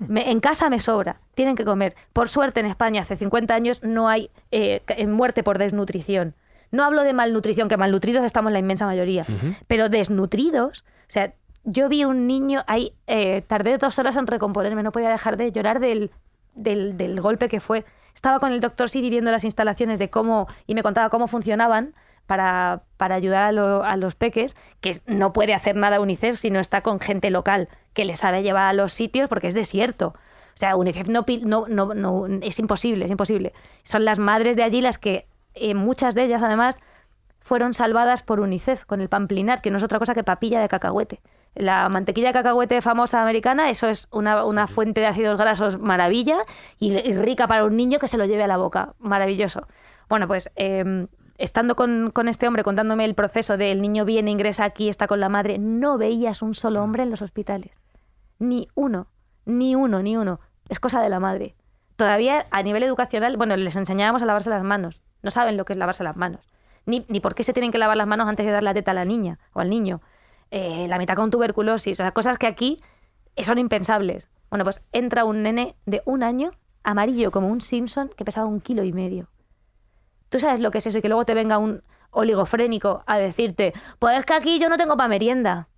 Me- 0.00 0.30
en 0.30 0.40
casa 0.40 0.70
me 0.70 0.78
sobra, 0.78 1.20
tienen 1.34 1.56
que 1.56 1.64
comer. 1.64 1.94
Por 2.12 2.28
suerte 2.28 2.60
en 2.60 2.66
España 2.66 3.02
hace 3.02 3.16
50 3.16 3.54
años 3.54 3.82
no 3.82 4.08
hay 4.08 4.30
eh, 4.50 4.82
ca- 4.84 4.94
muerte 5.06 5.42
por 5.42 5.58
desnutrición. 5.58 6.34
No 6.70 6.84
hablo 6.84 7.02
de 7.02 7.12
malnutrición, 7.14 7.68
que 7.68 7.76
malnutridos 7.76 8.24
estamos 8.24 8.52
la 8.52 8.58
inmensa 8.58 8.84
mayoría, 8.86 9.26
pero 9.68 9.88
desnutridos, 9.88 10.84
o 10.86 11.10
sea, 11.10 11.32
yo 11.64 11.88
vi 11.88 12.04
un 12.04 12.26
niño 12.26 12.62
ahí, 12.66 12.92
eh, 13.06 13.42
tardé 13.46 13.78
dos 13.78 13.98
horas 13.98 14.16
en 14.16 14.26
recomponerme, 14.26 14.82
no 14.82 14.92
podía 14.92 15.08
dejar 15.08 15.36
de 15.38 15.50
llorar 15.50 15.80
del, 15.80 16.10
del, 16.54 16.96
del 16.96 17.20
golpe 17.20 17.48
que 17.48 17.60
fue. 17.60 17.84
Estaba 18.18 18.40
con 18.40 18.52
el 18.52 18.58
doctor 18.58 18.90
Sidi 18.90 19.10
viendo 19.10 19.30
las 19.30 19.44
instalaciones 19.44 20.00
de 20.00 20.10
cómo, 20.10 20.48
y 20.66 20.74
me 20.74 20.82
contaba 20.82 21.08
cómo 21.08 21.28
funcionaban 21.28 21.94
para, 22.26 22.82
para 22.96 23.14
ayudar 23.14 23.44
a, 23.44 23.52
lo- 23.52 23.84
a 23.84 23.96
los 23.96 24.16
peques, 24.16 24.56
que 24.80 25.00
no 25.06 25.32
puede 25.32 25.54
hacer 25.54 25.76
nada 25.76 26.00
UNICEF 26.00 26.36
si 26.36 26.50
no 26.50 26.58
está 26.58 26.80
con 26.80 26.98
gente 26.98 27.30
local 27.30 27.68
que 27.92 28.04
les 28.04 28.18
sabe 28.18 28.42
llevar 28.42 28.66
a 28.66 28.72
los 28.72 28.92
sitios 28.92 29.28
porque 29.28 29.46
es 29.46 29.54
desierto. 29.54 30.08
O 30.08 30.56
sea, 30.56 30.74
UNICEF 30.74 31.08
no, 31.08 31.24
es 32.42 32.58
imposible, 32.58 33.04
es 33.04 33.10
imposible. 33.12 33.52
Son 33.84 34.04
las 34.04 34.18
madres 34.18 34.56
de 34.56 34.64
allí 34.64 34.80
las 34.80 34.98
que, 34.98 35.28
eh, 35.54 35.74
muchas 35.74 36.16
de 36.16 36.24
ellas 36.24 36.42
además, 36.42 36.74
fueron 37.40 37.72
salvadas 37.72 38.24
por 38.24 38.40
UNICEF 38.40 38.84
con 38.84 39.00
el 39.00 39.08
pamplinar, 39.08 39.62
que 39.62 39.70
no 39.70 39.76
es 39.76 39.84
otra 39.84 40.00
cosa 40.00 40.12
que 40.14 40.24
papilla 40.24 40.60
de 40.60 40.68
cacahuete. 40.68 41.20
La 41.54 41.88
mantequilla 41.88 42.28
de 42.28 42.34
cacahuete 42.34 42.80
famosa 42.82 43.20
americana, 43.20 43.70
eso 43.70 43.88
es 43.88 44.06
una, 44.12 44.44
una 44.44 44.66
fuente 44.66 45.00
de 45.00 45.06
ácidos 45.06 45.38
grasos 45.38 45.78
maravilla 45.78 46.38
y, 46.78 46.92
y 46.92 47.14
rica 47.14 47.48
para 47.48 47.64
un 47.64 47.76
niño 47.76 47.98
que 47.98 48.08
se 48.08 48.18
lo 48.18 48.26
lleve 48.26 48.44
a 48.44 48.48
la 48.48 48.56
boca. 48.56 48.94
Maravilloso. 48.98 49.66
Bueno, 50.08 50.28
pues 50.28 50.50
eh, 50.56 51.06
estando 51.36 51.76
con, 51.76 52.10
con 52.12 52.28
este 52.28 52.46
hombre 52.46 52.62
contándome 52.64 53.04
el 53.04 53.14
proceso 53.14 53.56
de 53.56 53.72
el 53.72 53.80
niño 53.80 54.04
viene, 54.04 54.30
ingresa 54.30 54.64
aquí, 54.64 54.88
está 54.88 55.06
con 55.06 55.20
la 55.20 55.28
madre, 55.28 55.58
no 55.58 55.98
veías 55.98 56.42
un 56.42 56.54
solo 56.54 56.82
hombre 56.82 57.02
en 57.02 57.10
los 57.10 57.22
hospitales. 57.22 57.80
Ni 58.38 58.68
uno, 58.74 59.08
ni 59.44 59.74
uno, 59.74 60.02
ni 60.02 60.16
uno. 60.16 60.40
Es 60.68 60.80
cosa 60.80 61.00
de 61.00 61.08
la 61.08 61.20
madre. 61.20 61.54
Todavía 61.96 62.46
a 62.50 62.62
nivel 62.62 62.82
educacional, 62.82 63.36
bueno, 63.36 63.56
les 63.56 63.76
enseñábamos 63.76 64.22
a 64.22 64.26
lavarse 64.26 64.50
las 64.50 64.62
manos. 64.62 65.00
No 65.22 65.30
saben 65.30 65.56
lo 65.56 65.64
que 65.64 65.72
es 65.72 65.78
lavarse 65.78 66.04
las 66.04 66.16
manos. 66.16 66.46
Ni, 66.86 67.04
ni 67.08 67.20
por 67.20 67.34
qué 67.34 67.42
se 67.42 67.52
tienen 67.52 67.72
que 67.72 67.78
lavar 67.78 67.96
las 67.96 68.06
manos 68.06 68.28
antes 68.28 68.46
de 68.46 68.52
dar 68.52 68.62
la 68.62 68.74
teta 68.74 68.92
a 68.92 68.94
la 68.94 69.04
niña 69.04 69.38
o 69.52 69.60
al 69.60 69.70
niño. 69.70 70.00
Eh, 70.50 70.86
la 70.88 70.98
mitad 70.98 71.14
con 71.14 71.30
tuberculosis. 71.30 72.00
O 72.00 72.02
sea, 72.02 72.12
cosas 72.12 72.38
que 72.38 72.46
aquí 72.46 72.80
son 73.36 73.58
impensables. 73.58 74.28
Bueno, 74.50 74.64
pues 74.64 74.80
entra 74.92 75.24
un 75.24 75.42
nene 75.42 75.76
de 75.86 76.02
un 76.06 76.22
año, 76.22 76.52
amarillo 76.82 77.30
como 77.30 77.48
un 77.48 77.60
Simpson, 77.60 78.10
que 78.16 78.24
pesaba 78.24 78.46
un 78.46 78.60
kilo 78.60 78.82
y 78.82 78.92
medio. 78.92 79.28
¿Tú 80.30 80.38
sabes 80.38 80.60
lo 80.60 80.70
que 80.70 80.78
es 80.78 80.86
eso? 80.86 80.98
Y 80.98 81.02
que 81.02 81.08
luego 81.08 81.24
te 81.24 81.34
venga 81.34 81.58
un 81.58 81.82
oligofrénico 82.10 83.02
a 83.06 83.18
decirte, 83.18 83.72
pues 83.98 84.18
es 84.18 84.24
que 84.24 84.34
aquí 84.34 84.58
yo 84.58 84.68
no 84.68 84.76
tengo 84.76 84.96
para 84.96 85.08
merienda. 85.08 85.68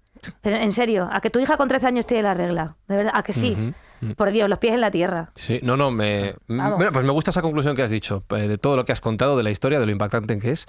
Pero 0.40 0.56
en 0.56 0.72
serio, 0.72 1.08
a 1.10 1.20
que 1.20 1.30
tu 1.30 1.38
hija 1.38 1.56
con 1.56 1.68
13 1.68 1.86
años 1.86 2.06
tiene 2.06 2.22
la 2.24 2.34
regla. 2.34 2.76
De 2.88 2.96
verdad, 2.96 3.12
a 3.14 3.22
que 3.22 3.32
sí. 3.32 3.56
Ujú. 4.00 4.14
Por 4.14 4.30
Dios, 4.30 4.48
los 4.48 4.58
pies 4.58 4.72
en 4.74 4.80
la 4.80 4.90
tierra. 4.90 5.30
Sí, 5.34 5.60
no, 5.62 5.76
no, 5.76 5.90
me, 5.90 6.34
bueno, 6.48 6.90
pues 6.90 7.04
me 7.04 7.12
gusta 7.12 7.32
esa 7.32 7.42
conclusión 7.42 7.76
que 7.76 7.82
has 7.82 7.90
dicho, 7.90 8.24
eh, 8.30 8.48
de 8.48 8.56
todo 8.56 8.76
lo 8.76 8.86
que 8.86 8.92
has 8.92 9.00
contado, 9.00 9.36
de 9.36 9.42
la 9.42 9.50
historia, 9.50 9.78
de 9.78 9.84
lo 9.84 9.92
impactante 9.92 10.38
que 10.38 10.52
es. 10.52 10.66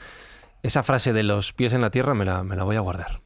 Esa 0.64 0.84
frase 0.84 1.14
de 1.14 1.24
los 1.24 1.54
pies 1.54 1.72
en 1.74 1.80
la 1.82 1.92
tierra 1.92 2.14
me 2.14 2.26
la, 2.26 2.44
me 2.44 2.58
la 2.58 2.66
voy 2.66 2.76
a 2.76 2.82
guardar. 2.82 3.22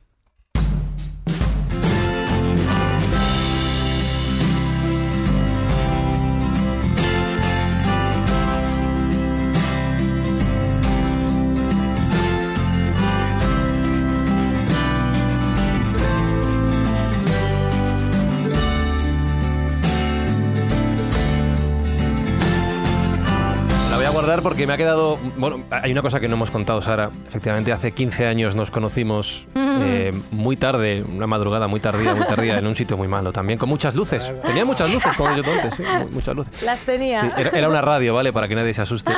Porque 24.46 24.68
me 24.68 24.74
ha 24.74 24.78
quedado. 24.78 25.18
Bueno, 25.38 25.64
hay 25.72 25.92
una 25.92 26.04
cosa 26.04 26.20
que 26.20 26.28
no 26.28 26.36
hemos 26.36 26.52
contado, 26.52 26.80
Sara. 26.80 27.10
Efectivamente, 27.28 27.72
hace 27.72 27.94
15 27.94 28.28
años 28.28 28.56
nos 28.56 28.70
conocimos 28.70 29.48
eh, 29.56 30.12
muy 30.30 30.56
tarde, 30.56 31.04
una 31.04 31.26
madrugada 31.26 31.68
muy 31.68 31.80
tardía, 31.80 32.14
muy 32.14 32.28
tardía, 32.28 32.60
en 32.60 32.68
un 32.68 32.76
sitio 32.76 32.96
muy 32.96 33.08
malo 33.08 33.34
también, 33.34 33.58
con 33.58 33.70
muchas 33.70 33.96
luces. 33.96 34.32
Tenía 34.46 34.64
muchas 34.64 34.94
luces, 34.94 35.18
como 35.18 35.36
yo 35.36 35.52
antes, 35.52 35.74
sí, 35.74 35.84
muchas 36.12 36.36
luces. 36.36 36.62
Las 36.62 36.80
tenía. 36.82 37.22
Sí, 37.22 37.28
era, 37.36 37.50
era 37.58 37.70
una 37.70 37.82
radio, 37.82 38.14
¿vale? 38.14 38.32
Para 38.32 38.48
que 38.48 38.54
nadie 38.54 38.76
se 38.76 38.84
asuste. 38.84 39.12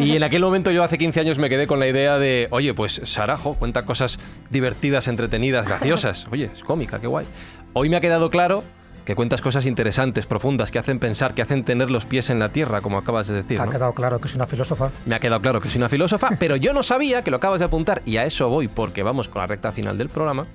Y 0.00 0.16
en 0.16 0.22
aquel 0.22 0.42
momento 0.42 0.70
yo 0.70 0.82
hace 0.84 0.98
15 0.98 1.18
años 1.18 1.38
me 1.38 1.48
quedé 1.48 1.66
con 1.66 1.80
la 1.80 1.88
idea 1.88 2.18
de, 2.18 2.48
oye, 2.50 2.74
pues 2.74 3.00
Sarajo 3.04 3.54
cuenta 3.54 3.86
cosas 3.86 4.18
divertidas, 4.50 5.08
entretenidas, 5.08 5.66
graciosas. 5.66 6.26
Oye, 6.30 6.50
es 6.52 6.62
cómica, 6.62 7.00
qué 7.00 7.06
guay. 7.06 7.24
Hoy 7.72 7.88
me 7.88 7.96
ha 7.96 8.02
quedado 8.02 8.28
claro 8.28 8.62
que 9.04 9.14
cuentas 9.14 9.40
cosas 9.42 9.66
interesantes, 9.66 10.26
profundas, 10.26 10.70
que 10.70 10.78
hacen 10.78 10.98
pensar, 10.98 11.34
que 11.34 11.42
hacen 11.42 11.62
tener 11.64 11.90
los 11.90 12.06
pies 12.06 12.30
en 12.30 12.38
la 12.38 12.48
tierra, 12.50 12.80
como 12.80 12.96
acabas 12.98 13.26
de 13.28 13.34
decir. 13.34 13.60
Ha 13.60 13.66
¿no? 13.66 13.70
quedado 13.70 13.92
claro 13.92 14.18
que 14.20 14.28
es 14.28 14.34
una 14.34 14.46
filósofa. 14.46 14.90
Me 15.06 15.14
ha 15.14 15.18
quedado 15.18 15.40
claro 15.42 15.60
que 15.60 15.68
soy 15.68 15.78
una 15.78 15.88
filósofa, 15.90 16.30
pero 16.38 16.56
yo 16.56 16.72
no 16.72 16.82
sabía, 16.82 17.22
que 17.22 17.30
lo 17.30 17.36
acabas 17.36 17.58
de 17.58 17.66
apuntar, 17.66 18.00
y 18.06 18.16
a 18.16 18.24
eso 18.24 18.48
voy 18.48 18.68
porque 18.68 19.02
vamos 19.02 19.28
con 19.28 19.40
la 19.40 19.46
recta 19.46 19.72
final 19.72 19.98
del 19.98 20.08
programa, 20.08 20.46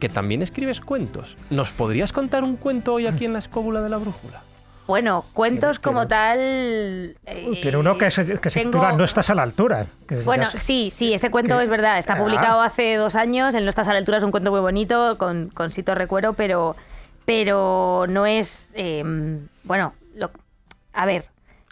que 0.00 0.08
también 0.08 0.42
escribes 0.42 0.80
cuentos. 0.80 1.36
¿Nos 1.50 1.72
podrías 1.72 2.12
contar 2.12 2.44
un 2.44 2.56
cuento 2.56 2.94
hoy 2.94 3.06
aquí 3.06 3.24
en 3.26 3.32
la 3.34 3.38
escóbula 3.40 3.80
de 3.82 3.88
la 3.90 3.98
brújula? 3.98 4.42
Bueno, 4.86 5.24
cuentos 5.32 5.80
Tiene- 5.80 5.82
como 5.82 6.06
tal. 6.06 6.38
eh, 6.38 7.58
Tiene 7.60 7.76
uno 7.76 7.98
que 7.98 8.08
se, 8.10 8.24
que 8.38 8.50
se 8.50 8.60
tengo- 8.60 8.70
titula 8.72 8.92
No 8.92 9.02
estás 9.04 9.28
a 9.30 9.34
la 9.34 9.42
altura. 9.42 9.86
que 10.06 10.16
Bueno, 10.22 10.46
sí, 10.54 10.90
sí, 10.92 11.12
ese 11.12 11.28
cuento 11.30 11.58
que- 11.58 11.64
es 11.64 11.70
verdad. 11.70 11.98
Está 11.98 12.12
Ah. 12.14 12.18
publicado 12.18 12.60
hace 12.60 12.94
dos 12.94 13.16
años. 13.16 13.54
En 13.56 13.64
No 13.64 13.70
estás 13.70 13.88
a 13.88 13.92
la 13.92 13.98
altura 13.98 14.18
es 14.18 14.22
un 14.24 14.30
cuento 14.30 14.52
muy 14.52 14.60
bonito, 14.60 15.18
con, 15.18 15.48
con 15.48 15.72
Sito 15.72 15.94
Recuero, 15.96 16.34
pero, 16.34 16.76
pero 17.26 18.06
no 18.08 18.24
es. 18.24 18.70
eh, 18.74 19.04
bueno, 19.64 19.92
lo- 20.14 20.30
a 20.94 21.04
ver, 21.04 21.24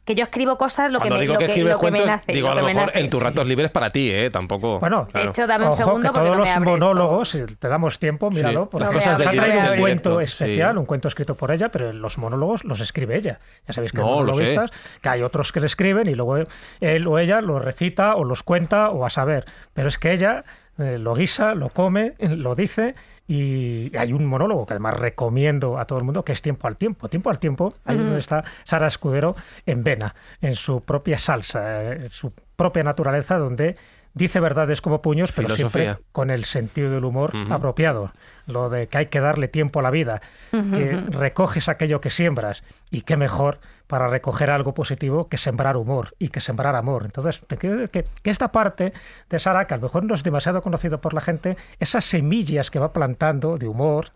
que 0.05 0.14
yo 0.14 0.24
escribo 0.24 0.59
cosas 0.59 0.90
lo 0.90 0.98
que 0.98 1.09
Cuando 1.09 1.14
me, 1.16 1.20
digo 1.22 1.32
lo 1.32 1.39
que 1.39 1.47
que, 1.47 1.60
lo 1.62 1.66
que 1.66 1.72
me 1.72 1.78
cuentos, 1.93 2.06
nace. 2.06 2.32
digo 2.35 2.48
a 2.51 2.55
lo 2.55 2.60
lo 2.60 2.66
que 2.66 2.74
me 2.74 2.74
mejor 2.74 2.93
nace, 2.93 3.01
en 3.05 3.09
tus 3.09 3.20
sí. 3.20 3.24
ratos 3.24 3.47
libres 3.48 3.70
para 3.70 3.89
ti, 3.89 4.10
¿eh? 4.10 4.28
Tampoco... 4.28 4.78
Bueno, 4.78 5.06
claro. 5.10 5.24
De 5.24 5.31
hecho, 5.31 5.47
dame 5.47 5.64
un 5.64 5.70
Ojo, 5.70 5.78
segundo 5.78 6.01
que 6.09 6.12
porque 6.12 6.20
todos 6.26 6.31
no 6.36 6.39
los 6.40 6.48
esto. 6.51 6.60
monólogos, 6.60 7.28
si 7.31 7.47
te 7.56 7.68
damos 7.68 7.98
tiempo, 7.98 8.31
míralo, 8.31 8.68
porque 8.68 8.85
No 8.85 8.90
me 8.90 8.97
nos 8.98 9.06
abres, 9.06 9.26
ha 9.28 9.31
traído 9.31 9.60
un 9.60 9.66
cuento 9.78 10.10
Directo, 10.10 10.20
especial, 10.20 10.72
sí. 10.74 10.78
un 10.78 10.85
cuento 10.85 11.09
escrito 11.09 11.35
por 11.36 11.51
ella, 11.52 11.70
pero 11.70 11.90
los 11.94 12.18
monólogos 12.18 12.64
los 12.64 12.81
escribe 12.81 13.16
ella. 13.16 13.39
Ya 13.66 13.72
sabéis 13.72 13.93
que 13.93 14.01
hay 14.02 14.05
No, 14.05 14.10
lo 14.10 14.35
sé. 14.35 14.43
monologuistas, 14.43 14.72
que 15.01 15.09
hay 15.09 15.22
otros 15.22 15.52
que 15.52 15.60
le 15.60 15.66
escriben 15.66 16.06
y 16.06 16.14
luego 16.14 16.36
él 16.81 17.06
o 17.06 17.18
ella 17.18 17.40
los 17.40 17.64
recita 17.64 18.16
o 18.16 18.24
los 18.24 18.43
cuenta 18.43 18.90
o 18.90 19.06
a 19.06 19.10
saber. 19.10 19.47
Pero 19.72 19.89
es 19.89 19.97
que 19.97 20.12
ella 20.12 20.44
eh, 20.76 20.98
lo 20.98 21.14
guisa, 21.14 21.55
lo 21.55 21.70
come, 21.70 22.12
lo 22.18 22.55
dice 22.55 22.94
y 23.26 23.96
hay 23.96 24.12
un 24.12 24.26
monólogo 24.26 24.66
que 24.66 24.74
además 24.74 24.94
recomiendo 24.94 25.78
a 25.78 25.86
todo 25.86 25.98
el 25.98 26.05
mundo 26.05 26.24
que 26.24 26.32
es 26.32 26.42
Tiempo 26.42 26.68
al 26.68 26.76
Tiempo. 26.76 27.09
Tiempo 27.09 27.30
al 27.30 27.38
Tiempo, 27.38 27.74
ahí 27.84 27.96
es 27.96 28.02
donde 28.02 28.18
está 28.18 28.44
Sara 28.64 28.86
Escudero 28.86 29.34
en 29.64 29.82
vena, 29.82 30.14
en 30.40 30.55
su 30.56 30.82
propia 30.82 31.16
salsa, 31.16 31.82
eh, 31.82 32.05
en 32.05 32.10
su 32.10 32.32
propia 32.56 32.82
naturaleza, 32.82 33.38
donde 33.38 33.76
dice 34.14 34.40
verdades 34.40 34.80
como 34.80 35.02
puños, 35.02 35.32
pero 35.32 35.54
siempre 35.54 35.98
con 36.12 36.30
el 36.30 36.44
sentido 36.44 36.90
del 36.90 37.04
humor 37.04 37.32
apropiado. 37.50 38.12
Lo 38.46 38.68
de 38.68 38.86
que 38.86 38.98
hay 38.98 39.06
que 39.06 39.20
darle 39.20 39.48
tiempo 39.48 39.80
a 39.80 39.82
la 39.82 39.90
vida, 39.90 40.22
que 40.50 41.02
recoges 41.08 41.68
aquello 41.68 42.00
que 42.00 42.10
siembras 42.10 42.64
y 42.90 43.02
qué 43.02 43.16
mejor 43.16 43.58
para 43.86 44.08
recoger 44.08 44.50
algo 44.50 44.72
positivo 44.72 45.28
que 45.28 45.36
sembrar 45.36 45.76
humor 45.76 46.14
y 46.18 46.28
que 46.28 46.40
sembrar 46.40 46.74
amor. 46.74 47.04
Entonces, 47.04 47.40
te 47.46 47.56
quiero 47.56 47.76
decir 47.76 47.90
que, 47.90 48.04
que 48.22 48.30
esta 48.30 48.50
parte 48.50 48.92
de 49.28 49.38
Sara, 49.38 49.66
que 49.66 49.74
a 49.74 49.76
lo 49.76 49.82
mejor 49.82 50.04
no 50.04 50.14
es 50.14 50.22
demasiado 50.22 50.62
conocido 50.62 51.00
por 51.00 51.12
la 51.12 51.20
gente, 51.20 51.56
esas 51.80 52.04
semillas 52.04 52.70
que 52.70 52.78
va 52.78 52.92
plantando 52.92 53.58
de 53.58 53.68
humor, 53.68 54.10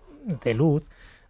de 0.44 0.54
luz, 0.54 0.84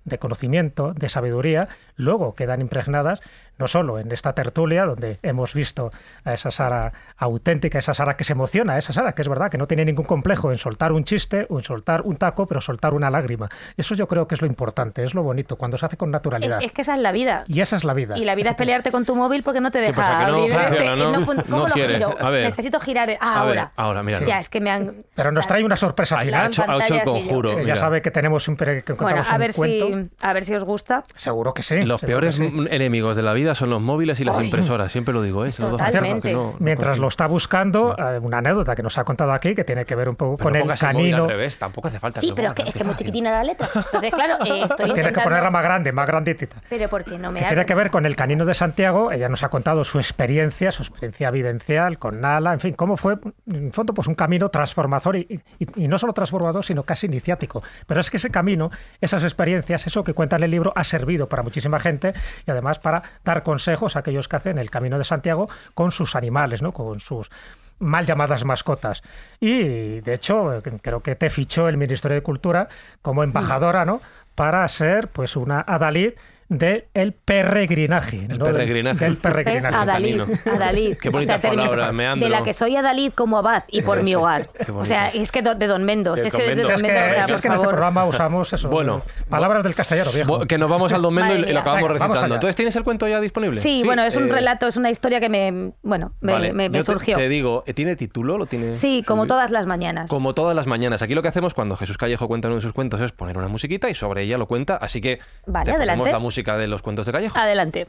de 0.04 0.18
conocimiento, 0.18 0.92
de 0.94 1.08
sabiduría, 1.08 1.68
luego 1.96 2.34
quedan 2.34 2.60
impregnadas 2.60 3.20
no 3.58 3.68
solo 3.68 3.98
en 3.98 4.10
esta 4.12 4.32
tertulia 4.34 4.84
donde 4.84 5.18
hemos 5.22 5.54
visto 5.54 5.90
a 6.24 6.32
esa 6.34 6.50
Sara 6.50 6.92
auténtica, 7.16 7.78
esa 7.78 7.94
Sara 7.94 8.16
que 8.16 8.24
se 8.24 8.32
emociona, 8.32 8.78
esa 8.78 8.92
Sara 8.92 9.12
que 9.12 9.22
es 9.22 9.28
verdad 9.28 9.50
que 9.50 9.58
no 9.58 9.66
tiene 9.66 9.84
ningún 9.84 10.04
complejo 10.06 10.52
en 10.52 10.58
soltar 10.58 10.92
un 10.92 11.04
chiste 11.04 11.46
o 11.50 11.58
en 11.58 11.64
soltar 11.64 12.02
un 12.02 12.16
taco, 12.16 12.46
pero 12.46 12.60
soltar 12.60 12.94
una 12.94 13.10
lágrima. 13.10 13.48
Eso 13.76 13.94
yo 13.94 14.06
creo 14.08 14.26
que 14.28 14.34
es 14.34 14.40
lo 14.40 14.46
importante, 14.46 15.02
es 15.02 15.14
lo 15.14 15.22
bonito, 15.22 15.56
cuando 15.56 15.76
se 15.78 15.86
hace 15.86 15.96
con 15.96 16.10
naturalidad. 16.10 16.58
Es, 16.60 16.66
es 16.66 16.72
que 16.72 16.82
esa 16.82 16.94
es 16.94 17.00
la 17.00 17.12
vida. 17.12 17.44
Y 17.46 17.60
esa 17.60 17.76
es 17.76 17.84
la 17.84 17.94
vida. 17.94 18.16
Y 18.16 18.24
la 18.24 18.34
vida 18.34 18.50
es 18.50 18.56
pelearte 18.56 18.90
con 18.90 19.04
tu 19.04 19.14
móvil 19.16 19.42
porque 19.42 19.60
no 19.60 19.70
te 19.70 19.80
deja 19.80 19.92
pasa, 19.94 20.26
que 20.26 20.30
no 20.32 20.38
funciona, 20.38 20.64
este- 20.94 21.06
no? 21.12 21.24
fun- 21.24 21.42
¿Cómo 21.48 21.62
No 21.62 21.68
lo 21.68 21.74
quiere. 21.74 21.94
giro? 21.94 22.14
A 22.20 22.30
ver. 22.30 22.44
Necesito 22.50 22.80
girar. 22.80 23.10
Ah, 23.20 23.40
A 23.40 23.44
ver, 23.44 23.58
ahora. 23.58 23.72
ahora, 23.76 24.02
mira. 24.02 24.20
Ya, 24.24 24.38
es 24.38 24.48
que 24.48 24.60
me 24.60 24.70
han. 24.70 25.04
Pero 25.14 25.32
nos 25.32 25.46
trae 25.46 25.64
una 25.64 25.76
sorpresa 25.76 26.18
Ha 26.18 26.22
final. 26.24 26.46
hecho, 26.46 26.64
ha 26.66 26.82
hecho 26.84 26.94
el 26.94 27.02
conjuro. 27.02 27.50
Mira. 27.52 27.62
ya 27.62 27.76
sabe 27.76 28.02
que 28.02 28.10
tenemos 28.10 28.46
un, 28.48 28.56
que 28.56 28.82
Bueno, 28.98 29.22
a 29.28 29.32
un 29.34 29.38
ver, 29.38 29.52
cuento. 29.54 29.88
si, 29.88 30.08
a 30.26 30.32
ver 30.32 30.44
si 30.44 30.54
os 30.54 30.64
gusta. 30.64 31.04
Seguro 31.16 31.52
que 31.54 31.62
sí. 31.62 31.82
Los 31.84 32.00
peores 32.02 32.38
que 32.38 32.48
sí. 32.50 32.66
enemigos 32.70 33.16
de 33.16 33.22
la 33.22 33.32
vida 33.32 33.47
vida 33.48 33.54
son 33.54 33.70
los 33.70 33.80
móviles 33.80 34.20
y 34.20 34.24
las 34.24 34.40
impresoras, 34.42 34.92
siempre 34.92 35.14
lo 35.14 35.22
digo, 35.22 35.44
¿eh? 35.46 35.50
Totalmente. 35.56 36.32
no- 36.32 36.52
no 36.52 36.56
Mientras 36.58 36.98
lo 36.98 37.08
está 37.08 37.26
buscando, 37.26 37.96
eh, 37.96 38.18
una 38.20 38.38
anécdota 38.38 38.74
que 38.76 38.82
nos 38.82 38.96
ha 38.98 39.04
contado 39.04 39.32
aquí, 39.32 39.54
que 39.54 39.64
tiene 39.64 39.84
que 39.84 39.94
ver 39.94 40.08
un 40.08 40.16
poco 40.16 40.36
Pero 40.36 40.50
con 40.50 40.66
no 40.68 40.72
el 40.72 40.78
canino. 40.78 41.24
al 41.24 41.30
revés, 41.30 41.58
tampoco 41.58 41.88
hace 41.88 41.98
falta. 41.98 42.20
Sí, 42.20 42.32
pero 42.34 42.48
es 42.48 42.54
que, 42.54 42.62
es 42.62 42.74
que 42.74 42.84
muy 42.84 42.94
chiquitina 42.94 43.30
la 43.30 43.44
letra. 43.44 43.68
Entonces, 43.74 44.12
claro, 44.12 44.44
eh, 44.44 44.62
estoy 44.64 44.92
Tiene 44.98 45.12
que 45.12 45.20
ponerla 45.20 45.50
más 45.50 45.62
grande, 45.62 45.92
más 45.92 46.06
granditita. 46.06 46.56
Pero 46.68 46.88
porque 46.88 47.18
no 47.18 47.30
me 47.32 47.40
que 47.40 47.46
tiene 47.46 47.64
que 47.66 47.74
ver 47.74 47.90
con 47.90 48.04
el 48.06 48.16
Canino 48.16 48.44
de 48.44 48.54
Santiago. 48.54 49.12
Ella 49.12 49.28
nos 49.28 49.42
ha 49.42 49.48
contado 49.48 49.84
su 49.84 49.98
experiencia, 49.98 50.70
su 50.72 50.82
experiencia 50.82 51.30
vivencial 51.30 51.98
con 51.98 52.20
Nala, 52.20 52.52
en 52.52 52.60
fin, 52.60 52.74
cómo 52.74 52.96
fue, 52.96 53.16
en 53.50 53.72
fondo, 53.72 53.94
pues 53.94 54.08
un 54.08 54.14
camino 54.14 54.48
transformador 54.48 55.16
y, 55.16 55.40
y- 55.58 55.84
y 55.84 55.88
no 55.88 55.98
solo 55.98 56.12
transformador, 56.12 56.64
sino 56.64 56.82
casi 56.82 57.06
iniciático. 57.06 57.62
Pero 57.86 58.00
es 58.00 58.10
que 58.10 58.16
ese 58.18 58.30
camino, 58.30 58.70
esas 59.00 59.22
experiencias, 59.24 59.86
eso 59.86 60.04
que 60.04 60.12
cuenta 60.14 60.36
en 60.36 60.42
el 60.44 60.50
libro, 60.50 60.72
ha 60.74 60.84
servido 60.84 61.28
para 61.28 61.42
muchísima 61.42 61.78
gente 61.78 62.12
y 62.46 62.50
además 62.50 62.78
para 62.78 63.02
dar 63.24 63.37
consejos 63.42 63.96
a 63.96 64.00
aquellos 64.00 64.28
que 64.28 64.36
hacen 64.36 64.58
el 64.58 64.70
Camino 64.70 64.98
de 64.98 65.04
Santiago 65.04 65.48
con 65.74 65.92
sus 65.92 66.16
animales, 66.16 66.62
¿no? 66.62 66.72
con 66.72 67.00
sus 67.00 67.30
mal 67.78 68.06
llamadas 68.06 68.44
mascotas. 68.44 69.02
Y 69.40 70.00
de 70.00 70.14
hecho, 70.14 70.62
creo 70.82 71.00
que 71.00 71.14
te 71.14 71.30
fichó 71.30 71.68
el 71.68 71.76
Ministerio 71.76 72.16
de 72.16 72.22
Cultura 72.22 72.68
como 73.02 73.22
embajadora, 73.22 73.84
¿no? 73.84 74.00
Para 74.34 74.66
ser 74.68 75.08
pues 75.08 75.36
una 75.36 75.64
adalid 75.66 76.12
del 76.48 76.84
el 76.94 77.12
peregrinaje. 77.12 78.26
El 78.28 78.38
peregrinaje. 78.38 79.04
Del 79.04 79.16
peregrinaje. 79.16 79.74
Adalid. 79.74 80.20
Adalid. 80.46 80.96
Qué 80.96 81.10
bonita 81.10 81.38
termina- 81.38 81.62
palabra, 81.64 81.92
meandro. 81.92 82.26
De 82.26 82.30
la 82.30 82.42
que 82.42 82.52
soy 82.54 82.74
Adalid 82.76 83.12
como 83.12 83.38
abad 83.38 83.64
y 83.68 83.82
por 83.82 83.98
Sí, 83.98 84.04
mi 84.04 84.14
hogar. 84.14 84.48
O 84.74 84.86
sea, 84.86 85.08
es 85.08 85.30
que 85.32 85.42
de 85.42 85.66
Don 85.66 85.84
Mendo. 85.84 86.14
De 86.14 86.22
si 86.22 86.28
es 86.28 86.34
que 86.34 86.42
de 86.42 86.48
Mendo. 86.54 86.62
Es 86.62 86.80
que, 86.80 86.82
Mendo, 86.88 87.00
o 87.00 87.12
sea, 87.12 87.22
si 87.24 87.32
es 87.34 87.40
que 87.40 87.48
en 87.48 87.54
este 87.54 87.66
programa 87.68 88.04
usamos 88.06 88.52
eso. 88.52 88.68
Bueno, 88.70 89.02
palabras 89.28 89.62
del 89.64 89.74
castellano 89.74 90.10
viejo. 90.12 90.40
Que 90.46 90.56
nos 90.58 90.70
vamos 90.70 90.92
al 90.92 91.02
Don 91.02 91.12
Mendo 91.14 91.34
y, 91.34 91.52
lo 91.52 91.60
acabamos 91.60 91.88
Venga, 91.92 92.06
recitando. 92.06 92.34
Entonces, 92.34 92.56
¿tienes 92.56 92.76
el 92.76 92.84
cuento 92.84 93.06
ya 93.08 93.20
disponible? 93.20 93.60
Sí, 93.60 93.82
bueno, 93.84 94.02
es 94.04 94.16
un 94.16 94.28
eh, 94.28 94.32
relato, 94.32 94.66
es 94.68 94.76
una 94.76 94.90
historia 94.90 95.20
que 95.20 95.28
me, 95.28 95.72
bueno, 95.82 96.12
me, 96.20 96.32
vale, 96.32 96.52
me- 96.52 96.68
me 96.68 96.78
yo 96.78 96.84
te- 96.84 96.92
surgió. 96.92 97.14
Te, 97.14 97.28
digo, 97.28 97.64
¿eh, 97.66 97.74
¿tiene 97.74 97.96
título? 97.96 98.38
¿Lo 98.38 98.46
tiene? 98.46 98.74
Sí, 98.74 99.02
como 99.06 99.26
todas 99.26 99.50
las 99.50 99.66
mañanas. 99.66 100.10
Como 100.10 100.34
todas 100.34 100.56
las 100.56 100.66
mañanas. 100.66 101.02
Aquí 101.02 101.14
lo 101.14 101.22
que 101.22 101.28
hacemos 101.28 101.52
cuando 101.54 101.76
Jesús 101.76 101.98
Callejo 101.98 102.26
cuenta 102.28 102.48
uno 102.48 102.56
de 102.56 102.62
sus 102.62 102.72
cuentos 102.72 103.00
es 103.00 103.12
poner 103.12 103.36
una 103.36 103.48
musiquita 103.48 103.90
y 103.90 103.94
sobre 103.94 104.22
ella 104.22 104.38
lo 104.38 104.46
cuenta. 104.46 104.76
Así 104.76 105.00
que 105.00 105.18
Vale, 105.46 105.72
adelante. 105.72 106.10
la 106.10 106.18
música 106.18 106.37
de 106.42 106.66
los 106.68 106.82
cuentos 106.82 107.06
de 107.06 107.12
Callejo. 107.12 107.38
Adelante. 107.38 107.86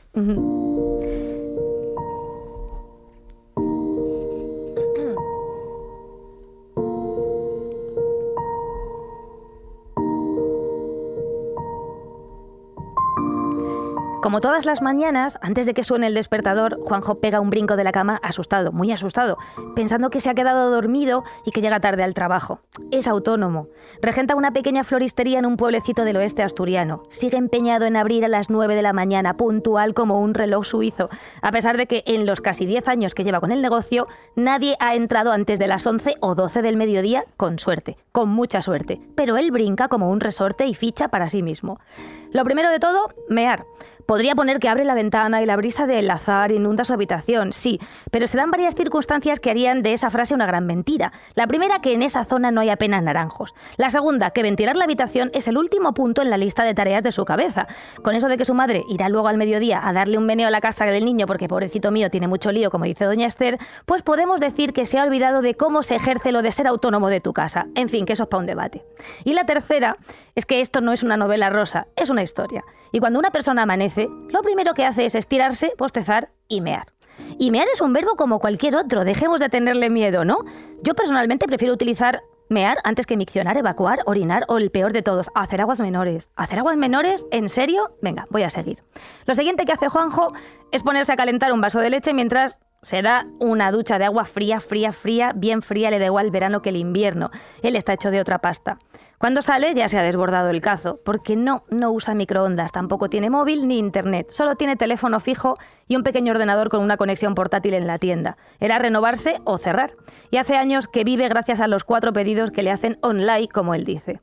Como 14.21 14.41
todas 14.41 14.65
las 14.65 14.81
mañanas, 14.81 15.39
antes 15.41 15.65
de 15.65 15.73
que 15.73 15.85
suene 15.85 16.07
el 16.07 16.13
despertador, 16.13 16.77
Juanjo 16.83 17.21
pega 17.21 17.39
un 17.39 17.49
brinco 17.49 17.77
de 17.77 17.85
la 17.85 17.93
cama 17.93 18.19
asustado, 18.21 18.73
muy 18.73 18.91
asustado, 18.91 19.37
pensando 19.75 20.09
que 20.09 20.19
se 20.19 20.29
ha 20.29 20.33
quedado 20.33 20.69
dormido 20.69 21.23
y 21.45 21.51
que 21.51 21.61
llega 21.61 21.79
tarde 21.79 22.03
al 22.03 22.13
trabajo. 22.13 22.59
Es 22.91 23.07
autónomo. 23.07 23.69
Regenta 24.01 24.35
una 24.35 24.51
pequeña 24.51 24.83
floristería 24.83 25.39
en 25.39 25.45
un 25.45 25.55
pueblecito 25.55 26.03
del 26.03 26.17
oeste 26.17 26.43
asturiano. 26.43 27.03
Sigue 27.09 27.37
empeñado 27.37 27.85
en 27.85 27.95
abrir 27.95 28.25
a 28.25 28.27
las 28.27 28.49
9 28.49 28.75
de 28.75 28.81
la 28.81 28.91
mañana, 28.91 29.37
puntual 29.37 29.93
como 29.93 30.19
un 30.19 30.33
reloj 30.33 30.65
suizo, 30.65 31.09
a 31.41 31.51
pesar 31.53 31.77
de 31.77 31.87
que 31.87 32.03
en 32.05 32.25
los 32.25 32.41
casi 32.41 32.65
10 32.65 32.89
años 32.89 33.15
que 33.15 33.23
lleva 33.23 33.39
con 33.39 33.53
el 33.53 33.61
negocio, 33.61 34.07
nadie 34.35 34.75
ha 34.81 34.95
entrado 34.95 35.31
antes 35.31 35.59
de 35.59 35.67
las 35.67 35.87
11 35.87 36.15
o 36.19 36.35
12 36.35 36.61
del 36.61 36.75
mediodía 36.75 37.23
con 37.37 37.57
suerte, 37.57 37.95
con 38.11 38.27
mucha 38.27 38.61
suerte. 38.61 38.99
Pero 39.15 39.37
él 39.37 39.51
brinca 39.51 39.87
como 39.87 40.09
un 40.09 40.19
resorte 40.19 40.65
y 40.65 40.73
ficha 40.73 41.07
para 41.07 41.29
sí 41.29 41.41
mismo. 41.41 41.79
Lo 42.33 42.43
primero 42.43 42.69
de 42.69 42.79
todo, 42.79 43.07
mear. 43.29 43.65
Podría 44.09 44.33
poner 44.33 44.57
que 44.57 44.67
abre 44.67 44.85
la 44.85 44.95
ventana 44.95 45.43
y 45.43 45.45
la 45.45 45.55
brisa 45.55 45.85
del 45.85 46.09
azar 46.09 46.51
inunda 46.51 46.83
su 46.83 46.93
habitación, 46.93 47.53
sí, 47.53 47.79
pero 48.09 48.25
se 48.25 48.37
dan 48.37 48.49
varias 48.49 48.73
circunstancias 48.73 49.39
que 49.39 49.51
harían 49.51 49.83
de 49.83 49.93
esa 49.93 50.09
frase 50.09 50.33
una 50.33 50.47
gran 50.47 50.65
mentira. 50.65 51.13
La 51.35 51.45
primera, 51.45 51.77
que 51.79 51.93
en 51.93 52.01
esa 52.01 52.25
zona 52.25 52.49
no 52.49 52.61
hay 52.61 52.71
apenas 52.71 53.03
naranjos. 53.03 53.53
La 53.77 53.91
segunda, 53.91 54.31
que 54.31 54.41
ventilar 54.41 54.77
la 54.77 54.85
habitación 54.85 55.29
es 55.35 55.47
el 55.47 55.59
último 55.59 55.93
punto 55.93 56.23
en 56.23 56.31
la 56.31 56.37
lista 56.37 56.63
de 56.63 56.73
tareas 56.73 57.03
de 57.03 57.11
su 57.11 57.23
cabeza. 57.23 57.67
Con 58.01 58.15
eso 58.15 58.27
de 58.29 58.37
que 58.37 58.45
su 58.45 58.55
madre 58.55 58.83
irá 58.89 59.09
luego 59.09 59.27
al 59.27 59.37
mediodía 59.37 59.79
a 59.87 59.93
darle 59.93 60.17
un 60.17 60.25
meneo 60.25 60.47
a 60.47 60.51
la 60.51 60.59
casa 60.59 60.85
del 60.85 61.05
niño 61.05 61.27
porque 61.27 61.47
pobrecito 61.47 61.91
mío 61.91 62.09
tiene 62.09 62.27
mucho 62.27 62.51
lío, 62.51 62.71
como 62.71 62.85
dice 62.85 63.05
doña 63.05 63.27
Esther, 63.27 63.59
pues 63.85 64.01
podemos 64.01 64.39
decir 64.39 64.73
que 64.73 64.87
se 64.87 64.97
ha 64.97 65.03
olvidado 65.03 65.43
de 65.43 65.53
cómo 65.53 65.83
se 65.83 65.97
ejerce 65.97 66.31
lo 66.31 66.41
de 66.41 66.51
ser 66.51 66.65
autónomo 66.65 67.09
de 67.09 67.21
tu 67.21 67.31
casa. 67.31 67.67
En 67.75 67.89
fin, 67.89 68.07
que 68.07 68.13
eso 68.13 68.23
es 68.23 68.29
para 68.29 68.41
un 68.41 68.47
debate. 68.47 68.83
Y 69.23 69.33
la 69.33 69.43
tercera 69.43 69.97
es 70.39 70.45
que 70.45 70.61
esto 70.61 70.79
no 70.79 70.93
es 70.93 71.03
una 71.03 71.17
novela 71.17 71.49
rosa, 71.49 71.87
es 71.97 72.09
una 72.09 72.23
historia. 72.23 72.63
Y 72.93 72.99
cuando 72.99 73.19
una 73.19 73.29
persona 73.29 73.63
amanece, 73.63 74.07
lo 74.29 74.41
primero 74.41 74.73
que 74.73 74.85
hace 74.85 75.05
es 75.05 75.13
estirarse, 75.13 75.73
postezar 75.77 76.29
y 76.47 76.61
mear. 76.61 76.85
Y 77.37 77.51
mear 77.51 77.67
es 77.73 77.81
un 77.81 77.91
verbo 77.91 78.15
como 78.15 78.39
cualquier 78.39 78.77
otro, 78.77 79.03
dejemos 79.03 79.41
de 79.41 79.49
tenerle 79.49 79.89
miedo, 79.89 80.23
¿no? 80.23 80.37
Yo 80.81 80.95
personalmente 80.95 81.45
prefiero 81.45 81.73
utilizar 81.73 82.21
mear 82.47 82.77
antes 82.85 83.05
que 83.05 83.17
miccionar, 83.17 83.57
evacuar, 83.57 83.99
orinar 84.05 84.45
o 84.47 84.57
el 84.57 84.71
peor 84.71 84.93
de 84.93 85.01
todos, 85.01 85.29
hacer 85.35 85.59
aguas 85.59 85.81
menores. 85.81 86.29
¿Hacer 86.37 86.59
aguas 86.59 86.77
menores? 86.77 87.27
¿En 87.31 87.49
serio? 87.49 87.97
Venga, 88.01 88.25
voy 88.29 88.43
a 88.43 88.49
seguir. 88.49 88.81
Lo 89.25 89.35
siguiente 89.35 89.65
que 89.65 89.73
hace 89.73 89.89
Juanjo 89.89 90.33
es 90.71 90.83
ponerse 90.83 91.11
a 91.11 91.17
calentar 91.17 91.51
un 91.51 91.59
vaso 91.59 91.81
de 91.81 91.89
leche 91.89 92.13
mientras 92.13 92.61
se 92.81 93.01
da 93.01 93.25
una 93.39 93.73
ducha 93.73 93.99
de 93.99 94.05
agua 94.05 94.23
fría, 94.23 94.61
fría, 94.61 94.93
fría, 94.93 95.33
bien 95.35 95.61
fría, 95.61 95.91
le 95.91 95.99
da 95.99 96.05
igual 96.05 96.27
el 96.27 96.31
verano 96.31 96.61
que 96.61 96.69
el 96.69 96.77
invierno. 96.77 97.29
Él 97.61 97.75
está 97.75 97.91
hecho 97.91 98.09
de 98.09 98.21
otra 98.21 98.39
pasta. 98.39 98.77
Cuando 99.19 99.41
sale 99.41 99.73
ya 99.73 99.89
se 99.89 99.99
ha 99.99 100.01
desbordado 100.01 100.49
el 100.49 100.61
cazo, 100.61 101.01
porque 101.03 101.35
no, 101.35 101.63
no 101.69 101.91
usa 101.91 102.13
microondas, 102.13 102.71
tampoco 102.71 103.09
tiene 103.09 103.29
móvil 103.29 103.67
ni 103.67 103.77
internet, 103.77 104.27
solo 104.29 104.55
tiene 104.55 104.77
teléfono 104.77 105.19
fijo 105.19 105.57
y 105.89 105.97
un 105.97 106.03
pequeño 106.03 106.31
ordenador 106.31 106.69
con 106.69 106.81
una 106.81 106.95
conexión 106.95 107.35
portátil 107.35 107.73
en 107.73 107.85
la 107.85 107.99
tienda. 107.99 108.37
Era 108.61 108.79
renovarse 108.79 109.41
o 109.43 109.57
cerrar. 109.57 109.91
Y 110.31 110.37
hace 110.37 110.55
años 110.55 110.87
que 110.87 111.03
vive 111.03 111.27
gracias 111.27 111.59
a 111.59 111.67
los 111.67 111.83
cuatro 111.83 112.13
pedidos 112.13 112.51
que 112.51 112.63
le 112.63 112.71
hacen 112.71 112.97
online, 113.01 113.49
como 113.49 113.75
él 113.75 113.83
dice. 113.83 114.21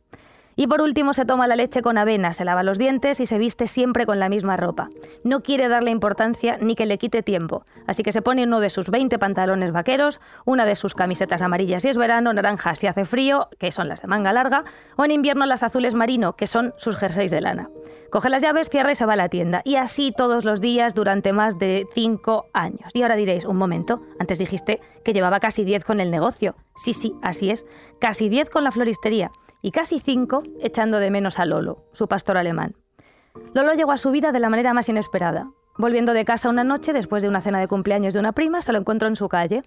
Y 0.59 0.69
por 0.69 0.81
último 0.81 1.13
se 1.13 1.27
toma 1.27 1.47
la 1.47 1.55
leche 1.55 1.83
con 1.83 1.99
avena, 1.99 2.33
se 2.33 2.47
lava 2.47 2.63
los 2.63 2.79
dientes 2.79 3.21
y 3.21 3.27
se 3.27 3.37
viste 3.37 3.67
siempre 3.67 4.07
con 4.07 4.19
la 4.19 4.31
misma 4.31 4.57
ropa. 4.57 4.89
No 5.23 5.43
quiere 5.43 5.69
darle 5.69 5.91
importancia 5.91 6.57
ni 6.59 6.75
que 6.75 6.87
le 6.87 6.97
quite 6.97 7.23
tiempo, 7.23 7.63
así 7.87 8.03
que 8.03 8.11
se 8.11 8.23
pone 8.23 8.45
uno 8.45 8.61
de 8.61 8.71
sus 8.71 8.89
20 8.89 9.19
pantalones 9.19 9.71
vaqueros, 9.73 10.19
una 10.47 10.65
de 10.65 10.75
sus 10.75 10.95
camisetas 10.95 11.43
amarillas 11.43 11.83
si 11.83 11.91
es 11.91 11.99
verano, 11.99 12.33
naranjas 12.33 12.79
si 12.79 12.87
hace 12.87 13.05
frío, 13.05 13.49
que 13.59 13.71
son 13.71 13.89
las 13.89 14.01
de 14.01 14.09
manga 14.09 14.33
larga, 14.33 14.65
o 14.97 15.05
en 15.05 15.11
invierno 15.11 15.45
las 15.45 15.63
azules 15.63 15.95
marino, 15.95 16.37
que 16.37 16.47
son 16.47 16.73
sus 16.79 16.97
jerseys 16.97 17.31
de 17.31 17.43
lana. 17.43 17.69
Coge 18.11 18.31
las 18.31 18.41
llaves, 18.41 18.71
cierra 18.71 18.93
y 18.93 18.95
se 18.95 19.05
va 19.05 19.13
a 19.13 19.17
la 19.17 19.29
tienda. 19.29 19.61
Y 19.65 19.77
así 19.77 20.13
todos 20.17 20.45
los 20.47 20.61
días 20.63 20.95
durante 20.95 21.35
más 21.35 21.59
de 21.59 21.87
5 21.93 22.47
años. 22.55 22.91
Y 22.95 23.03
ahora 23.03 23.17
diréis, 23.17 23.45
un 23.45 23.57
momento, 23.57 24.01
antes 24.19 24.39
dijiste 24.39 24.81
que 25.05 25.13
llevaba 25.13 25.41
casi 25.41 25.65
10 25.65 25.85
con 25.85 26.01
el 26.01 26.11
negocio. 26.11 26.55
Sí, 26.77 26.95
sí, 26.95 27.15
así 27.21 27.51
es. 27.51 27.67
Casi 28.01 28.29
10 28.29 28.49
con 28.49 28.65
la 28.65 28.71
floristería 28.71 29.33
y 29.63 29.71
casi 29.71 30.01
cinco 30.01 30.43
echando 30.61 30.99
de 30.99 31.11
menos 31.11 31.39
a 31.39 31.47
Lolo, 31.47 31.85
su 31.93 32.09
pastor 32.09 32.37
alemán. 32.37 32.75
Lolo 33.55 33.75
llegó 33.75 33.93
a 33.93 33.99
su 33.99 34.11
vida 34.11 34.33
de 34.33 34.41
la 34.41 34.49
manera 34.49 34.75
más 34.75 34.89
inesperada. 34.89 35.51
Volviendo 35.79 36.15
de 36.15 36.25
casa 36.25 36.49
una 36.49 36.65
noche, 36.65 36.95
después 36.95 37.23
de 37.23 37.29
una 37.29 37.43
cena 37.43 37.61
de 37.61 37.69
cumpleaños 37.69 38.15
de 38.15 38.21
una 38.21 38.33
prima, 38.33 38.63
se 38.63 38.73
lo 38.73 38.79
encontró 38.79 39.09
en 39.09 39.17
su 39.17 39.29
calle. 39.29 39.63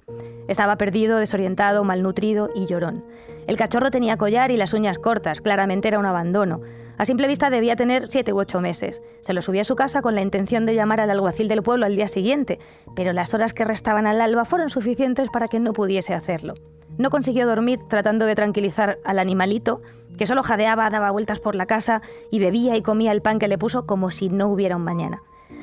Estaba 0.47 0.75
perdido, 0.75 1.17
desorientado, 1.17 1.83
malnutrido 1.83 2.49
y 2.55 2.65
llorón. 2.65 3.05
El 3.45 3.57
cachorro 3.57 3.91
tenía 3.91 4.17
collar 4.17 4.49
y 4.49 4.57
las 4.57 4.73
uñas 4.73 4.97
cortas, 4.97 5.41
claramente 5.41 5.87
era 5.87 5.99
un 5.99 6.07
abandono. 6.07 6.61
A 6.97 7.05
simple 7.05 7.27
vista 7.27 7.49
debía 7.49 7.75
tener 7.75 8.09
siete 8.09 8.33
u 8.33 8.39
ocho 8.39 8.59
meses. 8.59 9.01
Se 9.21 9.33
lo 9.33 9.41
subí 9.41 9.59
a 9.59 9.63
su 9.63 9.75
casa 9.75 10.01
con 10.01 10.15
la 10.15 10.21
intención 10.21 10.65
de 10.65 10.75
llamar 10.75 10.99
al 10.99 11.11
alguacil 11.11 11.47
del 11.47 11.63
pueblo 11.63 11.85
al 11.85 11.95
día 11.95 12.07
siguiente, 12.07 12.59
pero 12.95 13.13
las 13.13 13.33
horas 13.33 13.53
que 13.53 13.63
restaban 13.63 14.05
al 14.05 14.19
alba 14.19 14.45
fueron 14.45 14.69
suficientes 14.69 15.29
para 15.29 15.47
que 15.47 15.59
no 15.59 15.73
pudiese 15.73 16.13
hacerlo. 16.13 16.55
No 16.99 17.09
consiguió 17.09 17.47
dormir 17.47 17.79
tratando 17.87 18.25
de 18.25 18.35
tranquilizar 18.35 18.99
al 19.05 19.19
animalito, 19.19 19.81
que 20.17 20.27
solo 20.27 20.43
jadeaba, 20.43 20.89
daba 20.89 21.11
vueltas 21.11 21.39
por 21.39 21.55
la 21.55 21.65
casa 21.65 22.01
y 22.29 22.39
bebía 22.39 22.75
y 22.75 22.81
comía 22.81 23.13
el 23.13 23.21
pan 23.21 23.39
que 23.39 23.47
le 23.47 23.57
puso 23.57 23.85
como 23.85 24.11
si 24.11 24.27
no 24.27 24.49
hubiera 24.49 24.75
un 24.75 24.83
mañana. 24.83 25.21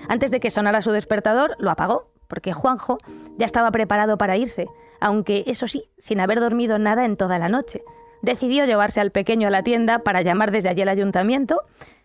Antes 0.09 0.31
de 0.31 0.41
que 0.41 0.51
sonara 0.51 0.81
su 0.81 0.93
despertador, 0.93 1.55
lo 1.59 1.71
apagó, 1.71 2.09
porque 2.27 2.55
Juanjo 2.55 2.97
ya 3.37 3.45
estaba 3.45 3.71
preparado 3.71 4.17
para 4.17 4.39
irse, 4.39 4.67
aunque 4.99 5.45
eso 5.47 5.67
sí, 5.67 5.91
sin 5.99 6.21
haber 6.21 6.41
dormido 6.41 6.79
nada 6.79 7.05
en 7.05 7.17
toda 7.17 7.39
la 7.39 7.51
noche. 7.51 7.83
Decidió 8.23 8.65
llevarse 8.65 9.03
al 9.03 9.11
pequeño 9.11 9.49
a 9.49 9.51
la 9.51 9.63
tienda 9.63 9.99
para 9.99 10.23
llamar 10.23 10.51
desde 10.51 10.71
allí 10.71 10.81
al 10.81 10.89
ayuntamiento, 10.89 11.61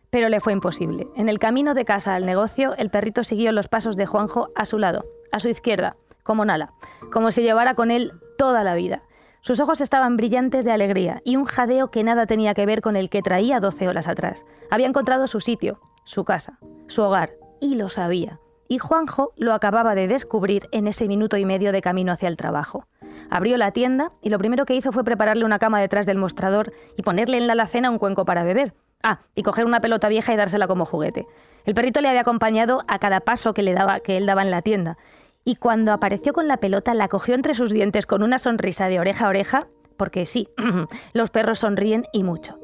pero 0.10 0.28
le 0.28 0.42
fue 0.42 0.52
imposible. 0.52 1.08
En 1.16 1.30
el 1.30 1.40
camino 1.40 1.74
de 1.74 1.86
casa 1.86 2.16
al 2.16 2.26
negocio, 2.26 2.76
el 2.76 2.90
perrito 2.90 3.24
siguió 3.24 3.54
los 3.54 3.70
pasos 3.70 3.96
de 3.96 4.08
Juanjo 4.08 4.50
a 4.56 4.66
su 4.66 4.78
lado, 4.78 5.06
a 5.32 5.40
su 5.40 5.48
izquierda, 5.48 5.96
como 6.22 6.44
Nala, 6.44 6.74
como 7.14 7.32
si 7.32 7.44
llevara 7.44 7.76
con 7.76 7.92
él 7.92 8.12
toda 8.38 8.66
la 8.66 8.76
vida. 8.76 9.04
Sus 9.44 9.60
ojos 9.60 9.82
estaban 9.82 10.18
brillantes 10.18 10.66
de 10.66 10.72
alegría 10.72 11.20
y 11.26 11.36
un 11.36 11.46
jadeo 11.46 11.90
que 11.90 12.04
nada 12.04 12.28
tenía 12.28 12.54
que 12.54 12.68
ver 12.68 12.82
con 12.82 12.96
el 12.96 13.10
que 13.10 13.24
traía 13.24 13.60
12 13.60 13.88
horas 13.88 14.08
atrás. 14.08 14.46
Había 14.70 14.86
encontrado 14.86 15.26
su 15.26 15.40
sitio, 15.40 15.80
su 16.06 16.26
casa, 16.26 16.60
su 16.88 17.02
hogar, 17.02 17.32
y 17.60 17.74
lo 17.74 17.90
sabía. 17.90 18.40
Y 18.68 18.78
Juanjo 18.78 19.34
lo 19.38 19.54
acababa 19.54 19.96
de 19.96 20.08
descubrir 20.08 20.70
en 20.72 20.88
ese 20.88 21.08
minuto 21.08 21.38
y 21.38 21.46
medio 21.46 21.72
de 21.72 21.82
camino 21.82 22.12
hacia 22.12 22.28
el 22.28 22.38
trabajo. 22.38 22.86
Abrió 23.32 23.58
la 23.58 23.72
tienda 23.72 24.12
y 24.22 24.30
lo 24.30 24.38
primero 24.38 24.66
que 24.66 24.76
hizo 24.76 24.92
fue 24.92 25.04
prepararle 25.04 25.44
una 25.44 25.58
cama 25.58 25.82
detrás 25.82 26.06
del 26.06 26.20
mostrador 26.20 26.72
y 26.96 27.02
ponerle 27.02 27.38
en 27.38 27.48
la 27.48 27.54
alacena 27.54 27.90
un 27.90 27.98
cuenco 27.98 28.26
para 28.26 28.44
beber. 28.44 28.76
Ah, 29.02 29.22
y 29.34 29.42
coger 29.42 29.66
una 29.66 29.82
pelota 29.82 30.08
vieja 30.08 30.34
y 30.34 30.38
dársela 30.38 30.68
como 30.68 30.86
juguete. 30.86 31.26
El 31.66 31.74
perrito 31.74 32.00
le 32.02 32.10
había 32.10 32.22
acompañado 32.22 32.84
a 32.88 33.00
cada 33.00 33.22
paso 33.22 33.56
que, 33.56 33.64
que 34.04 34.18
él 34.18 34.26
daba 34.28 34.44
en 34.44 34.52
la 34.52 34.62
tienda. 34.62 34.98
Y 35.44 35.56
cuando 35.56 35.92
apareció 35.92 36.34
con 36.34 36.48
la 36.48 36.58
pelota, 36.58 36.94
la 36.94 37.08
cogió 37.08 37.36
entre 37.36 37.54
sus 37.56 37.72
dientes 37.72 38.06
con 38.06 38.22
una 38.24 38.38
sonrisa 38.38 38.88
de 38.90 39.00
oreja 39.00 39.26
a 39.26 39.30
oreja, 39.30 39.68
porque 39.98 40.26
sí, 40.26 40.48
los 41.14 41.30
perros 41.32 41.60
sonríen 41.60 42.06
y 42.14 42.24
mucho. 42.24 42.58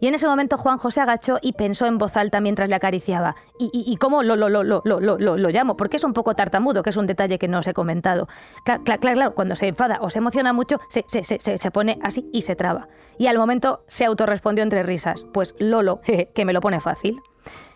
Y 0.00 0.08
en 0.08 0.14
ese 0.14 0.26
momento 0.26 0.58
Juanjo 0.58 0.90
se 0.90 1.00
agachó 1.00 1.38
y 1.40 1.52
pensó 1.52 1.86
en 1.86 1.96
voz 1.96 2.16
alta 2.16 2.40
mientras 2.40 2.68
le 2.68 2.74
acariciaba. 2.74 3.36
¿Y, 3.58 3.70
y- 3.72 3.96
cómo 3.96 4.22
lo, 4.22 4.36
lo, 4.36 4.48
lo, 4.50 4.62
lo, 4.82 5.48
llamo? 5.48 5.76
Porque 5.76 5.96
es 5.96 6.04
un 6.04 6.12
poco 6.12 6.34
tartamudo, 6.34 6.82
que 6.82 6.90
es 6.90 6.96
un 6.96 7.06
detalle 7.06 7.38
que 7.38 7.48
no 7.48 7.60
os 7.60 7.66
he 7.68 7.72
comentado. 7.72 8.28
Claro, 8.64 8.82
claro, 8.84 9.00
claro, 9.00 9.34
cuando 9.34 9.54
se 9.54 9.68
enfada 9.68 9.98
o 10.02 10.10
se 10.10 10.18
emociona 10.18 10.52
mucho, 10.52 10.78
se, 10.88 11.04
se, 11.06 11.24
se, 11.24 11.38
se- 11.56 11.70
pone 11.70 11.98
así 12.02 12.28
y 12.32 12.42
se 12.42 12.54
traba. 12.56 12.88
Y 13.16 13.28
al 13.28 13.38
momento 13.38 13.84
se 13.86 14.04
autorrespondió 14.04 14.62
entre 14.62 14.82
risas. 14.82 15.24
Pues 15.32 15.54
Lolo, 15.58 16.00
que 16.34 16.44
me 16.44 16.52
lo 16.52 16.60
pone 16.60 16.80
fácil. 16.80 17.20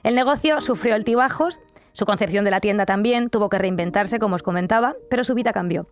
El 0.03 0.15
negocio 0.15 0.61
sufrió 0.61 0.95
altibajos, 0.97 1.61
su 1.99 2.07
concepción 2.07 2.45
de 2.45 2.53
la 2.53 2.61
tienda 2.61 2.87
también, 2.87 3.29
tuvo 3.29 3.49
que 3.49 3.59
reinventarse, 3.59 4.21
como 4.21 4.37
os 4.37 4.45
comentaba, 4.45 4.95
pero 5.11 5.25
su 5.25 5.35
vida 5.35 5.53
cambió. 5.53 5.89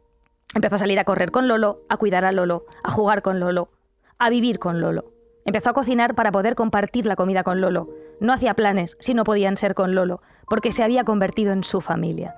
Empezó 0.54 0.76
a 0.76 0.78
salir 0.78 1.00
a 1.00 1.04
correr 1.04 1.32
con 1.32 1.48
Lolo, 1.48 1.80
a 1.88 1.96
cuidar 1.96 2.24
a 2.24 2.30
Lolo, 2.30 2.64
a 2.84 2.92
jugar 2.92 3.22
con 3.22 3.40
Lolo, 3.40 3.70
a 4.16 4.30
vivir 4.30 4.60
con 4.60 4.80
Lolo. 4.80 5.06
Empezó 5.44 5.70
a 5.70 5.72
cocinar 5.72 6.14
para 6.14 6.30
poder 6.30 6.54
compartir 6.54 7.06
la 7.06 7.16
comida 7.16 7.42
con 7.42 7.60
Lolo. 7.60 7.88
No 8.20 8.32
hacía 8.32 8.54
planes 8.54 8.96
si 9.00 9.14
no 9.14 9.24
podían 9.24 9.56
ser 9.56 9.74
con 9.74 9.96
Lolo, 9.96 10.22
porque 10.48 10.70
se 10.70 10.84
había 10.84 11.02
convertido 11.02 11.52
en 11.52 11.64
su 11.64 11.80
familia. 11.80 12.36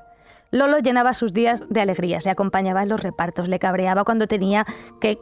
Lolo 0.50 0.78
llenaba 0.78 1.12
sus 1.12 1.34
días 1.34 1.64
de 1.68 1.82
alegrías, 1.82 2.24
le 2.24 2.30
acompañaba 2.30 2.82
en 2.82 2.88
los 2.88 3.02
repartos, 3.02 3.48
le 3.48 3.58
cabreaba 3.58 4.04
cuando 4.04 4.26
tenía 4.26 4.64
que, 4.98 5.18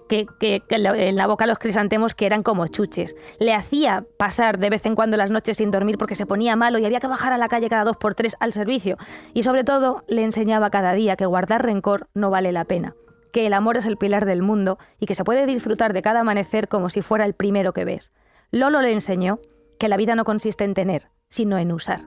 en 0.68 1.16
la 1.16 1.26
boca 1.26 1.46
los 1.46 1.58
crisantemos 1.58 2.14
que 2.14 2.26
eran 2.26 2.44
como 2.44 2.68
chuches. 2.68 3.16
Le 3.40 3.52
hacía 3.52 4.04
pasar 4.18 4.58
de 4.58 4.70
vez 4.70 4.86
en 4.86 4.94
cuando 4.94 5.16
las 5.16 5.30
noches 5.30 5.56
sin 5.56 5.72
dormir 5.72 5.98
porque 5.98 6.14
se 6.14 6.26
ponía 6.26 6.54
malo 6.54 6.78
y 6.78 6.84
había 6.84 7.00
que 7.00 7.08
bajar 7.08 7.32
a 7.32 7.38
la 7.38 7.48
calle 7.48 7.68
cada 7.68 7.84
dos 7.84 7.96
por 7.96 8.14
tres 8.14 8.36
al 8.38 8.52
servicio. 8.52 8.98
Y 9.34 9.42
sobre 9.42 9.64
todo 9.64 10.04
le 10.06 10.22
enseñaba 10.22 10.70
cada 10.70 10.92
día 10.92 11.16
que 11.16 11.26
guardar 11.26 11.64
rencor 11.64 12.08
no 12.14 12.30
vale 12.30 12.52
la 12.52 12.64
pena, 12.64 12.94
que 13.32 13.46
el 13.46 13.54
amor 13.54 13.76
es 13.76 13.86
el 13.86 13.96
pilar 13.96 14.26
del 14.26 14.42
mundo 14.42 14.78
y 15.00 15.06
que 15.06 15.16
se 15.16 15.24
puede 15.24 15.44
disfrutar 15.46 15.92
de 15.92 16.02
cada 16.02 16.20
amanecer 16.20 16.68
como 16.68 16.88
si 16.88 17.02
fuera 17.02 17.24
el 17.24 17.34
primero 17.34 17.72
que 17.72 17.84
ves. 17.84 18.12
Lolo 18.52 18.80
le 18.80 18.92
enseñó 18.92 19.40
que 19.80 19.88
la 19.88 19.96
vida 19.96 20.14
no 20.14 20.24
consiste 20.24 20.62
en 20.62 20.74
tener, 20.74 21.08
sino 21.28 21.58
en 21.58 21.72
usar. 21.72 22.02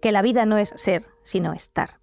Que 0.00 0.12
la 0.12 0.22
vida 0.22 0.46
no 0.46 0.56
es 0.56 0.72
ser, 0.76 1.06
sino 1.24 1.52
estar. 1.52 1.98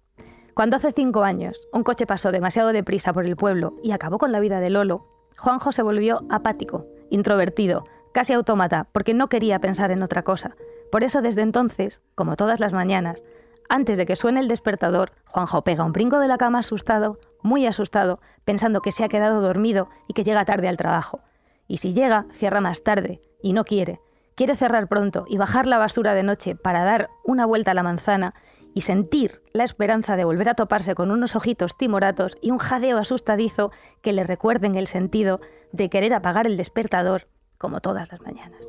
Cuando 0.56 0.76
hace 0.76 0.92
cinco 0.92 1.22
años 1.22 1.68
un 1.70 1.82
coche 1.82 2.06
pasó 2.06 2.32
demasiado 2.32 2.72
deprisa 2.72 3.12
por 3.12 3.26
el 3.26 3.36
pueblo 3.36 3.74
y 3.82 3.90
acabó 3.90 4.16
con 4.16 4.32
la 4.32 4.40
vida 4.40 4.58
de 4.58 4.70
Lolo, 4.70 5.06
Juanjo 5.36 5.70
se 5.70 5.82
volvió 5.82 6.20
apático, 6.30 6.86
introvertido, 7.10 7.84
casi 8.14 8.32
autómata, 8.32 8.88
porque 8.92 9.12
no 9.12 9.28
quería 9.28 9.58
pensar 9.58 9.90
en 9.90 10.02
otra 10.02 10.22
cosa. 10.22 10.56
Por 10.90 11.04
eso 11.04 11.20
desde 11.20 11.42
entonces, 11.42 12.00
como 12.14 12.36
todas 12.36 12.58
las 12.58 12.72
mañanas, 12.72 13.22
antes 13.68 13.98
de 13.98 14.06
que 14.06 14.16
suene 14.16 14.40
el 14.40 14.48
despertador, 14.48 15.12
Juanjo 15.26 15.60
pega 15.60 15.84
un 15.84 15.92
brinco 15.92 16.20
de 16.20 16.28
la 16.28 16.38
cama 16.38 16.60
asustado, 16.60 17.18
muy 17.42 17.66
asustado, 17.66 18.20
pensando 18.46 18.80
que 18.80 18.92
se 18.92 19.04
ha 19.04 19.08
quedado 19.08 19.42
dormido 19.42 19.90
y 20.08 20.14
que 20.14 20.24
llega 20.24 20.46
tarde 20.46 20.68
al 20.68 20.78
trabajo. 20.78 21.20
Y 21.68 21.76
si 21.76 21.92
llega, 21.92 22.24
cierra 22.32 22.62
más 22.62 22.82
tarde, 22.82 23.20
y 23.42 23.52
no 23.52 23.64
quiere. 23.64 24.00
Quiere 24.36 24.56
cerrar 24.56 24.88
pronto 24.88 25.26
y 25.28 25.36
bajar 25.36 25.66
la 25.66 25.76
basura 25.76 26.14
de 26.14 26.22
noche 26.22 26.56
para 26.56 26.82
dar 26.82 27.10
una 27.24 27.44
vuelta 27.44 27.72
a 27.72 27.74
la 27.74 27.82
manzana 27.82 28.32
y 28.76 28.82
sentir 28.82 29.40
la 29.54 29.64
esperanza 29.64 30.16
de 30.16 30.26
volver 30.26 30.50
a 30.50 30.54
toparse 30.54 30.94
con 30.94 31.10
unos 31.10 31.34
ojitos 31.34 31.78
timoratos 31.78 32.36
y 32.42 32.50
un 32.50 32.58
jadeo 32.58 32.98
asustadizo 32.98 33.72
que 34.02 34.12
le 34.12 34.22
recuerden 34.22 34.76
el 34.76 34.86
sentido 34.86 35.40
de 35.72 35.88
querer 35.88 36.12
apagar 36.12 36.46
el 36.46 36.58
despertador 36.58 37.26
como 37.56 37.80
todas 37.80 38.12
las 38.12 38.20
mañanas. 38.20 38.68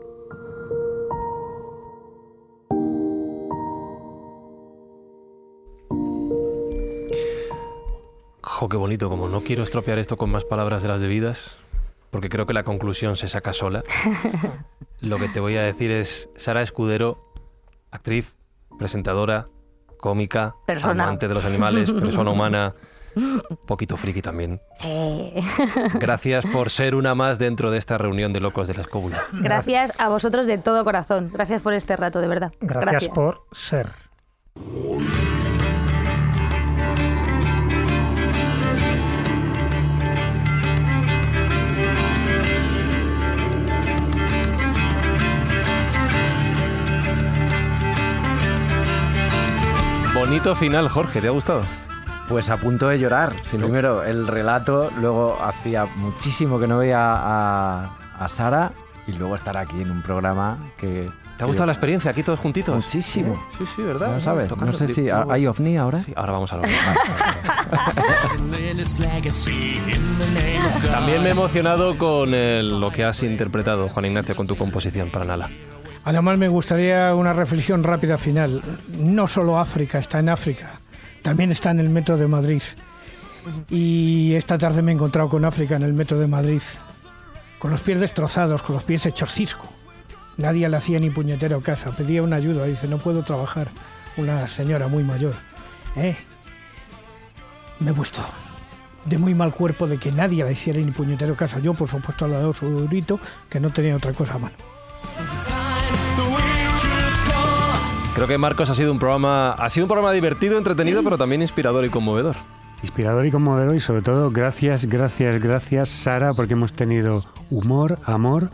Jo, 8.42 8.70
qué 8.70 8.78
bonito. 8.78 9.10
Como 9.10 9.28
no 9.28 9.42
quiero 9.42 9.64
estropear 9.64 10.00
esto 10.00 10.16
con 10.16 10.30
más 10.30 10.46
palabras 10.46 10.82
de 10.82 10.88
las 10.88 11.02
debidas, 11.02 11.58
porque 12.12 12.30
creo 12.30 12.46
que 12.46 12.54
la 12.54 12.64
conclusión 12.64 13.18
se 13.18 13.28
saca 13.28 13.52
sola. 13.52 13.84
Lo 15.02 15.18
que 15.18 15.28
te 15.28 15.42
voy 15.42 15.58
a 15.58 15.64
decir 15.64 15.92
es 15.92 16.30
Sara 16.38 16.62
Escudero, 16.62 17.34
actriz, 17.92 18.36
presentadora, 18.80 19.50
cómica, 19.98 20.56
Persona. 20.66 21.04
amante 21.04 21.28
de 21.28 21.34
los 21.34 21.46
animales, 21.46 21.92
persona 21.92 22.32
humana, 22.32 22.74
poquito 23.66 23.98
friki 23.98 24.22
también. 24.22 24.62
Sí. 24.76 25.34
Gracias 25.96 26.46
por 26.46 26.70
ser 26.70 26.96
una 26.96 27.16
más 27.16 27.40
dentro 27.40 27.72
de 27.72 27.78
esta 27.78 27.98
reunión 27.98 28.34
de 28.34 28.40
locos 28.40 28.68
de 28.68 28.76
la 28.76 28.82
escóbula. 28.82 29.22
Gracias 29.34 29.92
a 29.98 30.10
vosotros 30.10 30.48
de 30.48 30.58
todo 30.58 30.84
corazón. 30.84 31.30
Gracias 31.34 31.62
por 31.62 31.74
este 31.74 31.96
rato, 31.96 32.20
de 32.22 32.28
verdad. 32.28 32.52
Gracias, 32.62 33.10
por 33.10 33.42
ser. 33.52 33.88
Bonito 50.28 50.56
final, 50.56 50.90
Jorge, 50.90 51.22
¿te 51.22 51.28
ha 51.28 51.32
gustado? 51.32 51.62
Pues 52.28 52.50
a 52.50 52.58
punto 52.58 52.90
de 52.90 53.00
llorar. 53.00 53.34
Primero 53.50 54.04
el 54.04 54.28
relato, 54.28 54.92
luego 55.00 55.38
hacía 55.42 55.86
muchísimo 55.96 56.60
que 56.60 56.68
no 56.68 56.80
veía 56.80 57.00
a, 57.00 57.98
a 58.20 58.28
Sara 58.28 58.72
y 59.08 59.14
luego 59.14 59.36
estar 59.36 59.56
aquí 59.58 59.82
en 59.82 59.90
un 59.90 60.02
programa 60.02 60.58
que... 60.78 61.10
¿Te 61.38 61.44
ha 61.44 61.48
gustado 61.48 61.68
la 61.68 61.72
experiencia 61.74 62.10
aquí 62.12 62.24
todos 62.24 62.40
juntitos? 62.40 62.76
Muchísimo. 62.76 63.36
Sí, 63.58 63.64
sí, 63.76 63.84
¿verdad? 63.84 64.16
No 64.16 64.22
sabes, 64.22 64.52
no 64.58 64.74
sé 64.74 64.94
si 64.94 65.08
hay 65.10 65.46
ovni 65.48 65.78
ahora. 65.78 66.02
Sí, 66.04 66.12
ahora 66.16 66.32
vamos 66.34 66.52
a 66.52 66.56
hablar. 66.56 66.72
También 70.92 71.22
me 71.24 71.30
he 71.30 71.32
emocionado 71.32 71.96
con 71.98 72.34
el- 72.34 72.80
lo 72.82 72.90
que 72.92 73.04
has 73.06 73.22
interpretado, 73.24 73.88
Juan 73.90 74.06
Ignacio, 74.06 74.36
con 74.36 74.48
tu 74.48 74.58
composición 74.58 75.10
para 75.12 75.26
Nala. 75.26 75.50
Además 76.04 76.38
me 76.38 76.48
gustaría 76.48 77.14
una 77.16 77.34
reflexión 77.34 77.84
rápida 77.84 78.18
final. 78.18 78.62
No 78.98 79.28
solo 79.28 79.60
África 79.60 80.00
está 80.00 80.20
en 80.20 80.30
África, 80.30 80.80
también 81.22 81.52
está 81.52 81.72
en 81.72 81.80
el 81.80 81.90
metro 81.90 82.18
de 82.18 82.28
Madrid. 82.28 82.62
Y 83.70 84.34
esta 84.34 84.58
tarde 84.58 84.82
me 84.82 84.92
he 84.92 84.96
encontrado 84.96 85.30
con 85.30 85.46
África 85.46 85.76
en 85.76 85.84
el 85.84 85.94
metro 85.94 86.20
de 86.20 86.28
Madrid, 86.28 86.62
con 87.60 87.72
los 87.72 87.82
pies 87.82 88.00
destrozados, 88.00 88.62
con 88.62 88.76
los 88.76 88.84
pies 88.84 89.06
hechos 89.06 89.34
cisco. 89.34 89.68
Nadie 90.38 90.70
le 90.70 90.78
hacía 90.78 91.00
ni 91.00 91.10
puñetero 91.10 91.62
casa, 91.62 91.92
pedía 91.92 92.22
una 92.22 92.36
ayuda, 92.36 92.66
dice, 92.66 92.88
no 92.88 92.98
puedo 92.98 93.24
trabajar. 93.24 93.70
Una 94.18 94.48
señora 94.48 94.88
muy 94.88 95.04
mayor. 95.04 95.36
¿Eh? 95.96 96.16
Me 97.80 97.92
he 97.92 97.94
puesto 97.94 98.24
de 99.08 99.18
muy 99.18 99.34
mal 99.34 99.54
cuerpo 99.54 99.88
de 99.88 99.98
que 99.98 100.12
nadie 100.12 100.44
le 100.44 100.52
hiciera 100.52 100.80
ni 100.80 100.92
puñetero 100.92 101.36
casa. 101.36 101.60
Yo, 101.60 101.74
por 101.74 101.90
supuesto, 101.90 102.28
le 102.28 102.36
he 102.36 102.38
dado 102.38 102.54
su 102.54 102.88
grito, 102.88 103.20
que 103.50 103.60
no 103.60 103.70
tenía 103.70 103.96
otra 103.96 104.14
cosa 104.14 104.36
a 104.36 104.40
mano. 104.40 104.56
Creo 108.18 108.28
que 108.28 108.38
Marcos 108.40 108.68
ha 108.72 108.74
sido 108.74 108.92
un 108.92 108.98
programa, 108.98 109.52
ha 109.52 109.70
sido 109.70 109.86
un 109.86 109.90
programa 109.90 110.12
divertido, 110.12 110.58
entretenido, 110.58 111.04
pero 111.04 111.20
también 111.20 111.44
inspirador 111.44 111.86
y 111.86 111.90
conmovedor. 111.90 112.36
Inspirador 112.82 113.28
y 113.28 113.32
conmovedor 113.32 113.76
y 113.76 113.80
sobre 113.80 114.02
todo 114.02 114.32
gracias, 114.32 114.88
gracias, 114.88 115.40
gracias 115.40 115.90
Sara 115.90 116.34
porque 116.34 116.54
hemos 116.54 116.74
tenido 116.74 117.22
humor, 117.52 118.00
amor 118.06 118.50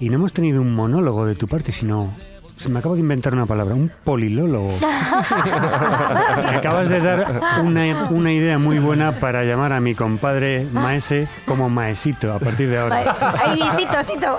y 0.00 0.08
no 0.08 0.16
hemos 0.16 0.32
tenido 0.32 0.60
un 0.60 0.74
monólogo 0.74 1.24
de 1.24 1.36
tu 1.36 1.46
parte, 1.46 1.70
sino... 1.70 2.10
Se 2.56 2.68
me 2.68 2.80
acabo 2.80 2.96
de 2.96 3.00
inventar 3.02 3.32
una 3.32 3.46
palabra, 3.46 3.76
un 3.76 3.92
polilólogo. 4.04 4.74
Me 4.80 6.56
acabas 6.56 6.88
de 6.88 7.00
dar 7.00 7.40
una, 7.62 8.08
una 8.10 8.32
idea 8.32 8.58
muy 8.58 8.80
buena 8.80 9.20
para 9.20 9.44
llamar 9.44 9.72
a 9.72 9.78
mi 9.80 9.94
compadre 9.94 10.66
Maese 10.72 11.28
como 11.46 11.70
Maesito 11.70 12.32
a 12.34 12.40
partir 12.40 12.68
de 12.68 12.78
ahora. 12.78 13.16
Ay, 13.40 13.62
visito, 13.62 13.96
visito. 13.96 14.36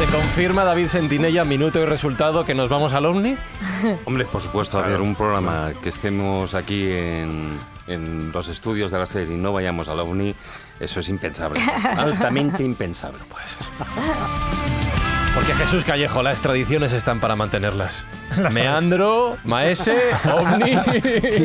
Se 0.00 0.06
confirma 0.06 0.64
David 0.64 0.88
Sentinella, 0.88 1.44
minuto 1.44 1.78
y 1.78 1.84
resultado, 1.84 2.46
que 2.46 2.54
nos 2.54 2.70
vamos 2.70 2.94
al 2.94 3.04
OVNI. 3.04 3.36
Hombre, 4.06 4.24
por 4.24 4.40
supuesto, 4.40 4.78
a 4.78 4.86
ver, 4.86 4.98
un 4.98 5.14
programa 5.14 5.72
que 5.82 5.90
estemos 5.90 6.54
aquí 6.54 6.90
en, 6.90 7.58
en 7.86 8.32
los 8.32 8.48
estudios 8.48 8.90
de 8.90 8.98
la 8.98 9.04
serie 9.04 9.34
y 9.34 9.38
no 9.38 9.52
vayamos 9.52 9.90
a 9.90 9.94
la 9.94 10.02
uni, 10.02 10.34
eso 10.80 11.00
es 11.00 11.08
impensable. 11.10 11.60
Altamente 11.84 12.64
impensable. 12.64 13.18
Pues. 13.28 13.44
Porque 15.34 15.52
Jesús 15.54 15.84
Callejo, 15.84 16.22
las 16.22 16.40
tradiciones 16.40 16.92
están 16.92 17.20
para 17.20 17.36
mantenerlas. 17.36 18.04
Meandro, 18.52 19.36
Maese, 19.44 19.96
OVNI. 20.24 20.78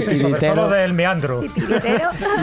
Sí, 0.01 0.17
sobre 0.17 0.39
todo 0.39 0.55
lo 0.55 0.69
del 0.69 0.93
meandro. 0.93 1.43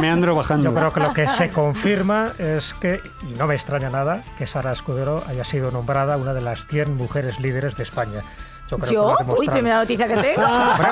Meandro 0.00 0.36
bajando. 0.36 0.70
Yo 0.70 0.74
creo 0.74 0.92
que 0.92 1.00
lo 1.00 1.12
que 1.12 1.28
se 1.28 1.50
confirma 1.50 2.32
es 2.38 2.74
que, 2.74 3.00
y 3.28 3.34
no 3.34 3.46
me 3.46 3.54
extraña 3.54 3.90
nada, 3.90 4.22
que 4.38 4.46
Sara 4.46 4.72
Escudero 4.72 5.24
haya 5.26 5.44
sido 5.44 5.70
nombrada 5.70 6.16
una 6.16 6.32
de 6.32 6.42
las 6.42 6.66
100 6.66 6.96
mujeres 6.96 7.40
líderes 7.40 7.76
de 7.76 7.82
España. 7.82 8.22
Yo 8.72 8.78
creo 8.78 8.92
¿Yo? 8.92 9.16
que 9.16 9.24
lo 9.24 9.32
ha 9.32 9.38
Uy, 9.38 9.48
primera 9.48 9.76
noticia 9.76 10.06
que 10.08 10.16
tengo. 10.16 10.42
Pues, 10.76 10.88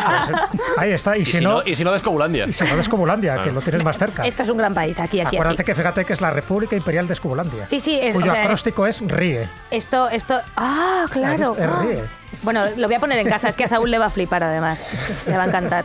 ahí 0.79 0.93
está. 0.93 1.17
Y, 1.17 1.23
Y 1.23 1.25
si, 1.25 1.41
no, 1.41 1.63
y 1.65 1.75
si 1.77 1.85
no, 1.85 1.91
de 1.91 1.97
Escobulandia. 1.97 2.47
y 2.47 2.53
si 2.53 2.65
no 2.65 2.75
de 2.75 2.81
Escobulandia, 2.81 3.39
que 3.43 3.51
lo 3.53 3.61
tienes 3.61 3.83
más 3.85 3.99
cerca. 3.99 4.27
Esto 4.27 4.43
es 4.43 4.49
un 4.49 4.59
gran 4.59 4.75
país, 4.75 4.99
aquí, 5.01 5.21
aquí, 5.21 5.37
Acuérdate 5.37 5.63
aquí. 5.63 5.67
que 5.67 5.75
fíjate 5.75 6.05
que 6.05 6.13
es 6.13 6.21
la 6.21 6.31
República 6.31 6.77
Imperial 6.77 7.07
de 7.07 7.15
Escobulandia. 7.15 7.67
Sí, 7.67 7.81
sí, 7.81 7.99
es, 8.01 8.15
cuyo 8.15 8.31
o 8.31 8.35
sea, 8.35 8.43
acróstico 8.43 8.87
es 8.87 9.01
ríe. 9.01 9.49
Esto, 9.71 10.09
esto. 10.09 10.41
Ah, 10.57 11.07
claro. 11.11 11.53
Es- 11.53 11.59
es 11.59 11.67
ah. 11.69 11.81
ríe. 11.83 12.05
Bueno, 12.43 12.65
lo 12.77 12.87
voy 12.87 12.95
a 12.95 13.01
poner 13.01 13.19
en 13.19 13.29
casa, 13.29 13.49
es 13.49 13.57
que 13.57 13.65
a 13.65 13.69
Saúl 13.69 13.91
le 13.91 13.99
va 13.99 14.07
a 14.07 14.11
flipar 14.11 14.43
además. 14.45 14.81
Le 15.27 15.37
va 15.37 15.43
a 15.45 15.47
encantar. 15.47 15.85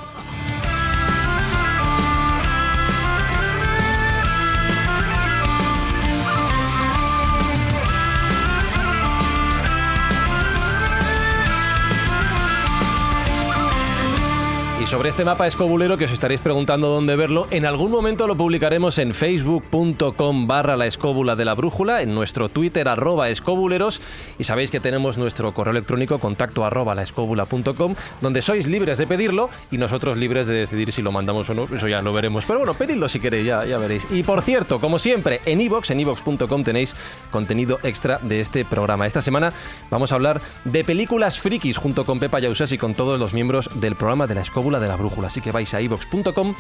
Sobre 14.96 15.10
este 15.10 15.26
mapa 15.26 15.46
escobulero 15.46 15.98
que 15.98 16.06
os 16.06 16.12
estaréis 16.14 16.40
preguntando 16.40 16.88
dónde 16.88 17.18
verlo, 17.18 17.48
en 17.52 17.66
algún 17.66 17.92
momento 17.92 18.28
lo 18.28 18.38
publicaremos 18.38 18.98
en 18.98 19.14
facebook.com 19.14 20.48
barra 20.48 20.78
la 20.78 20.86
escóbula 20.86 21.36
de 21.36 21.44
la 21.44 21.54
brújula, 21.54 22.02
en 22.02 22.16
nuestro 22.16 22.48
Twitter 22.48 22.88
arroba 22.88 23.28
escobuleros 23.28 24.00
y 24.40 24.46
sabéis 24.46 24.72
que 24.72 24.80
tenemos 24.80 25.18
nuestro 25.18 25.54
correo 25.54 25.72
electrónico 25.72 26.18
contacto 26.20 26.64
arroba 26.64 26.96
laescóbula.com 26.96 27.96
donde 28.22 28.42
sois 28.42 28.68
libres 28.68 28.98
de 28.98 29.06
pedirlo 29.06 29.50
y 29.70 29.78
nosotros 29.78 30.16
libres 30.16 30.48
de 30.48 30.54
decidir 30.54 30.94
si 30.94 31.02
lo 31.02 31.12
mandamos 31.12 31.50
o 31.50 31.54
no, 31.54 31.64
eso 31.66 31.90
ya 31.90 32.02
lo 32.02 32.14
veremos. 32.14 32.46
Pero 32.46 32.60
bueno, 32.60 32.74
pedidlo 32.76 33.10
si 33.10 33.20
queréis, 33.20 33.48
ya, 33.48 33.66
ya 33.66 33.78
veréis. 33.78 34.08
Y 34.12 34.24
por 34.24 34.44
cierto, 34.44 34.80
como 34.80 34.98
siempre, 34.98 35.42
en 35.46 35.60
iVoox, 35.60 35.90
en 35.90 36.00
iVoox.com 36.00 36.64
tenéis 36.64 36.96
contenido 37.32 37.80
extra 37.84 38.20
de 38.20 38.40
este 38.40 38.64
programa. 38.64 39.08
Esta 39.08 39.22
semana 39.22 39.52
vamos 39.92 40.14
a 40.14 40.16
hablar 40.16 40.40
de 40.64 40.86
películas 40.86 41.38
frikis 41.38 41.76
junto 41.76 42.06
con 42.06 42.22
Pepa 42.22 42.40
Yausas 42.40 42.72
y 42.72 42.78
con 42.78 42.94
todos 42.94 43.20
los 43.20 43.34
miembros 43.34 43.70
del 43.82 43.98
programa 43.98 44.26
de 44.26 44.36
la 44.36 44.42
escóbula 44.42 44.80
de 44.80 44.85
la 44.88 44.96
brújula. 44.96 45.28
Así 45.28 45.42
que 45.42 45.52
vais 45.52 45.74
a 45.74 45.82
iVoox.com 45.82 46.56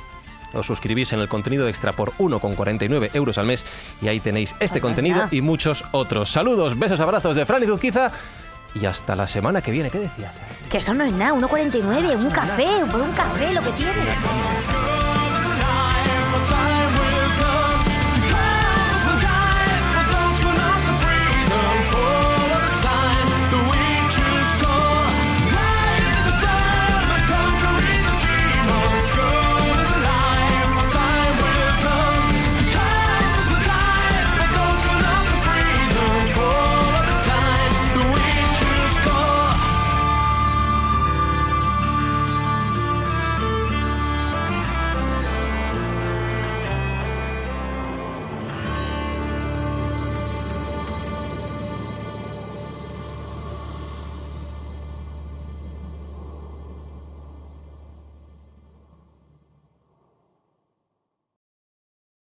os 0.56 0.66
suscribís 0.66 1.12
en 1.14 1.20
el 1.20 1.28
contenido 1.28 1.68
extra 1.68 1.92
por 1.92 2.14
1,49 2.14 3.12
euros 3.14 3.38
al 3.38 3.46
mes 3.46 3.66
y 4.02 4.08
ahí 4.08 4.20
tenéis 4.20 4.56
este 4.60 4.80
contenido 4.80 5.28
y 5.32 5.42
muchos 5.42 5.84
otros. 5.92 6.32
Saludos, 6.32 6.80
besos, 6.80 7.00
abrazos 7.00 7.36
de 7.36 7.46
Fran 7.46 7.64
y 7.64 7.68
Zuzquiza 7.68 8.12
y 8.74 8.86
hasta 8.86 9.16
la 9.16 9.28
semana 9.28 9.62
que 9.62 9.72
viene. 9.72 9.90
¿Qué 9.90 10.00
decías? 10.00 10.34
Que 10.70 10.78
eso 10.80 10.94
no 10.94 11.04
es 11.04 11.14
nada, 11.14 11.34
1,49, 11.34 12.18
un 12.18 12.32
café, 12.32 12.68
por 12.92 13.02
un 13.02 13.12
café, 13.12 13.54
lo 13.54 13.62
que 13.62 13.72
tiene. 13.72 14.16